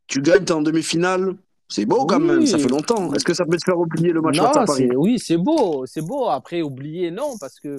tu 0.08 0.22
gagnes, 0.22 0.46
t'es 0.46 0.52
en 0.54 0.62
demi-finale. 0.62 1.36
C'est 1.68 1.86
beau 1.86 2.06
quand 2.06 2.20
Oui. 2.22 2.28
même, 2.28 2.46
ça 2.46 2.60
fait 2.60 2.70
longtemps. 2.70 3.12
Est-ce 3.14 3.26
que 3.26 3.34
ça 3.34 3.44
peut 3.46 3.58
te 3.58 3.64
faire 3.66 3.80
oublier 3.80 4.12
le 4.12 4.22
match 4.22 4.38
Non, 4.38 4.44
face 4.46 4.58
à 4.58 4.66
Paris? 4.66 4.90
oui, 4.96 5.18
c'est 5.20 5.38
beau, 5.38 5.86
c'est 5.88 6.02
beau. 6.06 6.28
Après, 6.28 6.62
oublier, 6.62 7.10
non, 7.10 7.38
parce 7.40 7.60
que, 7.60 7.78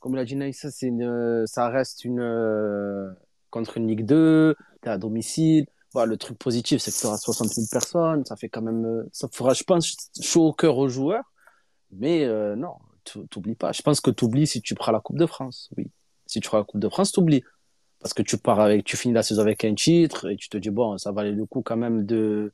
comme 0.00 0.14
l'a 0.16 0.24
dit 0.24 0.36
Naïssa, 0.36 0.70
une, 0.82 1.44
ça 1.46 1.68
reste 1.68 2.04
une, 2.06 2.20
euh, 2.20 3.10
contre 3.50 3.76
une 3.76 3.86
Ligue 3.88 4.06
2, 4.06 4.54
t'es 4.80 4.88
à 4.88 4.96
domicile. 4.96 5.66
Voilà, 5.96 6.10
le 6.10 6.18
truc 6.18 6.36
positif, 6.38 6.82
c'est 6.82 6.90
que 6.94 6.98
tu 7.00 7.06
auras 7.06 7.16
60 7.16 7.48
000 7.48 7.66
personnes, 7.70 8.22
ça 8.26 8.36
fait 8.36 8.50
quand 8.50 8.60
même, 8.60 8.84
euh, 8.84 9.08
ça 9.12 9.28
fera, 9.32 9.54
je 9.54 9.64
pense, 9.64 9.96
chaud 10.20 10.48
au 10.48 10.52
cœur 10.52 10.76
aux 10.76 10.88
joueurs. 10.88 11.24
Mais 11.90 12.24
euh, 12.24 12.54
non, 12.54 12.74
tu- 13.04 13.26
t'oublies 13.28 13.54
pas. 13.54 13.72
Je 13.72 13.80
pense 13.80 14.02
que 14.02 14.10
t'oublies 14.10 14.46
si 14.46 14.60
tu 14.60 14.74
prends 14.74 14.92
la 14.92 15.00
Coupe 15.00 15.16
de 15.16 15.24
France, 15.24 15.70
oui. 15.78 15.90
Si 16.26 16.40
tu 16.40 16.48
prends 16.48 16.58
la 16.58 16.64
Coupe 16.64 16.80
de 16.80 16.90
France, 16.90 17.12
t'oublies. 17.12 17.42
Parce 18.00 18.12
que 18.12 18.20
tu 18.20 18.36
pars 18.36 18.60
avec, 18.60 18.84
tu 18.84 18.98
finis 18.98 19.14
la 19.14 19.22
saison 19.22 19.40
avec 19.40 19.64
un 19.64 19.74
titre 19.74 20.30
et 20.30 20.36
tu 20.36 20.50
te 20.50 20.58
dis, 20.58 20.68
bon, 20.68 20.98
ça 20.98 21.12
valait 21.12 21.32
le 21.32 21.46
coup 21.46 21.62
quand 21.62 21.78
même 21.78 22.04
de, 22.04 22.52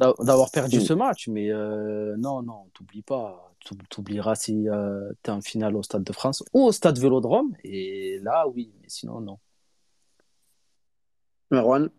d'a- 0.00 0.12
d'avoir 0.18 0.50
perdu 0.50 0.80
ce 0.80 0.92
match, 0.92 1.28
mais 1.28 1.52
euh, 1.52 2.16
non, 2.18 2.42
non, 2.42 2.66
t'oublies 2.74 3.02
pas. 3.02 3.54
Tu 3.60 4.00
oublieras 4.00 4.34
si 4.34 4.68
euh, 4.68 5.12
t'es 5.22 5.30
en 5.30 5.40
finale 5.40 5.76
au 5.76 5.84
Stade 5.84 6.02
de 6.02 6.12
France 6.12 6.42
ou 6.52 6.64
au 6.64 6.72
Stade 6.72 6.98
Vélodrome. 6.98 7.54
Et 7.62 8.18
là, 8.24 8.48
oui, 8.48 8.72
mais 8.82 8.88
sinon, 8.88 9.20
non. 9.20 9.38
Merwan 11.52 11.90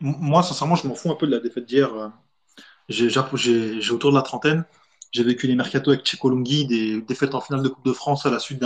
Moi, 0.00 0.42
sincèrement, 0.42 0.76
je 0.76 0.86
m'en 0.86 0.94
fous 0.94 1.10
un 1.10 1.14
peu 1.16 1.26
de 1.26 1.32
la 1.32 1.40
défaite 1.40 1.66
d'hier. 1.66 1.92
Euh, 1.94 2.08
J'ai 2.88 3.90
autour 3.90 4.10
de 4.10 4.16
la 4.16 4.22
trentaine. 4.22 4.64
J'ai 5.10 5.24
vécu 5.24 5.46
les 5.46 5.54
mercato 5.54 5.90
avec 5.90 6.04
Chekolongi, 6.04 6.66
des 6.66 7.00
défaites 7.00 7.34
en 7.34 7.40
finale 7.40 7.62
de 7.62 7.68
Coupe 7.68 7.84
de 7.84 7.92
France 7.92 8.26
à 8.26 8.30
la 8.30 8.38
suite 8.38 8.62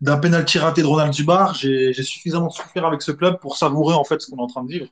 d'un 0.00 0.16
penalty 0.18 0.58
raté 0.58 0.82
de 0.82 0.86
Ronald 0.86 1.12
Dubar. 1.12 1.54
J'ai 1.54 1.92
suffisamment 2.02 2.50
souffert 2.50 2.86
avec 2.86 3.02
ce 3.02 3.12
club 3.12 3.38
pour 3.40 3.56
savourer 3.56 3.94
en 3.94 4.04
fait 4.04 4.20
ce 4.20 4.30
qu'on 4.30 4.38
est 4.38 4.42
en 4.42 4.46
train 4.46 4.64
de 4.64 4.70
vivre. 4.72 4.86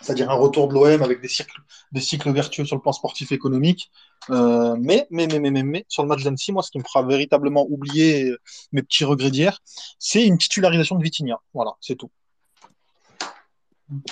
C'est-à-dire 0.00 0.30
un 0.30 0.34
retour 0.34 0.68
de 0.68 0.74
l'OM 0.74 1.02
avec 1.02 1.20
des 1.20 1.28
cycles, 1.28 2.30
vertueux 2.32 2.64
sur 2.64 2.76
le 2.76 2.82
plan 2.82 2.92
sportif 2.92 3.32
et 3.32 3.34
économique. 3.34 3.90
Euh, 4.30 4.76
mais, 4.78 5.06
mais, 5.10 5.26
mais, 5.26 5.40
mais, 5.40 5.50
mais, 5.50 5.62
mais, 5.64 5.84
sur 5.88 6.02
le 6.04 6.08
match 6.08 6.22
d'Annecy, 6.22 6.52
moi, 6.52 6.62
ce 6.62 6.70
qui 6.70 6.78
me 6.78 6.84
fera 6.84 7.02
véritablement 7.02 7.66
oublier 7.68 8.32
mes 8.72 8.82
petits 8.82 9.04
regrets 9.04 9.30
d'hier, 9.30 9.58
c'est 9.98 10.24
une 10.24 10.38
titularisation 10.38 10.96
de 10.96 11.02
Vitinha. 11.02 11.40
Voilà, 11.52 11.72
c'est 11.80 11.96
tout. 11.96 12.10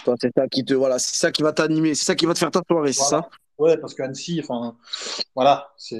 Toi, 0.04 0.14
c'est 0.20 0.32
ça 0.34 0.48
qui 0.48 0.64
te, 0.64 0.74
voilà, 0.74 0.98
c'est 0.98 1.16
ça 1.16 1.30
qui 1.32 1.42
va 1.42 1.52
t'animer, 1.52 1.94
c'est 1.94 2.04
ça 2.04 2.14
qui 2.14 2.26
va 2.26 2.34
te 2.34 2.38
faire 2.38 2.50
ta 2.50 2.62
soirée, 2.68 2.92
c'est 2.92 3.00
Voilà. 3.00 3.22
ça 3.22 3.28
Ouais, 3.58 3.78
parce 3.78 3.94
que 3.94 4.02
Annecy, 4.02 4.40
enfin, 4.42 4.76
voilà, 5.34 5.72
c'est, 5.78 5.96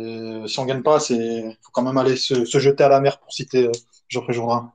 si 0.47 0.59
on 0.61 0.67
gagne 0.67 0.83
pas, 0.83 1.01
c'est, 1.01 1.43
faut 1.63 1.71
quand 1.73 1.83
même 1.83 1.97
aller 1.97 2.17
se, 2.17 2.45
se 2.45 2.59
jeter 2.59 2.85
à 2.85 2.89
la 2.91 3.01
mer 3.01 3.19
pour 3.19 3.33
citer 3.33 3.67
euh, 3.69 3.73
Geoffrey 4.09 4.35
Jourdain. 4.35 4.73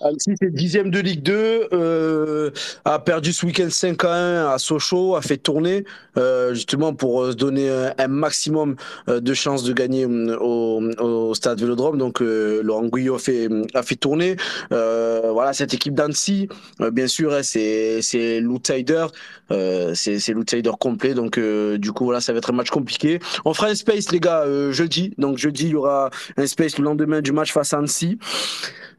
Annecy, 0.00 0.34
c'est 0.40 0.52
dixième 0.52 0.90
de 0.90 1.00
Ligue 1.00 1.22
2, 1.22 1.68
euh, 1.72 2.50
a 2.84 3.00
perdu 3.00 3.32
ce 3.32 3.44
week-end 3.44 3.68
5 3.68 4.04
à 4.04 4.12
1 4.12 4.54
à 4.54 4.58
Sochaux, 4.58 5.16
a 5.16 5.22
fait 5.22 5.38
tourner, 5.38 5.84
euh, 6.16 6.54
justement 6.54 6.94
pour 6.94 7.22
euh, 7.22 7.32
se 7.32 7.36
donner 7.36 7.68
un, 7.98 8.08
maximum 8.08 8.76
de 9.08 9.34
chances 9.34 9.64
de 9.64 9.72
gagner 9.72 10.06
euh, 10.08 10.36
au, 10.38 11.34
stade 11.34 11.60
Vélodrome. 11.60 11.98
Donc, 11.98 12.22
euh, 12.22 12.62
Laurent 12.62 12.86
Guyot 12.86 13.16
a 13.16 13.18
fait, 13.18 13.48
a 13.74 13.82
fait 13.82 13.96
tourner. 13.96 14.36
Voilà, 14.70 15.52
cette 15.52 15.74
équipe 15.74 15.94
d'Annecy, 15.94 16.48
bien 16.92 17.06
sûr, 17.06 17.32
hein, 17.32 17.42
c'est, 17.42 18.00
c'est 18.02 18.40
l'outsider, 18.40 19.06
c'est, 19.50 20.18
c'est 20.18 20.32
l'outsider 20.32 20.70
complet. 20.78 21.14
Donc, 21.14 21.38
du 21.38 21.92
coup, 21.92 22.04
voilà, 22.04 22.20
ça 22.20 22.32
va 22.32 22.38
être 22.38 22.50
un 22.50 22.54
match 22.54 22.70
compliqué. 22.70 23.18
On 23.44 23.52
fera 23.52 23.68
un 23.68 23.74
space, 23.74 24.12
les 24.12 24.20
gars, 24.20 24.44
jeudi. 24.70 25.12
Donc, 25.18 25.38
jeudi, 25.38 25.64
il 25.64 25.70
y 25.70 25.74
aura 25.74 26.10
un 26.36 26.46
space 26.46 26.78
le 26.78 26.84
lendemain 26.84 27.20
du 27.20 27.32
match 27.32 27.52
face 27.52 27.72
à 27.72 27.78
Annecy. 27.78 28.18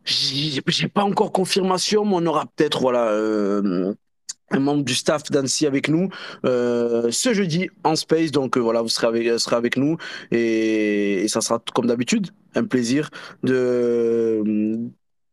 J'ai 0.06 0.88
pas 0.88 1.04
encore 1.04 1.32
confirmation, 1.32 2.06
mais 2.06 2.16
on 2.16 2.26
aura 2.26 2.45
peut-être 2.56 2.82
voilà 2.82 3.10
euh, 3.12 3.93
un 4.52 4.60
membre 4.60 4.84
du 4.84 4.95
staff 4.95 5.24
d'Annecy 5.30 5.68
avec 5.68 5.88
nous 5.89 6.10
euh, 6.45 7.12
ce 7.12 7.34
jeudi 7.34 7.70
en 7.84 7.95
space. 7.95 8.32
Donc 8.32 8.58
euh, 8.58 8.60
voilà, 8.60 8.82
vous 8.82 8.89
serez 8.89 9.08
avec, 9.08 9.39
serez 9.39 9.56
avec 9.56 9.78
nous 9.78 9.97
et 10.32 11.26
ça 11.28 11.41
sera 11.41 11.62
comme 11.74 11.88
d'habitude 11.88 12.28
un 12.56 12.66
plaisir 12.66 13.10
de 13.43 14.43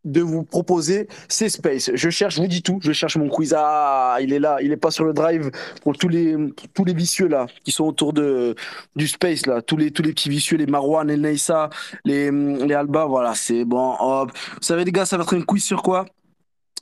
de 0.06 0.22
vous 0.22 0.44
proposer 0.44 1.08
ces 1.28 1.48
spaces. 1.48 1.90
Je 1.94 2.10
cherche, 2.10 2.36
je 2.36 2.40
vous 2.40 2.46
dis 2.46 2.62
tout, 2.62 2.78
je 2.80 2.92
cherche 2.92 3.16
mon 3.16 3.28
quiz. 3.28 3.54
Ah, 3.56 4.16
il 4.20 4.32
est 4.32 4.38
là, 4.38 4.58
il 4.62 4.72
est 4.72 4.76
pas 4.76 4.90
sur 4.90 5.04
le 5.04 5.12
drive 5.12 5.50
pour 5.82 5.96
tous 5.98 6.08
les 6.08 6.36
tous 6.74 6.84
les 6.84 6.94
vicieux 6.94 7.28
là 7.28 7.46
qui 7.64 7.72
sont 7.72 7.84
autour 7.84 8.12
de 8.12 8.54
du 8.94 9.08
space 9.08 9.46
là, 9.46 9.60
tous 9.62 9.76
les 9.76 9.90
tous 9.90 10.02
les 10.02 10.12
petits 10.12 10.30
vicieux, 10.30 10.56
les 10.56 10.66
Marwan, 10.66 11.06
les 11.06 11.16
Neissa, 11.16 11.70
les 12.04 12.30
les 12.30 12.74
Alba, 12.74 13.06
voilà, 13.06 13.34
c'est 13.34 13.64
bon. 13.64 13.96
Hop. 13.98 14.30
Vous 14.54 14.62
savez 14.62 14.84
les 14.84 14.92
gars, 14.92 15.04
ça 15.04 15.16
va 15.16 15.24
être 15.24 15.36
un 15.36 15.42
quiz 15.42 15.62
sur 15.64 15.82
quoi? 15.82 16.06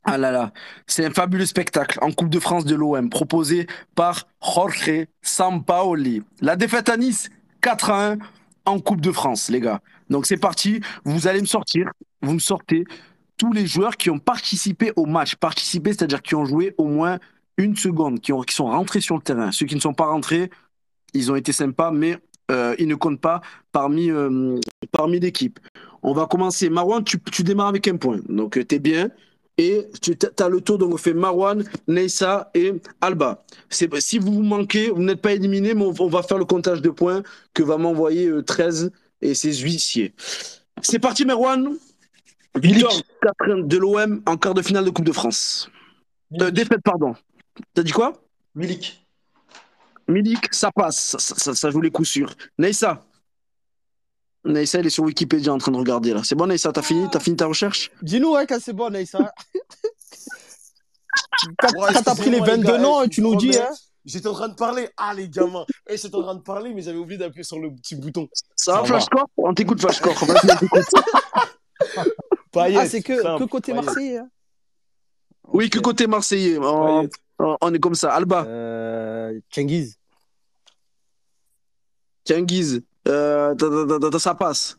Ah 0.07 0.19
là 0.19 0.31
là, 0.31 0.53
c'est 0.87 1.07
un 1.07 1.11
fabuleux 1.11 1.47
spectacle 1.47 1.99
en 2.03 2.13
Coupe 2.13 2.29
de 2.29 2.39
France 2.39 2.67
de 2.67 2.75
l'OM 2.75 3.09
proposé 3.09 3.67
par 3.95 4.27
Jorge 4.43 5.07
Sampaoli. 5.23 6.23
La 6.43 6.57
défaite 6.57 6.91
à 6.91 6.99
Nice, 6.99 7.31
4 7.63 7.91
à 7.91 8.11
1 8.13 8.19
en 8.67 8.81
Coupe 8.81 9.01
de 9.01 9.13
France, 9.13 9.49
les 9.49 9.61
gars. 9.61 9.81
Donc 10.11 10.27
c'est 10.27 10.37
parti, 10.37 10.81
vous 11.05 11.27
allez 11.27 11.41
me 11.41 11.47
sortir, 11.47 11.91
vous 12.21 12.35
me 12.35 12.39
sortez 12.39 12.85
tous 13.37 13.53
les 13.53 13.67
joueurs 13.67 13.97
qui 13.97 14.11
ont 14.11 14.19
participé 14.19 14.93
au 14.97 15.07
match. 15.07 15.37
Participé, 15.37 15.93
c'est-à-dire 15.93 16.23
qui 16.23 16.35
ont 16.35 16.45
joué 16.45 16.75
au 16.79 16.87
moins 16.87 17.19
une 17.57 17.77
seconde, 17.77 18.21
qui, 18.21 18.33
ont, 18.33 18.43
sont 18.49 18.67
rentrés 18.67 19.01
sur 19.01 19.17
le 19.17 19.23
terrain. 19.23 19.53
Ceux 19.53 19.67
qui 19.67 19.75
ne 19.75 19.81
sont 19.81 19.95
pas 19.95 20.07
rentrés, 20.07 20.51
ils 21.13 21.31
ont 21.31 21.37
été 21.37 21.53
sympas, 21.53 21.91
mais 21.91 22.19
euh, 22.51 22.75
ils 22.79 22.89
ne 22.89 22.95
comptent 22.95 23.21
pas 23.21 23.41
parmi, 23.73 24.11
euh, 24.11 24.59
parmi 24.93 25.21
l'équipe. 25.21 25.59
On 26.03 26.13
va 26.13 26.27
commencer. 26.27 26.69
Marwan, 26.69 27.03
tu, 27.05 27.19
démarres 27.43 27.69
avec 27.69 27.89
un 27.89 27.97
point. 27.97 28.21
Donc, 28.29 28.59
tu 28.67 28.75
es 28.75 28.79
bien. 28.79 29.11
Et 29.57 29.87
tu 30.03 30.17
as 30.41 30.49
le 30.49 30.61
tour, 30.61 30.79
donc 30.79 30.95
on 30.95 30.97
fait 30.97 31.15
Marwan, 31.15 31.63
Neissa 31.87 32.51
et 32.55 32.73
Alba. 33.01 33.45
Si 33.71 34.19
vous 34.19 34.33
vous 34.33 34.43
manquez, 34.43 34.91
vous 34.91 35.03
n'êtes 35.03 35.23
pas 35.23 35.33
éliminé, 35.33 35.75
mais 35.75 35.85
on, 35.85 36.09
va 36.09 36.25
faire 36.25 36.39
le 36.39 36.45
comptage 36.45 36.83
de 36.83 36.91
points 36.91 37.23
que 37.55 37.63
va 37.63 37.79
m'envoyer 37.79 38.27
euh, 38.27 38.43
13 38.43 38.91
et 39.23 39.35
ses 39.35 39.55
huissiers. 39.55 40.13
C'est 40.83 40.99
parti, 40.99 41.25
Marwan. 41.25 41.77
Victoire 42.57 42.93
4 43.23 43.63
de 43.67 43.77
l'OM 43.79 44.23
en 44.27 44.37
quart 44.37 44.55
de 44.55 44.63
finale 44.63 44.85
de 44.85 44.91
Coupe 44.91 45.05
de 45.05 45.13
France. 45.13 45.71
Euh, 46.41 46.51
défaite, 46.51 46.81
pardon. 46.85 47.15
T'as 47.75 47.83
dit 47.83 47.93
quoi? 47.93 48.13
Milik. 48.55 49.07
Milik, 50.09 50.53
ça 50.55 50.71
passe. 50.73 50.99
Ça, 50.99 51.19
ça, 51.19 51.35
ça- 51.37 51.55
ça 51.55 51.71
joue 51.71 51.81
les 51.81 51.91
coups 51.91 52.09
sûrs. 52.09 52.35
Neissa. 52.59 53.05
Neissa, 54.45 54.81
il 54.81 54.87
est 54.87 54.91
sur 54.91 55.05
Wikipédia 55.05 55.53
en 55.53 55.59
train 55.59 55.73
de 55.73 55.77
regarder 55.79 56.13
là. 56.13 56.23
C'est 56.23 56.35
bon, 56.35 56.47
Neissa, 56.47 56.71
t'as 56.73 56.83
fini, 56.83 57.09
t'as 57.11 57.21
fini 57.21 57.37
ta 57.37 57.47
recherche? 57.47 57.91
Dis-nous, 58.03 58.33
ouais, 58.35 58.47
quand 58.47 58.59
c'est 58.61 58.75
bon, 58.75 58.91
Naïssa. 58.91 59.19
quand 61.59 61.73
Ouais, 61.81 61.93
quand 61.95 62.03
t'as 62.03 62.15
pris 62.15 62.31
les 62.31 62.39
excusez-moi, 62.39 62.47
les 62.47 62.53
22 62.63 62.73
gars, 62.73 62.79
noms, 62.79 63.03
eh, 63.03 63.09
tu 63.09 63.23
nous 63.23 63.37
dis, 63.37 63.57
hein. 63.57 63.71
J'étais 64.05 64.29
en 64.29 64.35
train 64.35 64.49
de 64.49 64.55
parler. 64.55 64.91
Ah, 64.99 65.15
les 65.15 65.29
gamins. 65.31 65.65
Eh, 65.89 65.97
j'étais 65.97 66.15
en 66.15 66.23
train 66.23 66.35
de 66.35 66.43
parler, 66.43 66.75
mais 66.75 66.83
j'avais 66.83 66.99
oublié 66.99 67.17
d'appuyer 67.19 67.43
sur 67.45 67.59
le 67.59 67.75
petit 67.75 67.97
bouton. 67.97 68.29
Ça, 68.35 68.45
Ça 68.55 68.73
va, 68.73 68.81
va. 68.81 68.87
Flashcore? 68.87 69.27
On 69.39 69.55
t'écoute, 69.55 69.81
Flashcore. 69.81 70.15
Payet. 72.55 72.79
Ah, 72.79 72.89
c'est 72.89 73.03
que, 73.03 73.21
simple, 73.23 73.45
que 73.45 73.51
côté 73.51 73.73
Payet. 73.73 73.85
Marseillais. 73.85 74.19
hein. 74.19 74.29
Oui, 75.49 75.69
que 75.71 75.79
côté 75.79 76.07
Marseillais. 76.07 76.59
On, 76.59 77.01
Payet. 77.03 77.11
on- 77.39 77.57
on 77.61 77.75
est 77.75 77.79
comme 77.81 77.95
ça. 77.95 78.15
Alba, 78.15 78.45
Euh, 78.47 79.41
Guise. 79.57 79.99
Euh, 83.07 83.55
ça 84.19 84.35
passe. 84.35 84.79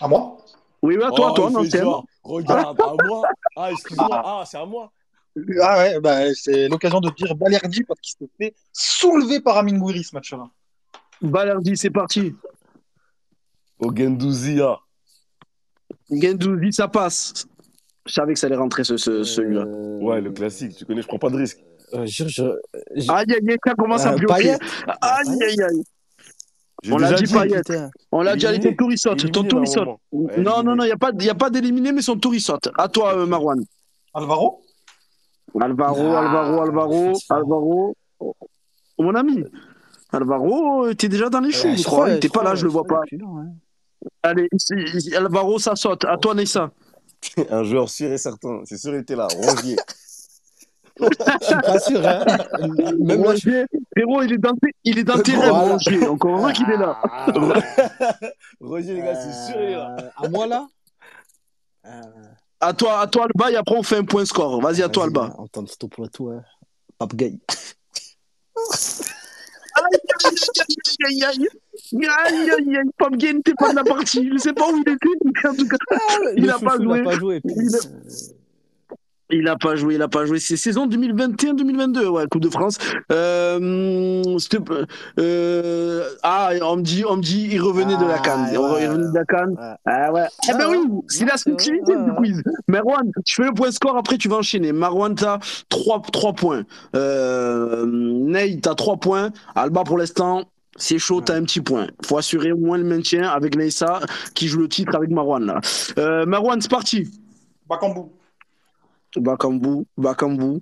À 0.00 0.08
moi? 0.08 0.38
Oui, 0.82 0.96
oui, 0.96 1.02
à 1.04 1.10
toi, 1.10 1.28
Oh, 1.30 1.34
toi, 1.34 1.50
non, 1.50 1.62
genre, 1.64 2.06
Regarde, 2.22 2.80
à 2.80 2.94
moi. 3.04 3.28
Ah, 3.56 3.70
excuse-moi. 3.70 4.22
Ah, 4.24 4.44
c'est 4.46 4.56
à 4.56 4.64
moi. 4.64 4.90
Ah 5.62 5.78
ouais, 5.78 6.00
bah, 6.00 6.34
c'est 6.34 6.68
l'occasion 6.68 7.00
de 7.00 7.10
dire 7.10 7.34
Balerdi 7.34 7.84
parce 7.84 8.00
qu'il 8.00 8.16
s'est 8.18 8.30
fait 8.38 8.54
soulever 8.72 9.40
par 9.40 9.58
Amin 9.58 9.78
Gouiri 9.78 10.02
ce 10.02 10.14
match-là. 10.14 10.48
Balerdi, 11.20 11.76
c'est 11.76 11.90
parti. 11.90 12.34
Au 13.78 13.90
Gendouzi, 16.10 16.72
ça 16.72 16.88
passe. 16.88 17.46
Je 18.06 18.12
savais 18.12 18.32
que 18.34 18.38
ça 18.38 18.46
allait 18.46 18.56
rentrer 18.56 18.82
ce, 18.84 18.96
ce, 18.96 19.22
celui-là. 19.22 19.62
Euh, 19.62 19.98
Ouais, 20.00 20.20
le 20.20 20.30
classique. 20.32 20.74
Tu 20.76 20.84
connais, 20.84 21.02
je 21.02 21.06
prends 21.06 21.18
pas 21.18 21.30
de 21.30 21.36
risque. 21.36 21.58
euh, 21.94 22.06
je- 22.06 22.24
je- 22.28 22.42
je- 22.96 23.10
Aïe, 23.10 23.24
aïe, 23.28 23.50
aïe, 23.50 23.56
ça 23.66 23.74
commence 23.74 24.04
à 24.06 24.12
euh, 24.12 24.16
bloquer. 24.16 24.34
Payet. 24.42 24.58
Aïe, 24.86 25.38
aïe, 25.42 25.62
aïe. 25.62 25.82
On 26.90 26.96
l'a 26.96 27.10
déjà 27.10 27.22
dit 27.22 27.32
Payet. 27.32 27.60
On 28.10 28.22
l'a 28.22 28.36
dit, 28.36 28.46
allez, 28.46 28.56
ton 28.58 28.62
Éliminé. 28.70 28.76
tour 28.76 28.92
il 28.92 28.98
saute. 28.98 29.30
Ton 29.32 29.44
tour 29.44 29.60
il 29.62 29.68
saute. 29.68 29.88
Non, 30.12 30.62
non, 30.62 30.74
non, 30.76 30.84
il 30.84 30.86
n'y 30.86 30.92
a 30.92 30.96
pas, 30.96 31.12
y 31.20 31.28
a 31.28 31.34
pas 31.34 31.50
d'éliminé, 31.50 31.92
mais 31.92 32.00
son 32.02 32.16
tour 32.16 32.34
il 32.34 32.40
saute. 32.40 32.70
À 32.78 32.88
toi, 32.88 33.16
euh, 33.18 33.26
Marwan. 33.26 33.62
Alvaro 34.14 34.62
Alvaro, 35.60 36.12
Ah, 36.14 36.20
Alvaro, 36.20 36.62
Alvaro. 36.62 37.12
Alvaro. 37.28 37.94
Oh, 38.20 38.34
Mon 38.98 39.14
ami. 39.14 39.44
Alvaro, 40.12 40.86
euh, 40.86 40.94
t'es 40.94 41.08
déjà 41.08 41.28
dans 41.28 41.40
les 41.40 41.52
choux, 41.52 41.68
je 41.76 41.82
crois. 41.84 42.12
était 42.12 42.28
pas 42.28 42.42
là, 42.42 42.54
je 42.54 42.64
le 42.64 42.70
vois 42.70 42.84
pas. 42.84 43.02
Allez, 44.22 44.48
Alvaro, 45.16 45.58
ça 45.58 45.76
saute. 45.76 46.04
À 46.04 46.16
toi, 46.16 46.34
Nessa. 46.34 46.70
Un 47.50 47.64
joueur 47.64 47.88
sûr 47.88 48.10
et 48.12 48.18
certain. 48.18 48.62
C'est 48.64 48.78
sûr, 48.78 48.94
il 48.94 49.00
était 49.00 49.16
là. 49.16 49.28
Rongier. 49.28 49.76
Je 51.00 51.06
suis 51.46 51.54
pas 51.62 51.78
sûr, 51.78 52.06
hein. 52.06 52.24
Même. 53.00 53.22
Rongier, 53.22 53.64
il 53.96 54.32
est 54.32 54.38
dans 54.38 54.54
tes, 54.54 54.70
il 54.84 54.98
est 54.98 55.04
dans 55.04 55.22
tes 55.22 55.32
rêves, 55.32 55.48
Voilà. 55.50 55.72
Rongier. 55.72 56.06
Encore 56.06 56.38
heureux 56.38 56.52
qu'il 56.52 56.68
est 56.70 56.76
là. 56.76 57.00
Roger, 58.60 58.94
les 58.94 59.00
gars, 59.00 59.14
c'est 59.14 59.52
sûr, 59.52 59.60
il 59.62 59.68
est 59.70 59.76
là. 59.76 59.96
euh, 59.98 60.08
À 60.16 60.28
moi, 60.28 60.46
là? 60.46 60.66
Euh, 61.86 61.90
À 62.60 62.72
toi, 62.74 63.00
à 63.00 63.06
toi, 63.06 63.24
Alba, 63.26 63.50
et 63.50 63.56
après, 63.56 63.76
on 63.76 63.82
fait 63.82 63.96
un 63.96 64.04
point 64.04 64.24
score. 64.26 64.60
Vas-y, 64.60 64.82
à 64.82 64.88
toi, 64.90 65.04
Alba. 65.04 65.34
On 65.38 65.46
tente 65.46 65.70
stop 65.70 65.94
pour 65.94 66.10
tout, 66.10 66.28
hein. 66.28 66.42
Pape 66.98 67.14
Gay. 67.14 67.38
Aïe, 69.76 69.84
aïe, 71.06 71.24
aïe. 71.24 71.24
Aïe, 71.24 71.48
aïe, 71.94 72.50
aïe. 72.50 72.78
Pam 72.98 73.16
Gay 73.16 73.32
n'était 73.34 73.54
pas 73.54 73.70
de 73.70 73.76
la 73.76 73.84
partie. 73.84 74.28
Je 74.32 74.38
sais 74.38 74.52
pas 74.52 74.64
où 74.70 74.76
il 74.76 74.80
était, 74.80 74.96
mais 75.24 75.50
en 75.50 75.54
tout 75.54 75.68
cas, 75.68 75.76
Il 76.36 76.44
Le 76.44 76.50
a 76.50 76.58
pas 76.58 76.70
chouchou, 76.76 76.82
joué. 76.84 76.98
Il 76.98 77.06
a 77.06 77.10
pas 77.10 77.16
joué. 77.18 77.40
Il 77.44 77.74
a- 77.74 77.78
euh, 77.78 77.80
il 79.32 79.46
a 79.48 79.56
pas 79.56 79.76
joué, 79.76 79.94
il 79.94 80.02
a 80.02 80.08
pas 80.08 80.26
joué. 80.26 80.40
C'est 80.40 80.56
saison 80.56 80.88
2021-2022, 80.88 82.08
ouais, 82.08 82.24
Coupe 82.28 82.42
de 82.42 82.50
France. 82.50 82.78
Euh, 83.12 84.24
euh, 85.20 86.02
ah, 86.24 86.50
on 86.62 86.76
me 86.78 86.82
dit, 86.82 87.04
on 87.08 87.16
me 87.16 87.22
dit, 87.22 87.48
il 87.52 87.60
revenait 87.60 87.96
de 87.96 88.04
la 88.04 88.16
Ah, 88.16 88.18
canne. 88.18 88.48
Il 88.52 88.58
revenait 88.58 89.08
de 89.08 89.14
la 89.14 89.24
canne. 89.24 89.50
Ouais. 89.50 89.74
Ah 89.86 90.12
ouais. 90.12 90.24
Eh 90.48 90.52
ben 90.58 90.68
Ouais, 90.68 90.76
oui, 90.78 91.00
c'est 91.06 91.24
la 91.26 91.36
subtilité 91.36 91.92
du 91.94 92.12
quiz. 92.16 92.42
Marwan, 92.66 93.08
je 93.24 93.34
fais 93.34 93.44
le 93.44 93.52
point 93.54 93.70
score, 93.70 93.96
après 93.96 94.18
tu 94.18 94.28
vas 94.28 94.36
enchaîner. 94.38 94.72
Marwan, 94.72 95.14
t'as 95.14 95.38
3, 95.68 96.02
3 96.12 96.32
points. 96.32 96.62
Euh, 96.96 97.86
Ney, 97.86 98.58
t'as 98.60 98.74
3 98.74 98.96
points. 98.96 99.30
Alba, 99.54 99.84
pour 99.84 99.96
l'instant, 99.98 100.42
c'est 100.76 100.98
chaud, 100.98 101.20
t'as 101.20 101.36
un 101.36 101.42
petit 101.42 101.60
point. 101.60 101.88
Faut 102.04 102.18
assurer 102.18 102.52
au 102.52 102.56
moins 102.56 102.78
le 102.78 102.84
maintien 102.84 103.28
avec 103.28 103.56
Neissa, 103.56 104.00
qui 104.34 104.48
joue 104.48 104.60
le 104.60 104.68
titre 104.68 104.94
avec 104.94 105.10
Marwan, 105.10 105.44
là. 105.44 105.60
Euh, 105.98 106.24
Marwan, 106.26 106.60
c'est 106.60 106.70
parti. 106.70 107.10
Bakambu. 107.68 108.10
Bakambu, 109.16 109.84
Bakambu. 109.96 110.60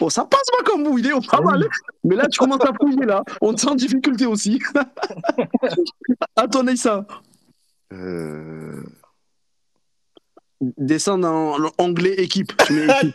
Oh, 0.00 0.10
ça 0.10 0.26
passe, 0.26 0.46
Bakambu, 0.58 1.00
il 1.00 1.06
est 1.06 1.30
pas 1.30 1.40
mal. 1.40 1.66
Mais 2.04 2.16
là, 2.16 2.26
tu 2.28 2.38
commences 2.38 2.64
à 2.64 2.72
fouiller, 2.78 3.06
là. 3.06 3.22
On 3.40 3.54
te 3.54 3.60
sent 3.60 3.68
en 3.68 3.74
difficulté 3.74 4.26
aussi. 4.26 4.60
à 6.36 6.46
ton 6.46 6.62
Neissa. 6.62 7.06
Euh... 7.92 8.82
Descends 10.60 11.18
dans 11.18 11.56
l'onglet 11.56 12.14
équipe. 12.14 12.54
T'es 12.66 12.86
mal, 12.86 13.12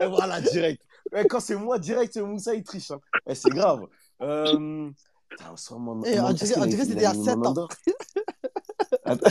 Et 0.00 0.06
voilà, 0.06 0.40
direct. 0.40 0.82
Quand 1.28 1.40
c'est 1.40 1.56
moi, 1.56 1.78
direct, 1.78 2.16
Moussa, 2.16 2.54
il 2.54 2.64
triche. 2.64 2.90
Hein. 2.90 3.00
Ouais, 3.26 3.34
c'est 3.34 3.50
grave. 3.50 3.86
Euh... 4.22 4.90
Eh, 5.40 5.74
mon- 5.78 6.00
on 6.00 6.04
est-ce 6.04 6.44
dirait- 6.44 6.84
c'était 6.84 6.92
il 6.94 7.02
y 7.02 7.06
a 7.06 7.14
mis 7.14 7.24
sept 7.24 7.36
mon 7.36 7.46
ans. 7.46 7.54
nom 7.54 7.68
Attends. 9.04 9.28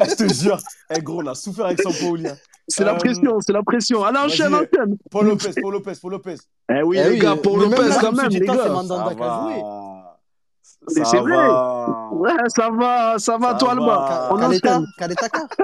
Je 0.08 0.14
te 0.16 0.32
jure. 0.34 0.58
Eh, 0.90 1.00
gros, 1.02 1.22
on 1.22 1.26
a 1.26 1.34
souffert 1.34 1.66
avec 1.66 1.80
Sampaoli. 1.80 2.26
C'est 2.66 2.84
la 2.84 2.94
Euh, 2.94 2.98
pression, 2.98 3.38
c'est 3.40 3.52
la 3.52 3.62
pression. 3.62 4.04
Allez, 4.04 4.18
enchaîne, 4.18 4.54
enchaîne. 4.54 4.96
Paul 5.10 5.26
Lopez, 5.26 5.50
Paul 5.60 5.72
Lopez, 5.74 5.92
Paul 6.00 6.12
Lopez. 6.12 6.36
Eh 6.70 6.82
oui, 6.82 6.96
Eh 6.98 7.04
les 7.04 7.10
oui, 7.10 7.18
gars, 7.18 7.36
même 7.36 7.60
Lopez, 7.70 7.88
là, 7.88 7.98
quand 8.00 8.12
même, 8.12 8.28
les 8.28 8.40
gars. 8.40 8.68
Mandanda 8.70 9.14
qui 9.14 9.22
a 9.22 9.42
joué. 9.42 9.62
Mais 10.96 11.04
Ça 11.04 11.10
c'est 11.10 11.20
vrai. 11.20 11.48
Ouais, 12.12 12.32
ça 12.48 12.70
va, 12.70 13.18
ça 13.18 13.38
va, 13.38 13.52
Ça 13.52 13.58
toi, 13.58 13.72
Alba. 13.72 14.28
On 14.32 14.42
enchaîne. 14.42 14.86
Kaletaka. 14.98 15.46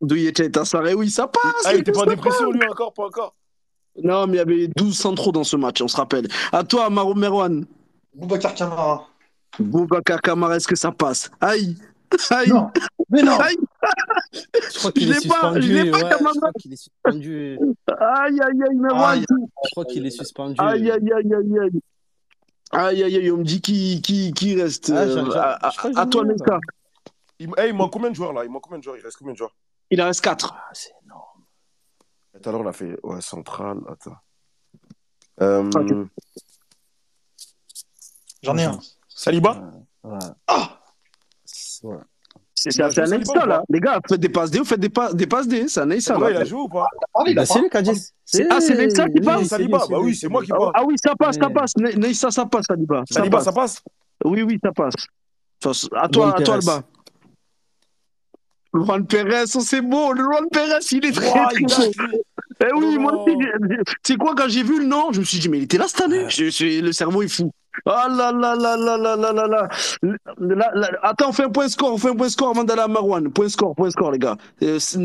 D'où 0.00 0.16
il 0.16 0.26
était, 0.26 0.50
Tassaré, 0.50 0.94
oui, 0.94 1.10
ça 1.10 1.26
passe. 1.26 1.42
Ah, 1.64 1.74
il 1.74 1.80
était 1.80 1.92
pas 1.92 2.00
en 2.00 2.04
ça 2.04 2.10
dépression, 2.10 2.50
lui, 2.50 2.60
encore, 2.68 2.92
pas 2.92 3.04
encore. 3.04 3.34
Non, 4.02 4.26
mais 4.26 4.34
il 4.34 4.36
y 4.36 4.40
avait 4.40 4.68
12 4.68 4.96
centraux 4.96 5.32
dans 5.32 5.44
ce 5.44 5.56
match, 5.56 5.80
on 5.82 5.88
se 5.88 5.96
rappelle. 5.96 6.28
À 6.52 6.64
toi, 6.64 6.90
Maro 6.90 7.14
Merwan. 7.14 7.64
Boubacar 8.14 8.54
Camara. 8.54 9.06
Boubacar 9.58 10.20
Kamara, 10.20 10.56
est-ce 10.56 10.68
que 10.68 10.76
ça 10.76 10.92
passe? 10.92 11.30
Aïe 11.40 11.76
Aïe 12.30 12.48
Non, 12.50 12.70
mais 13.10 13.22
non. 13.22 13.38
Aïe 13.38 13.56
Je 14.72 14.78
crois 14.78 14.92
qu'il 14.92 15.04
est 15.04 15.06
l'ai 15.22 15.28
pas, 15.28 15.34
suspendu. 15.34 15.62
je 15.62 15.72
l'ai 15.72 15.90
pas, 15.90 15.96
ouais, 15.98 16.08
Camara. 16.10 16.32
je 16.34 16.38
crois 16.40 16.52
qu'il 16.60 16.72
est 16.72 16.76
suspendu. 16.76 17.58
Aïe, 17.98 18.40
aïe, 18.40 18.62
aïe, 18.68 18.76
Merwan 18.76 19.18
Aïe. 19.18 19.24
Je 19.30 19.70
crois 19.72 19.84
qu'il 19.86 20.06
est 20.06 20.10
suspendu. 20.10 20.54
Aïe, 20.58 20.90
aïe, 20.90 21.12
aïe, 21.12 21.34
aïe, 21.34 21.58
aïe. 21.58 21.80
Aïe, 22.72 23.02
aïe, 23.04 23.16
aïe, 23.16 23.30
on 23.30 23.38
me 23.38 23.44
dit 23.44 23.60
qui, 23.60 24.00
qui, 24.02 24.32
qui 24.32 24.60
reste. 24.60 24.90
Ah, 24.94 24.98
euh, 25.00 25.30
à, 25.34 25.68
à- 25.68 26.00
à 26.00 26.06
toi, 26.06 26.24
là. 26.24 26.58
Il, 27.38 27.48
eh, 27.58 27.68
il 27.68 27.74
manque 27.74 27.92
combien 27.92 28.10
de 28.10 28.14
joueurs, 28.14 28.32
là? 28.32 28.44
Il 28.44 28.50
manque 28.50 28.62
combien 28.62 28.78
de 28.78 28.82
joueurs? 28.84 28.96
Il 28.96 29.02
reste 29.04 29.16
combien 29.18 29.32
de 29.34 29.38
joueurs? 29.38 29.54
Il 29.90 30.00
en 30.02 30.06
reste 30.06 30.20
4. 30.22 30.54
Ah, 30.56 30.62
c'est 30.72 30.88
énorme. 30.90 30.95
Tout 32.46 32.50
à 32.50 32.52
l'heure, 32.52 32.60
on 32.64 32.68
a 32.68 32.72
fait 32.72 32.96
ouais, 33.02 33.20
central. 33.20 33.78
Attends. 33.88 34.16
Euh, 35.40 35.68
Ok. 35.74 36.08
J'en 38.40 38.56
ai 38.56 38.62
un. 38.66 38.78
Saliba 39.08 39.68
Ouais. 40.04 40.16
Ah 40.46 40.78
Ouais. 41.82 41.96
C'est 42.54 42.80
un 42.80 42.88
ou 42.88 43.34
là. 43.46 43.62
Les 43.68 43.80
gars, 43.80 43.98
faites 44.08 44.20
des 44.20 44.28
passes 44.28 44.52
D, 44.52 44.60
vous 44.60 44.64
faites 44.64 44.78
des, 44.78 44.88
pas- 44.90 45.12
des 45.12 45.26
passes 45.26 45.48
D, 45.48 45.66
c'est 45.66 45.80
un 45.80 45.90
Ouais, 45.90 45.98
il 46.00 46.34
là. 46.34 46.40
a 46.40 46.44
joué 46.44 46.60
ou 46.60 46.68
pas 46.68 46.86
Ah, 47.14 47.24
Bah, 47.34 47.44
c'est 47.44 47.60
lui 47.60 47.68
qui 47.68 47.76
a 47.78 47.82
dit. 47.82 47.90
Ah, 48.48 48.60
c'est 48.60 48.76
Neymar 48.76 49.38
qui 49.38 49.42
c'est 49.44 49.48
Saliba, 49.48 49.78
bah 49.90 49.98
oui, 50.00 50.14
c'est 50.14 50.28
moi 50.28 50.44
qui 50.44 50.52
Ah, 50.52 50.56
parle. 50.56 50.72
ah 50.74 50.84
oui, 50.86 50.94
ça 51.04 51.14
passe, 51.16 51.36
ça 51.36 51.50
passe. 51.50 51.72
Ça 52.14 52.46
passe, 52.46 52.64
Saliba. 52.68 53.02
Ça 53.08 53.14
Saliba, 53.14 53.38
passe. 53.38 53.44
ça 53.44 53.52
passe 53.52 53.82
Oui, 54.24 54.42
oui, 54.42 54.60
ça 54.62 54.70
passe. 54.70 54.94
À 55.96 56.08
toi, 56.08 56.36
à 56.36 56.40
toi, 56.42 56.58
Perez. 56.60 56.80
Alba. 58.80 58.84
Juan 58.86 59.06
Perez, 59.06 59.44
oh, 59.54 59.60
c'est 59.60 59.80
beau. 59.80 60.12
Le 60.12 60.22
Juan 60.24 60.44
Perez, 60.52 60.78
il 60.92 61.04
est 61.06 61.12
très, 61.12 61.30
très 61.30 61.60
beau. 61.60 61.92
Eh 62.60 62.72
oui, 62.74 62.94
Oh 62.96 63.00
moi 63.00 63.24
sais 64.02 64.16
quoi, 64.16 64.34
quand 64.34 64.48
j'ai 64.48 64.62
vu 64.62 64.78
le 64.80 64.86
nom, 64.86 65.12
je 65.12 65.20
me 65.20 65.24
suis 65.24 65.38
dit, 65.38 65.48
mais 65.48 65.58
il 65.58 65.64
était 65.64 65.76
là 65.78 65.84
cette 65.88 66.00
année. 66.00 66.24
Je- 66.28 66.48
je- 66.50 66.80
le 66.82 66.92
cerveau 66.92 67.22
est 67.22 67.28
fou. 67.28 67.50
Ah 67.84 68.08
là 68.08 68.32
là 68.32 68.54
là 68.56 68.74
là 68.78 68.96
là 68.96 69.16
là 69.16 69.32
là 69.32 69.46
là. 69.46 69.68
Là, 70.38 70.70
là. 70.74 70.88
Attends, 71.02 71.28
on 71.28 71.32
fait 71.32 71.44
un 71.44 71.50
point 71.50 71.68
score, 71.68 71.92
on 71.92 71.98
fait 71.98 72.08
un 72.08 72.14
point 72.16 72.30
score 72.30 72.48
avant 72.48 72.64
d'aller 72.64 72.80
à 72.80 72.88
Marwan. 72.88 73.30
Point 73.30 73.50
score, 73.50 73.74
point 73.74 73.90
score, 73.90 74.12
les 74.12 74.18
gars. 74.18 74.36
Euh, 74.62 74.78
c'est- 74.78 74.98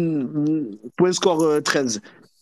point 0.97 1.11
score 1.11 1.41
euh, 1.43 1.59
13. 1.59 1.99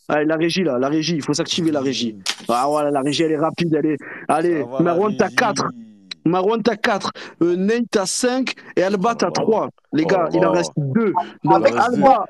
Allez, 0.07 0.26
la 0.26 0.35
régie, 0.35 0.64
là, 0.64 0.77
la 0.77 0.89
régie, 0.89 1.15
il 1.15 1.23
faut 1.23 1.34
s'activer 1.34 1.72
la 1.72 1.81
régie. 1.81 2.15
Ah 2.47 2.65
voilà, 2.68 2.91
la 2.91 3.01
régie, 3.01 3.23
elle 3.23 3.31
est 3.31 3.38
rapide, 3.38 3.73
elle 3.76 3.85
est. 3.88 3.97
Allez, 4.27 4.60
la 4.60 4.80
Marwan, 4.81 5.15
t'as 5.18 5.26
régie. 5.26 5.35
4. 5.35 5.64
Marwan, 6.30 6.61
t'as 6.64 6.76
4. 6.77 7.11
Euh, 7.41 7.56
Nate, 7.56 7.84
t'as 7.91 8.06
5. 8.06 8.53
Et 8.76 8.84
Alba, 8.84 9.15
t'as 9.15 9.27
Oh. 9.30 9.31
3. 9.31 9.69
Les 9.93 10.06
gars, 10.06 10.27
Oh. 10.30 10.35
il 10.35 10.45
en 10.45 10.51
reste 10.51 10.72
2. 10.77 11.11
Donc, 11.14 11.15
Il 11.43 11.51
en 11.51 11.60
reste 11.60 11.77
Alba, 11.77 12.26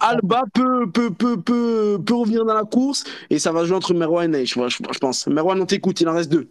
Alba 0.00 0.42
peut, 0.52 0.90
peut, 0.90 1.10
peut, 1.12 1.40
peut, 1.40 1.98
peut 2.04 2.14
revenir 2.14 2.44
dans 2.44 2.54
la 2.54 2.64
course. 2.64 3.04
Et 3.30 3.38
ça 3.38 3.52
va 3.52 3.64
jouer 3.64 3.76
entre 3.76 3.94
Merwan 3.94 4.24
et 4.24 4.28
Nate, 4.38 4.46
je, 4.46 4.68
je, 4.68 4.78
je 4.92 4.98
pense. 4.98 5.26
Merwan, 5.28 5.60
on 5.60 5.66
t'écoute, 5.66 6.00
il 6.00 6.08
en 6.08 6.14
reste 6.14 6.30
2. 6.30 6.48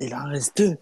Il 0.00 0.14
en 0.14 0.24
reste 0.28 0.56
deux. 0.58 0.76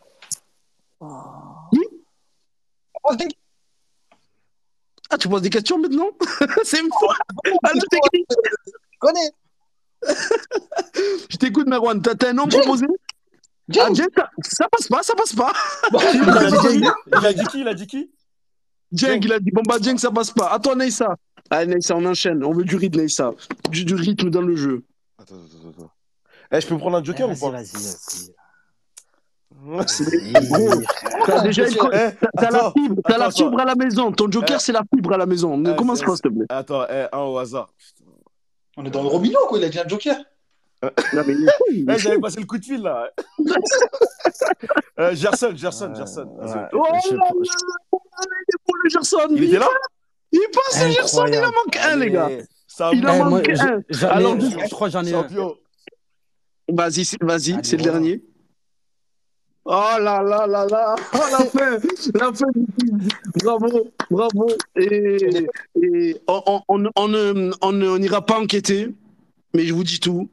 Ah, 5.12 5.18
tu 5.18 5.28
poses 5.28 5.42
des 5.42 5.50
questions 5.50 5.78
maintenant? 5.78 6.08
C'est 6.64 6.78
fort 6.98 7.14
Ah, 7.64 7.70
le 7.74 7.80
technique 7.88 8.26
Je 8.62 8.98
connais. 8.98 9.30
Je 11.30 11.36
t'écoute, 11.36 11.66
Merwan. 11.66 12.00
T'as 12.00 12.14
t'as 12.14 12.30
un 12.30 12.32
nom 12.34 12.46
proposé? 12.46 12.86
Ah, 13.78 13.88
Jeng, 13.92 14.08
ça, 14.16 14.28
ça 14.42 14.68
passe 14.68 14.88
pas, 14.88 15.02
ça 15.02 15.14
passe 15.14 15.34
pas. 15.34 15.52
Il 15.92 16.28
a 16.28 16.42
dit 16.50 16.56
qui 16.58 16.80
Il 16.80 17.26
a 17.26 17.32
dit 17.32 17.44
qui? 17.46 17.60
Il 17.60 17.68
a 17.68 17.74
dit 17.74 17.86
qui 17.86 18.10
Jeng, 18.92 19.20
il 19.24 19.32
a 19.32 19.38
dit 19.38 19.50
bon 19.52 19.62
bah 19.68 19.76
Jeng, 19.80 19.96
ça 19.98 20.10
passe 20.10 20.32
pas. 20.32 20.48
À 20.50 20.58
toi, 20.58 20.74
Neissa. 20.74 21.14
Ah, 21.48 21.64
Neissa, 21.64 21.94
on 21.96 22.04
enchaîne. 22.04 22.42
On 22.44 22.52
veut 22.52 22.64
du 22.64 22.74
rythme, 22.76 22.98
Neissa. 23.00 23.32
Du, 23.70 23.84
du 23.84 23.94
rythme 23.94 24.30
dans 24.30 24.40
le 24.42 24.56
jeu. 24.56 24.82
Attends, 25.18 25.36
attends, 25.36 25.68
attends. 25.68 25.90
Eh, 26.52 26.60
je 26.60 26.66
peux 26.66 26.76
prendre 26.78 26.96
un 26.96 27.04
joker 27.04 27.28
ou 27.28 27.34
Vas-y, 27.34 27.40
pas 27.40 27.50
vas-y, 27.50 27.72
vas-y. 27.72 28.34
T'as 31.26 31.40
déjà 31.42 31.68
une... 31.68 31.74
Eh, 31.92 32.10
T'as 32.36 32.50
la 32.50 32.72
fibre, 32.72 33.02
t'as 33.06 33.18
la 33.18 33.26
attends, 33.26 33.36
fibre 33.36 33.60
à 33.60 33.64
la 33.64 33.74
maison. 33.74 34.10
Ton 34.12 34.30
joker, 34.30 34.56
Eh. 34.56 34.60
c'est 34.60 34.72
la 34.72 34.82
fibre 34.92 35.12
à 35.12 35.16
la 35.18 35.26
maison. 35.26 35.62
Eh, 35.64 35.76
Commence 35.76 35.98
c'est- 36.00 36.06
pas, 36.06 36.16
s'il 36.16 36.22
te 36.22 36.28
plaît. 36.28 36.46
Attends, 36.48 36.84
eh, 36.90 37.06
un 37.12 37.18
au 37.20 37.38
hasard. 37.38 37.72
On 38.76 38.84
est 38.84 38.90
dans 38.90 39.02
le 39.02 39.08
Robinho, 39.08 39.38
quoi. 39.48 39.58
Il 39.58 39.64
a 39.64 39.68
dit 39.68 39.78
un 39.78 39.86
joker. 39.88 40.16
Non, 41.14 41.22
mais 41.26 41.34
Eh, 41.70 41.98
j'avais 41.98 42.18
passé 42.18 42.40
le 42.40 42.46
coup 42.46 42.56
de 42.58 42.64
fil 42.64 42.80
là. 42.82 43.10
euh, 44.98 45.14
Gerson, 45.14 45.52
Gerson, 45.54 45.94
Gerson. 45.94 46.26
Ouais, 46.38 46.68
Oh 46.72 46.84
je- 47.08 47.14
là 47.14 47.20
là, 47.20 47.28
il 47.32 47.46
est 47.46 48.58
beau, 48.66 48.74
le 48.84 48.90
Gerson. 48.90 49.18
Il 49.30 49.44
était 49.44 49.58
là 49.58 49.68
Il 50.32 50.40
passe, 50.52 50.84
le 50.84 50.90
Gerson, 50.92 51.24
il 51.26 51.38
en 51.38 51.42
manque 51.42 51.76
un, 51.82 51.96
les 51.96 52.10
gars. 52.10 52.28
Ça 52.66 52.90
Il 52.94 53.06
en 53.06 53.14
Eh, 53.14 53.18
moi, 53.18 53.28
manque 53.30 53.50
je- 53.54 53.62
un. 53.62 53.82
j'en 53.90 54.08
ai- 54.08 54.10
Alors, 54.10 54.40
je, 54.40 54.46
je 54.46 54.70
crois 54.70 54.88
que 54.88 54.92
j'en 54.92 55.04
ai 55.04 55.14
un. 55.14 55.26
Vas-y, 56.72 57.04
c'est- 57.04 57.22
vas-y, 57.22 57.52
Allez, 57.54 57.62
c'est 57.64 57.76
le 57.76 57.82
dernier. 57.82 58.22
Oh 59.64 59.70
là 60.00 60.22
là 60.22 60.46
là 60.46 60.66
là, 60.66 60.96
oh, 61.12 61.18
la 61.30 61.44
fin, 61.44 61.70
la 61.70 62.32
fin 62.32 62.46
du 62.54 62.66
film. 62.80 62.98
Bravo, 63.42 63.90
bravo. 64.10 64.48
Et, 64.76 65.46
et 65.82 66.16
on, 66.26 66.62
on, 66.68 66.84
on, 66.96 67.52
on 67.60 67.98
n'ira 67.98 68.24
pas 68.24 68.38
enquêter, 68.40 68.88
mais 69.52 69.64
je 69.66 69.74
vous 69.74 69.84
dis 69.84 70.00
tout. 70.00 70.30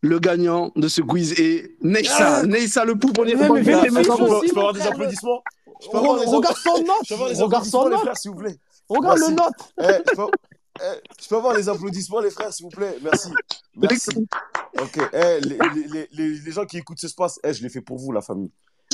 Le 0.00 0.18
gagnant 0.20 0.70
de 0.76 0.86
ce 0.88 1.00
quiz 1.02 1.32
est 1.40 1.72
Neissa. 1.82 2.38
Ah. 2.38 2.46
Neissa 2.46 2.84
le 2.84 2.96
poupe, 2.96 3.18
on 3.18 3.22
Ouais, 3.22 3.32
est 3.32 3.34
mais 3.34 3.46
remonté, 3.48 3.64
fais-le, 3.64 3.90
mais 3.92 4.04
Je 4.04 4.08
peux 4.08 4.46
je 4.46 4.52
peux 4.52 4.58
avoir 4.60 4.72
des 4.72 4.82
applaudissements 4.82 5.42
Je 5.82 5.88
peux 5.90 5.96
avoir 5.98 6.18
des 6.20 6.26
Re- 6.26 6.34
Regarde 6.36 6.56
son 6.56 6.76
Je 6.76 7.08
peux 7.08 7.14
avoir 7.14 7.28
note. 7.28 7.36
des 7.36 7.42
applaudissements, 7.42 7.88
les 7.88 7.96
frères, 7.98 8.16
s'il 8.16 8.30
vous 8.30 8.36
plaît. 8.36 8.56
Regarde 8.88 9.18
le 9.18 9.28
note. 9.30 9.52
Eh, 9.80 9.84
je, 10.10 10.14
peux... 10.16 10.26
eh, 10.80 11.00
je 11.20 11.28
peux 11.28 11.36
avoir 11.36 11.54
les 11.56 11.68
applaudissements, 11.68 12.20
les 12.20 12.30
frères, 12.30 12.52
s'il 12.52 12.64
vous 12.64 12.70
plaît. 12.70 12.96
Merci. 13.02 13.28
Merci. 13.76 14.10
Ok. 14.80 14.98
Eh, 15.12 15.40
les, 15.40 15.58
les, 15.74 15.88
les, 15.88 16.08
les, 16.12 16.38
les 16.38 16.52
gens 16.52 16.64
qui 16.64 16.78
écoutent 16.78 17.00
ce 17.00 17.08
space, 17.08 17.40
eh, 17.42 17.52
je 17.52 17.62
l'ai 17.62 17.68
fait 17.68 17.80
pour 17.80 17.98
vous, 17.98 18.12
la 18.12 18.20
famille. 18.22 18.50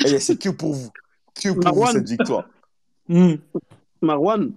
Eh, 0.07 0.19
c'est 0.21 0.37
que 0.37 0.49
pour 0.49 0.73
vous. 0.73 0.89
Que 1.35 1.51
pour 1.51 1.63
Marwan. 1.65 1.87
vous, 1.93 1.99
cette 1.99 2.09
victoire. 2.09 2.49
Marwan. 4.01 4.53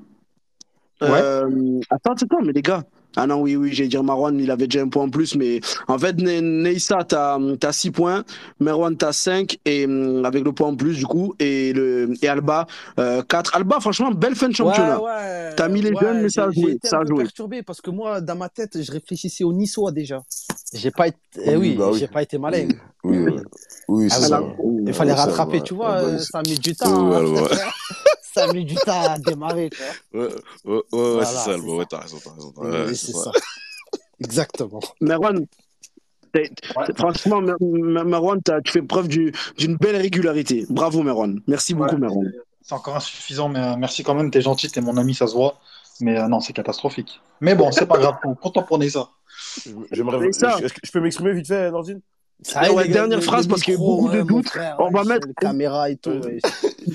Euh, 1.03 1.79
attends, 1.89 2.13
attends, 2.13 2.41
mais 2.41 2.53
les 2.53 2.61
gars. 2.61 2.83
Ah 3.19 3.25
non, 3.25 3.41
oui, 3.41 3.55
oui, 3.55 3.73
j'allais 3.73 3.89
dire 3.89 4.03
Marwan, 4.03 4.39
il 4.39 4.51
avait 4.51 4.67
déjà 4.67 4.83
un 4.83 4.89
point 4.89 5.03
en 5.05 5.09
plus, 5.09 5.35
mais 5.35 5.59
en 5.87 5.97
fait, 5.97 6.17
Ne- 6.17 6.39
Neissa, 6.39 6.99
t'as 7.03 7.39
as 7.63 7.71
6 7.73 7.89
points, 7.89 8.23
Marwan, 8.59 8.95
t'as 8.95 9.11
5, 9.11 9.57
et 9.65 9.85
hum, 9.85 10.23
avec 10.23 10.43
le 10.43 10.51
point 10.51 10.67
en 10.67 10.75
plus, 10.75 10.95
du 10.97 11.05
coup, 11.07 11.33
et, 11.39 11.73
le, 11.73 12.13
et 12.21 12.27
Alba, 12.27 12.67
4. 12.95 13.55
Alba, 13.55 13.79
franchement, 13.79 14.11
belle 14.11 14.35
fin 14.35 14.49
de 14.49 14.55
championnat. 14.55 15.01
Ouais, 15.01 15.05
ouais. 15.11 15.49
T'as 15.55 15.67
mis 15.67 15.81
les 15.81 15.95
jeunes, 15.95 16.21
mais 16.21 16.29
ça 16.29 16.43
a 16.45 16.51
j'ai- 16.51 16.61
joué, 16.61 16.77
J'ai 16.83 16.89
ça 16.89 16.97
un 16.97 16.99
a 16.99 17.03
peu 17.03 17.09
joué. 17.09 17.23
perturbé 17.23 17.63
parce 17.63 17.81
que 17.81 17.89
moi, 17.89 18.21
dans 18.21 18.35
ma 18.35 18.49
tête, 18.49 18.81
je 18.81 18.91
réfléchissais 18.91 19.43
au 19.43 19.51
Niçois 19.51 19.91
déjà. 19.91 20.21
J'ai 20.73 20.91
pas 20.91 21.07
été, 21.07 21.17
eh 21.43 21.55
Oui, 21.55 21.69
oui, 21.71 21.75
bah 21.75 21.89
oui. 21.91 21.97
j'ai 21.99 22.07
pas 22.07 22.21
été 22.21 22.37
malin. 22.37 22.67
Oui, 23.03 23.17
oui, 23.17 23.33
oui, 23.87 24.07
Ah 24.11 24.15
c'est 24.19 24.27
ça. 24.27 24.43
Il 24.85 24.93
fallait 24.93 25.11
Ouais, 25.11 25.17
ça, 25.17 25.23
rattraper, 25.25 25.57
ouais. 25.57 25.63
tu 25.63 25.73
vois, 25.73 25.89
Ah 25.95 26.01
bah, 26.01 26.07
euh, 26.09 26.19
ça 26.19 26.39
a 26.39 26.41
mis 26.43 26.59
du 26.59 26.69
Ouais, 26.69 26.75
temps. 26.75 27.11
hein. 27.13 27.23
ça 28.37 28.49
a 28.49 28.53
mis 28.53 28.65
du 28.65 28.75
temps 28.75 29.01
à 29.09 29.17
démarrer, 29.19 29.69
quoi. 29.69 30.19
Ouais, 30.21 30.27
ouais, 30.27 30.31
ouais, 30.65 30.73
ouais, 30.75 30.81
Voilà, 30.91 31.25
c'est 31.25 31.35
ça, 31.35 31.53
Alba. 31.53 31.67
Ouais, 31.73 31.85
t'as 31.89 31.99
raison, 31.99 32.17
t'as 32.23 32.31
raison. 32.31 32.53
Oui, 32.57 32.67
Ouais, 32.69 32.93
c'est 32.95 33.11
ça. 33.11 33.23
ça. 33.23 33.31
Exactement. 34.19 34.79
Marwan, 35.01 35.45
t'es- 36.33 36.49
franchement, 36.97 37.41
t'as- 38.43 38.61
tu 38.61 38.71
fais 38.71 38.81
preuve 38.81 39.07
du- 39.07 39.31
d'une 39.57 39.75
belle 39.77 39.95
régularité. 39.97 40.65
Bravo, 40.69 41.03
Marwan. 41.03 41.39
Merci 41.47 41.73
beaucoup, 41.73 41.95
Ouais. 41.95 42.01
Marwan. 42.01 42.31
C'est 42.61 42.73
encore 42.75 42.95
insuffisant, 42.97 43.47
mais 43.49 43.59
euh, 43.59 43.75
merci 43.77 44.03
quand 44.03 44.13
même. 44.15 44.29
T'es 44.31 44.41
gentil, 44.41 44.69
t'es 44.69 44.81
mon 44.81 44.97
ami, 44.97 45.13
ça 45.13 45.27
se 45.27 45.33
voit. 45.33 45.59
Mais 46.01 46.19
euh, 46.19 46.27
non, 46.27 46.39
c'est 46.41 46.53
catastrophique. 46.53 47.19
Mais 47.41 47.55
bon, 47.55 47.71
c'est 47.71 47.85
pas 47.87 47.97
grave. 47.97 48.15
Content 48.41 48.63
pour 48.63 48.83
ça. 48.89 49.09
J'aimerais. 49.91 50.29
Je 50.31 50.91
peux 50.91 50.99
m'exprimer 50.99 51.33
vite 51.33 51.47
fait, 51.47 51.71
Nordine? 51.71 52.01
Ça 52.43 52.67
est, 52.67 52.69
Ouais, 52.69 52.87
dernière 52.87 53.17
le- 53.17 53.23
phrase, 53.23 53.45
le 53.45 53.49
parce 53.49 53.63
qu'il 53.63 53.73
y 53.73 53.77
a 53.77 53.79
beaucoup 53.79 54.09
de 54.09 54.21
doutes. 54.21 54.49
On 54.77 54.91
va 54.91 55.03
mettre- 55.05 55.27
les 55.27 55.33
caméras 55.33 55.89
et 55.89 55.95
tout. 55.95 56.11
Ouais. 56.11 56.37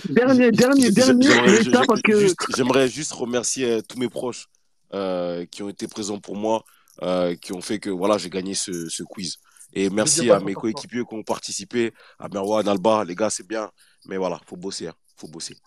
Dernier, 0.08 0.50
dernier, 0.50 0.90
dernier, 0.90 1.26
J'aimerais- 1.62 2.00
juste- 2.20 2.36
J'aimerais 2.56 2.88
juste 2.88 3.12
remercier 3.12 3.70
euh, 3.70 3.80
tous 3.86 3.98
mes 3.98 4.08
proches 4.08 4.48
euh, 4.94 5.44
qui 5.50 5.62
ont 5.62 5.68
été 5.68 5.86
présents 5.88 6.18
pour 6.20 6.36
moi, 6.36 6.64
euh, 7.02 7.34
qui 7.36 7.52
ont 7.52 7.60
fait 7.60 7.78
que 7.78 7.90
voilà, 7.90 8.18
j'ai 8.18 8.30
gagné 8.30 8.54
ce, 8.54 8.88
ce 8.88 9.02
quiz. 9.02 9.36
Et 9.74 9.88
merci 9.90 10.20
à 10.30 10.38
mes 10.40 10.52
coéquipiers 10.54 11.02
qui 11.08 11.14
ont 11.14 11.22
participé, 11.22 11.92
à 12.18 12.28
Merwan, 12.28 12.66
Alba, 12.68 13.04
les 13.04 13.14
gars, 13.14 13.30
c'est 13.30 13.46
bien. 13.46 13.70
Mais 14.06 14.16
voilà, 14.18 14.38
faut 14.46 14.56
bosser, 14.56 14.88
hein, 14.88 14.94
faut 15.16 15.28
bosser. 15.28 15.56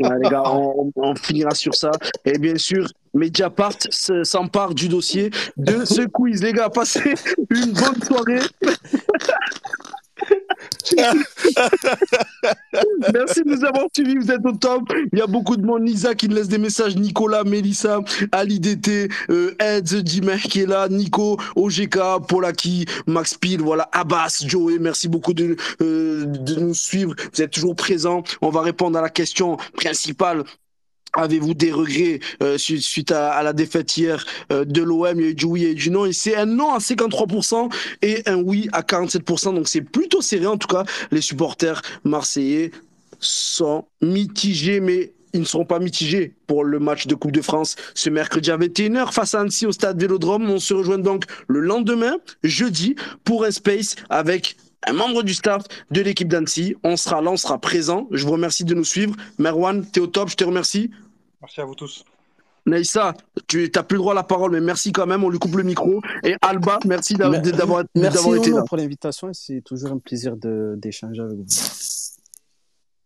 Ouais, 0.00 0.10
les 0.22 0.28
gars, 0.30 0.44
on, 0.46 0.92
on 0.94 1.14
finira 1.16 1.52
sur 1.54 1.74
ça. 1.74 1.90
Et 2.24 2.38
bien 2.38 2.56
sûr, 2.56 2.86
Mediapart 3.14 3.72
se- 3.90 4.22
s'empare 4.22 4.72
du 4.74 4.88
dossier 4.88 5.30
de 5.56 5.84
ce 5.84 6.02
quiz. 6.06 6.40
Les 6.42 6.52
gars, 6.52 6.70
passez 6.70 7.14
une 7.50 7.72
bonne 7.72 8.00
soirée. 8.02 8.40
Merci 13.12 13.42
de 13.42 13.48
nous 13.48 13.64
avoir 13.64 13.86
suivis, 13.94 14.16
vous 14.16 14.30
êtes 14.30 14.44
au 14.44 14.52
top. 14.52 14.82
Il 15.12 15.18
y 15.18 15.22
a 15.22 15.26
beaucoup 15.26 15.56
de 15.56 15.64
monde. 15.64 15.82
Nisa 15.82 16.14
qui 16.14 16.28
nous 16.28 16.36
laisse 16.36 16.48
des 16.48 16.58
messages. 16.58 16.96
Nicolas, 16.96 17.44
Mélissa, 17.44 18.00
Ali 18.32 18.60
DT, 18.60 19.08
euh, 19.30 19.54
Ed, 19.58 19.84
Dimer 19.84 20.38
qui 20.38 20.62
est 20.62 20.66
là, 20.66 20.88
Nico, 20.88 21.38
OGK, 21.56 22.26
Polaki, 22.28 22.86
Max 23.06 23.34
Pil, 23.34 23.60
voilà, 23.60 23.88
Abbas, 23.92 24.44
Joey. 24.46 24.78
Merci 24.78 25.08
beaucoup 25.08 25.34
de, 25.34 25.56
euh, 25.80 26.24
de 26.26 26.54
nous 26.56 26.74
suivre. 26.74 27.14
Vous 27.34 27.42
êtes 27.42 27.50
toujours 27.50 27.76
présents. 27.76 28.22
On 28.42 28.50
va 28.50 28.62
répondre 28.62 28.98
à 28.98 29.02
la 29.02 29.10
question 29.10 29.56
principale. 29.74 30.44
Avez-vous 31.14 31.54
des 31.54 31.72
regrets 31.72 32.20
euh, 32.42 32.58
suite, 32.58 33.12
à, 33.12 33.32
à 33.32 33.42
la 33.42 33.52
défaite 33.52 33.96
hier 33.96 34.24
euh, 34.52 34.64
de 34.64 34.82
l'OM 34.82 35.18
Il 35.18 35.22
y 35.22 35.26
a 35.26 35.30
eu 35.30 35.34
du 35.34 35.44
oui 35.46 35.64
et 35.64 35.74
du 35.74 35.90
non. 35.90 36.06
Et 36.06 36.12
c'est 36.12 36.36
un 36.36 36.46
non 36.46 36.72
à 36.72 36.78
53% 36.78 37.72
et 38.02 38.22
un 38.26 38.36
oui 38.36 38.68
à 38.72 38.82
47%. 38.82 39.54
Donc 39.54 39.68
c'est 39.68 39.80
plutôt 39.80 40.20
serré. 40.20 40.46
En 40.46 40.58
tout 40.58 40.68
cas, 40.68 40.84
les 41.10 41.20
supporters 41.20 41.82
marseillais 42.04 42.70
sont 43.20 43.86
mitigés, 44.00 44.80
mais 44.80 45.12
ils 45.32 45.40
ne 45.40 45.44
seront 45.44 45.64
pas 45.64 45.78
mitigés 45.78 46.34
pour 46.46 46.64
le 46.64 46.78
match 46.78 47.06
de 47.06 47.14
Coupe 47.14 47.32
de 47.32 47.42
France 47.42 47.76
ce 47.94 48.10
mercredi 48.10 48.50
à 48.50 48.56
21h 48.56 49.12
face 49.12 49.34
à 49.34 49.40
Annecy 49.40 49.66
au 49.66 49.72
stade 49.72 50.00
Vélodrome. 50.00 50.48
On 50.48 50.58
se 50.58 50.74
rejoint 50.74 50.98
donc 50.98 51.24
le 51.48 51.60
lendemain, 51.60 52.16
jeudi, 52.42 52.96
pour 53.24 53.44
un 53.44 53.50
space 53.50 53.96
avec 54.08 54.56
un 54.86 54.92
membre 54.92 55.22
du 55.22 55.34
staff 55.34 55.64
de 55.90 56.00
l'équipe 56.00 56.28
d'Annecy. 56.28 56.76
On 56.84 56.96
sera 56.96 57.20
là, 57.20 57.30
on 57.30 57.36
sera 57.36 57.58
présent. 57.58 58.06
Je 58.10 58.24
vous 58.24 58.32
remercie 58.32 58.64
de 58.64 58.74
nous 58.74 58.84
suivre. 58.84 59.14
Merwan, 59.38 59.84
t'es 59.84 60.00
au 60.00 60.06
top, 60.06 60.28
je 60.28 60.36
te 60.36 60.44
remercie. 60.44 60.90
Merci 61.40 61.60
à 61.60 61.64
vous 61.64 61.74
tous. 61.74 62.04
Naïssa, 62.66 63.14
tu 63.46 63.70
n'as 63.74 63.82
plus 63.82 63.94
le 63.96 64.00
droit 64.00 64.12
à 64.12 64.16
la 64.16 64.22
parole, 64.24 64.50
mais 64.52 64.60
merci 64.60 64.92
quand 64.92 65.06
même. 65.06 65.24
On 65.24 65.30
lui 65.30 65.38
coupe 65.38 65.54
le 65.56 65.62
micro. 65.62 66.02
Et 66.22 66.34
Alba, 66.42 66.78
merci 66.84 67.14
d'a- 67.14 67.30
Mer- 67.30 67.40
d'avoir 67.40 67.84
Merci 67.94 68.30
été 68.36 68.50
là. 68.50 68.62
pour 68.62 68.76
l'invitation. 68.76 69.30
C'est 69.32 69.62
toujours 69.64 69.92
un 69.92 69.98
plaisir 69.98 70.34
d'échanger 70.36 71.22
avec 71.22 71.38
vous. 71.38 71.44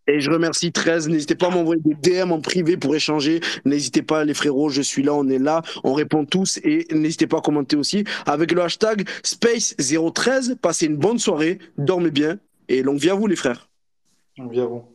Et 0.06 0.20
je 0.20 0.30
remercie 0.30 0.72
13. 0.72 1.08
N'hésitez 1.08 1.34
pas 1.34 1.46
à 1.46 1.50
m'envoyer 1.50 1.80
des 1.84 1.94
DM 1.94 2.32
en 2.32 2.40
privé 2.40 2.76
pour 2.76 2.94
échanger. 2.94 3.40
N'hésitez 3.64 4.02
pas, 4.02 4.24
les 4.24 4.34
frérots, 4.34 4.68
je 4.68 4.82
suis 4.82 5.02
là, 5.02 5.14
on 5.14 5.28
est 5.28 5.38
là, 5.38 5.62
on 5.84 5.92
répond 5.92 6.24
tous. 6.24 6.58
Et 6.64 6.86
n'hésitez 6.90 7.26
pas 7.26 7.38
à 7.38 7.40
commenter 7.40 7.76
aussi 7.76 8.04
avec 8.26 8.52
le 8.52 8.62
hashtag 8.62 9.08
Space013. 9.24 10.56
Passez 10.56 10.86
une 10.86 10.96
bonne 10.96 11.18
soirée, 11.18 11.58
dormez 11.78 12.10
bien 12.10 12.38
et 12.68 12.82
longue 12.82 12.98
vie 12.98 13.10
à 13.10 13.14
vous, 13.14 13.26
les 13.26 13.36
frères. 13.36 13.68
Bien 14.36 14.66
vous. 14.66 14.91